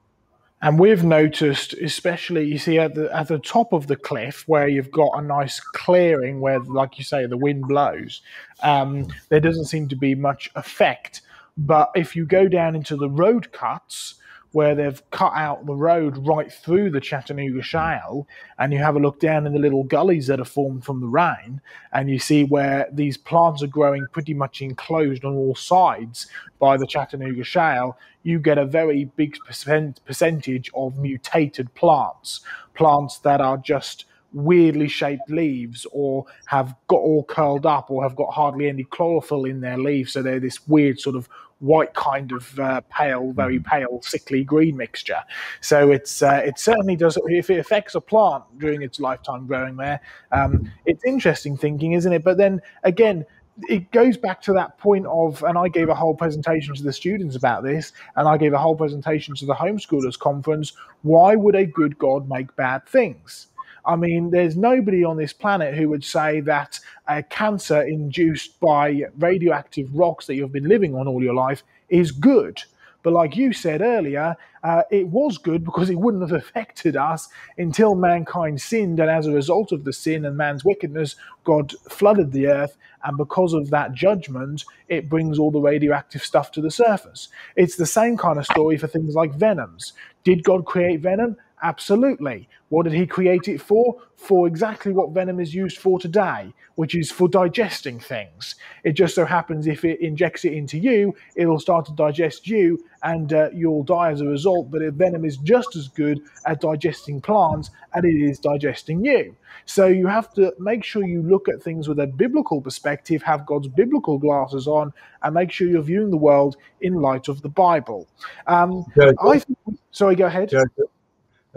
And 0.61 0.79
we've 0.79 1.05
noticed, 1.05 1.75
especially 1.75 2.45
you 2.45 2.59
see 2.59 2.79
at 2.79 2.95
the 2.95 3.14
at 3.14 3.29
the 3.29 3.39
top 3.39 3.73
of 3.73 3.87
the 3.87 3.95
cliff 3.95 4.43
where 4.49 4.66
you've 4.66 4.91
got 4.91 5.11
a 5.14 5.23
nice 5.23 5.61
clearing 5.61 6.41
where, 6.41 6.59
like 6.59 6.99
you 6.99 7.05
say, 7.05 7.27
the 7.27 7.37
wind 7.37 7.69
blows. 7.69 8.23
Um, 8.62 9.07
there 9.29 9.39
doesn't 9.39 9.66
seem 9.66 9.87
to 9.89 9.97
be 9.97 10.16
much 10.16 10.51
effect. 10.57 11.23
But 11.57 11.91
if 11.95 12.16
you 12.16 12.27
go 12.27 12.49
down 12.49 12.75
into 12.75 12.97
the 12.97 13.09
road 13.09 13.53
cuts, 13.53 14.14
where 14.53 14.75
they've 14.75 15.03
cut 15.11 15.33
out 15.35 15.67
the 15.67 15.75
road 15.75 16.27
right 16.27 16.51
through 16.53 16.91
the 16.91 17.01
Chattanooga 17.01 17.63
Shale, 17.63 18.27
and 18.59 18.73
you 18.73 18.79
have 18.79 18.97
a 18.97 19.01
look 19.01 19.21
down 19.21 19.47
in 19.47 19.53
the 19.53 19.59
little 19.59 19.85
gullies 19.85 20.27
that 20.29 20.41
are 20.41 20.45
formed 20.45 20.85
from 20.85 21.01
the 21.01 21.07
rain, 21.07 21.61
and 21.93 22.09
you 22.09 22.19
see 22.19 22.45
where 22.45 22.89
these 22.93 23.17
plants 23.17 23.63
are 23.63 23.69
growing 23.69 24.07
pretty 24.13 24.35
much 24.35 24.63
enclosed 24.63 25.25
on 25.25 25.35
all 25.35 25.55
sides 25.55 26.29
by 26.59 26.77
the 26.77 26.87
Chattanooga 26.87 27.45
Shale, 27.45 27.97
you 28.23 28.39
get 28.39 28.59
a 28.59 28.65
very 28.67 29.05
big 29.17 29.37
percent, 29.47 30.01
percentage 30.05 30.71
of 30.75 30.99
mutated 30.99 31.73
plants, 31.75 32.41
plants 32.75 33.19
that 33.19 33.41
are 33.41 33.59
just 33.59 34.07
weirdly 34.33 34.89
shaped 34.89 35.31
leaves 35.31 35.87
or 35.93 36.25
have 36.47 36.75
got 36.87 36.99
all 36.99 37.25
curled 37.25 37.65
up 37.65 37.91
or 37.91 38.03
have 38.03 38.17
got 38.17 38.33
hardly 38.33 38.69
any 38.69 38.85
chlorophyll 38.85 39.45
in 39.45 39.61
their 39.61 39.79
leaves. 39.79 40.13
So 40.13 40.23
they're 40.23 40.41
this 40.41 40.67
weird 40.69 41.01
sort 41.01 41.17
of 41.17 41.29
white 41.61 41.93
kind 41.95 42.33
of 42.33 42.59
uh, 42.59 42.81
pale, 42.91 43.33
very 43.33 43.59
mm-hmm. 43.59 43.69
pale, 43.69 44.03
sickly 44.03 44.45
green 44.45 44.77
mixture. 44.77 45.23
So 45.61 45.91
it's 45.91 46.23
uh, 46.23 46.43
it 46.45 46.59
certainly 46.59 46.97
does. 46.97 47.19
If 47.27 47.51
it 47.51 47.59
affects 47.59 47.95
a 47.95 48.01
plant 48.01 48.45
during 48.59 48.83
its 48.83 49.01
lifetime 49.01 49.47
growing 49.47 49.77
there, 49.77 50.01
um, 50.33 50.71
it's 50.87 51.05
interesting 51.05 51.57
thinking, 51.57 51.93
isn't 51.93 52.13
it? 52.13 52.25
But 52.25 52.37
then 52.37 52.61
again, 52.85 53.25
it 53.69 53.91
goes 53.91 54.17
back 54.17 54.41
to 54.43 54.53
that 54.53 54.79
point 54.79 55.07
of, 55.07 55.43
and 55.43 55.59
I 55.59 55.69
gave 55.69 55.89
a 55.89 55.95
whole 55.95 56.15
presentation 56.15 56.75
to 56.75 56.83
the 56.83 56.93
students 56.93 57.35
about 57.35 57.65
this, 57.65 57.93
and 58.16 58.28
I 58.28 58.37
gave 58.37 58.53
a 58.53 58.59
whole 58.59 58.77
presentation 58.77 59.35
to 59.37 59.47
the 59.47 59.55
homeschoolers 59.55 60.19
conference. 60.19 60.74
Why 61.03 61.35
would 61.35 61.57
a 61.57 61.66
good 61.66 61.99
God 61.99 62.28
make 62.28 62.55
bad 62.55 62.87
things? 62.87 63.49
I 63.89 63.97
mean, 63.97 64.31
there's 64.31 64.55
nobody 64.55 65.02
on 65.02 65.16
this 65.16 65.32
planet 65.32 65.74
who 65.74 65.89
would 65.89 66.05
say 66.05 66.40
that 66.40 66.78
a 67.09 67.23
cancer 67.23 67.81
induced 67.82 68.60
by 68.60 69.05
radioactive 69.16 69.89
rocks 69.94 70.27
that 70.27 70.35
you've 70.35 70.52
been 70.52 70.69
living 70.69 70.94
on 70.94 71.09
all 71.09 71.23
your 71.23 71.35
life 71.35 71.62
is 71.89 72.12
good. 72.12 72.62
But 73.02 73.15
like 73.15 73.36
you 73.36 73.55
said 73.55 73.81
earlier, 73.81 74.36
uh, 74.62 74.82
it 74.90 75.06
was 75.09 75.39
good 75.39 75.65
because 75.65 75.89
it 75.89 75.98
wouldn't 75.98 76.28
have 76.28 76.39
affected 76.39 76.97
us 76.97 77.28
until 77.56 77.94
mankind 77.94 78.60
sinned. 78.60 79.01
And 79.01 79.09
as 79.09 79.27
a 79.27 79.32
result 79.32 79.73
of 79.73 79.85
the 79.85 79.93
sin 79.94 80.27
and 80.27 80.36
man's 80.36 80.66
wickedness, 80.66 81.16
God 81.44 81.73
flooded 81.89 82.32
the 82.32 82.48
earth. 82.48 82.77
And 83.05 83.16
because 83.16 83.55
of 83.55 83.70
that 83.70 83.94
judgment, 83.94 84.65
it 84.89 85.09
brings 85.09 85.39
all 85.39 85.51
the 85.51 85.60
radioactive 85.60 86.23
stuff 86.23 86.51
to 86.52 86.60
the 86.60 86.70
surface. 86.70 87.28
It's 87.56 87.77
the 87.77 87.86
same 87.86 88.19
kind 88.19 88.39
of 88.39 88.44
story 88.44 88.77
for 88.77 88.89
things 88.89 89.15
like 89.15 89.32
venoms. 89.32 89.94
Did 90.24 90.44
God 90.44 90.66
create 90.66 91.01
venom? 91.01 91.36
Absolutely. 91.62 92.48
What 92.68 92.85
did 92.85 92.93
he 92.93 93.06
create 93.06 93.48
it 93.48 93.60
for? 93.60 93.97
For 94.16 94.47
exactly 94.47 94.93
what 94.93 95.10
venom 95.10 95.40
is 95.40 95.55
used 95.55 95.78
for 95.78 95.98
today, 95.98 96.52
which 96.74 96.94
is 96.94 97.10
for 97.10 97.28
digesting 97.28 97.98
things. 97.98 98.56
It 98.85 98.93
just 98.93 99.14
so 99.14 99.24
happens 99.24 99.66
if 99.66 99.85
it 99.85 100.01
injects 100.01 100.44
it 100.44 100.52
into 100.52 100.78
you, 100.78 101.14
it'll 101.36 101.59
start 101.59 101.86
to 101.86 101.93
digest 101.93 102.47
you 102.47 102.85
and 103.02 103.32
uh, 103.32 103.48
you'll 103.55 103.85
die 103.85 104.10
as 104.10 104.20
a 104.20 104.26
result. 104.26 104.70
But 104.70 104.82
venom 104.94 105.24
is 105.24 105.36
just 105.39 105.76
as 105.76 105.89
good 105.89 106.20
at 106.47 106.60
digesting 106.60 107.20
plants 107.20 107.70
as 107.94 108.05
it 108.05 108.09
is 108.09 108.39
digesting 108.39 109.05
you. 109.05 109.35
So 109.64 109.86
you 109.86 110.06
have 110.06 110.32
to 110.35 110.52
make 110.59 110.85
sure 110.85 111.06
you 111.06 111.22
look 111.22 111.48
at 111.48 111.62
things 111.62 111.89
with 111.89 112.01
a 112.01 112.06
biblical 112.06 112.60
perspective, 112.60 113.22
have 113.22 113.47
God's 113.47 113.68
biblical 113.68 114.18
glasses 114.18 114.66
on, 114.66 114.93
and 115.22 115.35
make 115.35 115.51
sure 115.51 115.68
you're 115.68 115.82
viewing 115.82 116.10
the 116.10 116.16
world 116.16 116.56
in 116.80 116.94
light 116.94 117.28
of 117.28 117.43
the 117.43 117.48
Bible. 117.48 118.06
Um, 118.47 118.85
I 119.24 119.39
think, 119.39 119.59
sorry, 119.90 120.16
go 120.16 120.26
ahead. 120.26 120.52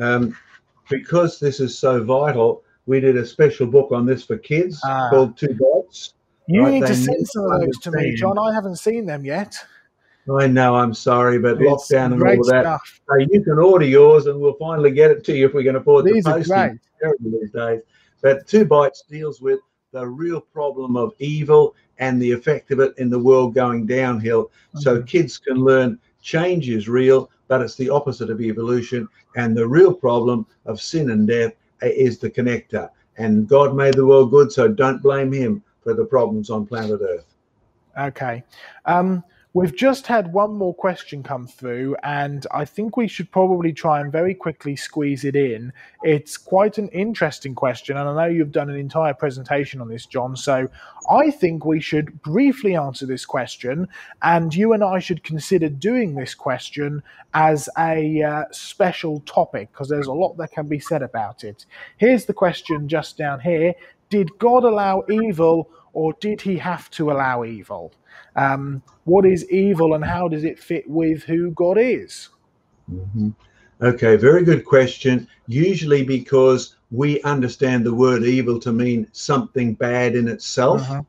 Um, 0.01 0.37
because 0.89 1.39
this 1.39 1.59
is 1.59 1.77
so 1.77 2.03
vital, 2.03 2.63
we 2.85 2.99
did 2.99 3.17
a 3.17 3.25
special 3.25 3.67
book 3.67 3.91
on 3.91 4.05
this 4.05 4.23
for 4.23 4.37
kids 4.37 4.81
ah. 4.83 5.09
called 5.09 5.37
Two 5.37 5.55
Bites. 5.55 6.15
You 6.47 6.63
right? 6.63 6.73
need 6.73 6.83
they 6.83 6.87
to 6.87 6.95
send 6.95 7.27
some 7.27 7.45
of 7.45 7.61
those 7.61 7.77
to 7.79 7.91
me, 7.91 8.15
John. 8.15 8.37
I 8.37 8.53
haven't 8.53 8.77
seen 8.77 9.05
them 9.05 9.23
yet. 9.23 9.55
I 10.37 10.47
know, 10.47 10.75
I'm 10.75 10.93
sorry, 10.93 11.39
but 11.39 11.61
it's 11.61 11.91
lockdown 11.91 12.13
and 12.13 12.21
all 12.21 12.43
that. 12.49 12.79
So 13.09 13.17
you 13.17 13.43
can 13.43 13.57
order 13.57 13.85
yours 13.85 14.27
and 14.27 14.39
we'll 14.39 14.53
finally 14.55 14.91
get 14.91 15.11
it 15.11 15.23
to 15.25 15.35
you 15.35 15.47
if 15.47 15.53
we 15.53 15.63
can 15.63 15.75
afford 15.75 16.05
These 16.05 16.23
the 16.23 16.31
posting. 16.31 16.79
These 17.21 17.51
days. 17.51 17.81
But 18.21 18.47
Two 18.47 18.65
Bites 18.65 19.03
deals 19.09 19.41
with 19.41 19.59
the 19.91 20.07
real 20.07 20.39
problem 20.39 20.95
of 20.95 21.13
evil 21.19 21.75
and 21.97 22.21
the 22.21 22.31
effect 22.31 22.71
of 22.71 22.79
it 22.79 22.93
in 22.97 23.09
the 23.09 23.19
world 23.19 23.55
going 23.55 23.85
downhill. 23.85 24.45
Mm-hmm. 24.45 24.79
So 24.79 25.01
kids 25.03 25.37
can 25.37 25.57
learn 25.57 25.99
change 26.21 26.69
is 26.69 26.87
real, 26.87 27.29
but 27.51 27.59
it's 27.61 27.75
the 27.75 27.89
opposite 27.89 28.29
of 28.29 28.39
evolution. 28.39 29.09
And 29.35 29.57
the 29.57 29.67
real 29.67 29.93
problem 29.93 30.47
of 30.65 30.81
sin 30.81 31.11
and 31.11 31.27
death 31.27 31.51
is 31.81 32.17
the 32.17 32.29
connector. 32.29 32.89
And 33.17 33.45
God 33.45 33.75
made 33.75 33.95
the 33.95 34.05
world 34.05 34.31
good, 34.31 34.53
so 34.53 34.69
don't 34.69 35.03
blame 35.03 35.33
Him 35.33 35.61
for 35.83 35.93
the 35.93 36.05
problems 36.05 36.49
on 36.49 36.65
planet 36.65 37.01
Earth. 37.01 37.25
Okay. 37.99 38.45
Um, 38.85 39.21
We've 39.53 39.75
just 39.75 40.07
had 40.07 40.31
one 40.31 40.53
more 40.53 40.73
question 40.73 41.23
come 41.23 41.45
through, 41.45 41.97
and 42.03 42.47
I 42.51 42.63
think 42.63 42.95
we 42.95 43.09
should 43.09 43.29
probably 43.31 43.73
try 43.73 43.99
and 43.99 44.09
very 44.09 44.33
quickly 44.33 44.77
squeeze 44.77 45.25
it 45.25 45.35
in. 45.35 45.73
It's 46.03 46.37
quite 46.37 46.77
an 46.77 46.87
interesting 46.89 47.53
question, 47.53 47.97
and 47.97 48.07
I 48.07 48.13
know 48.15 48.33
you've 48.33 48.53
done 48.53 48.69
an 48.69 48.77
entire 48.77 49.13
presentation 49.13 49.81
on 49.81 49.89
this, 49.89 50.05
John. 50.05 50.37
So 50.37 50.69
I 51.09 51.31
think 51.31 51.65
we 51.65 51.81
should 51.81 52.21
briefly 52.21 52.77
answer 52.77 53.05
this 53.05 53.25
question, 53.25 53.89
and 54.21 54.55
you 54.55 54.71
and 54.71 54.85
I 54.85 54.99
should 54.99 55.21
consider 55.21 55.67
doing 55.67 56.15
this 56.15 56.33
question 56.33 57.03
as 57.33 57.67
a 57.77 58.23
uh, 58.23 58.45
special 58.53 59.19
topic 59.25 59.73
because 59.73 59.89
there's 59.89 60.07
a 60.07 60.13
lot 60.13 60.37
that 60.37 60.53
can 60.53 60.69
be 60.69 60.79
said 60.79 61.01
about 61.01 61.43
it. 61.43 61.65
Here's 61.97 62.23
the 62.23 62.33
question 62.33 62.87
just 62.87 63.17
down 63.17 63.41
here 63.41 63.73
Did 64.09 64.29
God 64.39 64.63
allow 64.63 65.03
evil, 65.09 65.69
or 65.91 66.13
did 66.21 66.39
he 66.39 66.57
have 66.59 66.89
to 66.91 67.11
allow 67.11 67.43
evil? 67.43 67.91
Um, 68.35 68.81
what 69.05 69.25
is 69.25 69.49
evil 69.51 69.93
and 69.93 70.03
how 70.03 70.27
does 70.27 70.43
it 70.43 70.59
fit 70.59 70.89
with 70.89 71.23
who 71.23 71.51
God 71.51 71.77
is? 71.77 72.29
Mm-hmm. 72.91 73.29
Okay, 73.81 74.15
very 74.15 74.43
good 74.43 74.63
question. 74.63 75.27
Usually 75.47 76.03
because 76.03 76.75
we 76.91 77.21
understand 77.23 77.85
the 77.85 77.93
word 77.93 78.23
evil 78.23 78.59
to 78.59 78.71
mean 78.71 79.07
something 79.11 79.73
bad 79.73 80.15
in 80.15 80.27
itself, 80.27 80.81
uh-huh. 80.81 81.01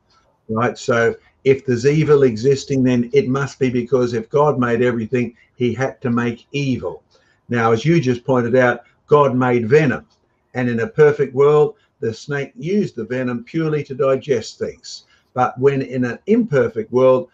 right? 0.49 0.77
So 0.77 1.15
if 1.43 1.65
there's 1.65 1.85
evil 1.85 2.23
existing, 2.23 2.83
then 2.83 3.09
it 3.13 3.27
must 3.27 3.59
be 3.59 3.69
because 3.69 4.13
if 4.13 4.29
God 4.29 4.59
made 4.59 4.81
everything, 4.81 5.35
he 5.55 5.73
had 5.73 6.01
to 6.01 6.09
make 6.09 6.47
evil. 6.51 7.03
Now, 7.49 7.71
as 7.71 7.85
you 7.85 7.99
just 8.01 8.25
pointed 8.25 8.55
out, 8.55 8.81
God 9.07 9.35
made 9.35 9.69
venom. 9.69 10.07
And 10.53 10.69
in 10.69 10.79
a 10.79 10.87
perfect 10.87 11.33
world, 11.33 11.75
the 11.99 12.13
snake 12.13 12.53
used 12.55 12.95
the 12.95 13.05
venom 13.05 13.43
purely 13.43 13.83
to 13.83 13.95
digest 13.95 14.57
things. 14.57 15.05
But 15.33 15.59
when 15.59 15.81
in 15.81 16.05
an 16.05 16.19
imperfect 16.27 16.91
world, 16.91 17.29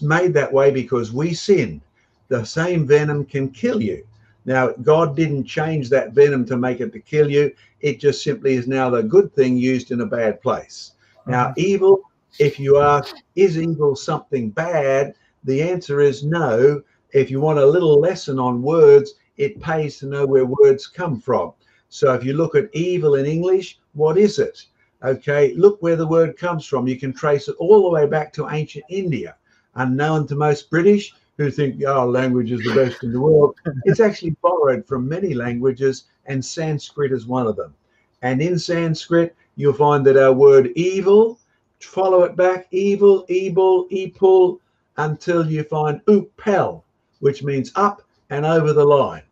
made 0.00 0.34
that 0.34 0.52
way 0.52 0.70
because 0.70 1.12
we 1.12 1.34
sinned, 1.34 1.80
the 2.28 2.44
same 2.44 2.86
venom 2.86 3.24
can 3.24 3.50
kill 3.50 3.82
you. 3.82 4.06
Now, 4.44 4.70
God 4.82 5.16
didn't 5.16 5.44
change 5.44 5.88
that 5.90 6.12
venom 6.12 6.46
to 6.46 6.56
make 6.56 6.80
it 6.80 6.92
to 6.92 7.00
kill 7.00 7.30
you. 7.30 7.52
It 7.80 8.00
just 8.00 8.22
simply 8.22 8.54
is 8.54 8.68
now 8.68 8.90
the 8.90 9.02
good 9.02 9.34
thing 9.34 9.56
used 9.56 9.90
in 9.90 10.00
a 10.00 10.06
bad 10.06 10.40
place. 10.40 10.92
Now, 11.26 11.46
mm-hmm. 11.48 11.60
evil, 11.60 12.00
if 12.38 12.60
you 12.60 12.78
ask, 12.78 13.16
is 13.34 13.58
evil 13.58 13.96
something 13.96 14.50
bad? 14.50 15.14
The 15.44 15.62
answer 15.62 16.00
is 16.00 16.22
no. 16.22 16.82
If 17.12 17.30
you 17.30 17.40
want 17.40 17.58
a 17.58 17.66
little 17.66 18.00
lesson 18.00 18.38
on 18.38 18.62
words, 18.62 19.14
it 19.36 19.60
pays 19.60 19.98
to 19.98 20.06
know 20.06 20.26
where 20.26 20.46
words 20.46 20.86
come 20.86 21.20
from. 21.20 21.52
So 21.88 22.12
if 22.14 22.24
you 22.24 22.34
look 22.34 22.54
at 22.54 22.70
evil 22.72 23.16
in 23.16 23.26
English, 23.26 23.78
what 23.94 24.18
is 24.18 24.38
it? 24.38 24.64
Okay, 25.02 25.52
look 25.54 25.80
where 25.82 25.96
the 25.96 26.06
word 26.06 26.36
comes 26.36 26.64
from. 26.64 26.88
You 26.88 26.98
can 26.98 27.12
trace 27.12 27.48
it 27.48 27.56
all 27.58 27.82
the 27.82 27.90
way 27.90 28.06
back 28.06 28.32
to 28.34 28.48
ancient 28.48 28.84
India, 28.88 29.36
unknown 29.74 30.26
to 30.28 30.34
most 30.34 30.70
British 30.70 31.14
who 31.36 31.50
think 31.50 31.84
our 31.84 32.06
oh, 32.06 32.10
language 32.10 32.50
is 32.50 32.64
the 32.64 32.74
best 32.74 33.02
in 33.02 33.12
the 33.12 33.20
world. 33.20 33.56
It's 33.84 34.00
actually 34.00 34.36
borrowed 34.42 34.86
from 34.86 35.08
many 35.08 35.34
languages, 35.34 36.04
and 36.24 36.42
Sanskrit 36.42 37.12
is 37.12 37.26
one 37.26 37.46
of 37.46 37.56
them. 37.56 37.74
And 38.22 38.40
in 38.40 38.58
Sanskrit, 38.58 39.36
you'll 39.56 39.74
find 39.74 40.04
that 40.06 40.16
our 40.16 40.32
word 40.32 40.68
evil, 40.76 41.38
follow 41.80 42.22
it 42.22 42.36
back, 42.36 42.66
evil, 42.70 43.26
evil, 43.28 43.86
epul, 43.90 44.60
until 44.96 45.46
you 45.46 45.62
find 45.62 46.00
upel, 46.06 46.82
which 47.20 47.42
means 47.42 47.70
up 47.76 48.02
and 48.30 48.46
over 48.46 48.72
the 48.72 48.84
line. 48.84 49.22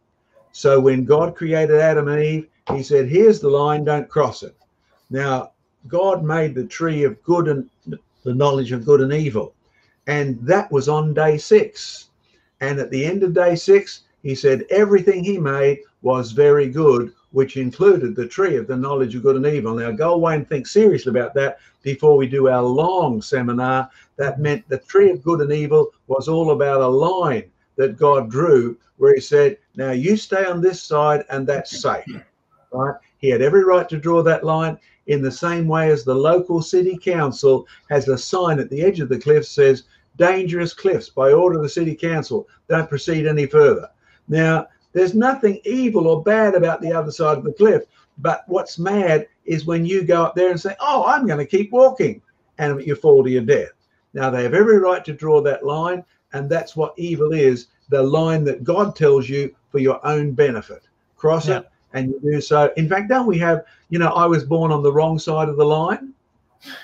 So 0.52 0.78
when 0.78 1.06
God 1.06 1.34
created 1.34 1.80
Adam 1.80 2.08
and 2.08 2.22
Eve, 2.22 2.48
he 2.70 2.82
said, 2.82 3.08
Here's 3.08 3.40
the 3.40 3.48
line, 3.48 3.84
don't 3.84 4.08
cross 4.08 4.42
it. 4.42 4.54
Now, 5.08 5.52
God 5.88 6.24
made 6.24 6.54
the 6.54 6.66
tree 6.66 7.04
of 7.04 7.22
good 7.22 7.48
and 7.48 7.68
the 8.22 8.34
knowledge 8.34 8.72
of 8.72 8.84
good 8.84 9.00
and 9.00 9.12
evil. 9.12 9.54
And 10.06 10.38
that 10.42 10.70
was 10.72 10.88
on 10.88 11.14
day 11.14 11.38
six. 11.38 12.08
And 12.60 12.78
at 12.78 12.90
the 12.90 13.04
end 13.04 13.22
of 13.22 13.34
day 13.34 13.54
six, 13.54 14.02
he 14.22 14.34
said 14.34 14.64
everything 14.70 15.22
he 15.22 15.38
made 15.38 15.80
was 16.02 16.32
very 16.32 16.68
good, 16.68 17.12
which 17.32 17.56
included 17.56 18.14
the 18.14 18.26
tree 18.26 18.56
of 18.56 18.66
the 18.66 18.76
knowledge 18.76 19.14
of 19.14 19.22
good 19.22 19.36
and 19.36 19.46
evil. 19.46 19.74
Now, 19.74 19.90
go 19.90 20.14
away 20.14 20.36
and 20.36 20.48
think 20.48 20.66
seriously 20.66 21.10
about 21.10 21.34
that 21.34 21.58
before 21.82 22.16
we 22.16 22.26
do 22.26 22.48
our 22.48 22.62
long 22.62 23.20
seminar. 23.20 23.90
That 24.16 24.40
meant 24.40 24.68
the 24.68 24.78
tree 24.78 25.10
of 25.10 25.22
good 25.22 25.40
and 25.40 25.52
evil 25.52 25.92
was 26.06 26.28
all 26.28 26.52
about 26.52 26.80
a 26.80 26.88
line 26.88 27.50
that 27.76 27.98
God 27.98 28.30
drew 28.30 28.78
where 28.96 29.14
he 29.14 29.20
said, 29.20 29.58
Now 29.76 29.90
you 29.90 30.16
stay 30.16 30.44
on 30.44 30.60
this 30.60 30.82
side 30.82 31.24
and 31.28 31.46
that's 31.46 31.82
safe. 31.82 32.06
Right? 32.72 32.94
He 33.18 33.28
had 33.30 33.42
every 33.42 33.64
right 33.64 33.88
to 33.88 33.98
draw 33.98 34.22
that 34.22 34.44
line 34.44 34.78
in 35.06 35.22
the 35.22 35.30
same 35.30 35.68
way 35.68 35.90
as 35.90 36.04
the 36.04 36.14
local 36.14 36.62
city 36.62 36.96
council 36.96 37.66
has 37.90 38.08
a 38.08 38.16
sign 38.16 38.58
at 38.58 38.70
the 38.70 38.82
edge 38.82 39.00
of 39.00 39.08
the 39.08 39.18
cliff 39.18 39.46
says 39.46 39.84
dangerous 40.16 40.72
cliffs 40.72 41.08
by 41.08 41.32
order 41.32 41.56
of 41.56 41.62
the 41.62 41.68
city 41.68 41.94
council. 41.94 42.48
Don't 42.68 42.88
proceed 42.88 43.26
any 43.26 43.46
further. 43.46 43.88
Now 44.28 44.68
there's 44.92 45.14
nothing 45.14 45.60
evil 45.64 46.06
or 46.06 46.22
bad 46.22 46.54
about 46.54 46.80
the 46.80 46.92
other 46.92 47.10
side 47.10 47.38
of 47.38 47.44
the 47.44 47.52
cliff 47.52 47.82
but 48.18 48.44
what's 48.46 48.78
mad 48.78 49.26
is 49.44 49.66
when 49.66 49.84
you 49.84 50.04
go 50.04 50.22
up 50.22 50.34
there 50.34 50.50
and 50.50 50.60
say 50.60 50.74
oh 50.80 51.04
i'm 51.06 51.26
going 51.26 51.38
to 51.38 51.46
keep 51.46 51.72
walking 51.72 52.22
and 52.58 52.80
you 52.86 52.94
fall 52.94 53.24
to 53.24 53.30
your 53.30 53.42
death. 53.42 53.72
Now 54.12 54.30
they 54.30 54.44
have 54.44 54.54
every 54.54 54.78
right 54.78 55.04
to 55.04 55.12
draw 55.12 55.40
that 55.42 55.66
line 55.66 56.04
and 56.32 56.48
that's 56.48 56.76
what 56.76 56.94
evil 56.96 57.32
is 57.32 57.68
the 57.88 58.02
line 58.02 58.44
that 58.44 58.64
god 58.64 58.94
tells 58.94 59.28
you 59.28 59.54
for 59.70 59.78
your 59.78 60.04
own 60.06 60.32
benefit. 60.32 60.82
Cross 61.16 61.48
yeah. 61.48 61.58
it 61.58 61.68
and 61.94 62.10
you 62.10 62.20
do 62.20 62.40
so. 62.40 62.72
In 62.76 62.88
fact, 62.88 63.08
don't 63.08 63.26
we 63.26 63.38
have, 63.38 63.64
you 63.88 63.98
know, 63.98 64.08
I 64.08 64.26
was 64.26 64.44
born 64.44 64.70
on 64.70 64.82
the 64.82 64.92
wrong 64.92 65.18
side 65.18 65.48
of 65.48 65.56
the 65.56 65.64
line? 65.64 66.12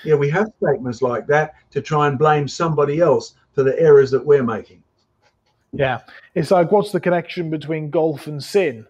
Yeah, 0.03 0.15
we 0.15 0.29
have 0.29 0.47
statements 0.63 1.01
like 1.01 1.27
that 1.27 1.53
to 1.71 1.81
try 1.81 2.07
and 2.07 2.17
blame 2.17 2.47
somebody 2.47 2.99
else 2.99 3.35
for 3.53 3.63
the 3.63 3.79
errors 3.79 4.11
that 4.11 4.25
we're 4.25 4.43
making. 4.43 4.83
Yeah. 5.73 6.01
It's 6.35 6.51
like, 6.51 6.71
what's 6.71 6.91
the 6.91 6.99
connection 6.99 7.49
between 7.49 7.89
golf 7.89 8.27
and 8.27 8.43
sin? 8.43 8.85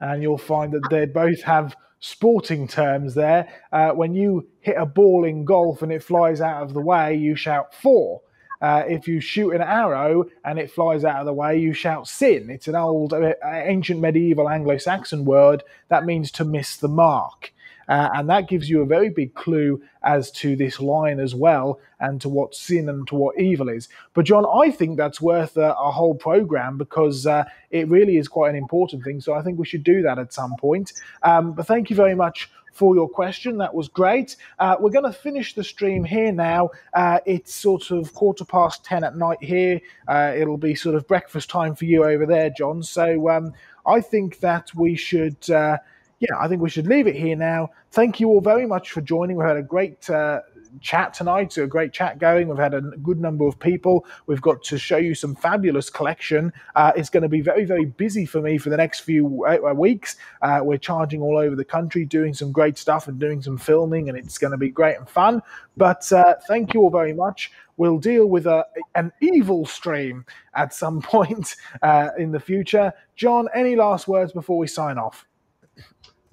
And 0.00 0.22
you'll 0.22 0.38
find 0.38 0.72
that 0.72 0.86
they 0.90 1.06
both 1.06 1.40
have 1.42 1.76
sporting 2.00 2.68
terms 2.68 3.14
there. 3.14 3.48
Uh, 3.72 3.90
when 3.90 4.14
you 4.14 4.46
hit 4.60 4.76
a 4.76 4.86
ball 4.86 5.24
in 5.24 5.44
golf 5.44 5.82
and 5.82 5.92
it 5.92 6.02
flies 6.02 6.40
out 6.40 6.62
of 6.62 6.74
the 6.74 6.80
way, 6.80 7.14
you 7.14 7.36
shout 7.36 7.74
four. 7.74 8.20
Uh, 8.64 8.82
if 8.88 9.06
you 9.06 9.20
shoot 9.20 9.50
an 9.50 9.60
arrow 9.60 10.24
and 10.46 10.58
it 10.58 10.70
flies 10.70 11.04
out 11.04 11.20
of 11.20 11.26
the 11.26 11.32
way, 11.34 11.60
you 11.60 11.74
shout 11.74 12.08
sin. 12.08 12.48
It's 12.48 12.66
an 12.66 12.74
old, 12.74 13.12
uh, 13.12 13.34
ancient 13.44 14.00
medieval 14.00 14.48
Anglo 14.48 14.78
Saxon 14.78 15.26
word 15.26 15.62
that 15.88 16.06
means 16.06 16.30
to 16.30 16.46
miss 16.46 16.78
the 16.78 16.88
mark. 16.88 17.52
Uh, 17.88 18.08
and 18.14 18.30
that 18.30 18.48
gives 18.48 18.70
you 18.70 18.80
a 18.80 18.86
very 18.86 19.10
big 19.10 19.34
clue 19.34 19.82
as 20.02 20.30
to 20.30 20.56
this 20.56 20.80
line 20.80 21.20
as 21.20 21.34
well 21.34 21.78
and 22.00 22.22
to 22.22 22.30
what 22.30 22.54
sin 22.54 22.88
and 22.88 23.06
to 23.08 23.14
what 23.14 23.38
evil 23.38 23.68
is. 23.68 23.90
But, 24.14 24.24
John, 24.24 24.46
I 24.46 24.70
think 24.70 24.96
that's 24.96 25.20
worth 25.20 25.58
a, 25.58 25.74
a 25.74 25.90
whole 25.90 26.14
program 26.14 26.78
because 26.78 27.26
uh, 27.26 27.44
it 27.70 27.86
really 27.88 28.16
is 28.16 28.28
quite 28.28 28.48
an 28.48 28.56
important 28.56 29.04
thing. 29.04 29.20
So 29.20 29.34
I 29.34 29.42
think 29.42 29.58
we 29.58 29.66
should 29.66 29.84
do 29.84 30.00
that 30.00 30.18
at 30.18 30.32
some 30.32 30.56
point. 30.56 30.94
Um, 31.22 31.52
but 31.52 31.66
thank 31.66 31.90
you 31.90 31.96
very 31.96 32.14
much 32.14 32.50
for 32.74 32.94
your 32.94 33.08
question. 33.08 33.56
That 33.58 33.72
was 33.72 33.88
great. 33.88 34.36
Uh, 34.58 34.76
we're 34.78 34.90
going 34.90 35.04
to 35.04 35.12
finish 35.12 35.54
the 35.54 35.64
stream 35.64 36.04
here 36.04 36.32
now. 36.32 36.70
Uh, 36.92 37.20
it's 37.24 37.54
sort 37.54 37.90
of 37.90 38.12
quarter 38.12 38.44
past 38.44 38.84
10 38.84 39.04
at 39.04 39.16
night 39.16 39.38
here. 39.40 39.80
Uh, 40.06 40.32
it'll 40.36 40.58
be 40.58 40.74
sort 40.74 40.96
of 40.96 41.06
breakfast 41.08 41.48
time 41.48 41.74
for 41.74 41.86
you 41.86 42.04
over 42.04 42.26
there, 42.26 42.50
John. 42.50 42.82
So 42.82 43.30
um, 43.30 43.52
I 43.86 44.00
think 44.00 44.40
that 44.40 44.74
we 44.74 44.96
should. 44.96 45.48
Uh, 45.48 45.78
yeah, 46.20 46.36
I 46.40 46.48
think 46.48 46.62
we 46.62 46.70
should 46.70 46.86
leave 46.86 47.06
it 47.06 47.16
here 47.16 47.36
now. 47.36 47.70
Thank 47.90 48.18
you 48.18 48.28
all 48.28 48.40
very 48.40 48.66
much 48.66 48.92
for 48.92 49.00
joining. 49.00 49.36
We 49.36 49.44
had 49.44 49.56
a 49.56 49.62
great 49.62 50.08
uh, 50.08 50.40
chat 50.80 51.14
tonight. 51.14 51.52
So 51.52 51.64
a 51.64 51.66
great 51.66 51.92
chat 51.92 52.18
going. 52.18 52.48
We've 52.48 52.58
had 52.58 52.74
a 52.74 52.80
good 52.80 53.20
number 53.20 53.46
of 53.46 53.58
people. 53.58 54.06
We've 54.26 54.42
got 54.42 54.62
to 54.64 54.78
show 54.78 54.96
you 54.96 55.14
some 55.14 55.34
fabulous 55.34 55.90
collection. 55.90 56.52
Uh, 56.74 56.92
it's 56.96 57.10
going 57.10 57.22
to 57.22 57.28
be 57.28 57.40
very, 57.40 57.64
very 57.64 57.84
busy 57.84 58.26
for 58.26 58.40
me 58.40 58.58
for 58.58 58.70
the 58.70 58.76
next 58.76 59.00
few 59.00 59.44
uh, 59.46 59.72
weeks. 59.74 60.16
Uh, 60.42 60.60
we're 60.62 60.78
charging 60.78 61.22
all 61.22 61.38
over 61.38 61.56
the 61.56 61.64
country, 61.64 62.04
doing 62.04 62.34
some 62.34 62.52
great 62.52 62.78
stuff 62.78 63.08
and 63.08 63.18
doing 63.18 63.42
some 63.42 63.58
filming, 63.58 64.08
and 64.08 64.18
it's 64.18 64.38
going 64.38 64.50
to 64.50 64.56
be 64.56 64.70
great 64.70 64.96
and 64.96 65.08
fun. 65.08 65.42
But 65.76 66.10
uh, 66.12 66.34
thank 66.46 66.74
you 66.74 66.80
all 66.80 66.90
very 66.90 67.12
much. 67.12 67.50
We'll 67.76 67.98
deal 67.98 68.26
with 68.26 68.46
a, 68.46 68.64
an 68.94 69.12
evil 69.20 69.66
stream 69.66 70.24
at 70.54 70.72
some 70.72 71.02
point 71.02 71.56
uh, 71.82 72.10
in 72.18 72.32
the 72.32 72.40
future. 72.40 72.92
John, 73.16 73.48
any 73.54 73.76
last 73.76 74.08
words 74.08 74.32
before 74.32 74.58
we 74.58 74.66
sign 74.66 74.98
off? 74.98 75.26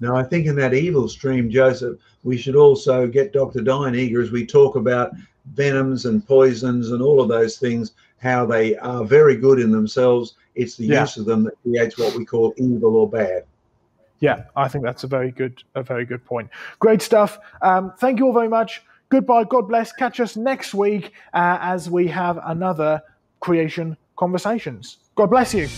Now, 0.02 0.16
I 0.16 0.24
think 0.24 0.46
in 0.46 0.56
that 0.56 0.74
evil 0.74 1.08
stream, 1.08 1.48
Joseph, 1.48 1.96
we 2.24 2.36
should 2.36 2.56
also 2.56 3.06
get 3.06 3.32
Dr. 3.32 3.60
Diane 3.60 3.94
Eager 3.94 4.20
as 4.20 4.32
we 4.32 4.44
talk 4.44 4.74
about 4.74 5.12
venoms 5.54 6.06
and 6.06 6.26
poisons 6.26 6.90
and 6.90 7.00
all 7.00 7.20
of 7.20 7.28
those 7.28 7.56
things, 7.56 7.92
how 8.18 8.44
they 8.44 8.76
are 8.78 9.04
very 9.04 9.36
good 9.36 9.60
in 9.60 9.70
themselves. 9.70 10.34
It's 10.56 10.76
the 10.76 10.86
yeah. 10.86 11.02
use 11.02 11.18
of 11.18 11.26
them 11.26 11.44
that 11.44 11.54
creates 11.62 11.98
what 11.98 12.16
we 12.16 12.24
call 12.24 12.52
evil 12.56 12.96
or 12.96 13.08
bad. 13.08 13.44
Yeah, 14.18 14.42
I 14.56 14.66
think 14.66 14.82
that's 14.82 15.04
a 15.04 15.06
very 15.06 15.30
good, 15.30 15.62
a 15.76 15.84
very 15.84 16.04
good 16.04 16.24
point. 16.24 16.50
Great 16.80 17.00
stuff. 17.00 17.38
Um, 17.60 17.92
thank 17.98 18.18
you 18.18 18.26
all 18.26 18.32
very 18.32 18.48
much. 18.48 18.82
Goodbye. 19.08 19.44
God 19.44 19.68
bless. 19.68 19.92
Catch 19.92 20.18
us 20.18 20.36
next 20.36 20.74
week 20.74 21.12
uh, 21.32 21.58
as 21.60 21.88
we 21.88 22.08
have 22.08 22.40
another 22.44 23.02
creation 23.38 23.96
conversations. 24.16 24.98
God 25.14 25.30
bless 25.30 25.54
you. 25.54 25.68